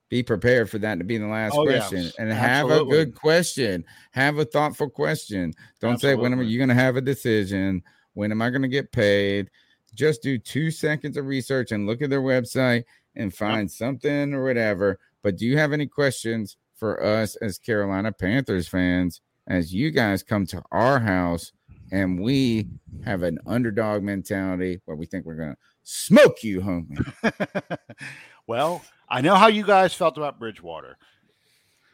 be 0.09 0.21
prepared 0.23 0.69
for 0.69 0.77
that 0.79 0.97
to 0.99 1.03
be 1.05 1.17
the 1.17 1.27
last 1.27 1.53
Oh, 1.55 1.65
question, 1.65 2.11
and 2.19 2.31
have 2.31 2.69
a 2.69 2.83
good 2.83 3.15
question, 3.15 3.85
have 4.11 4.37
a 4.39 4.45
thoughtful 4.45 4.89
question. 4.89 5.53
Don't 5.79 5.99
say 5.99 6.15
when 6.15 6.33
am 6.33 6.39
Absolutely. 6.39 6.51
you 6.53 6.59
going 6.59 6.69
to 6.69 6.75
have 6.75 6.97
a 6.97 7.01
decision? 7.01 7.81
When 8.13 8.31
am 8.31 8.41
I 8.41 8.49
going 8.49 8.61
to 8.63 8.67
get 8.67 8.91
paid? 8.91 9.49
Just 9.95 10.21
do 10.21 10.37
two 10.37 10.69
seconds 10.71 11.15
of 11.17 11.25
research 11.27 11.71
and 11.71 11.87
look 11.87 12.01
at 12.01 12.09
their 12.09 12.21
website 12.21 12.83
and 13.15 13.33
find 13.33 13.69
something 13.71 14.33
or 14.33 14.43
whatever. 14.43 14.99
But 15.21 15.37
do 15.37 15.45
you 15.45 15.57
have 15.57 15.71
any 15.73 15.85
questions 15.87 16.57
for 16.75 17.03
us 17.03 17.35
as 17.37 17.57
Carolina 17.57 18.11
Panthers 18.11 18.67
fans 18.67 19.21
as 19.47 19.73
you 19.73 19.91
guys 19.91 20.23
come 20.23 20.45
to 20.47 20.61
our 20.71 20.99
house 20.99 21.51
and 21.91 22.19
we 22.19 22.67
have 23.03 23.23
an 23.23 23.37
underdog 23.45 24.03
mentality 24.03 24.81
where 24.85 24.95
we 24.95 25.05
think 25.05 25.25
we're 25.25 25.35
going 25.35 25.51
to 25.51 25.57
smoke 25.83 26.43
you, 26.43 26.61
homie? 26.61 27.77
well, 28.47 28.83
I 29.09 29.21
know 29.21 29.35
how 29.35 29.47
you 29.47 29.65
guys 29.65 29.93
felt 29.93 30.17
about 30.17 30.39
Bridgewater. 30.39 30.97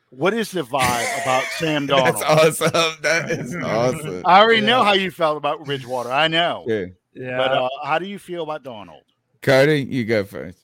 What 0.09 0.33
is 0.33 0.51
the 0.51 0.61
vibe 0.61 1.21
about 1.21 1.43
Sam 1.57 1.87
Darnold? 1.87 2.19
That's 2.19 2.61
awesome. 2.61 3.01
That 3.01 3.31
is 3.31 3.55
awesome. 3.63 4.21
I 4.25 4.39
already 4.39 4.61
know 4.61 4.83
how 4.83 4.93
you 4.93 5.11
felt 5.11 5.37
about 5.37 5.65
Bridgewater. 5.65 6.11
I 6.11 6.27
know. 6.27 6.63
Yeah. 6.67 6.85
Yeah. 7.13 7.37
But 7.37 7.51
uh, 7.51 7.69
how 7.83 7.97
do 7.97 8.05
you 8.05 8.19
feel 8.19 8.43
about 8.43 8.63
Donald? 8.63 9.01
Cody, 9.41 9.81
you 9.83 10.05
go 10.05 10.23
first. 10.23 10.63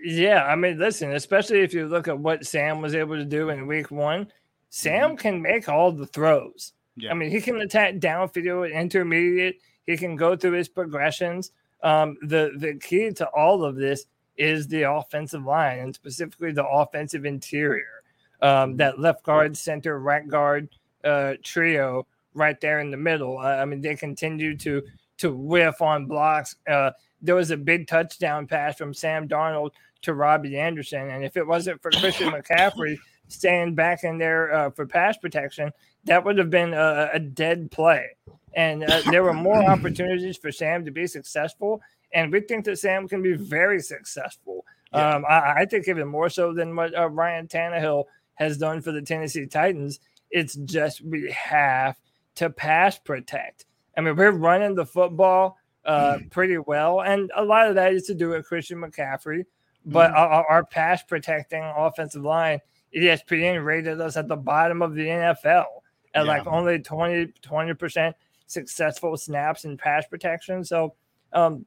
Yeah, 0.00 0.44
I 0.44 0.54
mean, 0.54 0.78
listen, 0.78 1.12
especially 1.12 1.62
if 1.62 1.74
you 1.74 1.88
look 1.88 2.06
at 2.06 2.16
what 2.16 2.46
Sam 2.46 2.80
was 2.80 2.94
able 2.94 3.16
to 3.16 3.24
do 3.24 3.50
in 3.50 3.66
week 3.66 3.90
one, 3.90 4.30
Sam 4.70 5.16
can 5.16 5.42
make 5.42 5.68
all 5.68 5.90
the 5.90 6.06
throws. 6.06 6.72
Yeah. 6.98 7.10
I 7.10 7.14
mean, 7.14 7.30
he 7.30 7.40
can 7.40 7.60
attack 7.60 7.94
downfield, 7.96 8.72
intermediate. 8.72 9.60
He 9.86 9.96
can 9.96 10.16
go 10.16 10.36
through 10.36 10.52
his 10.52 10.68
progressions. 10.68 11.52
Um, 11.82 12.16
the 12.22 12.52
the 12.56 12.74
key 12.74 13.12
to 13.12 13.26
all 13.28 13.64
of 13.64 13.76
this 13.76 14.06
is 14.36 14.68
the 14.68 14.82
offensive 14.82 15.44
line 15.44 15.78
and 15.80 15.94
specifically 15.94 16.52
the 16.52 16.66
offensive 16.66 17.24
interior. 17.24 18.02
Um, 18.40 18.76
that 18.76 19.00
left 19.00 19.24
guard, 19.24 19.56
center, 19.56 19.98
right 19.98 20.26
guard 20.26 20.68
uh, 21.04 21.34
trio 21.42 22.06
right 22.34 22.60
there 22.60 22.80
in 22.80 22.90
the 22.90 22.96
middle. 22.96 23.38
Uh, 23.38 23.56
I 23.56 23.64
mean, 23.64 23.80
they 23.80 23.96
continue 23.96 24.56
to 24.58 24.82
to 25.18 25.34
whiff 25.34 25.82
on 25.82 26.06
blocks. 26.06 26.56
Uh, 26.68 26.92
there 27.20 27.34
was 27.34 27.50
a 27.50 27.56
big 27.56 27.88
touchdown 27.88 28.46
pass 28.46 28.76
from 28.76 28.94
Sam 28.94 29.28
Darnold 29.28 29.70
to 30.02 30.14
Robbie 30.14 30.58
Anderson, 30.58 31.10
and 31.10 31.24
if 31.24 31.36
it 31.36 31.46
wasn't 31.46 31.82
for 31.82 31.90
Christian 31.90 32.30
McCaffrey 32.32 32.98
staying 33.28 33.74
back 33.74 34.04
in 34.04 34.18
there 34.18 34.52
uh, 34.52 34.70
for 34.70 34.86
pass 34.86 35.16
protection, 35.16 35.70
that 36.04 36.24
would 36.24 36.38
have 36.38 36.50
been 36.50 36.74
a, 36.74 37.10
a 37.12 37.18
dead 37.18 37.70
play. 37.70 38.06
And 38.54 38.84
uh, 38.84 39.02
there 39.10 39.22
were 39.22 39.34
more 39.34 39.62
opportunities 39.70 40.36
for 40.36 40.50
Sam 40.50 40.84
to 40.84 40.90
be 40.90 41.06
successful, 41.06 41.80
and 42.12 42.32
we 42.32 42.40
think 42.40 42.64
that 42.64 42.78
Sam 42.78 43.06
can 43.06 43.22
be 43.22 43.34
very 43.34 43.80
successful. 43.80 44.64
Um, 44.92 45.24
I, 45.28 45.54
I 45.58 45.64
think 45.66 45.86
even 45.88 46.08
more 46.08 46.30
so 46.30 46.54
than 46.54 46.74
what 46.74 46.96
uh, 46.96 47.10
Ryan 47.10 47.46
Tannehill 47.46 48.04
has 48.34 48.56
done 48.56 48.80
for 48.80 48.92
the 48.92 49.02
Tennessee 49.02 49.46
Titans. 49.46 50.00
It's 50.30 50.54
just 50.54 51.04
we 51.04 51.30
have 51.30 51.96
to 52.36 52.50
pass 52.50 52.98
protect. 52.98 53.66
I 53.96 54.00
mean, 54.00 54.16
we're 54.16 54.30
running 54.30 54.74
the 54.74 54.86
football 54.86 55.58
uh, 55.84 56.18
pretty 56.30 56.58
well, 56.58 57.00
and 57.00 57.30
a 57.36 57.44
lot 57.44 57.68
of 57.68 57.74
that 57.74 57.92
is 57.92 58.04
to 58.04 58.14
do 58.14 58.30
with 58.30 58.46
Christian 58.46 58.80
McCaffrey. 58.80 59.44
But 59.84 60.10
our, 60.10 60.44
our 60.46 60.64
pass 60.66 61.02
protecting 61.02 61.62
offensive 61.62 62.22
line, 62.22 62.60
ESPN 62.94 63.64
rated 63.64 64.00
us 64.00 64.16
at 64.16 64.28
the 64.28 64.36
bottom 64.36 64.82
of 64.82 64.94
the 64.94 65.06
NFL 65.06 65.66
at 66.14 66.26
like 66.26 66.46
only 66.46 66.78
20 66.78 67.74
percent 67.74 68.16
successful 68.46 69.16
snaps 69.16 69.64
and 69.64 69.78
pass 69.78 70.06
protection. 70.06 70.64
So 70.64 70.94
um, 71.32 71.64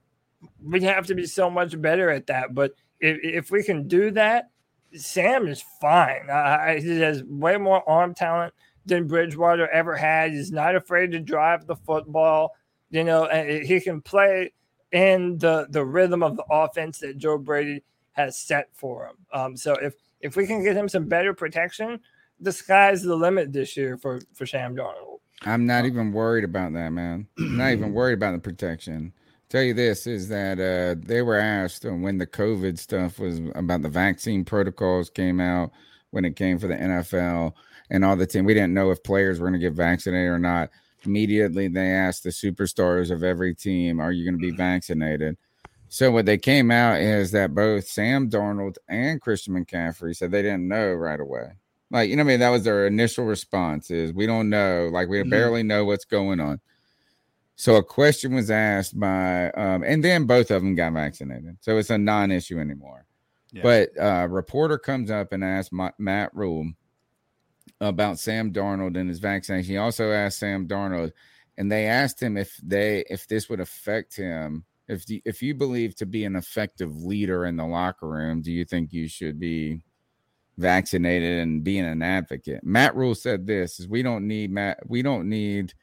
we 0.63 0.81
have 0.83 1.07
to 1.07 1.15
be 1.15 1.25
so 1.25 1.49
much 1.49 1.79
better 1.79 2.09
at 2.09 2.27
that. 2.27 2.53
But 2.53 2.73
if, 2.99 3.19
if 3.23 3.51
we 3.51 3.63
can 3.63 3.87
do 3.87 4.11
that, 4.11 4.49
Sam 4.93 5.47
is 5.47 5.63
fine. 5.79 6.29
Uh, 6.29 6.75
he 6.75 6.99
has 6.99 7.23
way 7.23 7.57
more 7.57 7.87
arm 7.89 8.13
talent 8.13 8.53
than 8.85 9.07
Bridgewater 9.07 9.69
ever 9.69 9.95
had. 9.95 10.31
He's 10.31 10.51
not 10.51 10.75
afraid 10.75 11.11
to 11.11 11.19
drive 11.19 11.65
the 11.65 11.75
football. 11.75 12.51
You 12.89 13.05
know, 13.05 13.25
and 13.25 13.65
he 13.65 13.79
can 13.79 14.01
play 14.01 14.51
in 14.91 15.37
the 15.37 15.67
the 15.69 15.85
rhythm 15.85 16.23
of 16.23 16.35
the 16.35 16.43
offense 16.51 16.99
that 16.99 17.17
Joe 17.17 17.37
Brady 17.37 17.83
has 18.11 18.37
set 18.37 18.67
for 18.73 19.05
him. 19.05 19.15
Um, 19.31 19.55
so 19.55 19.75
if 19.75 19.93
if 20.21 20.35
we 20.35 20.47
can 20.47 20.63
get 20.63 20.75
him 20.75 20.89
some 20.89 21.05
better 21.05 21.33
protection, 21.33 21.99
the 22.39 22.51
sky's 22.51 23.03
the 23.03 23.15
limit 23.15 23.53
this 23.53 23.77
year 23.77 23.97
for 23.97 24.19
for 24.33 24.45
Sam 24.45 24.75
Darnold. 24.75 25.19
I'm 25.43 25.65
not 25.65 25.85
even 25.85 26.11
worried 26.11 26.43
about 26.43 26.73
that, 26.73 26.91
man. 26.91 27.27
I'm 27.37 27.57
not 27.57 27.71
even 27.71 27.93
worried 27.93 28.13
about 28.13 28.33
the 28.33 28.39
protection. 28.39 29.13
Tell 29.49 29.63
you 29.63 29.73
this 29.73 30.07
is 30.07 30.29
that 30.29 30.59
uh, 30.59 31.01
they 31.05 31.21
were 31.21 31.37
asked 31.37 31.85
uh, 31.85 31.89
when 31.89 32.17
the 32.17 32.27
COVID 32.27 32.79
stuff 32.79 33.19
was 33.19 33.41
about 33.55 33.81
the 33.81 33.89
vaccine 33.89 34.45
protocols 34.45 35.09
came 35.09 35.41
out 35.41 35.71
when 36.11 36.25
it 36.25 36.35
came 36.35 36.57
for 36.57 36.67
the 36.67 36.75
NFL 36.75 37.53
and 37.89 38.05
all 38.05 38.15
the 38.15 38.25
team. 38.25 38.45
We 38.45 38.53
didn't 38.53 38.73
know 38.73 38.91
if 38.91 39.03
players 39.03 39.39
were 39.39 39.49
going 39.49 39.59
to 39.59 39.67
get 39.67 39.73
vaccinated 39.75 40.29
or 40.29 40.39
not. 40.39 40.69
Immediately, 41.03 41.67
they 41.67 41.91
asked 41.91 42.23
the 42.23 42.29
superstars 42.29 43.11
of 43.11 43.23
every 43.23 43.55
team, 43.55 43.99
"Are 43.99 44.11
you 44.11 44.23
going 44.23 44.39
to 44.39 44.51
be 44.51 44.55
vaccinated?" 44.55 45.37
So 45.93 46.09
what 46.09 46.25
they 46.25 46.37
came 46.37 46.71
out 46.71 47.01
is 47.01 47.31
that 47.31 47.53
both 47.53 47.85
Sam 47.85 48.29
Darnold 48.29 48.77
and 48.87 49.19
Christian 49.19 49.53
McCaffrey 49.53 50.15
said 50.15 50.31
they 50.31 50.41
didn't 50.41 50.69
know 50.69 50.93
right 50.93 51.19
away. 51.19 51.51
Like, 51.89 52.09
you 52.09 52.15
know, 52.15 52.23
what 52.23 52.29
I 52.29 52.33
mean, 52.33 52.39
that 52.39 52.49
was 52.49 52.63
their 52.63 52.87
initial 52.87 53.25
response 53.25 53.91
is 53.91 54.13
we 54.13 54.25
don't 54.25 54.49
know, 54.49 54.89
like 54.93 55.09
we 55.09 55.17
Mhm. 55.17 55.29
barely 55.29 55.63
know 55.63 55.83
what's 55.83 56.05
going 56.05 56.39
on. 56.39 56.61
So 57.57 57.75
a 57.75 57.83
question 57.83 58.33
was 58.33 58.49
asked 58.49 58.97
by, 58.97 59.51
um, 59.51 59.83
and 59.83 60.01
then 60.01 60.23
both 60.23 60.49
of 60.49 60.61
them 60.61 60.75
got 60.75 60.93
vaccinated, 60.93 61.57
so 61.59 61.77
it's 61.77 61.89
a 61.89 61.97
non-issue 61.97 62.57
anymore. 62.57 63.05
Yeah. 63.51 63.63
But 63.63 63.99
uh, 63.99 64.27
reporter 64.29 64.77
comes 64.77 65.11
up 65.11 65.33
and 65.33 65.43
asks 65.43 65.73
Ma- 65.73 65.91
Matt 65.97 66.33
Rhule 66.33 66.71
about 67.81 68.17
Sam 68.17 68.53
Darnold 68.53 68.97
and 68.97 69.09
his 69.09 69.19
vaccination. 69.19 69.69
He 69.69 69.77
also 69.77 70.11
asked 70.13 70.39
Sam 70.39 70.69
Darnold, 70.69 71.11
and 71.57 71.69
they 71.69 71.85
asked 71.85 72.23
him 72.23 72.37
if 72.37 72.55
they 72.63 73.03
if 73.09 73.27
this 73.27 73.49
would 73.49 73.59
affect 73.59 74.15
him. 74.15 74.63
If 74.91 75.05
the, 75.05 75.21
if 75.25 75.41
you 75.41 75.55
believe 75.55 75.95
to 75.95 76.05
be 76.05 76.25
an 76.25 76.35
effective 76.35 77.03
leader 77.03 77.45
in 77.45 77.55
the 77.55 77.65
locker 77.65 78.09
room, 78.09 78.41
do 78.41 78.51
you 78.51 78.65
think 78.65 78.91
you 78.91 79.07
should 79.07 79.39
be 79.39 79.81
vaccinated 80.57 81.39
and 81.39 81.63
being 81.63 81.85
an 81.85 82.01
advocate? 82.01 82.63
Matt 82.63 82.95
Rhule 82.95 83.15
said 83.15 83.47
this: 83.47 83.79
"Is 83.79 83.87
we 83.87 84.03
don't 84.03 84.27
need 84.27 84.51
Matt. 84.51 84.79
We 84.87 85.01
don't 85.01 85.29
need." 85.29 85.73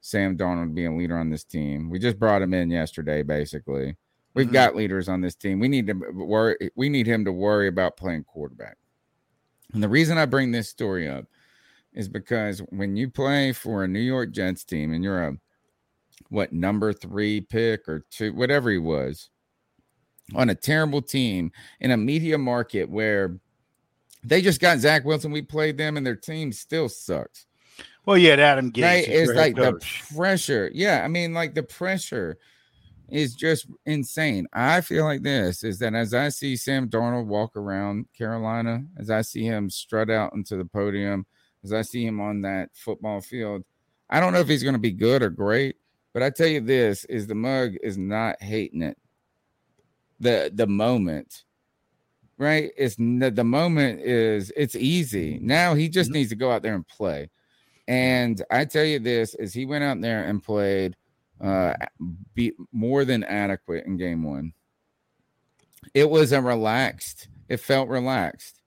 Sam 0.00 0.36
Darnold 0.36 0.74
being 0.74 0.94
a 0.94 0.96
leader 0.96 1.18
on 1.18 1.28
this 1.28 1.44
team. 1.44 1.90
We 1.90 1.98
just 1.98 2.18
brought 2.18 2.40
him 2.40 2.54
in 2.54 2.70
yesterday, 2.70 3.22
basically. 3.22 3.96
We've 4.34 4.46
Mhm. 4.46 4.52
got 4.52 4.76
leaders 4.76 5.08
on 5.08 5.20
this 5.20 5.34
team. 5.34 5.58
We 5.58 5.68
need 5.68 5.88
to 5.88 5.94
worry. 5.94 6.56
We 6.76 6.88
need 6.88 7.06
him 7.06 7.24
to 7.24 7.32
worry 7.32 7.66
about 7.66 7.96
playing 7.96 8.24
quarterback. 8.24 8.76
And 9.72 9.82
the 9.82 9.88
reason 9.88 10.16
I 10.16 10.24
bring 10.26 10.52
this 10.52 10.68
story 10.68 11.08
up 11.08 11.26
is 11.92 12.08
because 12.08 12.60
when 12.70 12.96
you 12.96 13.10
play 13.10 13.52
for 13.52 13.84
a 13.84 13.88
New 13.88 14.00
York 14.00 14.30
Jets 14.30 14.64
team 14.64 14.92
and 14.92 15.02
you're 15.02 15.22
a 15.22 15.36
what 16.28 16.52
number 16.52 16.92
three 16.92 17.40
pick 17.40 17.88
or 17.88 18.04
two, 18.10 18.32
whatever 18.34 18.70
he 18.70 18.78
was, 18.78 19.30
on 20.34 20.50
a 20.50 20.54
terrible 20.54 21.02
team 21.02 21.50
in 21.80 21.90
a 21.90 21.96
media 21.96 22.36
market 22.36 22.88
where 22.88 23.38
they 24.24 24.42
just 24.42 24.60
got 24.60 24.78
Zach 24.78 25.04
Wilson. 25.04 25.30
We 25.30 25.42
played 25.42 25.78
them 25.78 25.96
and 25.96 26.06
their 26.06 26.16
team 26.16 26.52
still 26.52 26.88
sucks 26.88 27.46
Well, 28.04 28.18
yeah, 28.18 28.32
Adam 28.32 28.72
Gase. 28.72 28.82
right? 28.82 29.08
It's 29.08 29.32
like 29.32 29.56
head 29.56 29.74
the 29.74 29.86
pressure. 30.14 30.70
Yeah, 30.74 31.02
I 31.04 31.08
mean, 31.08 31.32
like 31.34 31.54
the 31.54 31.62
pressure 31.62 32.36
is 33.08 33.34
just 33.34 33.66
insane. 33.86 34.46
I 34.52 34.80
feel 34.82 35.04
like 35.04 35.22
this 35.22 35.64
is 35.64 35.78
that 35.78 35.94
as 35.94 36.12
I 36.12 36.28
see 36.28 36.56
Sam 36.56 36.88
Darnold 36.88 37.26
walk 37.26 37.56
around 37.56 38.06
Carolina, 38.16 38.84
as 38.98 39.10
I 39.10 39.22
see 39.22 39.44
him 39.44 39.70
strut 39.70 40.10
out 40.10 40.34
into 40.34 40.56
the 40.56 40.64
podium, 40.64 41.24
as 41.64 41.72
I 41.72 41.82
see 41.82 42.04
him 42.04 42.20
on 42.20 42.42
that 42.42 42.70
football 42.74 43.20
field, 43.20 43.64
I 44.10 44.20
don't 44.20 44.32
know 44.32 44.40
if 44.40 44.48
he's 44.48 44.62
going 44.62 44.74
to 44.74 44.78
be 44.78 44.92
good 44.92 45.22
or 45.22 45.30
great, 45.30 45.76
but 46.18 46.24
I 46.26 46.30
tell 46.30 46.48
you 46.48 46.60
this 46.60 47.04
is 47.04 47.28
the 47.28 47.36
mug 47.36 47.76
is 47.80 47.96
not 47.96 48.42
hating 48.42 48.82
it. 48.82 48.98
The 50.18 50.50
the 50.52 50.66
moment 50.66 51.44
right? 52.38 52.72
It's 52.76 52.96
the 52.96 53.44
moment 53.44 54.00
is 54.00 54.52
it's 54.56 54.74
easy. 54.74 55.38
Now 55.40 55.74
he 55.74 55.88
just 55.88 56.10
needs 56.10 56.30
to 56.30 56.34
go 56.34 56.50
out 56.50 56.62
there 56.62 56.74
and 56.74 56.86
play. 56.86 57.30
And 57.86 58.42
I 58.50 58.64
tell 58.64 58.84
you 58.84 58.98
this 58.98 59.36
is 59.36 59.54
he 59.54 59.64
went 59.64 59.84
out 59.84 60.00
there 60.00 60.24
and 60.24 60.42
played 60.42 60.96
uh 61.40 61.74
be 62.34 62.52
more 62.72 63.04
than 63.04 63.22
adequate 63.22 63.86
in 63.86 63.96
game 63.96 64.24
1. 64.24 64.52
It 65.94 66.10
was 66.10 66.32
a 66.32 66.42
relaxed. 66.42 67.28
It 67.48 67.58
felt 67.58 67.88
relaxed. 67.88 68.60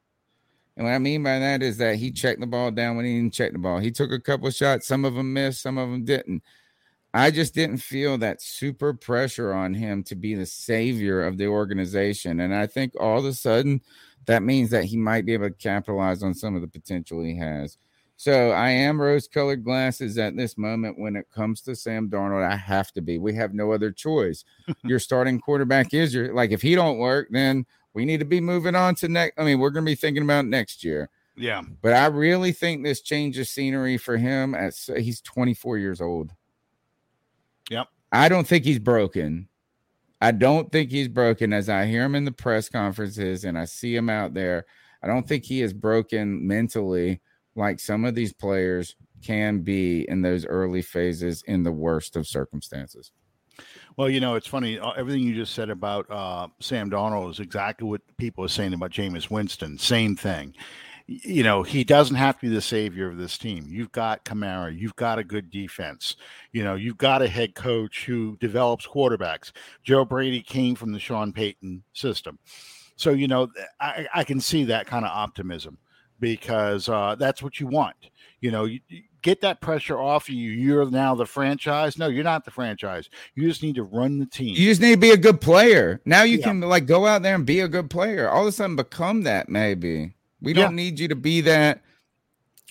And 0.78 0.86
what 0.86 0.94
I 0.94 0.99
mean 0.99 1.22
by 1.22 1.40
that 1.40 1.61
is 1.61 1.76
that 1.80 1.98
he 1.98 2.11
checked 2.11 2.40
the 2.40 2.48
ball 2.48 2.72
down 2.72 2.95
when 2.95 3.03
he 3.03 3.18
didn't 3.18 3.34
check 3.34 3.52
the 3.52 3.60
ball. 3.60 3.80
He 3.80 3.91
took 3.91 4.14
a 4.14 4.22
couple 4.22 4.49
shots, 4.52 4.88
some 4.88 5.03
of 5.03 5.15
them 5.15 5.34
missed, 5.34 5.61
some 5.61 5.78
of 5.78 5.90
them 5.90 6.06
didn't. 6.06 6.44
I 7.13 7.31
just 7.31 7.53
didn't 7.53 7.77
feel 7.79 8.17
that 8.19 8.41
super 8.41 8.93
pressure 8.93 9.53
on 9.53 9.73
him 9.73 10.03
to 10.03 10.15
be 10.15 10.33
the 10.33 10.45
savior 10.45 11.23
of 11.23 11.38
the 11.38 11.47
organization. 11.47 12.39
And 12.39 12.55
I 12.55 12.67
think 12.67 12.93
all 12.99 13.19
of 13.19 13.25
a 13.25 13.33
sudden 13.33 13.81
that 14.27 14.43
means 14.43 14.69
that 14.69 14.85
he 14.85 14.97
might 14.97 15.25
be 15.25 15.33
able 15.33 15.49
to 15.49 15.55
capitalize 15.55 16.23
on 16.23 16.33
some 16.33 16.55
of 16.55 16.61
the 16.61 16.67
potential 16.67 17.21
he 17.21 17.38
has. 17.38 17.77
So 18.15 18.51
I 18.51 18.69
am 18.69 19.01
rose 19.01 19.27
colored 19.27 19.63
glasses 19.63 20.19
at 20.19 20.38
this 20.38 20.55
moment 20.55 20.99
when 20.99 21.15
it 21.15 21.25
comes 21.33 21.59
to 21.61 21.75
Sam 21.75 22.07
Darnold. 22.07 22.47
I 22.47 22.55
have 22.55 22.91
to 22.93 23.01
be. 23.01 23.17
We 23.17 23.33
have 23.33 23.55
no 23.55 23.71
other 23.71 23.91
choice. 23.91 24.45
your 24.83 24.99
starting 24.99 25.39
quarterback 25.39 25.93
is 25.93 26.13
your 26.13 26.31
like 26.31 26.51
if 26.51 26.61
he 26.61 26.75
don't 26.75 26.99
work, 26.99 27.29
then 27.31 27.65
we 27.95 28.05
need 28.05 28.19
to 28.19 28.25
be 28.25 28.39
moving 28.39 28.75
on 28.75 28.93
to 28.95 29.07
next. 29.07 29.39
I 29.39 29.43
mean, 29.43 29.59
we're 29.59 29.71
gonna 29.71 29.88
be 29.88 29.95
thinking 29.95 30.21
about 30.21 30.45
next 30.45 30.83
year. 30.83 31.09
Yeah. 31.35 31.63
But 31.81 31.93
I 31.93 32.05
really 32.07 32.51
think 32.51 32.83
this 32.83 33.01
changes 33.01 33.49
scenery 33.49 33.97
for 33.97 34.17
him 34.17 34.53
as 34.53 34.88
he's 34.97 35.21
24 35.21 35.79
years 35.79 35.99
old. 35.99 36.31
Yep. 37.69 37.88
I 38.11 38.29
don't 38.29 38.47
think 38.47 38.65
he's 38.65 38.79
broken. 38.79 39.47
I 40.19 40.31
don't 40.31 40.71
think 40.71 40.91
he's 40.91 41.07
broken 41.07 41.53
as 41.53 41.69
I 41.69 41.85
hear 41.85 42.03
him 42.03 42.15
in 42.15 42.25
the 42.25 42.31
press 42.31 42.69
conferences 42.69 43.43
and 43.43 43.57
I 43.57 43.65
see 43.65 43.95
him 43.95 44.09
out 44.09 44.33
there. 44.33 44.65
I 45.01 45.07
don't 45.07 45.27
think 45.27 45.45
he 45.45 45.61
is 45.61 45.73
broken 45.73 46.45
mentally 46.45 47.21
like 47.55 47.79
some 47.79 48.05
of 48.05 48.13
these 48.15 48.33
players 48.33 48.95
can 49.23 49.59
be 49.61 50.05
in 50.09 50.21
those 50.21 50.45
early 50.45 50.81
phases 50.81 51.43
in 51.47 51.63
the 51.63 51.71
worst 51.71 52.15
of 52.15 52.27
circumstances. 52.27 53.11
Well, 53.97 54.09
you 54.09 54.19
know, 54.19 54.35
it's 54.35 54.47
funny. 54.47 54.79
uh, 54.79 54.91
Everything 54.91 55.21
you 55.21 55.35
just 55.35 55.53
said 55.53 55.69
about 55.69 56.09
uh, 56.09 56.47
Sam 56.59 56.89
Darnold 56.89 57.31
is 57.31 57.39
exactly 57.39 57.88
what 57.88 58.01
people 58.17 58.43
are 58.45 58.49
saying 58.49 58.73
about 58.73 58.91
Jameis 58.91 59.29
Winston. 59.29 59.77
Same 59.77 60.15
thing. 60.15 60.53
You 61.07 61.44
know, 61.44 61.64
he 61.64 61.84
doesn't 61.84 62.15
have 62.15 62.36
to 62.40 62.49
be 62.49 62.53
the 62.53 62.61
savior 62.61 63.07
of 63.07 63.18
this 63.18 63.38
team. 63.38 63.65
You've 63.68 63.91
got 63.91 64.26
Kamara, 64.26 64.78
you've 64.78 64.95
got 64.95 65.19
a 65.19 65.23
good 65.23 65.49
defense, 65.49 66.15
you 66.52 66.64
know, 66.64 66.76
you've 66.76 66.98
got 66.98 67.22
a 67.22 67.28
head 67.28 67.56
coach 67.56 68.06
who 68.06 68.38
develops 68.40 68.88
quarterbacks. 68.88 69.52
Joe 69.84 70.06
Brady 70.06 70.41
came 70.41 70.76
from 70.76 70.91
the 70.91 70.99
Sean 70.99 71.34
Payton 71.34 71.84
system. 71.94 72.40
So, 72.95 73.11
you 73.11 73.28
know, 73.28 73.48
I, 73.80 74.07
I 74.14 74.23
can 74.23 74.40
see 74.40 74.64
that 74.65 74.86
kind 74.86 75.06
of 75.06 75.11
optimism 75.11 75.78
because 76.19 76.88
uh, 76.88 77.15
that's 77.18 77.41
what 77.41 77.60
you 77.60 77.68
want. 77.68 77.95
You 78.41 78.52
know, 78.52 78.65
you, 78.65 78.80
you 78.88 79.02
get 79.22 79.41
that 79.41 79.60
pressure 79.60 79.99
off 79.99 80.30
of 80.30 80.36
you. 80.36 80.52
You're 80.52 80.90
now 80.90 81.15
the 81.15 81.26
franchise. 81.26 81.98
No, 81.98 82.07
you're 82.07 82.23
not 82.23 82.45
the 82.45 82.52
franchise. 82.52 83.10
You 83.36 83.48
just 83.48 83.64
need 83.64 83.76
to 83.76 83.84
run 83.84 84.19
the 84.19 84.26
team. 84.26 84.49
You 84.56 84.68
just 84.68 84.82
need 84.82 84.91
to 84.91 84.98
be 84.98 85.11
a 85.11 85.18
good 85.18 85.41
player. 85.41 85.99
Now 86.06 86.23
you 86.23 86.38
Yeah. 86.38 86.45
can 86.45 86.61
like 86.61 86.86
go 86.86 87.06
out 87.07 87.23
there 87.23 87.36
and 87.36 87.45
be 87.45 87.60
a 87.60 87.68
good 87.68 87.90
player. 87.90 88.30
All 88.30 88.44
of 88.44 88.48
a 88.48 88.52
sudden 88.52 88.76
become 88.76 89.23
that 89.23 89.49
maybe. 89.49 90.14
We 90.41 90.53
don't 90.53 90.76
need 90.76 90.99
you 90.99 91.07
to 91.09 91.15
be 91.15 91.41
that 91.41 91.81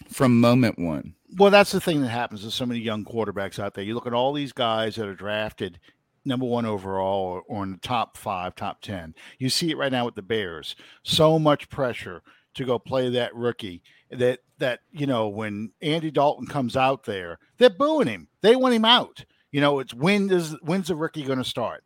from 0.08 0.40
moment 0.40 0.78
one. 0.78 1.14
Well, 1.36 1.50
that's 1.50 1.70
the 1.70 1.80
thing 1.80 2.02
that 2.02 2.08
happens 2.08 2.44
with 2.44 2.54
so 2.54 2.66
many 2.66 2.80
young 2.80 3.04
quarterbacks 3.04 3.58
out 3.58 3.74
there. 3.74 3.84
You 3.84 3.94
look 3.94 4.06
at 4.06 4.14
all 4.14 4.32
these 4.32 4.52
guys 4.52 4.96
that 4.96 5.06
are 5.06 5.14
drafted 5.14 5.78
number 6.24 6.46
one 6.46 6.66
overall 6.66 7.22
or, 7.22 7.42
or 7.42 7.64
in 7.64 7.72
the 7.72 7.78
top 7.78 8.16
five, 8.16 8.54
top 8.54 8.80
10. 8.82 9.14
You 9.38 9.48
see 9.48 9.70
it 9.70 9.78
right 9.78 9.92
now 9.92 10.04
with 10.04 10.16
the 10.16 10.22
Bears. 10.22 10.74
So 11.02 11.38
much 11.38 11.68
pressure 11.68 12.22
to 12.54 12.64
go 12.64 12.78
play 12.78 13.08
that 13.10 13.34
rookie 13.34 13.82
that, 14.10 14.40
that, 14.58 14.80
you 14.90 15.06
know, 15.06 15.28
when 15.28 15.70
Andy 15.80 16.10
Dalton 16.10 16.46
comes 16.46 16.76
out 16.76 17.04
there, 17.04 17.38
they're 17.58 17.70
booing 17.70 18.08
him. 18.08 18.28
They 18.42 18.56
want 18.56 18.74
him 18.74 18.84
out. 18.84 19.24
You 19.52 19.60
know, 19.60 19.78
it's 19.78 19.94
when 19.94 20.26
does, 20.26 20.56
when's 20.62 20.88
the 20.88 20.96
rookie 20.96 21.22
going 21.22 21.38
to 21.38 21.44
start? 21.44 21.84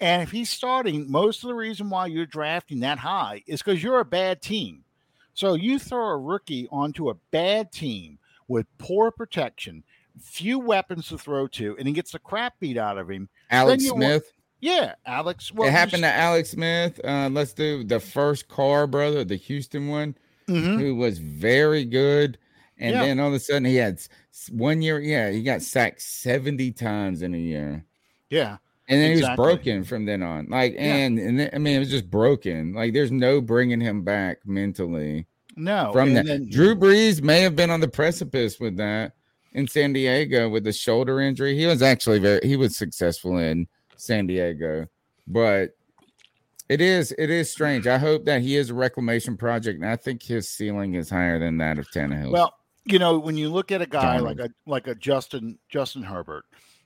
And 0.00 0.22
if 0.22 0.30
he's 0.30 0.50
starting, 0.50 1.10
most 1.10 1.42
of 1.42 1.48
the 1.48 1.54
reason 1.54 1.88
why 1.88 2.06
you're 2.06 2.26
drafting 2.26 2.80
that 2.80 2.98
high 2.98 3.42
is 3.46 3.62
because 3.62 3.82
you're 3.82 4.00
a 4.00 4.04
bad 4.04 4.42
team. 4.42 4.84
So 5.34 5.54
you 5.54 5.78
throw 5.78 6.06
a 6.08 6.18
rookie 6.18 6.68
onto 6.70 7.10
a 7.10 7.14
bad 7.30 7.72
team 7.72 8.18
with 8.48 8.66
poor 8.78 9.10
protection, 9.10 9.82
few 10.20 10.58
weapons 10.58 11.08
to 11.08 11.18
throw 11.18 11.46
to, 11.48 11.76
and 11.78 11.88
he 11.88 11.94
gets 11.94 12.12
the 12.12 12.18
crap 12.18 12.58
beat 12.60 12.76
out 12.76 12.98
of 12.98 13.10
him. 13.10 13.28
Alex 13.50 13.84
Smith. 13.86 14.32
Yeah, 14.60 14.94
Alex. 15.06 15.52
Well, 15.52 15.68
it 15.68 15.72
happened 15.72 16.02
to 16.02 16.12
Alex 16.12 16.50
Smith. 16.50 17.00
Uh, 17.04 17.28
let's 17.32 17.52
do 17.52 17.82
the 17.82 17.98
first 17.98 18.46
Carr 18.48 18.86
brother, 18.86 19.24
the 19.24 19.36
Houston 19.36 19.88
one, 19.88 20.16
Mhm. 20.46 20.78
who 20.78 20.94
was 20.94 21.18
very 21.18 21.84
good. 21.84 22.38
And 22.78 22.94
Yeah. 22.94 23.02
then 23.04 23.20
all 23.20 23.28
of 23.28 23.34
a 23.34 23.40
sudden 23.40 23.64
he 23.64 23.76
had 23.76 24.00
one 24.50 24.82
year, 24.82 25.00
yeah, 25.00 25.30
he 25.30 25.42
got 25.42 25.62
sacked 25.62 26.00
70 26.02 26.70
times 26.72 27.22
in 27.22 27.34
a 27.34 27.38
year. 27.38 27.84
Yeah. 28.30 28.58
And 28.92 29.02
then 29.02 29.16
he 29.16 29.22
was 29.22 29.36
broken 29.36 29.84
from 29.84 30.04
then 30.04 30.22
on. 30.22 30.46
Like, 30.48 30.74
Yeah. 30.74 30.80
and, 30.96 31.18
and 31.18 31.40
then, 31.40 31.50
I 31.52 31.58
mean, 31.58 31.76
it 31.76 31.78
was 31.80 31.90
just 31.90 32.10
broken. 32.10 32.72
Like, 32.74 32.92
there's 32.92 33.12
no 33.12 33.40
bringing 33.40 33.80
him 33.80 34.02
back 34.02 34.38
mentally 34.46 35.26
No. 35.56 35.90
from 35.92 36.08
and 36.08 36.16
that. 36.18 36.26
then- 36.26 36.48
Drew 36.50 36.74
Brees 36.74 37.22
may 37.22 37.40
have 37.40 37.56
been 37.56 37.70
on 37.70 37.80
the 37.80 37.88
precipice 37.88 38.58
with 38.60 38.76
that 38.76 39.12
in 39.52 39.66
San 39.68 39.92
Diego 39.92 40.48
with 40.48 40.64
the 40.64 40.72
shoulder 40.72 41.20
injury. 41.20 41.56
He 41.56 41.66
was 41.66 41.82
actually 41.82 42.18
very, 42.18 42.40
he 42.42 42.56
was 42.56 42.76
successful 42.76 43.38
in 43.38 43.66
San 43.96 44.26
Diego, 44.26 44.86
but 45.26 45.76
it 46.68 46.80
is, 46.80 47.12
it 47.18 47.28
is 47.30 47.50
strange. 47.50 47.86
I 47.86 47.98
hope 47.98 48.24
that 48.24 48.40
he 48.42 48.56
is 48.56 48.70
a 48.70 48.74
reclamation 48.74 49.36
project, 49.36 49.80
and 49.80 49.88
I 49.88 49.96
think 49.96 50.22
his 50.22 50.48
ceiling 50.48 50.94
is 50.94 51.10
higher 51.10 51.38
than 51.38 51.58
that 51.58 51.78
of 51.78 51.86
Tannehill. 51.90 52.30
Well, 52.30 52.54
you 52.84 52.98
know, 52.98 53.18
when 53.18 53.36
you 53.36 53.48
look 53.50 53.70
at 53.70 53.82
a 53.82 53.86
guy 53.86 54.18
like 54.18 54.38
a 54.40 54.48
like 54.66 54.86
a 54.88 54.94
Justin 54.94 55.58
Justin 55.68 56.02
Herbert, 56.02 56.44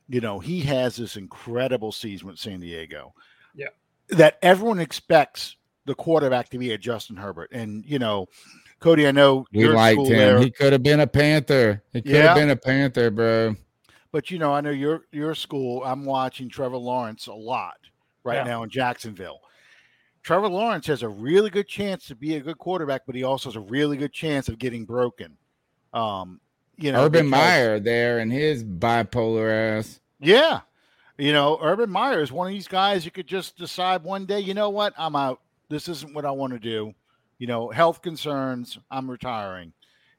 you 0.08 0.20
know, 0.20 0.38
he 0.38 0.60
has 0.62 0.96
this 0.96 1.16
incredible 1.16 1.92
season 1.92 2.28
with 2.28 2.38
San 2.38 2.60
Diego. 2.60 3.14
Yeah. 3.54 3.68
That 4.10 4.38
everyone 4.42 4.78
expects 4.78 5.56
the 5.84 5.94
quarterback 5.94 6.48
to 6.50 6.58
be 6.58 6.72
a 6.72 6.78
Justin 6.78 7.16
Herbert. 7.16 7.50
And 7.52 7.84
you 7.86 7.98
know, 7.98 8.28
Cody, 8.80 9.06
I 9.06 9.10
know 9.10 9.46
we 9.52 9.60
your 9.60 9.74
liked 9.74 9.94
school 9.96 10.06
him. 10.06 10.16
there, 10.16 10.38
He 10.40 10.50
could 10.50 10.72
have 10.72 10.82
been 10.82 11.00
a 11.00 11.06
Panther. 11.06 11.82
He 11.92 12.02
could 12.02 12.12
Yeah. 12.12 12.28
have 12.28 12.36
been 12.36 12.50
a 12.50 12.56
Panther, 12.56 13.10
bro. 13.10 13.56
but 14.12 14.30
you 14.30 14.38
know, 14.38 14.52
I 14.52 14.60
know 14.60 14.70
your 14.70 15.02
your 15.12 15.34
school. 15.34 15.82
I'm 15.84 16.04
watching 16.04 16.48
Trevor 16.48 16.76
Lawrence 16.76 17.26
a 17.26 17.34
lot 17.34 17.76
right 18.24 18.36
Yeah. 18.36 18.44
now 18.44 18.62
in 18.62 18.70
Jacksonville. 18.70 19.40
Trevor 20.22 20.48
Lawrence 20.48 20.86
has 20.88 21.02
a 21.04 21.08
really 21.08 21.50
good 21.50 21.68
chance 21.68 22.06
to 22.08 22.16
be 22.16 22.34
a 22.34 22.40
good 22.40 22.58
quarterback, 22.58 23.02
but 23.06 23.14
he 23.14 23.22
also 23.22 23.48
has 23.48 23.56
a 23.56 23.60
really 23.60 23.96
good 23.96 24.12
chance 24.12 24.48
of 24.48 24.58
getting 24.58 24.84
broken. 24.84 25.36
Um, 25.92 26.40
you 26.76 26.92
know, 26.92 27.04
Urban 27.04 27.26
because- 27.26 27.30
Meyer 27.30 27.80
there 27.80 28.18
and 28.18 28.32
his 28.32 28.64
bipolar 28.64 29.78
ass. 29.78 30.00
Yeah. 30.20 30.60
You 31.18 31.32
know, 31.32 31.58
Urban 31.62 31.90
Meyer 31.90 32.20
is 32.22 32.30
one 32.30 32.46
of 32.46 32.52
these 32.52 32.68
guys 32.68 33.04
you 33.04 33.10
could 33.10 33.26
just 33.26 33.56
decide 33.56 34.04
one 34.04 34.26
day, 34.26 34.40
you 34.40 34.54
know 34.54 34.68
what, 34.70 34.92
I'm 34.98 35.16
out. 35.16 35.40
This 35.68 35.88
isn't 35.88 36.14
what 36.14 36.26
I 36.26 36.30
want 36.30 36.52
to 36.52 36.58
do. 36.58 36.92
You 37.38 37.46
know, 37.46 37.70
health 37.70 38.02
concerns, 38.02 38.78
I'm 38.90 39.10
retiring. 39.10 39.72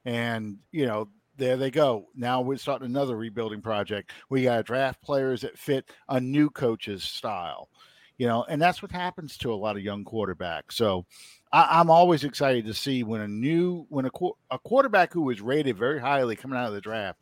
And, 0.05 0.57
you 0.71 0.85
know, 0.85 1.09
there 1.37 1.57
they 1.57 1.69
go. 1.69 2.07
Now 2.15 2.41
we're 2.41 2.57
starting 2.57 2.87
another 2.87 3.15
rebuilding 3.15 3.61
project. 3.61 4.11
We 4.29 4.43
got 4.43 4.57
to 4.57 4.63
draft 4.63 5.01
players 5.03 5.41
that 5.41 5.57
fit 5.57 5.91
a 6.09 6.19
new 6.19 6.49
coach's 6.49 7.03
style, 7.03 7.69
you 8.17 8.25
know, 8.27 8.43
and 8.49 8.59
that's 8.59 8.81
what 8.81 8.91
happens 8.91 9.37
to 9.39 9.53
a 9.53 9.55
lot 9.55 9.77
of 9.77 9.83
young 9.83 10.03
quarterbacks. 10.03 10.73
So 10.73 11.05
I, 11.51 11.79
I'm 11.79 11.89
always 11.89 12.23
excited 12.23 12.65
to 12.65 12.73
see 12.73 13.03
when 13.03 13.21
a 13.21 13.27
new, 13.27 13.85
when 13.89 14.05
a, 14.05 14.09
a 14.51 14.59
quarterback 14.59 15.13
who 15.13 15.21
was 15.21 15.41
rated 15.41 15.77
very 15.77 15.99
highly 15.99 16.35
coming 16.35 16.57
out 16.57 16.67
of 16.67 16.73
the 16.73 16.81
draft 16.81 17.19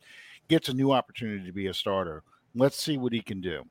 gets 0.48 0.68
a 0.68 0.74
new 0.74 0.92
opportunity 0.92 1.44
to 1.44 1.52
be 1.52 1.66
a 1.66 1.74
starter. 1.74 2.22
Let's 2.54 2.80
see 2.80 2.96
what 2.98 3.12
he 3.12 3.20
can 3.20 3.40
do. 3.40 3.64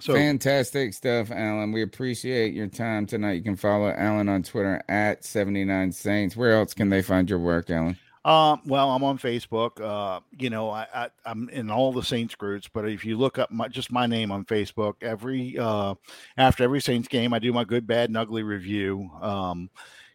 So 0.00 0.14
Fantastic 0.14 0.94
stuff, 0.94 1.30
Alan. 1.30 1.70
We 1.70 1.82
appreciate 1.82 2.54
your 2.54 2.66
time 2.66 3.06
tonight. 3.06 3.32
You 3.34 3.42
can 3.42 3.56
follow 3.56 3.90
Alan 3.90 4.28
on 4.28 4.42
Twitter 4.42 4.82
at 4.88 5.24
79 5.24 5.92
Saints. 5.92 6.36
Where 6.36 6.56
else 6.56 6.74
can 6.74 6.88
they 6.88 7.02
find 7.02 7.30
your 7.30 7.38
work, 7.38 7.70
Alan? 7.70 7.96
Um, 8.24 8.60
well, 8.66 8.90
I'm 8.90 9.02
on 9.02 9.18
Facebook. 9.18 9.80
Uh, 9.80 10.20
you 10.38 10.48
know, 10.48 10.70
I, 10.70 11.08
I'm 11.24 11.48
in 11.48 11.70
all 11.70 11.92
the 11.92 12.04
Saints 12.04 12.36
groups, 12.36 12.68
but 12.72 12.88
if 12.88 13.04
you 13.04 13.18
look 13.18 13.38
up 13.38 13.50
my, 13.50 13.66
just 13.66 13.90
my 13.90 14.06
name 14.06 14.30
on 14.30 14.44
Facebook, 14.44 14.94
every 15.02 15.58
uh, 15.58 15.94
after 16.36 16.62
every 16.62 16.80
Saints 16.80 17.08
game, 17.08 17.34
I 17.34 17.40
do 17.40 17.52
my 17.52 17.64
good, 17.64 17.86
bad, 17.86 18.10
and 18.10 18.16
ugly 18.16 18.44
review. 18.44 19.10
Um, 19.20 19.70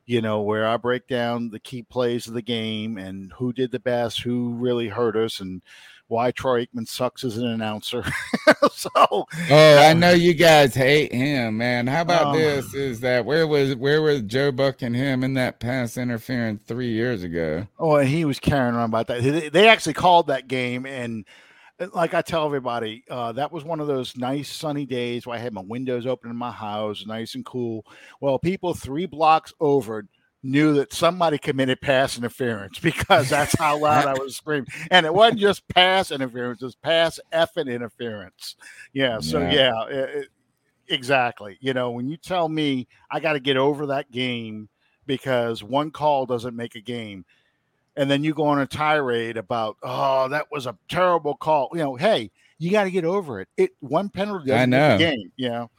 you 0.05 0.21
know, 0.21 0.41
where 0.41 0.65
I 0.65 0.77
break 0.77 1.05
down 1.07 1.49
the 1.49 1.59
key 1.59 1.83
plays 1.83 2.27
of 2.27 2.33
the 2.33 2.41
game 2.41 2.97
and 2.97 3.33
who 3.33 3.51
did 3.51 3.71
the 3.71 3.79
best, 3.79 4.21
who 4.21 4.53
really 4.53 4.87
hurt 4.87 5.17
us, 5.17 5.41
and 5.41 5.61
why 6.07 6.31
Troy 6.31 6.65
Aikman 6.65 6.87
sucks 6.87 7.23
as 7.23 7.37
an 7.37 7.45
announcer. 7.47 8.03
so, 8.71 8.89
Oh, 8.95 9.27
I 9.51 9.93
know 9.93 10.11
you 10.11 10.33
guys 10.33 10.73
hate 10.73 11.11
him, 11.11 11.57
man. 11.57 11.87
How 11.87 12.01
about 12.01 12.27
Um, 12.27 12.37
this? 12.37 12.73
Is 12.73 12.99
that 13.01 13.25
where 13.25 13.45
was 13.47 13.75
where 13.75 14.01
was 14.01 14.21
Joe 14.21 14.51
Buck 14.51 14.81
and 14.81 14.95
him 14.95 15.23
in 15.23 15.33
that 15.35 15.59
pass 15.59 15.97
interference 15.97 16.63
three 16.65 16.91
years 16.91 17.23
ago? 17.23 17.67
Oh, 17.77 17.95
and 17.97 18.07
he 18.09 18.25
was 18.25 18.39
carrying 18.39 18.75
on 18.75 18.85
about 18.85 19.07
that. 19.07 19.21
They- 19.51 19.67
actually 19.67 19.93
called 19.93 20.27
that 20.27 20.47
game, 20.47 20.85
and 20.85 21.25
like 21.93 22.13
I 22.13 22.21
tell 22.21 22.45
everybody, 22.45 23.03
uh, 23.09 23.33
that 23.33 23.51
was 23.51 23.63
one 23.63 23.79
of 23.79 23.87
those 23.87 24.15
nice 24.17 24.49
sunny 24.51 24.85
days 24.85 25.27
where 25.27 25.35
I 25.37 25.39
had 25.39 25.53
my 25.53 25.61
windows 25.61 26.07
open 26.07 26.31
in 26.31 26.35
my 26.37 26.51
house, 26.51 27.05
nice 27.05 27.35
and 27.35 27.45
cool. 27.45 27.85
Well, 28.19 28.39
people 28.39 28.73
three 28.73 29.05
blocks 29.05 29.53
over 29.59 30.07
knew 30.47 30.73
that 30.75 30.93
somebody 30.93 31.37
committed 31.37 31.81
pass 31.81 32.17
interference 32.17 32.79
because 32.81 33.29
that's 33.29 33.57
how 33.57 33.77
loud 33.77 34.05
I 34.05 34.13
was 34.13 34.35
screaming, 34.35 34.67
and 34.91 35.05
it 35.05 35.13
wasn't 35.13 35.39
just 35.41 35.67
pass 35.67 36.11
interference; 36.11 36.61
it 36.61 36.65
was 36.65 36.75
pass 36.75 37.19
effing 37.33 37.71
interference. 37.73 38.55
Yeah. 38.93 39.19
So 39.19 39.39
Yeah. 39.39 39.51
yeah, 39.51 39.83
it- 39.89 40.09
it- 40.23 40.29
exactly. 40.89 41.57
You 41.59 41.73
know, 41.73 41.91
when 41.91 42.07
you 42.09 42.17
tell 42.17 42.47
me 42.49 42.87
I 43.11 43.19
got 43.19 43.33
to 43.33 43.39
get 43.39 43.57
over 43.57 43.87
that 43.87 44.09
game 44.11 44.69
because 45.05 45.63
one 45.63 45.91
call 45.91 46.25
doesn't 46.25 46.55
make 46.55 46.75
a 46.75 46.81
game 46.81 47.23
and 47.95 48.09
then 48.11 48.23
you 48.23 48.33
go 48.33 48.43
on 48.45 48.59
a 48.59 48.65
tirade 48.67 49.37
about 49.37 49.77
oh 49.81 50.27
that 50.27 50.45
was 50.51 50.65
a 50.67 50.77
terrible 50.89 51.33
call 51.35 51.69
you 51.71 51.79
know 51.79 51.95
hey 51.95 52.29
you 52.59 52.69
got 52.71 52.83
to 52.83 52.91
get 52.91 53.05
over 53.05 53.39
it 53.39 53.47
it 53.57 53.71
one 53.79 54.09
penalty 54.09 54.47
doesn't 54.47 54.73
I 54.73 54.77
make 54.77 54.99
a 54.99 55.03
know. 55.05 55.11
game 55.15 55.31
you 55.37 55.49
know 55.49 55.71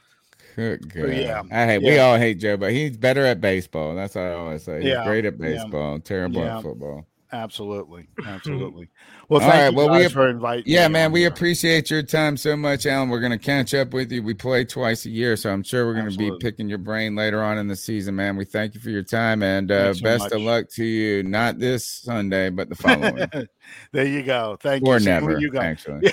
Good 0.59 0.93
God. 0.93 1.09
yeah, 1.11 1.43
I 1.53 1.67
hate 1.67 1.83
we 1.85 1.99
all 2.01 2.17
hate 2.17 2.41
Joe, 2.41 2.57
but 2.57 2.73
he's 2.73 2.97
better 2.97 3.25
at 3.25 3.41
baseball. 3.41 3.95
That's 3.95 4.17
what 4.17 4.25
I 4.25 4.33
always 4.33 4.65
say. 4.65 4.79
He's 4.81 4.89
Yeah, 4.91 5.05
great 5.05 5.25
at 5.25 5.35
yeah, 5.35 5.39
baseball, 5.39 6.01
terrible 6.01 6.41
yeah. 6.41 6.57
at 6.57 6.63
football. 6.65 7.07
absolutely 7.31 8.09
absolutely 8.27 8.89
well 9.29 9.39
thank 9.39 9.53
right, 9.53 9.71
you 9.71 9.77
well, 9.77 9.91
we 9.91 10.07
ap- 10.07 10.13
for 10.13 10.29
inviting 10.31 10.65
Yeah, 10.67 10.89
man, 10.89 11.13
we 11.13 11.21
here. 11.21 11.29
appreciate 11.29 11.91
your 11.91 12.03
time 12.03 12.37
so 12.39 12.57
much, 12.57 12.87
Alan. 12.87 13.09
We're 13.11 13.21
gonna 13.21 13.39
catch 13.39 13.73
up 13.75 13.93
with 13.93 14.11
you. 14.11 14.23
We 14.23 14.35
play 14.35 14.65
twice 14.65 15.05
a 15.07 15.11
year, 15.11 15.37
so 15.37 15.51
I'm 15.53 15.63
sure 15.63 15.87
we're 15.87 15.95
gonna 15.95 16.11
be 16.17 16.33
picking 16.41 16.69
your 16.69 16.79
brain 16.79 17.15
later 17.15 17.41
on 17.43 17.59
in 17.59 17.69
the 17.69 17.77
season, 17.77 18.17
man. 18.17 18.37
We 18.37 18.45
thank 18.47 18.75
you 18.75 18.81
for 18.81 18.91
your 18.91 19.03
time 19.05 19.43
and 19.45 19.71
uh, 19.71 19.95
so 19.95 20.03
best 20.03 20.33
of 20.33 20.41
luck 20.41 20.71
to 20.77 20.85
you. 20.85 21.23
Not 21.23 21.59
this 21.61 21.87
Sunday, 21.87 22.49
but 22.51 22.69
the 22.71 22.75
following, 22.75 23.29
there 23.93 24.07
you 24.07 24.23
go 24.23 24.57
thank 24.61 24.85
or 24.87 24.95
you 24.95 25.01
Same 25.01 25.25
with 25.25 25.39
never, 25.39 25.41
you 25.41 25.51
guys 25.51 25.87
actually. 25.87 26.11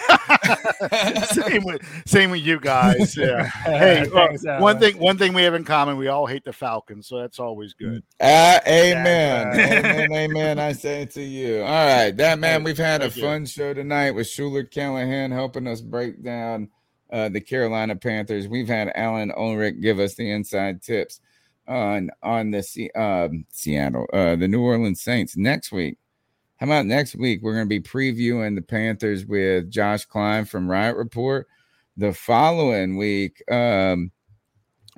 same 1.25 1.63
with 1.63 1.81
same 2.05 2.31
with 2.31 2.41
you 2.41 2.59
guys 2.59 3.15
yeah 3.17 3.45
hey 3.63 3.99
uh, 4.13 4.27
Thanks, 4.27 4.43
one 4.61 4.79
thing 4.79 4.97
one 4.97 5.17
thing 5.17 5.33
we 5.33 5.43
have 5.43 5.53
in 5.53 5.63
common 5.63 5.97
we 5.97 6.07
all 6.07 6.25
hate 6.25 6.43
the 6.45 6.53
falcons 6.53 7.07
so 7.07 7.19
that's 7.19 7.39
always 7.39 7.73
good 7.73 8.03
Ah, 8.21 8.59
amen. 8.67 9.57
Yeah. 9.57 9.79
amen. 9.79 10.11
Amen. 10.13 10.59
I 10.59 10.71
say 10.71 11.01
it 11.01 11.11
to 11.11 11.21
you. 11.21 11.61
All 11.61 11.85
right. 11.85 12.11
That 12.11 12.39
man, 12.39 12.63
we've 12.63 12.77
had 12.77 13.01
a 13.01 13.05
Thank 13.05 13.17
you. 13.17 13.21
fun 13.23 13.45
show 13.45 13.73
tonight 13.73 14.11
with 14.11 14.27
Schuyler 14.27 14.63
Callihan 14.63 15.31
helping 15.31 15.67
us 15.67 15.81
break 15.81 16.23
down 16.23 16.69
uh, 17.11 17.27
the 17.29 17.41
Carolina 17.41 17.95
Panthers. 17.95 18.47
We've 18.47 18.67
had 18.69 18.91
Alan 18.95 19.31
Ulrich 19.35 19.81
give 19.81 19.99
us 19.99 20.15
the 20.15 20.31
inside 20.31 20.81
tips. 20.81 21.19
on 21.67 22.09
on 22.23 22.51
the 22.51 22.63
Se- 22.63 22.91
um, 22.95 23.45
Seattle, 23.51 24.07
uh, 24.13 24.35
the 24.37 24.47
New 24.47 24.61
Orleans 24.61 25.01
Saints 25.01 25.35
next 25.35 25.71
week. 25.71 25.97
How 26.57 26.67
about 26.67 26.85
next 26.85 27.15
week? 27.15 27.41
We're 27.41 27.53
going 27.53 27.65
to 27.65 27.69
be 27.69 27.81
previewing 27.81 28.55
the 28.55 28.61
Panthers 28.61 29.25
with 29.25 29.69
Josh 29.69 30.05
Klein 30.05 30.45
from 30.45 30.69
Riot 30.69 30.95
Report. 30.95 31.47
The 31.97 32.13
following 32.13 32.95
week, 32.95 33.43
um, 33.51 34.11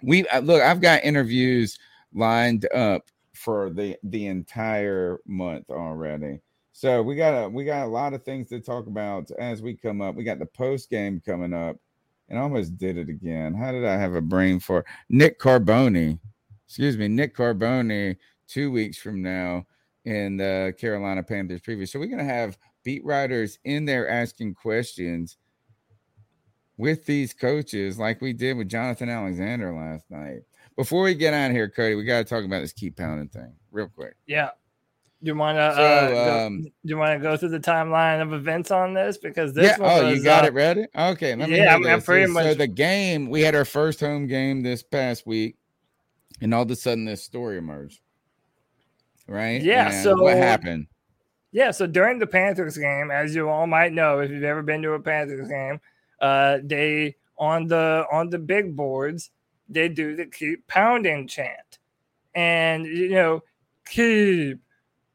we 0.04 0.28
uh, 0.28 0.42
look. 0.42 0.62
I've 0.62 0.82
got 0.82 1.04
interviews 1.04 1.80
lined 2.14 2.72
up 2.72 3.10
for 3.34 3.72
the 3.72 3.98
the 4.04 4.28
entire 4.28 5.20
month 5.26 5.70
already. 5.72 6.42
So 6.74 7.02
we 7.02 7.16
got 7.16 7.46
a 7.46 7.50
we 7.50 7.66
got 7.66 7.86
a 7.86 7.90
lot 7.90 8.14
of 8.14 8.24
things 8.24 8.50
to 8.50 8.60
talk 8.60 8.86
about 8.86 9.32
as 9.40 9.64
we 9.64 9.76
come 9.76 10.00
up. 10.00 10.14
We 10.14 10.24
got 10.24 10.38
the 10.38 10.46
post 10.46 10.92
game 10.92 11.22
coming 11.26 11.54
up, 11.54 11.78
and 12.30 12.38
I 12.38 12.44
almost 12.44 12.78
did 12.78 12.98
it 12.98 13.10
again. 13.10 13.56
How 13.56 13.72
did 13.72 13.84
I 13.84 13.98
have 13.98 14.14
a 14.14 14.22
brain 14.22 14.60
for 14.60 14.86
Nick 15.10 15.40
Carboni? 15.40 16.20
Excuse 16.68 16.98
me, 16.98 17.08
Nick 17.08 17.36
Carboni. 17.36 18.18
Two 18.48 18.72
weeks 18.72 18.98
from 18.98 19.24
now 19.24 19.66
in 20.08 20.38
the 20.38 20.74
Carolina 20.80 21.22
Panthers 21.22 21.60
preview. 21.62 21.88
So 21.88 22.00
we're 22.00 22.06
gonna 22.08 22.24
have 22.24 22.58
beat 22.84 23.04
writers 23.04 23.60
in 23.66 23.84
there 23.86 24.08
asking 24.10 24.54
questions 24.56 25.38
with 26.78 27.06
these 27.06 27.34
coaches, 27.34 28.00
like 28.00 28.22
we 28.22 28.32
did 28.34 28.56
with 28.56 28.70
Jonathan 28.70 29.10
Alexander 29.10 29.74
last 29.74 30.10
night. 30.10 30.42
Before 30.78 31.04
we 31.04 31.14
get 31.16 31.34
out 31.34 31.48
of 31.50 31.56
here, 31.56 31.70
Cody, 31.70 31.96
we 31.96 32.04
got 32.06 32.20
to 32.20 32.24
talk 32.24 32.46
about 32.46 32.62
this 32.62 32.72
keep 32.72 32.96
pounding 32.98 33.28
thing 33.30 33.54
real 33.72 33.90
quick. 33.90 34.16
Yeah. 34.28 34.52
Do 35.24 35.32
you 35.32 35.36
want 35.36 35.58
to 35.58 35.74
So, 35.76 35.82
uh, 35.82 36.08
go- 36.10 36.46
um, 36.46 36.62
do 36.62 36.72
you 36.84 36.98
want 36.98 37.20
to 37.20 37.20
go 37.20 37.36
through 37.36 37.50
the 37.50 37.60
timeline 37.60 38.22
of 38.22 38.32
events 38.32 38.70
on 38.70 38.94
this 38.94 39.18
because 39.18 39.54
this 39.56 39.76
yeah. 39.78 39.80
one 39.80 40.06
Oh, 40.06 40.10
you 40.10 40.24
got 40.24 40.44
uh, 40.44 40.48
it 40.48 40.54
ready? 40.54 40.86
Okay. 40.96 41.36
Let 41.36 41.50
me 41.50 41.58
yeah, 41.58 41.74
I'm- 41.74 41.86
I'm 41.88 42.02
pretty 42.04 42.28
So 42.28 42.34
much- 42.34 42.58
the 42.60 42.68
game, 42.68 43.28
we 43.28 43.42
had 43.42 43.56
our 43.56 43.66
first 43.66 44.00
home 44.00 44.28
game 44.28 44.62
this 44.62 44.84
past 44.84 45.26
week, 45.26 45.58
and 46.40 46.54
all 46.54 46.62
of 46.62 46.70
a 46.70 46.76
sudden 46.76 47.06
this 47.06 47.24
story 47.24 47.58
emerged. 47.58 48.00
Right? 49.28 49.62
Yeah, 49.62 49.88
And 49.92 50.04
so- 50.04 50.22
what 50.22 50.38
happened? 50.38 50.88
Yeah, 51.52 51.72
so 51.72 51.88
during 51.88 52.20
the 52.20 52.28
Panthers 52.28 52.78
game, 52.78 53.10
as 53.10 53.34
you 53.34 53.50
all 53.50 53.68
might 53.68 53.94
know, 53.94 54.20
if 54.20 54.30
you've 54.30 54.44
ever 54.44 54.62
been 54.62 54.82
to 54.84 54.94
a 54.94 55.00
Panthers 55.00 55.48
game, 55.48 55.80
uh, 56.22 56.60
they 56.64 57.16
on 57.38 57.68
the 57.68 58.06
on 58.12 58.30
the 58.30 58.38
big 58.40 58.76
boards 58.76 59.32
they 59.70 59.88
do 59.90 60.16
the 60.16 60.26
keep 60.26 60.66
pounding 60.68 61.28
chant, 61.28 61.80
and 62.36 62.86
you 62.86 63.10
know 63.10 63.44
keep 63.86 64.60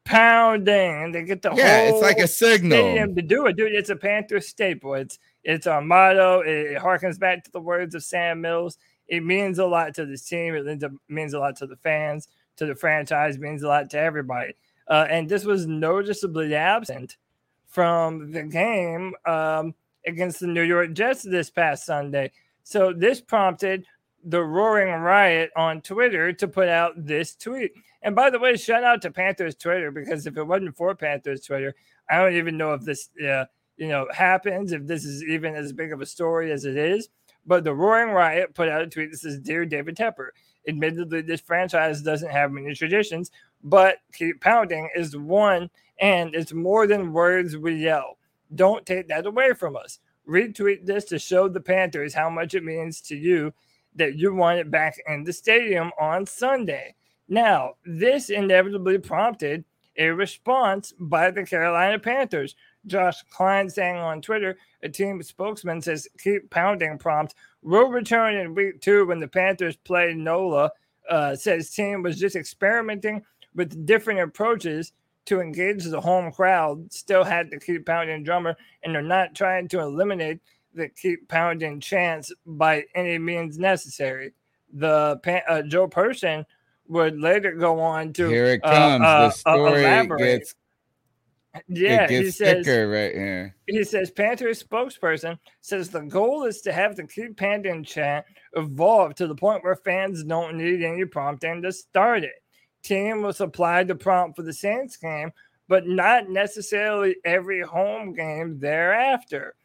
pounding, 0.03 1.03
and 1.03 1.15
they 1.15 1.23
get 1.23 1.41
the 1.41 1.53
Yeah, 1.55 1.81
it's 1.89 2.01
like 2.01 2.17
a 2.19 2.27
signal. 2.27 2.95
to 3.15 3.21
do 3.21 3.45
it, 3.47 3.55
dude. 3.55 3.73
It's 3.73 3.89
a 3.89 3.95
Panther 3.95 4.39
staple. 4.39 4.95
It's 4.95 5.19
it's 5.43 5.67
our 5.67 5.81
motto. 5.81 6.41
It, 6.41 6.73
it 6.73 6.77
harkens 6.81 7.19
back 7.19 7.43
to 7.45 7.51
the 7.51 7.61
words 7.61 7.95
of 7.95 8.03
Sam 8.03 8.41
Mills. 8.41 8.77
It 9.07 9.23
means 9.23 9.59
a 9.59 9.65
lot 9.65 9.93
to 9.95 10.05
this 10.05 10.23
team. 10.27 10.55
It 10.55 10.65
means 10.65 10.83
a- 10.83 10.91
means 11.09 11.33
a 11.33 11.39
lot 11.39 11.55
to 11.57 11.67
the 11.67 11.77
fans, 11.77 12.27
to 12.57 12.65
the 12.65 12.75
franchise. 12.75 13.37
Means 13.37 13.63
a 13.63 13.67
lot 13.67 13.89
to 13.91 13.99
everybody. 13.99 14.55
Uh, 14.87 15.07
and 15.09 15.29
this 15.29 15.45
was 15.45 15.65
noticeably 15.65 16.55
absent 16.55 17.17
from 17.67 18.31
the 18.31 18.43
game 18.43 19.13
um, 19.25 19.73
against 20.05 20.39
the 20.39 20.47
New 20.47 20.61
York 20.61 20.93
Jets 20.93 21.23
this 21.23 21.49
past 21.49 21.85
Sunday. 21.85 22.31
So 22.63 22.93
this 22.93 23.21
prompted 23.21 23.85
the 24.23 24.41
Roaring 24.41 24.93
Riot 25.01 25.51
on 25.55 25.81
Twitter 25.81 26.31
to 26.33 26.47
put 26.47 26.69
out 26.69 26.93
this 26.95 27.35
tweet. 27.35 27.71
And 28.01 28.15
by 28.15 28.29
the 28.29 28.39
way, 28.39 28.55
shout 28.55 28.83
out 28.83 29.01
to 29.01 29.11
Panthers 29.11 29.55
Twitter 29.55 29.91
because 29.91 30.25
if 30.27 30.37
it 30.37 30.43
wasn't 30.43 30.75
for 30.75 30.95
Panthers 30.95 31.41
Twitter, 31.41 31.73
I 32.09 32.17
don't 32.17 32.35
even 32.35 32.57
know 32.57 32.73
if 32.73 32.81
this, 32.81 33.09
uh, 33.25 33.45
you 33.77 33.87
know, 33.87 34.07
happens. 34.13 34.71
If 34.71 34.85
this 34.85 35.03
is 35.03 35.23
even 35.23 35.55
as 35.55 35.73
big 35.73 35.91
of 35.91 36.01
a 36.01 36.05
story 36.05 36.51
as 36.51 36.65
it 36.65 36.77
is. 36.77 37.09
But 37.45 37.63
the 37.63 37.73
Roaring 37.73 38.13
Riot 38.13 38.55
put 38.55 38.69
out 38.69 38.81
a 38.81 38.87
tweet 38.87 39.11
that 39.11 39.17
says, 39.17 39.39
"Dear 39.39 39.65
David 39.65 39.97
Tepper, 39.97 40.29
admittedly, 40.67 41.21
this 41.21 41.41
franchise 41.41 42.01
doesn't 42.01 42.31
have 42.31 42.51
many 42.51 42.73
traditions, 42.73 43.31
but 43.63 43.97
keep 44.13 44.41
pounding 44.41 44.89
is 44.95 45.15
one, 45.15 45.69
and 45.99 46.33
it's 46.35 46.53
more 46.53 46.87
than 46.87 47.13
words 47.13 47.57
we 47.57 47.75
yell. 47.75 48.17
Don't 48.55 48.85
take 48.85 49.07
that 49.07 49.25
away 49.25 49.53
from 49.53 49.75
us. 49.75 49.99
Retweet 50.27 50.85
this 50.85 51.05
to 51.05 51.19
show 51.19 51.47
the 51.47 51.59
Panthers 51.59 52.13
how 52.13 52.29
much 52.29 52.53
it 52.53 52.63
means 52.63 53.01
to 53.01 53.15
you 53.15 53.53
that 53.95 54.15
you 54.15 54.33
want 54.33 54.59
it 54.59 54.71
back 54.71 54.95
in 55.07 55.23
the 55.23 55.33
stadium 55.33 55.91
on 55.99 56.25
Sunday. 56.25 56.95
Now, 57.27 57.73
this 57.85 58.29
inevitably 58.29 58.99
prompted 58.99 59.65
a 59.97 60.07
response 60.07 60.93
by 60.99 61.31
the 61.31 61.45
Carolina 61.45 61.99
Panthers. 61.99 62.55
Josh 62.87 63.23
Klein 63.29 63.69
saying 63.69 63.97
on 63.97 64.21
Twitter, 64.21 64.57
a 64.81 64.89
team 64.89 65.21
spokesman 65.21 65.81
says, 65.81 66.07
keep 66.17 66.49
pounding 66.49 66.97
prompt. 66.97 67.35
Will 67.63 67.87
return 67.87 68.35
in 68.35 68.55
week 68.55 68.81
two 68.81 69.05
when 69.05 69.19
the 69.19 69.27
Panthers 69.27 69.75
play 69.77 70.13
NOLA. 70.13 70.71
Uh, 71.09 71.35
says 71.35 71.69
team 71.69 72.01
was 72.01 72.17
just 72.17 72.35
experimenting 72.35 73.23
with 73.55 73.85
different 73.85 74.21
approaches 74.21 74.93
to 75.25 75.41
engage 75.41 75.83
the 75.83 75.99
home 75.99 76.31
crowd. 76.31 76.91
Still 76.91 77.23
had 77.23 77.49
the 77.49 77.59
keep 77.59 77.85
pounding 77.85 78.23
drummer, 78.23 78.55
and 78.83 78.93
they're 78.93 79.01
not 79.01 79.35
trying 79.35 79.67
to 79.69 79.79
eliminate 79.79 80.39
the 80.73 80.89
keep 80.89 81.27
pounding 81.27 81.79
chants 81.79 82.31
by 82.45 82.83
any 82.95 83.17
means 83.17 83.57
necessary. 83.57 84.33
The 84.73 85.19
uh, 85.47 85.61
Joe 85.63 85.87
Person 85.87 86.45
would 86.87 87.19
later 87.19 87.53
go 87.53 87.79
on 87.79 88.13
to 88.13 88.27
Here 88.27 88.45
it 88.45 88.61
uh, 88.63 88.71
comes. 88.71 89.03
uh, 89.03 89.19
the 89.19 89.25
uh, 89.25 89.29
story 89.29 90.17
gets 90.17 90.55
yeah, 91.67 92.07
he 92.07 92.31
says 92.31 92.67
right 92.67 93.13
here. 93.13 93.55
he 93.67 93.83
says 93.83 94.11
Panthers 94.11 94.63
spokesperson 94.63 95.37
says 95.61 95.89
the 95.89 96.01
goal 96.01 96.45
is 96.45 96.61
to 96.61 96.73
have 96.73 96.95
the 96.95 97.05
keep 97.07 97.37
pounding 97.37 97.83
chant 97.83 98.25
evolve 98.55 99.15
to 99.15 99.27
the 99.27 99.35
point 99.35 99.63
where 99.63 99.75
fans 99.75 100.23
don't 100.23 100.57
need 100.57 100.83
any 100.83 101.05
prompting 101.05 101.61
to 101.61 101.71
start 101.71 102.23
it. 102.23 102.43
Team 102.83 103.21
will 103.21 103.33
supply 103.33 103.83
the 103.83 103.95
prompt 103.95 104.35
for 104.35 104.43
the 104.43 104.53
Saints 104.53 104.97
game, 104.97 105.31
but 105.67 105.87
not 105.87 106.29
necessarily 106.29 107.15
every 107.23 107.61
home 107.61 108.13
game 108.13 108.59
thereafter. 108.59 109.55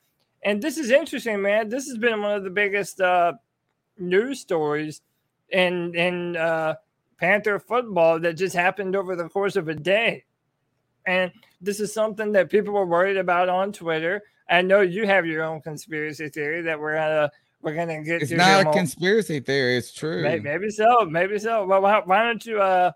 And 0.45 0.63
this 0.63 0.79
is 0.79 0.91
interesting, 0.91 1.43
man. 1.43 1.69
This 1.69 1.89
has 1.89 1.99
been 1.99 2.23
one 2.23 2.37
of 2.37 2.45
the 2.45 2.51
biggest 2.51 3.01
uh, 3.01 3.33
news 3.99 4.41
stories 4.41 5.03
in 5.51 5.95
in 5.95 6.37
uh, 6.37 6.75
Panther 7.19 7.59
football 7.59 8.21
that 8.21 8.35
just 8.35 8.55
happened 8.55 8.95
over 8.95 9.17
the 9.17 9.29
course 9.29 9.57
of 9.57 9.69
a 9.69 9.75
day. 9.75 10.25
And 11.09 11.33
this 11.63 11.81
is 11.81 11.93
something 11.93 12.33
that 12.33 12.51
people 12.51 12.75
were 12.75 12.85
worried 12.87 13.17
about 13.17 13.49
on 13.49 13.73
Twitter. 13.73 14.23
I 14.51 14.61
know 14.61 14.83
you 14.83 15.07
have 15.07 15.25
your 15.27 15.43
own 15.43 15.63
conspiracy 15.63 16.29
theory 16.29 16.61
that 16.63 16.79
we're 16.79 16.95
gonna 16.97 17.31
we're 17.63 17.75
gonna 17.75 18.03
get 18.05 18.21
It's 18.21 18.31
to. 18.31 18.37
not 18.37 18.67
a 18.67 18.71
conspiracy 18.73 19.41
theory. 19.41 19.79
It's 19.79 19.93
true. 19.95 20.23
May- 20.23 20.39
Maybe 20.39 20.69
so. 20.71 21.07
Maybe 21.07 21.39
so. 21.39 21.65
Well, 21.67 21.81
why, 21.81 22.03
why 22.05 22.25
don't 22.25 22.45
you? 22.45 22.61
Uh, 22.61 22.93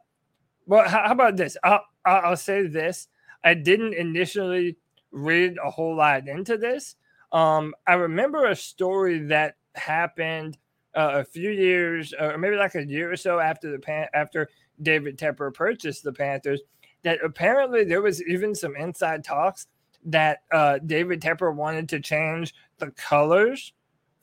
well, 0.66 0.86
how, 0.86 1.06
how 1.06 1.12
about 1.12 1.36
this? 1.36 1.56
I'll, 1.64 1.82
I'll 2.04 2.20
I'll 2.30 2.36
say 2.36 2.66
this. 2.66 3.08
I 3.42 3.54
didn't 3.54 3.94
initially 3.94 4.76
read 5.10 5.56
a 5.64 5.70
whole 5.70 5.96
lot 5.96 6.28
into 6.28 6.58
this. 6.58 6.96
Um, 7.32 7.74
I 7.86 7.94
remember 7.94 8.44
a 8.46 8.54
story 8.56 9.20
that 9.28 9.56
happened 9.74 10.58
uh, 10.94 11.12
a 11.14 11.24
few 11.24 11.50
years, 11.50 12.12
or 12.18 12.36
maybe 12.36 12.56
like 12.56 12.74
a 12.74 12.84
year 12.86 13.10
or 13.10 13.16
so 13.16 13.40
after 13.40 13.70
the 13.72 13.78
pan- 13.78 14.08
after 14.14 14.48
David 14.82 15.18
Tepper 15.18 15.52
purchased 15.52 16.04
the 16.04 16.12
Panthers. 16.12 16.60
That 17.04 17.18
apparently 17.24 17.84
there 17.84 18.02
was 18.02 18.22
even 18.22 18.54
some 18.54 18.76
inside 18.76 19.24
talks 19.24 19.66
that 20.06 20.42
uh, 20.52 20.78
David 20.78 21.20
Tepper 21.20 21.54
wanted 21.54 21.88
to 21.90 22.00
change 22.00 22.54
the 22.78 22.90
colors 22.92 23.72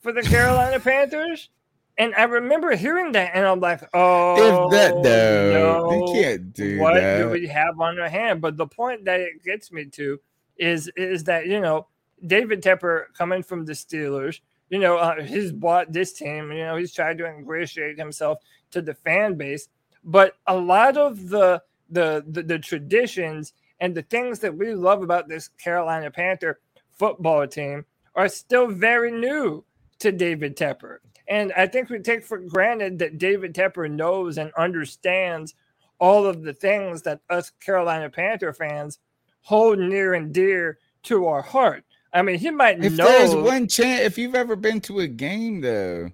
for 0.00 0.12
the 0.12 0.22
Carolina 0.22 0.80
Panthers. 0.80 1.50
And 1.98 2.14
I 2.14 2.22
remember 2.22 2.74
hearing 2.74 3.12
that, 3.12 3.32
and 3.34 3.44
I'm 3.44 3.60
like, 3.60 3.82
"Oh, 3.92 4.68
if 4.68 4.72
that 4.72 4.96
no, 4.96 5.90
no, 5.90 6.06
you 6.06 6.22
can't 6.22 6.52
do 6.54 6.78
what 6.78 6.94
that. 6.94 7.18
do 7.18 7.28
we 7.28 7.46
have 7.48 7.78
on 7.78 7.98
our 7.98 8.08
hand?" 8.08 8.40
But 8.40 8.56
the 8.56 8.66
point 8.66 9.04
that 9.04 9.20
it 9.20 9.44
gets 9.44 9.70
me 9.70 9.84
to 9.86 10.18
is 10.56 10.90
is 10.96 11.24
that 11.24 11.46
you 11.46 11.60
know 11.60 11.88
David 12.26 12.62
Tepper 12.62 13.12
coming 13.12 13.42
from 13.42 13.66
the 13.66 13.72
Steelers, 13.72 14.40
you 14.70 14.78
know, 14.78 14.96
uh, 14.96 15.22
he's 15.22 15.52
bought 15.52 15.92
this 15.92 16.12
team. 16.12 16.50
You 16.52 16.64
know, 16.64 16.76
he's 16.76 16.94
tried 16.94 17.18
to 17.18 17.26
ingratiate 17.26 17.98
himself 17.98 18.38
to 18.70 18.80
the 18.80 18.94
fan 18.94 19.34
base, 19.34 19.68
but 20.02 20.36
a 20.46 20.56
lot 20.56 20.96
of 20.96 21.28
the 21.28 21.62
the 21.90 22.24
the, 22.28 22.42
the 22.42 22.58
traditions 22.58 23.52
and 23.80 23.94
the 23.94 24.02
things 24.02 24.40
that 24.40 24.56
we 24.56 24.74
love 24.74 25.02
about 25.02 25.28
this 25.28 25.48
Carolina 25.48 26.10
Panther 26.10 26.60
football 26.92 27.46
team 27.46 27.84
are 28.14 28.28
still 28.28 28.66
very 28.68 29.10
new 29.10 29.64
to 30.00 30.12
David 30.12 30.56
Tepper. 30.56 30.98
And 31.28 31.52
I 31.56 31.66
think 31.66 31.88
we 31.88 32.00
take 32.00 32.24
for 32.24 32.38
granted 32.38 32.98
that 32.98 33.18
David 33.18 33.54
Tepper 33.54 33.90
knows 33.90 34.36
and 34.36 34.50
understands 34.58 35.54
all 35.98 36.26
of 36.26 36.42
the 36.42 36.52
things 36.52 37.02
that 37.02 37.20
us 37.30 37.50
Carolina 37.64 38.10
Panther 38.10 38.52
fans 38.52 38.98
hold 39.42 39.78
near 39.78 40.14
and 40.14 40.32
dear 40.32 40.78
to 41.04 41.26
our 41.26 41.42
heart. 41.42 41.84
I 42.12 42.22
mean, 42.22 42.38
he 42.38 42.50
might 42.50 42.82
If 42.84 42.94
know. 42.94 43.04
there's 43.04 43.34
one 43.34 43.68
chance, 43.68 44.00
if 44.02 44.18
you've 44.18 44.34
ever 44.34 44.56
been 44.56 44.80
to 44.82 45.00
a 45.00 45.06
game, 45.06 45.60
though, 45.60 46.10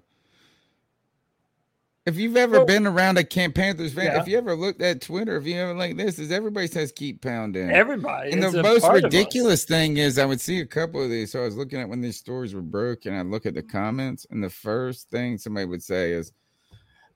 if 2.07 2.15
you've 2.17 2.37
ever 2.37 2.57
Well- 2.57 2.65
been 2.65 2.87
around 2.87 3.17
a 3.17 3.23
Camp 3.23 3.53
Panthers 3.55 3.93
fan, 3.93 4.05
Yeah. 4.05 4.21
if 4.21 4.27
you 4.27 4.37
ever 4.37 4.55
looked 4.55 4.81
at 4.81 5.01
Twitter, 5.01 5.35
if 5.35 5.45
you 5.45 5.55
ever 5.55 5.73
like 5.73 5.97
this, 5.97 6.17
is 6.17 6.31
everybody 6.31 6.67
says 6.67 6.91
keep 6.91 7.21
pounding. 7.21 7.69
Everybody. 7.69 8.31
and 8.31 8.41
the 8.41 8.63
most 8.63 8.81
part 8.83 8.97
of 8.99 9.03
us. 9.05 9.13
ridiculous 9.13 9.65
thing 9.65 9.97
is, 9.97 10.17
I 10.17 10.25
would 10.25 10.39
see 10.39 10.59
a 10.61 10.65
couple 10.65 11.03
of 11.03 11.09
these. 11.09 11.31
So 11.31 11.41
I 11.41 11.45
was 11.45 11.57
looking 11.57 11.79
at 11.79 11.89
when 11.89 12.01
these 12.01 12.17
stories 12.17 12.55
were 12.55 12.61
broke, 12.61 13.05
and 13.05 13.15
I 13.15 13.21
look 13.23 13.45
at 13.45 13.53
the 13.55 13.61
comments, 13.61 14.25
and 14.31 14.43
the 14.43 14.49
first 14.49 15.09
thing 15.09 15.37
somebody 15.37 15.65
would 15.65 15.83
say 15.83 16.13
is, 16.13 16.31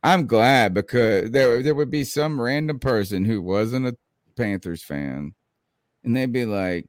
I'm 0.03 0.27
glad 0.27 0.73
because 0.73 1.31
there 1.31 1.61
there 1.63 1.75
would 1.75 1.91
be 1.91 2.03
some 2.03 2.41
random 2.41 2.79
person 2.79 3.23
who 3.23 3.41
wasn't 3.41 3.87
a 3.87 3.95
Panthers 4.35 4.83
fan, 4.83 5.33
and 6.03 6.15
they'd 6.15 6.33
be 6.33 6.45
like, 6.45 6.87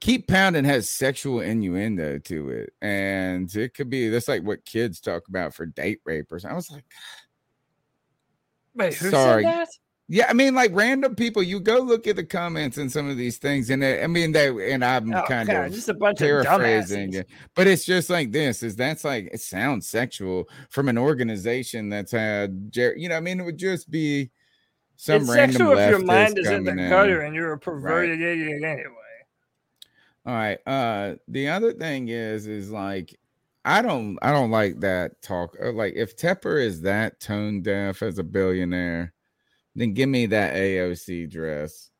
"Keep 0.00 0.28
pounding" 0.28 0.64
has 0.64 0.88
sexual 0.88 1.40
innuendo 1.40 2.18
to 2.18 2.48
it, 2.50 2.72
and 2.80 3.54
it 3.54 3.74
could 3.74 3.90
be 3.90 4.08
that's 4.08 4.28
like 4.28 4.42
what 4.42 4.64
kids 4.64 5.00
talk 5.00 5.28
about 5.28 5.54
for 5.54 5.66
date 5.66 6.00
rape 6.04 6.32
or 6.32 6.38
something. 6.38 6.52
I 6.52 6.56
was 6.56 6.70
like, 6.70 6.84
Wait, 8.74 8.94
who 8.94 9.10
Sorry. 9.10 9.44
said 9.44 9.52
that? 9.52 9.68
Yeah, 10.12 10.26
I 10.28 10.32
mean, 10.32 10.56
like 10.56 10.72
random 10.74 11.14
people. 11.14 11.40
You 11.40 11.60
go 11.60 11.78
look 11.78 12.08
at 12.08 12.16
the 12.16 12.24
comments 12.24 12.78
and 12.78 12.90
some 12.90 13.08
of 13.08 13.16
these 13.16 13.38
things, 13.38 13.70
and 13.70 13.80
they, 13.80 14.02
I 14.02 14.08
mean, 14.08 14.32
they 14.32 14.72
and 14.72 14.84
I'm 14.84 15.14
Oh, 15.14 15.22
kind 15.22 15.48
God, 15.48 15.66
of 15.66 15.72
just 15.72 15.88
a 15.88 15.94
bunch 15.94 16.20
of 16.20 16.26
paraphrasing 16.26 17.12
dumbasses. 17.12 17.14
it, 17.20 17.28
but 17.54 17.68
it's 17.68 17.84
just 17.84 18.10
like 18.10 18.32
this: 18.32 18.64
is 18.64 18.74
that's 18.74 19.04
like 19.04 19.28
it 19.32 19.40
sounds 19.40 19.86
sexual 19.86 20.48
from 20.68 20.88
an 20.88 20.98
organization 20.98 21.90
that's 21.90 22.10
had, 22.10 22.72
you 22.74 23.08
know, 23.08 23.16
I 23.16 23.20
mean, 23.20 23.38
it 23.38 23.44
would 23.44 23.56
just 23.56 23.88
be 23.88 24.32
some 24.96 25.22
it's 25.22 25.30
random 25.30 25.52
sexual 25.52 25.78
if 25.78 25.90
your 25.90 26.04
mind 26.04 26.38
is 26.38 26.48
in 26.48 26.64
the 26.64 26.74
gutter 26.74 27.20
and 27.20 27.32
you're 27.32 27.52
a 27.52 27.58
perverted 27.58 28.20
idiot 28.20 28.64
anyway. 28.64 28.94
All 30.30 30.36
right. 30.36 30.58
Uh, 30.64 31.16
the 31.26 31.48
other 31.48 31.72
thing 31.72 32.06
is, 32.06 32.46
is 32.46 32.70
like, 32.70 33.18
I 33.64 33.82
don't, 33.82 34.16
I 34.22 34.30
don't 34.30 34.52
like 34.52 34.78
that 34.78 35.20
talk. 35.22 35.56
uh, 35.60 35.72
Like, 35.72 35.94
if 35.96 36.16
Tepper 36.16 36.64
is 36.64 36.82
that 36.82 37.18
tone 37.18 37.62
deaf 37.62 38.00
as 38.00 38.20
a 38.20 38.22
billionaire, 38.22 39.12
then 39.74 39.92
give 39.92 40.08
me 40.08 40.26
that 40.26 40.54
AOC 40.54 41.28
dress. 41.28 41.90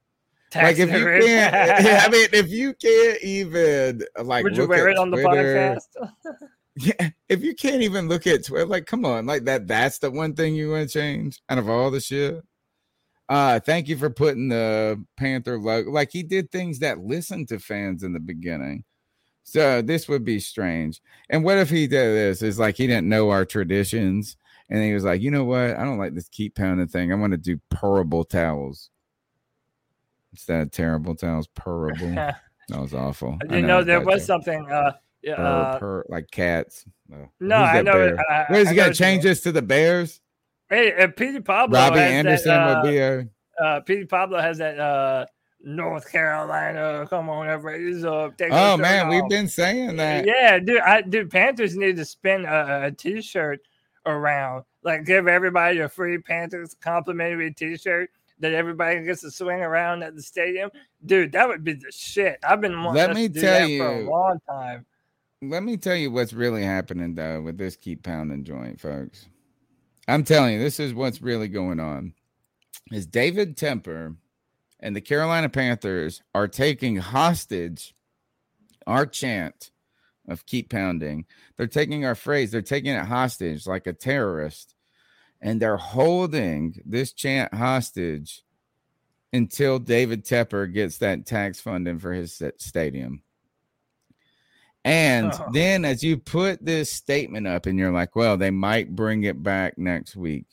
Tax 0.52 0.78
like, 0.78 0.78
if 0.78 0.94
you 0.94 1.26
can't, 1.26 1.54
I 2.06 2.08
mean, 2.08 2.28
if 2.32 2.48
you 2.50 2.72
can't 2.74 3.20
even 3.20 4.02
like, 4.22 4.44
Would 4.44 4.56
you 4.56 4.68
wear 4.68 4.88
it 4.90 4.96
on 4.98 5.10
the 5.10 5.16
podcast? 5.16 5.80
Yeah, 6.76 7.10
if 7.28 7.42
you 7.42 7.56
can't 7.56 7.82
even 7.82 8.08
look 8.08 8.28
at 8.28 8.46
Twitter, 8.46 8.64
like, 8.64 8.86
come 8.86 9.04
on, 9.04 9.26
like 9.26 9.44
that. 9.44 9.66
That's 9.66 9.98
the 9.98 10.08
one 10.08 10.34
thing 10.34 10.54
you 10.54 10.70
want 10.70 10.88
to 10.88 10.98
change 10.98 11.40
out 11.48 11.58
of 11.58 11.68
all 11.68 11.90
the 11.90 12.00
shit. 12.00 12.42
Uh, 13.30 13.60
thank 13.60 13.86
you 13.86 13.96
for 13.96 14.10
putting 14.10 14.48
the 14.48 15.02
Panther 15.16 15.56
logo. 15.56 15.88
Like 15.88 16.10
he 16.10 16.24
did 16.24 16.50
things 16.50 16.80
that 16.80 16.98
listened 16.98 17.46
to 17.48 17.60
fans 17.60 18.02
in 18.02 18.12
the 18.12 18.18
beginning. 18.18 18.82
So 19.44 19.82
this 19.82 20.08
would 20.08 20.24
be 20.24 20.40
strange. 20.40 21.00
And 21.30 21.44
what 21.44 21.56
if 21.56 21.70
he 21.70 21.86
did 21.86 22.14
this? 22.16 22.42
Is 22.42 22.58
like 22.58 22.76
he 22.76 22.88
didn't 22.88 23.08
know 23.08 23.30
our 23.30 23.44
traditions, 23.44 24.36
and 24.68 24.82
he 24.82 24.92
was 24.92 25.04
like, 25.04 25.20
you 25.20 25.30
know 25.30 25.44
what? 25.44 25.76
I 25.76 25.84
don't 25.84 25.96
like 25.98 26.12
this 26.14 26.28
keep 26.28 26.56
pounding 26.56 26.88
thing. 26.88 27.12
I 27.12 27.14
want 27.14 27.30
to 27.30 27.36
do 27.38 27.60
purrable 27.70 28.24
towels 28.24 28.90
instead 30.32 30.62
of 30.62 30.72
terrible 30.72 31.14
towels. 31.14 31.46
Purrable. 31.54 32.12
that 32.68 32.80
was 32.80 32.94
awful. 32.94 33.38
I 33.42 33.44
I 33.44 33.48
didn't 33.48 33.66
know 33.68 33.78
it's 33.78 33.86
there 33.86 34.00
was 34.00 34.24
something. 34.24 34.68
Uh, 34.68 34.92
yeah, 35.22 35.34
uh, 35.34 35.78
purr, 35.78 36.04
like 36.08 36.32
cats. 36.32 36.84
No, 37.08 37.28
who's 37.38 37.52
I 37.52 37.82
know. 37.82 37.92
bear? 37.92 38.18
I, 38.28 38.46
What 38.52 38.60
is 38.60 38.68
I 38.68 38.70
he 38.72 38.76
know 38.76 38.82
gonna 38.84 38.94
change 38.94 39.24
us 39.24 39.40
to 39.42 39.52
the 39.52 39.62
Bears? 39.62 40.20
Hey, 40.70 40.94
uh, 40.94 41.08
Petey 41.08 41.40
Pablo. 41.40 41.78
Robbie 41.78 41.98
Anderson 41.98 42.48
that, 42.48 42.66
would 42.66 42.88
uh, 42.88 42.90
be 42.90 42.98
a 42.98 43.28
uh, 43.60 43.80
Petey 43.80 44.06
Pablo 44.06 44.40
has 44.40 44.58
that 44.58 44.78
uh, 44.78 45.26
North 45.62 46.10
Carolina. 46.10 47.06
Come 47.10 47.28
on, 47.28 47.48
everybody. 47.48 48.06
up. 48.06 48.38
take 48.38 48.52
Oh 48.52 48.76
man, 48.76 49.08
we've 49.08 49.28
been 49.28 49.48
saying 49.48 49.96
that. 49.96 50.24
Yeah, 50.24 50.58
dude. 50.58 50.80
I 50.80 51.02
dude, 51.02 51.30
Panthers 51.30 51.76
need 51.76 51.96
to 51.96 52.04
spin 52.04 52.46
a, 52.46 52.84
a 52.84 52.92
T-shirt 52.92 53.60
around. 54.06 54.64
Like, 54.82 55.04
give 55.04 55.28
everybody 55.28 55.80
a 55.80 55.88
free 55.88 56.18
Panthers 56.18 56.74
complimentary 56.80 57.52
T-shirt 57.52 58.10
that 58.38 58.54
everybody 58.54 59.04
gets 59.04 59.20
to 59.20 59.30
swing 59.30 59.60
around 59.60 60.02
at 60.02 60.14
the 60.14 60.22
stadium. 60.22 60.70
Dude, 61.04 61.32
that 61.32 61.46
would 61.46 61.62
be 61.62 61.74
the 61.74 61.90
shit. 61.90 62.38
I've 62.42 62.60
been 62.60 62.82
wanting 62.82 62.94
Let 62.94 63.14
me 63.14 63.28
to 63.28 63.34
do 63.34 63.40
tell 63.40 63.68
that 63.68 63.78
for 63.78 63.92
a 63.92 64.10
long 64.10 64.38
time. 64.48 64.86
Let 65.42 65.62
me 65.62 65.76
tell 65.76 65.96
you 65.96 66.10
what's 66.10 66.32
really 66.32 66.62
happening 66.62 67.14
though 67.14 67.42
with 67.42 67.58
this 67.58 67.76
keep 67.76 68.02
pounding 68.02 68.44
joint, 68.44 68.80
folks. 68.80 69.26
I'm 70.10 70.24
telling 70.24 70.54
you, 70.54 70.58
this 70.58 70.80
is 70.80 70.92
what's 70.92 71.22
really 71.22 71.48
going 71.48 71.78
on. 71.78 72.14
Is 72.90 73.06
David 73.06 73.56
Tepper 73.56 74.16
and 74.80 74.96
the 74.96 75.00
Carolina 75.00 75.48
Panthers 75.48 76.22
are 76.34 76.48
taking 76.48 76.96
hostage 76.96 77.94
our 78.86 79.06
chant 79.06 79.70
of 80.28 80.46
keep 80.46 80.70
pounding. 80.70 81.26
They're 81.56 81.66
taking 81.66 82.04
our 82.04 82.14
phrase, 82.14 82.50
they're 82.50 82.62
taking 82.62 82.94
it 82.94 83.04
hostage 83.04 83.66
like 83.66 83.86
a 83.86 83.92
terrorist, 83.92 84.74
and 85.40 85.60
they're 85.60 85.76
holding 85.76 86.80
this 86.84 87.12
chant 87.12 87.54
hostage 87.54 88.42
until 89.32 89.78
David 89.78 90.24
Tepper 90.24 90.72
gets 90.72 90.98
that 90.98 91.24
tax 91.24 91.60
funding 91.60 91.98
for 92.00 92.12
his 92.12 92.42
stadium. 92.58 93.22
And 94.84 95.32
Oh. 95.34 95.48
then 95.52 95.84
as 95.84 96.02
you 96.02 96.16
put 96.18 96.64
this 96.64 96.92
statement 96.92 97.46
up 97.46 97.66
and 97.66 97.78
you're 97.78 97.92
like, 97.92 98.16
well, 98.16 98.36
they 98.36 98.50
might 98.50 98.94
bring 98.96 99.24
it 99.24 99.42
back 99.42 99.78
next 99.78 100.16
week. 100.16 100.46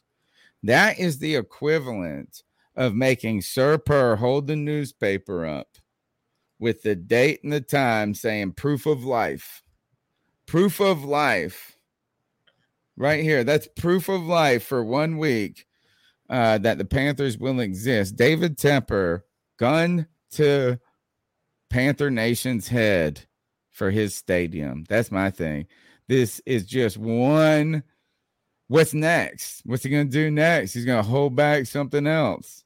That 0.63 0.99
is 0.99 1.19
the 1.19 1.35
equivalent 1.35 2.43
of 2.75 2.93
making 2.95 3.41
Sir 3.41 3.77
Purr 3.77 4.17
hold 4.17 4.47
the 4.47 4.55
newspaper 4.55 5.45
up 5.45 5.77
with 6.59 6.81
the 6.81 6.95
date 6.95 7.41
and 7.43 7.53
the 7.53 7.61
time 7.61 8.13
saying 8.13 8.53
proof 8.53 8.85
of 8.85 9.03
life. 9.03 9.63
Proof 10.45 10.79
of 10.79 11.03
life. 11.03 11.77
Right 12.95 13.23
here. 13.23 13.43
That's 13.43 13.67
proof 13.77 14.09
of 14.09 14.23
life 14.23 14.63
for 14.63 14.83
one 14.83 15.17
week 15.19 15.65
uh, 16.29 16.57
that 16.59 16.77
the 16.79 16.85
Panthers 16.85 17.37
will 17.37 17.59
exist. 17.59 18.15
David 18.15 18.57
Tepper, 18.57 19.21
gun 19.57 20.07
to 20.31 20.79
Panther 21.69 22.09
Nation's 22.09 22.67
head 22.69 23.25
for 23.77 23.91
his 23.91 24.15
stadium. 24.15 24.85
That's 24.89 25.11
my 25.11 25.29
thing. 25.29 25.67
This 26.07 26.41
is 26.47 26.65
just 26.65 26.97
one. 26.97 27.83
What's 28.67 28.93
next? 28.93 29.61
What's 29.65 29.83
he 29.83 29.91
going 29.91 30.07
to 30.07 30.11
do 30.11 30.31
next? 30.31 30.73
He's 30.73 30.83
going 30.83 31.01
to 31.01 31.07
hold 31.07 31.35
back 31.35 31.67
something 31.67 32.07
else. 32.07 32.63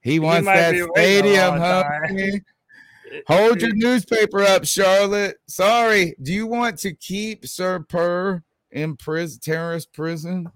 He 0.00 0.18
wants 0.18 0.46
might 0.46 0.56
that 0.56 0.72
be 0.72 0.82
waiting 0.82 1.36
a 1.36 1.46
stadium, 1.46 1.54
homie. 1.54 2.40
Hold 3.28 3.60
your 3.60 3.74
newspaper 3.74 4.42
up, 4.42 4.64
Charlotte. 4.64 5.36
Sorry. 5.46 6.16
Do 6.22 6.32
you 6.32 6.46
want 6.46 6.78
to 6.78 6.94
keep 6.94 7.46
Sir 7.46 7.80
Purr 7.80 8.42
in 8.70 8.96
prison, 8.96 9.38
terrorist 9.40 9.92
prison? 9.92 10.50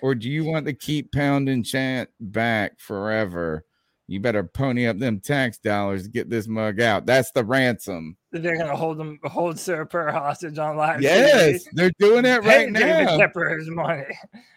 Or 0.00 0.14
do 0.14 0.30
you 0.30 0.44
want 0.44 0.66
to 0.66 0.72
keep 0.72 1.10
pounding 1.12 1.64
chant 1.64 2.08
back 2.20 2.78
forever? 2.78 3.64
You 4.10 4.20
better 4.20 4.42
pony 4.42 4.86
up 4.86 4.98
them 4.98 5.20
tax 5.20 5.58
dollars 5.58 6.04
to 6.04 6.08
get 6.08 6.30
this 6.30 6.48
mug 6.48 6.80
out. 6.80 7.04
That's 7.04 7.30
the 7.32 7.44
ransom. 7.44 8.16
They're 8.32 8.56
gonna 8.56 8.74
hold 8.74 8.96
them, 8.96 9.20
hold 9.24 9.58
Sir 9.58 9.84
Purr 9.84 10.10
hostage 10.10 10.58
on 10.58 10.76
live. 10.78 11.02
Yes, 11.02 11.64
TV. 11.64 11.68
they're 11.72 11.92
doing 11.98 12.24
it 12.24 12.42
right 12.42 12.72
David 12.72 13.04
now. 13.04 13.18
Tepper 13.18 13.58
his 13.58 13.68
money. 13.68 14.06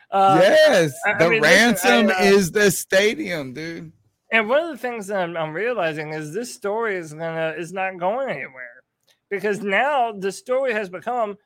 Uh, 0.10 0.40
yes, 0.42 0.94
I- 1.06 1.12
I 1.12 1.18
the 1.18 1.30
mean, 1.30 1.42
listen, 1.42 1.54
I, 1.54 1.66
ransom 1.66 2.10
uh, 2.10 2.14
is 2.24 2.52
the 2.52 2.72
stadium, 2.72 3.54
dude. 3.54 3.92
And 4.32 4.48
one 4.48 4.64
of 4.64 4.70
the 4.70 4.78
things 4.78 5.08
that 5.08 5.18
I'm, 5.22 5.36
I'm 5.36 5.54
realizing 5.54 6.14
is 6.14 6.34
this 6.34 6.54
story 6.54 6.96
is 6.96 7.14
gonna 7.14 7.54
is 7.58 7.74
not 7.74 7.98
going 7.98 8.30
anywhere 8.30 8.82
because 9.30 9.60
now 9.62 10.14
the 10.14 10.32
story 10.32 10.72
has 10.74 10.90
become 10.90 11.38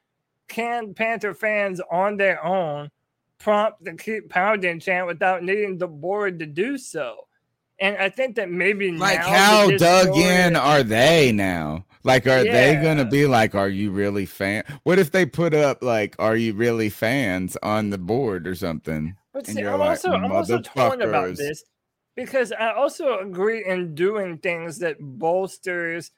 can 0.47 0.93
Panther 0.93 1.33
fans 1.33 1.81
on 1.91 2.17
their 2.17 2.43
own 2.45 2.91
prompt 3.39 3.83
the 3.83 3.93
keep 3.93 4.29
pounding 4.29 4.79
chant 4.79 5.07
without 5.07 5.41
needing 5.43 5.79
the 5.79 5.87
board 5.87 6.37
to 6.39 6.45
do 6.45 6.77
so. 6.77 7.15
And 7.79 7.97
I 7.97 8.09
think 8.09 8.35
that 8.37 8.49
maybe 8.49 8.91
Like, 8.91 9.19
how 9.19 9.69
dug 9.69 10.07
story- 10.13 10.23
in 10.23 10.55
are 10.55 10.83
they 10.83 11.31
now? 11.31 11.85
Like, 12.03 12.27
are 12.27 12.43
they 12.43 12.79
gonna 12.81 13.03
be 13.05 13.25
like, 13.25 13.55
"Are 13.55 13.67
you 13.67 13.91
really 13.91 14.25
fan?" 14.25 14.63
What 14.83 14.99
if 14.99 15.11
they 15.11 15.25
put 15.25 15.53
up 15.53 15.83
like, 15.83 16.15
"Are 16.19 16.35
you 16.35 16.53
really 16.53 16.89
fans?" 16.89 17.57
on 17.63 17.89
the 17.89 17.97
board 17.97 18.47
or 18.47 18.55
something? 18.55 19.15
But 19.33 19.47
see, 19.47 19.61
I'm 19.65 19.79
like, 19.79 19.89
also 19.89 20.11
I'm 20.13 20.31
also 20.31 20.61
torn 20.61 21.01
about 21.01 21.35
this 21.35 21.63
because 22.15 22.51
I 22.53 22.71
also 22.73 23.19
agree 23.19 23.65
in 23.65 23.95
doing 23.95 24.37
things 24.37 24.79
that 24.79 24.97
bolsters 24.99 26.11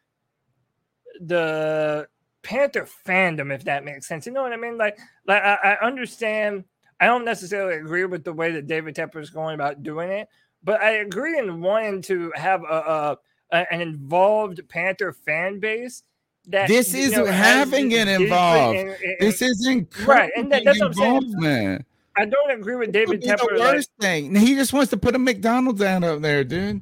the 1.19 2.07
Panther 2.43 2.87
fandom, 3.05 3.53
if 3.53 3.63
that 3.65 3.83
makes 3.83 4.07
sense. 4.07 4.25
You 4.25 4.31
know 4.31 4.43
what 4.43 4.53
I 4.53 4.57
mean? 4.57 4.77
Like, 4.77 4.97
like 5.25 5.41
I, 5.41 5.55
I 5.55 5.85
understand. 5.85 6.65
I 6.99 7.05
don't 7.05 7.25
necessarily 7.25 7.75
agree 7.75 8.05
with 8.05 8.23
the 8.23 8.33
way 8.33 8.51
that 8.53 8.67
David 8.67 8.95
Tepper 8.95 9.21
is 9.21 9.29
going 9.29 9.53
about 9.55 9.83
doing 9.83 10.09
it, 10.09 10.27
but 10.63 10.81
I 10.81 10.91
agree 10.97 11.37
in 11.37 11.61
wanting 11.61 12.01
to 12.03 12.31
have 12.35 12.61
a, 12.63 13.17
a, 13.51 13.73
an 13.73 13.81
involved 13.81 14.61
Panther 14.69 15.13
fan 15.13 15.59
base. 15.59 16.03
That 16.49 16.69
This 16.69 16.93
you 16.93 17.01
is 17.03 17.11
know, 17.11 17.25
having 17.25 17.91
it 17.91 18.07
involved. 18.07 18.77
in- 18.77 18.87
in- 18.87 19.15
This 19.19 19.41
is 19.41 19.67
right, 20.05 20.31
and 20.37 20.49
that, 20.51 20.63
that's 20.63 20.79
what 20.79 20.87
I'm 20.87 20.93
saying. 20.93 21.15
involvement. 21.15 21.85
I 22.15 22.25
don't 22.25 22.51
agree 22.51 22.75
with 22.75 22.91
David 22.93 23.19
be 23.19 23.27
the 23.27 23.33
Tepper. 23.33 23.59
like- 23.59 23.73
worst 23.75 23.91
thing. 23.99 24.33
He 24.33 24.55
just 24.55 24.71
wants 24.71 24.89
to 24.91 24.97
put 24.97 25.13
a 25.13 25.19
McDonald's 25.19 25.81
out 25.81 26.03
up 26.05 26.21
there, 26.21 26.43
dude. 26.45 26.81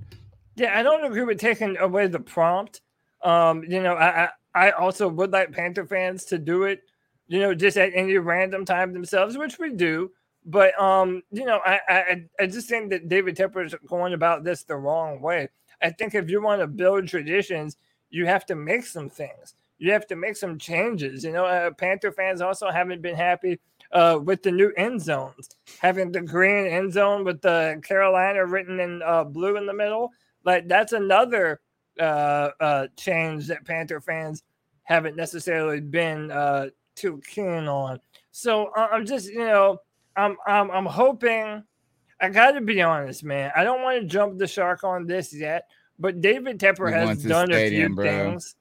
Yeah, 0.56 0.78
I 0.80 0.84
don't 0.84 1.04
agree 1.04 1.24
with 1.24 1.40
taking 1.40 1.78
away 1.78 2.08
the 2.08 2.20
prompt. 2.20 2.82
Um, 3.24 3.64
you 3.64 3.82
know, 3.82 3.96
I, 3.96 4.26
I 4.26 4.30
I 4.68 4.72
also 4.72 5.08
would 5.10 5.32
like 5.32 5.52
Panther 5.52 5.86
fans 5.86 6.26
to 6.26 6.38
do 6.38 6.64
it, 6.64 6.84
you 7.28 7.40
know, 7.40 7.54
just 7.56 7.76
at 7.76 7.92
any 7.96 8.18
random 8.18 8.64
time 8.66 8.94
themselves, 8.94 9.36
which 9.38 9.58
we 9.60 9.72
do. 9.74 10.12
But 10.46 10.80
um, 10.80 11.24
you 11.32 11.46
know, 11.46 11.60
I 11.66 11.80
I 11.90 12.26
I 12.40 12.48
just 12.48 12.70
think 12.70 12.92
that 12.92 13.10
David 13.10 13.36
Tepper 13.36 13.66
is 13.66 13.76
going 13.88 14.14
about 14.14 14.44
this 14.44 14.64
the 14.64 14.76
wrong 14.76 15.20
way. 15.22 15.50
I 15.82 15.90
think 15.90 16.16
if 16.16 16.30
you 16.30 16.42
want 16.42 16.62
to 16.62 16.68
build 16.68 17.08
traditions, 17.08 17.78
you 18.10 18.26
have 18.26 18.46
to 18.48 18.56
make 18.56 18.86
some 18.86 19.10
things. 19.10 19.56
You 19.78 19.92
have 19.92 20.08
to 20.08 20.16
make 20.16 20.38
some 20.38 20.58
changes. 20.58 21.24
You 21.24 21.34
know, 21.34 21.46
uh, 21.46 21.72
Panther 21.72 22.12
fans 22.12 22.42
also 22.42 22.70
haven't 22.70 23.02
been 23.02 23.16
happy 23.16 23.60
uh, 23.92 24.20
with 24.24 24.42
the 24.44 24.52
new 24.52 24.72
end 24.78 25.02
zones, 25.02 25.50
having 25.80 26.12
the 26.12 26.22
green 26.22 26.68
end 26.68 26.94
zone 26.94 27.24
with 27.26 27.42
the 27.42 27.82
Carolina 27.84 28.46
written 28.46 28.80
in 28.80 29.02
uh, 29.02 29.24
blue 29.24 29.58
in 29.58 29.66
the 29.66 29.74
middle. 29.74 30.12
Like 30.46 30.68
that's 30.68 30.94
another 30.94 31.60
uh, 32.00 32.50
uh, 32.60 32.88
change 32.98 33.48
that 33.48 33.66
Panther 33.66 34.00
fans 34.00 34.44
haven't 34.84 35.16
necessarily 35.16 35.82
been 35.82 36.32
uh, 36.32 36.68
too 36.96 37.22
keen 37.28 37.68
on. 37.68 38.00
So 38.32 38.72
I'm 38.76 39.06
just, 39.06 39.28
you 39.30 39.40
know, 39.40 39.80
I'm 40.16 40.38
I'm 40.46 40.72
I'm 40.72 40.86
hoping. 40.86 41.64
I 42.22 42.30
got 42.30 42.52
to 42.52 42.62
be 42.62 42.82
honest, 42.82 43.24
man. 43.24 43.52
I 43.56 43.64
don't 43.64 43.82
want 43.82 44.02
to 44.02 44.08
jump 44.08 44.38
the 44.38 44.48
shark 44.48 44.84
on 44.84 45.06
this 45.06 45.34
yet, 45.34 45.68
but 46.00 46.22
David 46.22 46.60
Tepper 46.60 46.92
has 46.92 47.22
done 47.24 47.48
stadium, 47.48 47.84
a 47.84 47.88
few 47.88 47.96
bro. 47.96 48.06
things. 48.06 48.56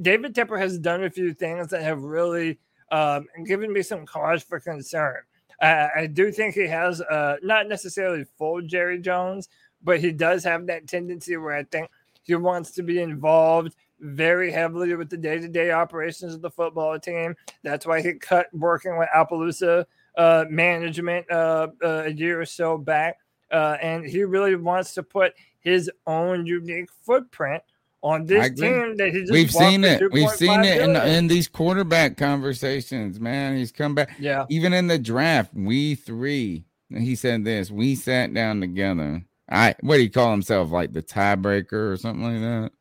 David 0.00 0.34
Tepper 0.34 0.58
has 0.58 0.78
done 0.78 1.02
a 1.02 1.10
few 1.10 1.34
things 1.34 1.68
that 1.68 1.82
have 1.82 2.02
really 2.02 2.58
um, 2.92 3.26
given 3.46 3.72
me 3.72 3.82
some 3.82 4.06
cause 4.06 4.42
for 4.42 4.60
concern. 4.60 5.16
Uh, 5.60 5.88
I 5.94 6.06
do 6.06 6.30
think 6.30 6.54
he 6.54 6.66
has 6.68 7.00
uh, 7.02 7.36
not 7.42 7.68
necessarily 7.68 8.24
full 8.38 8.62
Jerry 8.62 8.98
Jones, 8.98 9.48
but 9.82 10.00
he 10.00 10.12
does 10.12 10.44
have 10.44 10.66
that 10.68 10.86
tendency 10.86 11.36
where 11.36 11.54
I 11.54 11.64
think 11.64 11.90
he 12.22 12.34
wants 12.36 12.70
to 12.72 12.82
be 12.82 13.00
involved 13.00 13.74
very 13.98 14.50
heavily 14.50 14.94
with 14.94 15.10
the 15.10 15.16
day-to-day 15.16 15.72
operations 15.72 16.34
of 16.34 16.40
the 16.40 16.50
football 16.50 16.98
team. 16.98 17.34
That's 17.62 17.86
why 17.86 18.00
he 18.00 18.14
cut 18.14 18.46
working 18.54 18.96
with 18.98 19.08
Appaloosa 19.14 19.84
uh, 20.20 20.44
management 20.50 21.24
uh, 21.30 21.68
uh, 21.82 22.02
a 22.04 22.10
year 22.10 22.38
or 22.38 22.44
so 22.44 22.76
back, 22.76 23.16
uh, 23.50 23.78
and 23.80 24.04
he 24.04 24.22
really 24.22 24.54
wants 24.54 24.92
to 24.92 25.02
put 25.02 25.32
his 25.60 25.90
own 26.06 26.44
unique 26.44 26.90
footprint 27.06 27.62
on 28.02 28.26
this 28.26 28.50
team 28.50 28.96
that 28.98 29.12
he 29.12 29.20
just 29.20 29.32
We've 29.32 29.50
seen 29.50 29.82
it. 29.82 30.02
We've 30.12 30.30
seen 30.30 30.62
it 30.64 30.82
in, 30.82 30.94
in 30.94 31.26
these 31.26 31.48
quarterback 31.48 32.18
conversations, 32.18 33.18
man. 33.18 33.56
He's 33.56 33.72
come 33.72 33.94
back. 33.94 34.10
Yeah. 34.18 34.44
Even 34.50 34.74
in 34.74 34.88
the 34.88 34.98
draft, 34.98 35.54
we 35.54 35.94
three, 35.94 36.64
he 36.94 37.16
said 37.16 37.44
this, 37.44 37.70
we 37.70 37.94
sat 37.94 38.34
down 38.34 38.60
together. 38.60 39.24
I 39.50 39.74
what 39.80 39.96
do 39.96 40.02
you 40.02 40.10
call 40.10 40.30
himself? 40.32 40.70
Like 40.70 40.92
the 40.92 41.02
tiebreaker 41.02 41.92
or 41.92 41.96
something 41.96 42.22
like 42.22 42.42
that? 42.42 42.72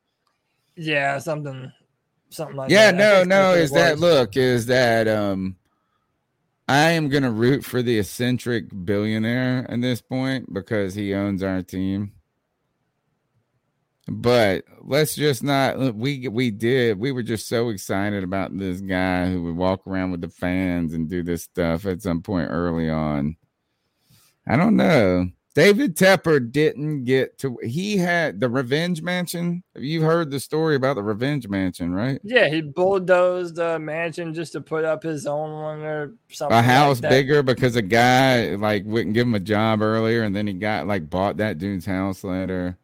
Yeah, 0.76 1.18
something, 1.20 1.72
something 2.32 2.58
like 2.58 2.70
yeah, 2.70 2.92
that. 2.92 2.98
No, 2.98 3.24
no. 3.24 3.56
that's 3.56 3.56
what 3.56 3.58
it 3.58 3.64
Is 3.64 3.72
that 3.72 4.00
look, 4.00 4.38
is 4.38 4.66
that 4.66 5.08
um 5.08 5.56
I 6.70 6.92
am 6.92 7.10
gonna 7.10 7.32
root 7.32 7.66
for 7.66 7.82
the 7.82 7.98
eccentric 7.98 8.66
billionaire 8.86 9.66
at 9.68 9.82
this 9.82 10.04
point 10.04 10.54
because 10.54 10.94
he 10.94 11.16
owns 11.16 11.42
our 11.42 11.64
team. 11.64 12.12
But 14.08 14.66
let's 14.82 15.16
just 15.16 15.42
not 15.42 15.96
we 15.96 16.28
we 16.28 16.52
did 16.52 17.00
we 17.00 17.12
were 17.12 17.24
just 17.24 17.48
so 17.48 17.70
excited 17.70 18.24
about 18.24 18.56
this 18.56 18.82
guy 18.82 19.32
who 19.32 19.42
would 19.46 19.56
walk 19.56 19.88
around 19.88 20.12
with 20.12 20.22
the 20.22 20.30
fans 20.30 20.94
and 20.94 21.10
do 21.10 21.24
this 21.24 21.42
stuff 21.42 21.88
at 21.88 22.04
some 22.04 22.22
point 22.22 22.52
early 22.52 22.88
on. 22.88 23.36
I 24.46 24.56
don't 24.56 24.76
know. 24.76 25.32
David 25.56 25.98
Tepper 25.98 26.52
didn't 26.52 27.06
get 27.06 27.38
to 27.40 27.58
he 27.64 27.98
had 27.98 28.40
the 28.40 28.50
revenge 28.50 29.02
mansion. 29.02 29.64
You've 29.76 30.04
heard 30.04 30.30
the 30.30 30.40
story 30.40 30.76
about 30.76 30.96
the 30.96 31.04
revenge 31.04 31.48
mansion, 31.48 31.94
right? 31.94 32.20
Yeah, 32.24 32.48
he 32.48 32.62
bulldozed 32.62 33.56
the 33.56 33.80
mansion 33.80 34.34
just 34.34 34.54
to 34.54 34.62
put 34.62 34.86
up 34.86 35.02
his 35.02 35.26
own 35.26 35.52
one 35.52 35.80
or 35.82 36.14
something. 36.30 36.54
a 36.54 36.58
like 36.58 36.66
house 36.66 37.00
that. 37.00 37.10
bigger 37.10 37.42
because 37.42 37.76
a 37.76 37.82
guy 37.82 38.56
like 38.56 38.84
wouldn't 38.86 39.16
give 39.16 39.26
him 39.26 39.36
a 39.36 39.40
job 39.40 39.82
earlier 39.82 40.24
and 40.24 40.36
then 40.36 40.46
he 40.46 40.54
got 40.54 40.88
like 40.88 41.10
bought 41.10 41.38
that 41.38 41.58
dude's 41.58 41.86
house 41.86 42.24
later 42.24 42.78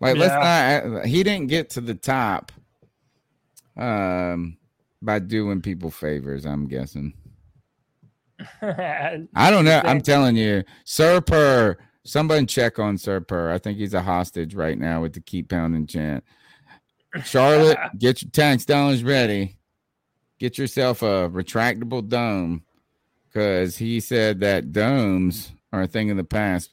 like 0.00 0.16
let's 0.16 0.34
not 0.34 1.06
he 1.06 1.22
didn't 1.22 1.48
get 1.48 1.70
to 1.70 1.80
the 1.80 1.94
top 1.94 2.52
um 3.76 4.56
by 5.02 5.18
doing 5.18 5.60
people 5.60 5.90
favors 5.90 6.44
i'm 6.44 6.66
guessing 6.66 7.12
i 8.62 9.50
don't 9.50 9.64
know 9.64 9.80
i'm 9.84 10.00
telling 10.00 10.36
you 10.36 10.62
sir 10.84 11.20
purr 11.20 11.76
somebody 12.04 12.44
check 12.46 12.78
on 12.78 12.96
sir 12.96 13.20
purr 13.20 13.50
i 13.50 13.58
think 13.58 13.78
he's 13.78 13.94
a 13.94 14.02
hostage 14.02 14.54
right 14.54 14.78
now 14.78 15.00
with 15.00 15.12
the 15.12 15.20
keep 15.20 15.48
pounding 15.48 15.86
chant 15.86 16.22
charlotte 17.24 17.78
get 17.98 18.22
your 18.22 18.30
tax 18.30 18.64
dollars 18.64 19.02
ready 19.02 19.56
get 20.38 20.58
yourself 20.58 21.02
a 21.02 21.28
retractable 21.30 22.06
dome 22.06 22.62
because 23.34 23.76
he 23.76 24.00
said 24.00 24.40
that 24.40 24.72
domes 24.72 25.52
are 25.72 25.82
a 25.82 25.86
thing 25.86 26.10
of 26.10 26.16
the 26.16 26.24
past. 26.24 26.70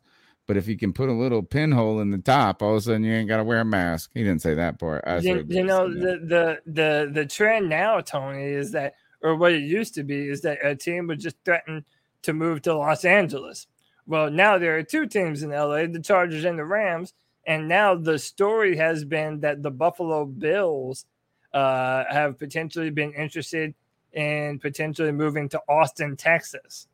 But 0.47 0.57
if 0.57 0.67
you 0.67 0.77
can 0.77 0.93
put 0.93 1.09
a 1.09 1.13
little 1.13 1.43
pinhole 1.43 2.01
in 2.01 2.11
the 2.11 2.17
top, 2.17 2.61
all 2.61 2.71
of 2.71 2.77
a 2.77 2.81
sudden 2.81 3.03
you 3.03 3.13
ain't 3.13 3.29
got 3.29 3.37
to 3.37 3.43
wear 3.43 3.61
a 3.61 3.65
mask. 3.65 4.11
He 4.13 4.23
didn't 4.23 4.41
say 4.41 4.53
that 4.55 4.79
part. 4.79 5.03
I 5.07 5.17
you, 5.19 5.45
you 5.47 5.63
know 5.63 5.87
the, 5.87 6.19
the 6.25 6.61
the 6.65 7.11
the 7.13 7.25
trend 7.25 7.69
now, 7.69 8.01
Tony, 8.01 8.43
is 8.43 8.71
that 8.71 8.95
or 9.21 9.35
what 9.35 9.53
it 9.53 9.61
used 9.61 9.93
to 9.95 10.03
be 10.03 10.27
is 10.27 10.41
that 10.41 10.57
a 10.63 10.75
team 10.75 11.07
would 11.07 11.19
just 11.19 11.37
threaten 11.45 11.85
to 12.23 12.33
move 12.33 12.61
to 12.63 12.75
Los 12.75 13.05
Angeles. 13.05 13.67
Well, 14.07 14.29
now 14.29 14.57
there 14.57 14.77
are 14.77 14.83
two 14.83 15.05
teams 15.05 15.43
in 15.43 15.51
LA, 15.51 15.85
the 15.87 16.01
Chargers 16.03 16.45
and 16.45 16.57
the 16.57 16.65
Rams, 16.65 17.13
and 17.45 17.67
now 17.67 17.95
the 17.95 18.19
story 18.19 18.75
has 18.77 19.03
been 19.03 19.39
that 19.41 19.63
the 19.63 19.71
Buffalo 19.71 20.25
Bills 20.25 21.05
uh, 21.53 22.03
have 22.09 22.37
potentially 22.39 22.89
been 22.89 23.13
interested 23.13 23.73
in 24.13 24.59
potentially 24.59 25.11
moving 25.11 25.47
to 25.49 25.61
Austin, 25.69 26.15
Texas. 26.17 26.87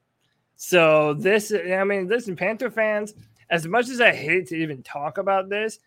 So 0.56 1.14
this, 1.14 1.52
I 1.52 1.84
mean, 1.84 2.08
listen, 2.08 2.36
Panther 2.36 2.72
fans, 2.72 3.14
as 3.50 3.68
much 3.68 3.90
as 3.90 4.02
I 4.02 4.14
hate 4.14 4.48
to 4.48 4.56
even 4.56 4.84
talk 4.84 5.18
about 5.18 5.50
this, 5.50 5.80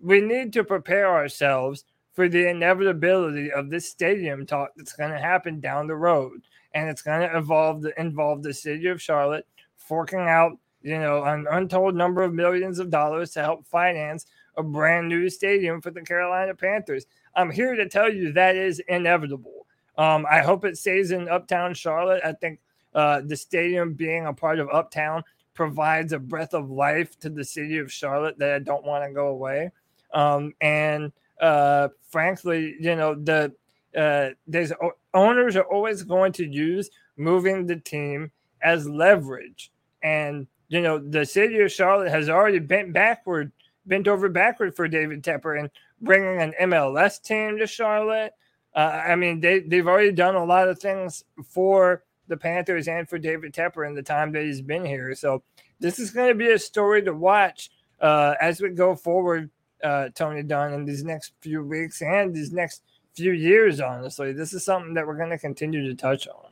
we 0.00 0.20
need 0.20 0.52
to 0.54 0.64
prepare 0.64 1.08
ourselves 1.08 1.84
for 2.12 2.28
the 2.28 2.48
inevitability 2.48 3.52
of 3.52 3.70
this 3.70 3.88
stadium 3.88 4.46
talk 4.46 4.70
that's 4.76 4.94
going 4.94 5.10
to 5.10 5.18
happen 5.18 5.60
down 5.60 5.86
the 5.86 5.94
road, 5.94 6.42
and 6.74 6.88
it's 6.88 7.02
going 7.02 7.20
to 7.20 7.36
involve 7.36 7.82
the 7.82 7.98
involve 8.00 8.42
the 8.42 8.54
city 8.54 8.86
of 8.88 9.00
Charlotte 9.00 9.46
forking 9.76 10.20
out, 10.20 10.58
you 10.82 10.98
know, 10.98 11.24
an 11.24 11.46
untold 11.50 11.94
number 11.94 12.22
of 12.22 12.34
millions 12.34 12.78
of 12.78 12.90
dollars 12.90 13.32
to 13.32 13.40
help 13.40 13.66
finance 13.66 14.26
a 14.56 14.62
brand 14.62 15.08
new 15.08 15.28
stadium 15.28 15.80
for 15.80 15.90
the 15.90 16.02
Carolina 16.02 16.54
Panthers. 16.54 17.06
I'm 17.34 17.50
here 17.50 17.74
to 17.74 17.88
tell 17.88 18.12
you 18.12 18.32
that 18.32 18.56
is 18.56 18.80
inevitable. 18.88 19.66
Um, 19.98 20.26
I 20.30 20.40
hope 20.40 20.64
it 20.64 20.78
stays 20.78 21.10
in 21.10 21.28
Uptown 21.28 21.74
Charlotte. 21.74 22.22
I 22.24 22.32
think 22.32 22.60
uh, 22.94 23.22
the 23.24 23.36
stadium 23.36 23.94
being 23.94 24.26
a 24.26 24.32
part 24.32 24.58
of 24.58 24.68
Uptown 24.70 25.22
provides 25.54 26.12
a 26.12 26.18
breath 26.18 26.54
of 26.54 26.70
life 26.70 27.18
to 27.20 27.30
the 27.30 27.44
city 27.44 27.78
of 27.78 27.92
Charlotte 27.92 28.38
that 28.38 28.52
I 28.52 28.58
don't 28.58 28.84
want 28.84 29.04
to 29.04 29.12
go 29.12 29.28
away. 29.28 29.70
Um, 30.12 30.54
and 30.60 31.12
uh, 31.40 31.88
frankly, 32.08 32.76
you 32.80 32.96
know, 32.96 33.14
the 33.14 33.52
uh, 33.96 34.30
there's 34.46 34.72
owners 35.14 35.56
are 35.56 35.64
always 35.64 36.02
going 36.02 36.32
to 36.32 36.46
use 36.46 36.90
moving 37.16 37.66
the 37.66 37.76
team 37.76 38.30
as 38.62 38.86
leverage, 38.86 39.72
and 40.02 40.46
you 40.68 40.80
know, 40.80 40.98
the 40.98 41.24
city 41.24 41.60
of 41.60 41.72
Charlotte 41.72 42.10
has 42.10 42.28
already 42.28 42.58
bent 42.58 42.92
backward, 42.92 43.52
bent 43.86 44.08
over 44.08 44.28
backward 44.28 44.74
for 44.74 44.88
David 44.88 45.22
Tepper 45.22 45.58
and 45.58 45.70
bringing 46.00 46.40
an 46.40 46.54
MLS 46.62 47.22
team 47.22 47.58
to 47.58 47.66
Charlotte. 47.66 48.32
Uh, 48.74 49.02
I 49.08 49.16
mean, 49.16 49.40
they 49.40 49.60
they've 49.60 49.86
already 49.86 50.12
done 50.12 50.34
a 50.34 50.44
lot 50.44 50.68
of 50.68 50.78
things 50.78 51.24
for 51.48 52.02
the 52.28 52.36
Panthers 52.36 52.88
and 52.88 53.08
for 53.08 53.18
David 53.18 53.54
Tepper 53.54 53.86
in 53.86 53.94
the 53.94 54.02
time 54.02 54.32
that 54.32 54.42
he's 54.42 54.60
been 54.60 54.84
here. 54.84 55.14
So 55.14 55.42
this 55.78 55.98
is 55.98 56.10
going 56.10 56.28
to 56.28 56.34
be 56.34 56.50
a 56.50 56.58
story 56.58 57.02
to 57.02 57.14
watch 57.14 57.70
uh, 58.00 58.34
as 58.40 58.60
we 58.60 58.70
go 58.70 58.94
forward, 58.94 59.50
uh, 59.82 60.08
Tony 60.14 60.42
Dunn, 60.42 60.72
in 60.72 60.84
these 60.84 61.04
next 61.04 61.32
few 61.40 61.62
weeks 61.62 62.02
and 62.02 62.34
these 62.34 62.52
next 62.52 62.82
few 63.14 63.32
years. 63.32 63.80
Honestly, 63.80 64.32
this 64.32 64.52
is 64.52 64.64
something 64.64 64.94
that 64.94 65.06
we're 65.06 65.16
going 65.16 65.30
to 65.30 65.38
continue 65.38 65.86
to 65.88 65.94
touch 65.94 66.26
on. 66.28 66.50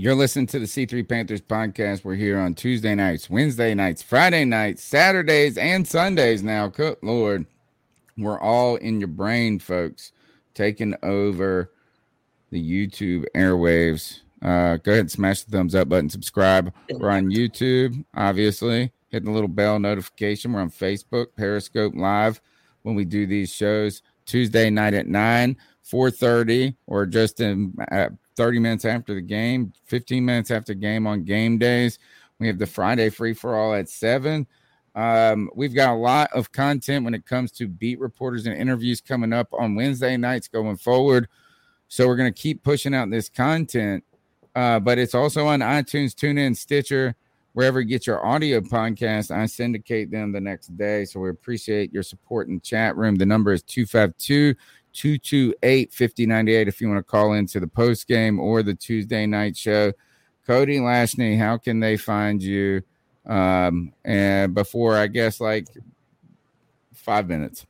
You're 0.00 0.14
listening 0.14 0.46
to 0.46 0.58
the 0.58 0.64
C3 0.64 1.06
Panthers 1.06 1.42
podcast. 1.42 2.04
We're 2.04 2.14
here 2.14 2.40
on 2.40 2.54
Tuesday 2.54 2.94
nights, 2.94 3.28
Wednesday 3.28 3.74
nights, 3.74 4.02
Friday 4.02 4.46
nights, 4.46 4.82
Saturdays, 4.82 5.58
and 5.58 5.86
Sundays 5.86 6.42
now. 6.42 6.68
Good 6.68 6.96
Lord. 7.02 7.44
We're 8.16 8.40
all 8.40 8.76
in 8.76 8.98
your 8.98 9.08
brain, 9.08 9.58
folks, 9.58 10.12
taking 10.54 10.94
over 11.02 11.70
the 12.48 12.58
YouTube 12.58 13.26
airwaves. 13.36 14.20
Uh, 14.40 14.78
go 14.78 14.92
ahead 14.92 15.00
and 15.00 15.10
smash 15.10 15.42
the 15.42 15.50
thumbs 15.50 15.74
up 15.74 15.90
button, 15.90 16.08
subscribe. 16.08 16.72
We're 16.88 17.10
on 17.10 17.30
YouTube, 17.30 18.02
obviously. 18.14 18.92
Hit 19.10 19.26
the 19.26 19.30
little 19.30 19.48
bell 19.48 19.78
notification. 19.78 20.54
We're 20.54 20.62
on 20.62 20.70
Facebook, 20.70 21.26
Periscope 21.36 21.92
Live 21.94 22.40
when 22.84 22.94
we 22.94 23.04
do 23.04 23.26
these 23.26 23.52
shows. 23.52 24.00
Tuesday 24.24 24.70
night 24.70 24.94
at 24.94 25.08
9, 25.08 25.58
4.30, 25.84 26.74
or 26.86 27.04
just 27.04 27.40
in 27.40 27.74
uh, 27.92 28.08
30 28.40 28.58
minutes 28.58 28.86
after 28.86 29.12
the 29.12 29.20
game, 29.20 29.70
15 29.84 30.24
minutes 30.24 30.50
after 30.50 30.72
game 30.72 31.06
on 31.06 31.24
game 31.24 31.58
days. 31.58 31.98
We 32.38 32.46
have 32.46 32.58
the 32.58 32.66
Friday 32.66 33.10
free 33.10 33.34
for 33.34 33.54
all 33.54 33.74
at 33.74 33.90
7. 33.90 34.46
Um, 34.94 35.50
we've 35.54 35.74
got 35.74 35.92
a 35.92 35.98
lot 35.98 36.32
of 36.32 36.50
content 36.50 37.04
when 37.04 37.12
it 37.12 37.26
comes 37.26 37.52
to 37.52 37.68
beat 37.68 38.00
reporters 38.00 38.46
and 38.46 38.56
interviews 38.56 39.02
coming 39.02 39.34
up 39.34 39.48
on 39.52 39.74
Wednesday 39.74 40.16
nights 40.16 40.48
going 40.48 40.78
forward. 40.78 41.28
So 41.88 42.06
we're 42.06 42.16
going 42.16 42.32
to 42.32 42.40
keep 42.42 42.62
pushing 42.62 42.94
out 42.94 43.10
this 43.10 43.28
content. 43.28 44.04
Uh, 44.56 44.80
but 44.80 44.96
it's 44.96 45.14
also 45.14 45.46
on 45.46 45.60
iTunes, 45.60 46.14
TuneIn, 46.14 46.56
Stitcher, 46.56 47.14
wherever 47.52 47.78
you 47.78 47.88
get 47.88 48.06
your 48.06 48.24
audio 48.24 48.62
podcast. 48.62 49.30
I 49.30 49.44
syndicate 49.44 50.10
them 50.10 50.32
the 50.32 50.40
next 50.40 50.74
day. 50.78 51.04
So 51.04 51.20
we 51.20 51.28
appreciate 51.28 51.92
your 51.92 52.04
support 52.04 52.48
in 52.48 52.62
chat 52.62 52.96
room. 52.96 53.16
The 53.16 53.26
number 53.26 53.52
is 53.52 53.62
252 53.64 54.54
228 54.92 55.92
5098 55.92 56.68
if 56.68 56.80
you 56.80 56.88
want 56.88 56.98
to 56.98 57.02
call 57.02 57.32
into 57.34 57.60
the 57.60 57.66
post 57.66 58.06
game 58.06 58.38
or 58.40 58.62
the 58.62 58.74
Tuesday 58.74 59.26
night 59.26 59.56
show. 59.56 59.92
Cody 60.46 60.78
Lashney, 60.78 61.38
how 61.38 61.56
can 61.56 61.80
they 61.80 61.96
find 61.96 62.42
you? 62.42 62.82
Um, 63.26 63.92
and 64.04 64.54
before 64.54 64.96
I 64.96 65.06
guess 65.06 65.40
like 65.40 65.66
five 66.94 67.28
minutes. 67.28 67.66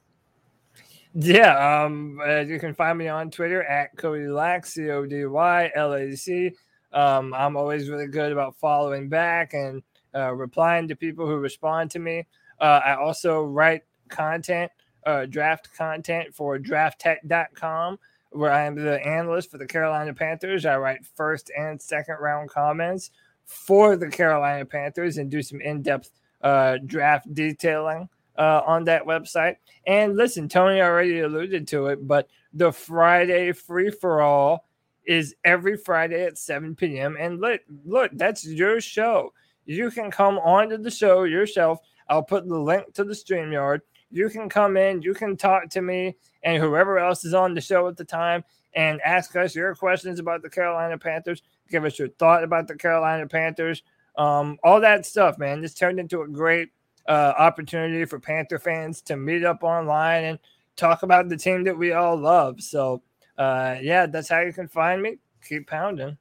Yeah, 1.15 1.85
um, 1.85 2.21
uh, 2.25 2.41
you 2.41 2.61
can 2.61 2.73
find 2.73 2.97
me 2.97 3.09
on 3.09 3.31
Twitter 3.31 3.65
at 3.65 3.97
Cody 3.97 4.29
Lack, 4.29 4.65
C 4.65 4.91
O 4.91 5.05
D 5.05 5.25
Y 5.25 5.71
L 5.75 5.95
A 5.95 6.15
C. 6.15 6.53
Um, 6.93 7.35
I'm 7.35 7.57
always 7.57 7.89
really 7.89 8.07
good 8.07 8.33
about 8.33 8.57
following 8.57 9.09
back 9.09 9.55
and 9.55 9.83
uh, 10.15 10.33
replying 10.33 10.89
to 10.89 10.97
people 10.97 11.27
who 11.27 11.37
respond 11.37 11.91
to 11.93 11.99
me. 11.99 12.27
Uh, 12.61 12.81
I 12.85 12.95
also 12.95 13.43
write 13.43 13.83
content, 14.09 14.71
uh, 15.05 15.27
draft 15.27 15.75
content 15.77 16.35
for 16.35 16.59
drafttek.com, 16.59 17.99
where 18.31 18.53
I 18.53 18.67
am 18.67 18.75
the 18.75 19.05
analyst 19.07 19.51
for 19.51 19.59
the 19.59 19.67
Carolina 19.67 20.15
Panthers. 20.15 20.67
I 20.67 20.77
write 20.77 21.05
first 21.05 21.51
and 21.57 21.81
second 21.81 22.17
round 22.21 22.51
comments 22.51 23.11
for 23.45 23.97
the 23.97 24.09
Carolina 24.09 24.65
Panthers 24.65 25.19
and 25.19 25.31
do 25.31 25.43
some 25.43 25.61
in 25.61 25.83
depth 25.83 26.11
uh, 26.43 26.79
draft 26.87 27.33
detailing 27.35 28.09
uh, 28.39 28.63
on 28.67 28.85
that 28.85 29.05
website. 29.05 29.57
And 29.87 30.17
listen, 30.17 30.49
Tony 30.49 30.81
already 30.81 31.21
alluded 31.21 31.67
to 31.69 31.87
it, 31.89 32.07
but 32.07 32.29
the 32.53 32.73
Friday 32.73 33.53
free 33.53 33.91
for 33.91 34.23
all 34.23 34.67
is 35.05 35.35
every 35.45 35.77
Friday 35.77 36.25
at 36.25 36.39
7 36.39 36.77
p.m. 36.77 37.17
And 37.19 37.41
look, 37.41 37.61
look, 37.85 38.13
that's 38.15 38.47
your 38.47 38.81
show. 38.81 39.33
You 39.67 39.91
can 39.91 40.11
come 40.11 40.39
onto 40.39 40.77
the 40.79 40.91
show 40.91 41.25
yourself. 41.25 41.81
I'll 42.09 42.23
put 42.23 42.49
the 42.49 42.59
link 42.59 42.93
to 42.95 43.05
the 43.05 43.15
StreamYard. 43.15 43.81
You 44.11 44.29
can 44.29 44.49
come 44.49 44.77
in, 44.77 45.03
you 45.03 45.15
can 45.15 45.37
talk 45.37 45.71
to 45.71 45.83
me 45.83 46.17
and 46.43 46.63
whoever 46.63 46.99
else 46.99 47.25
is 47.25 47.35
on 47.35 47.55
the 47.55 47.61
show 47.61 47.87
at 47.89 47.97
the 47.97 48.05
time 48.05 48.45
and 48.75 49.01
ask 49.03 49.35
us 49.37 49.55
your 49.55 49.75
questions 49.75 50.19
about 50.19 50.43
the 50.43 50.51
Carolina 50.51 50.99
Panthers. 50.99 51.43
Give 51.71 51.85
us 51.85 51.99
your 51.99 52.09
thought 52.09 52.45
about 52.45 52.69
the 52.69 52.77
Carolina 52.77 53.27
Panthers. 53.27 53.83
Um, 54.17 54.59
all 54.63 54.81
that 54.81 55.07
stuff, 55.07 55.39
man. 55.39 55.61
This 55.61 55.75
turned 55.75 56.01
into 56.01 56.23
a 56.23 56.29
great 56.29 56.71
uh, 57.09 57.35
opportunity 57.39 58.05
for 58.05 58.19
Panther 58.19 58.59
fans 58.59 59.01
to 59.03 59.17
meet 59.17 59.45
up 59.45 59.63
online 59.63 60.25
and 60.25 60.39
talk 60.77 61.03
about 61.03 61.29
the 61.29 61.37
team 61.37 61.65
that 61.65 61.77
we 61.77 61.93
all 61.93 62.17
love. 62.17 62.61
So, 62.61 63.03
uh, 63.39 63.77
yeah, 63.81 64.07
that's 64.07 64.29
how 64.29 64.41
you 64.41 64.53
can 64.53 64.69
find 64.69 65.03
me. 65.03 65.19
Keep 65.47 65.69
pounding. 65.69 66.17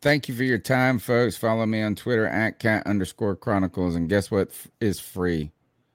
Thank 0.00 0.28
you 0.28 0.34
for 0.34 0.44
your 0.44 0.58
time, 0.58 0.98
folks. 0.98 1.36
Follow 1.36 1.64
me 1.66 1.82
on 1.82 1.94
Twitter 1.94 2.26
at 2.26 2.58
cat 2.58 2.86
underscore 2.86 3.36
chronicles. 3.36 3.94
And 3.94 4.08
guess 4.08 4.30
what 4.30 4.48
f- 4.48 4.68
is 4.80 5.00
free? 5.00 5.50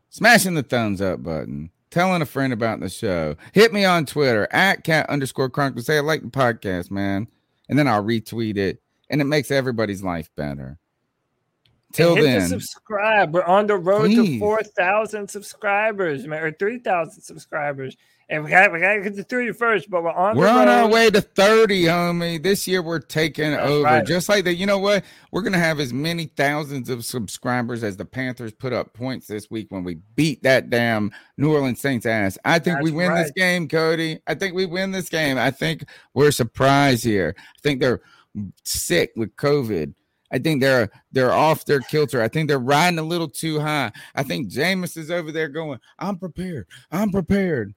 Smashing 0.10 0.56
the 0.56 0.64
thumbs 0.64 1.02
up 1.02 1.22
button, 1.22 1.70
telling 1.92 2.22
a 2.22 2.26
friend 2.26 2.52
about 2.52 2.80
the 2.80 2.90
show. 2.90 3.36
Hit 3.54 3.72
me 3.74 3.86
on 3.86 4.06
Twitter 4.06 4.48
at 4.52 4.84
cat 4.84 5.10
underscore 5.10 5.50
chronicles. 5.50 5.86
Say 5.86 5.98
I 5.98 6.02
like 6.02 6.22
the 6.22 6.30
podcast, 6.30 6.90
man. 6.92 7.28
And 7.68 7.78
then 7.78 7.88
I'll 7.88 8.04
retweet 8.04 8.58
it. 8.58 8.82
And 9.10 9.22
it 9.22 9.26
makes 9.26 9.52
everybody's 9.52 10.04
life 10.04 10.30
better. 10.36 10.78
Till 11.94 12.10
and 12.10 12.18
hit 12.20 12.24
then, 12.26 12.42
the 12.42 12.48
subscribe. 12.48 13.34
We're 13.34 13.44
on 13.44 13.68
the 13.68 13.78
road 13.78 14.10
to 14.10 14.40
four 14.40 14.62
thousand 14.62 15.30
subscribers, 15.30 16.28
man, 16.28 16.44
or 16.44 16.52
three 16.52 16.80
thousand 16.80 17.22
subscribers. 17.22 17.98
And 18.32 18.44
we 18.44 18.52
got 18.52 18.72
we 18.72 18.80
got 18.80 18.94
to 18.94 19.02
get 19.02 19.16
to 19.16 19.24
three 19.24 19.52
first, 19.52 19.90
but 19.90 20.04
we're 20.04 20.12
on. 20.12 20.38
We're 20.38 20.48
on 20.48 20.68
our 20.68 20.88
way 20.88 21.10
to 21.10 21.20
30, 21.20 21.86
homie. 21.86 22.42
This 22.42 22.68
year 22.68 22.84
we're 22.84 23.00
taking 23.00 23.52
That's 23.52 23.68
over. 23.68 23.84
right. 23.84 24.06
Just 24.06 24.30
like 24.30 24.44
that. 24.44 24.54
You 24.54 24.68
know 24.68 24.78
what? 24.78 25.04
We're 25.32 25.42
gonna 25.42 25.58
have 25.58 25.80
as 25.80 25.92
many 25.92 26.26
thousands 26.26 26.90
of 26.90 27.04
subscribers 27.06 27.84
as 27.84 27.98
the 27.98 28.06
Panthers 28.06 28.54
put 28.54 28.72
up 28.72 28.94
points 28.94 29.26
this 29.26 29.50
week 29.50 29.68
when 29.70 29.84
we 29.84 29.96
beat 30.16 30.44
that 30.44 30.70
damn 30.70 31.12
New 31.38 31.52
Orleans 31.52 31.82
Saints 31.82 32.06
ass. 32.06 32.38
I 32.46 32.60
think 32.60 32.82
we 32.82 32.92
That's 32.92 32.98
win 32.98 33.16
this 33.16 33.32
game, 33.32 33.68
Cody. 33.68 34.20
I 34.28 34.36
think 34.36 34.54
we 34.54 34.68
win 34.68 34.92
this 34.92 35.10
game. 35.10 35.40
I 35.40 35.50
think 35.50 35.86
we're 36.14 36.32
surprised 36.32 37.04
here. 37.04 37.34
I 37.36 37.60
think 37.64 37.82
they're 37.82 38.02
sick 38.64 39.12
with 39.16 39.36
COVID. 39.38 39.96
I 40.32 40.38
think 40.38 40.62
they're 40.62 40.92
they're 41.12 41.34
off 41.34 41.66
their 41.66 41.80
kilter. 41.80 42.22
I 42.22 42.28
think 42.28 42.48
they're 42.48 42.60
riding 42.60 43.00
a 43.00 43.04
little 43.04 43.28
too 43.28 43.60
high. 43.60 43.92
I 44.14 44.22
think 44.22 44.52
Jameis 44.52 44.98
is 44.98 45.10
over 45.10 45.32
there 45.32 45.48
going, 45.48 45.80
I'm 45.98 46.18
prepared. 46.18 46.68
I'm 46.92 47.10
prepared. 47.10 47.74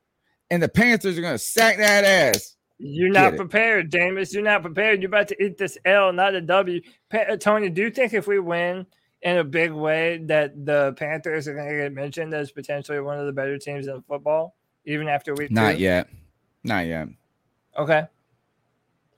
And 0.52 0.62
the 0.62 0.68
Panthers 0.68 1.16
are 1.16 1.22
gonna 1.22 1.38
sack 1.38 1.78
that 1.78 2.04
ass. 2.04 2.56
You're 2.76 3.08
not 3.08 3.36
prepared, 3.36 3.90
Jameis. 3.90 4.34
You're 4.34 4.42
not 4.42 4.60
prepared. 4.60 5.00
You're 5.00 5.08
about 5.08 5.28
to 5.28 5.42
eat 5.42 5.56
this 5.56 5.78
L, 5.86 6.12
not 6.12 6.34
a 6.34 6.42
W. 6.42 6.82
Pa- 7.10 7.24
uh, 7.30 7.36
Tony, 7.38 7.70
do 7.70 7.80
you 7.80 7.90
think 7.90 8.12
if 8.12 8.26
we 8.26 8.38
win 8.38 8.84
in 9.22 9.38
a 9.38 9.44
big 9.44 9.72
way 9.72 10.18
that 10.26 10.66
the 10.66 10.92
Panthers 10.98 11.48
are 11.48 11.54
going 11.54 11.70
to 11.70 11.76
get 11.76 11.94
mentioned 11.94 12.34
as 12.34 12.52
potentially 12.52 13.00
one 13.00 13.18
of 13.18 13.24
the 13.24 13.32
better 13.32 13.56
teams 13.56 13.86
in 13.86 14.02
football, 14.02 14.54
even 14.84 15.08
after 15.08 15.32
week 15.32 15.50
Not 15.50 15.76
two? 15.76 15.82
yet. 15.84 16.08
Not 16.64 16.84
yet. 16.84 17.08
Okay. 17.78 18.04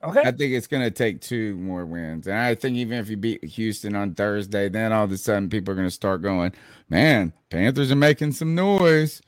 Okay. 0.01 0.21
I 0.21 0.31
think 0.31 0.53
it's 0.53 0.67
gonna 0.67 0.91
take 0.91 1.19
two 1.19 1.57
more 1.57 1.85
wins. 1.85 2.27
And 2.27 2.37
I 2.37 2.55
think 2.55 2.77
even 2.77 2.99
if 2.99 3.09
you 3.09 3.17
beat 3.17 3.43
Houston 3.43 3.93
on 3.93 4.13
Thursday, 4.13 4.69
then 4.69 4.93
all 4.93 5.03
of 5.03 5.11
a 5.11 5.17
sudden 5.17 5.49
people 5.49 5.73
are 5.73 5.75
gonna 5.75 5.89
start 5.89 6.21
going, 6.21 6.53
Man, 6.87 7.33
Panthers 7.49 7.91
are 7.91 7.95
making 7.97 8.31
some 8.31 8.55
noise. 8.55 9.21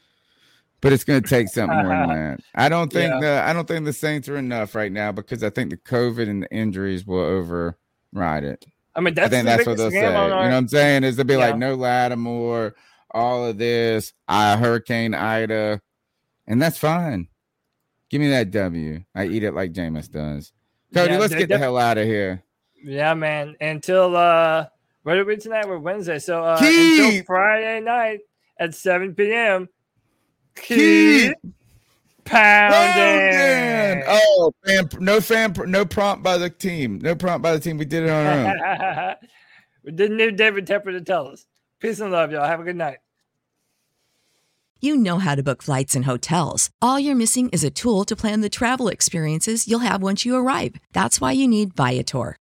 But 0.82 0.94
it's 0.94 1.04
gonna 1.04 1.22
take 1.22 1.48
something 1.48 1.76
more 1.78 1.88
than 1.90 2.08
that. 2.10 2.40
I 2.54 2.70
don't 2.70 2.92
think 2.94 3.12
Yeah. 3.14 3.20
the 3.20 3.42
I 3.50 3.54
don't 3.54 3.68
think 3.68 3.86
the 3.86 3.94
Saints 3.94 4.30
are 4.30 4.38
enough 4.38 4.76
right 4.76 4.92
now 4.92 5.12
because 5.12 5.44
I 5.44 5.50
think 5.50 5.72
the 5.72 5.78
COVID 5.78 6.30
and 6.30 6.44
the 6.44 6.52
injuries 6.54 7.06
will 7.06 7.20
override 7.20 8.44
it. 8.44 8.66
I 8.96 9.00
mean, 9.00 9.14
I 9.14 9.28
that's 9.28 9.30
think 9.32 9.46
the 9.46 9.50
that's 9.58 9.66
what 9.68 9.78
they'll 9.78 9.92
say. 9.92 10.06
on 10.06 10.24
You 10.24 10.30
know 10.30 10.36
what 10.38 10.54
I'm 10.54 10.68
saying? 10.68 11.04
Is 11.04 11.16
they'll 11.16 11.26
be 11.26 11.34
Yeah. 11.34 11.40
like 11.40 11.58
no 11.58 11.76
Lattimore, 11.76 12.76
all 13.12 13.46
of 13.46 13.58
this, 13.58 14.14
uh, 14.28 14.58
Hurricane 14.58 15.14
Ida, 15.14 15.82
and 16.48 16.62
that's 16.62 16.78
fine. 16.78 17.28
Give 18.10 18.22
me 18.22 18.30
that 18.30 18.52
W. 18.52 19.04
I 19.16 19.26
eat 19.26 19.44
it 19.44 19.54
like 19.54 19.74
Jameis 19.74 20.10
does. 20.10 20.52
Cody, 20.94 21.14
Yeah, 21.14 21.20
let's 21.20 21.36
get 21.36 21.50
the 21.50 21.58
hell 21.58 21.78
out 21.78 21.98
of 21.98 22.06
here. 22.06 22.44
Yeah, 22.84 23.14
man. 23.16 23.56
Until 23.60 24.16
uh 24.16 24.68
what 25.04 25.18
are 25.18 25.26
we 25.26 25.38
tonight? 25.38 25.68
We're 25.68 25.80
Wednesday. 25.80 26.20
So 26.20 26.44
uh 26.44 26.58
until 26.62 27.24
Friday 27.26 27.82
night 27.82 28.20
at 28.60 28.76
7 28.76 29.14
p.m. 29.16 29.68
Keep 30.64 30.78
Keep 30.78 31.34
pounding. 32.26 33.34
Pounding. 33.34 34.04
Oh, 34.08 34.52
fan, 34.66 34.90
no 35.00 35.22
fan, 35.22 35.54
no 35.68 35.86
prompt 35.86 36.24
by 36.24 36.38
the 36.38 36.50
team. 36.50 37.00
No 37.00 37.16
prompt 37.16 37.44
by 37.44 37.54
the 37.54 37.60
team. 37.60 37.78
We 37.78 37.86
did 37.86 38.04
it 38.04 38.10
on 38.10 38.26
our 38.26 39.10
own. 39.12 39.16
we 39.84 39.92
didn't 39.96 40.18
need 40.18 40.36
David 40.36 40.68
Tepper 40.68 40.92
to 40.92 41.02
tell 41.02 41.28
us. 41.28 41.46
Peace 41.80 42.00
and 42.00 42.12
love, 42.12 42.32
y'all. 42.32 42.46
Have 42.46 42.60
a 42.60 42.64
good 42.64 42.76
night. 42.76 42.98
You 44.80 44.96
know 44.96 45.18
how 45.18 45.34
to 45.34 45.42
book 45.42 45.64
flights 45.64 45.96
and 45.96 46.06
hotels. 46.06 46.70
All 46.84 47.00
you're 47.00 47.16
missing 47.16 47.50
is 47.50 47.64
a 47.64 47.72
tool 47.72 48.06
to 48.06 48.16
plan 48.16 48.42
the 48.42 48.50
travel 48.50 48.90
experiences 48.90 49.68
you'll 49.68 49.80
have 49.80 50.04
once 50.04 50.24
you 50.24 50.36
arrive. 50.36 50.76
That's 50.94 51.20
why 51.20 51.32
you 51.32 51.48
need 51.48 51.74
Viator. 51.74 52.38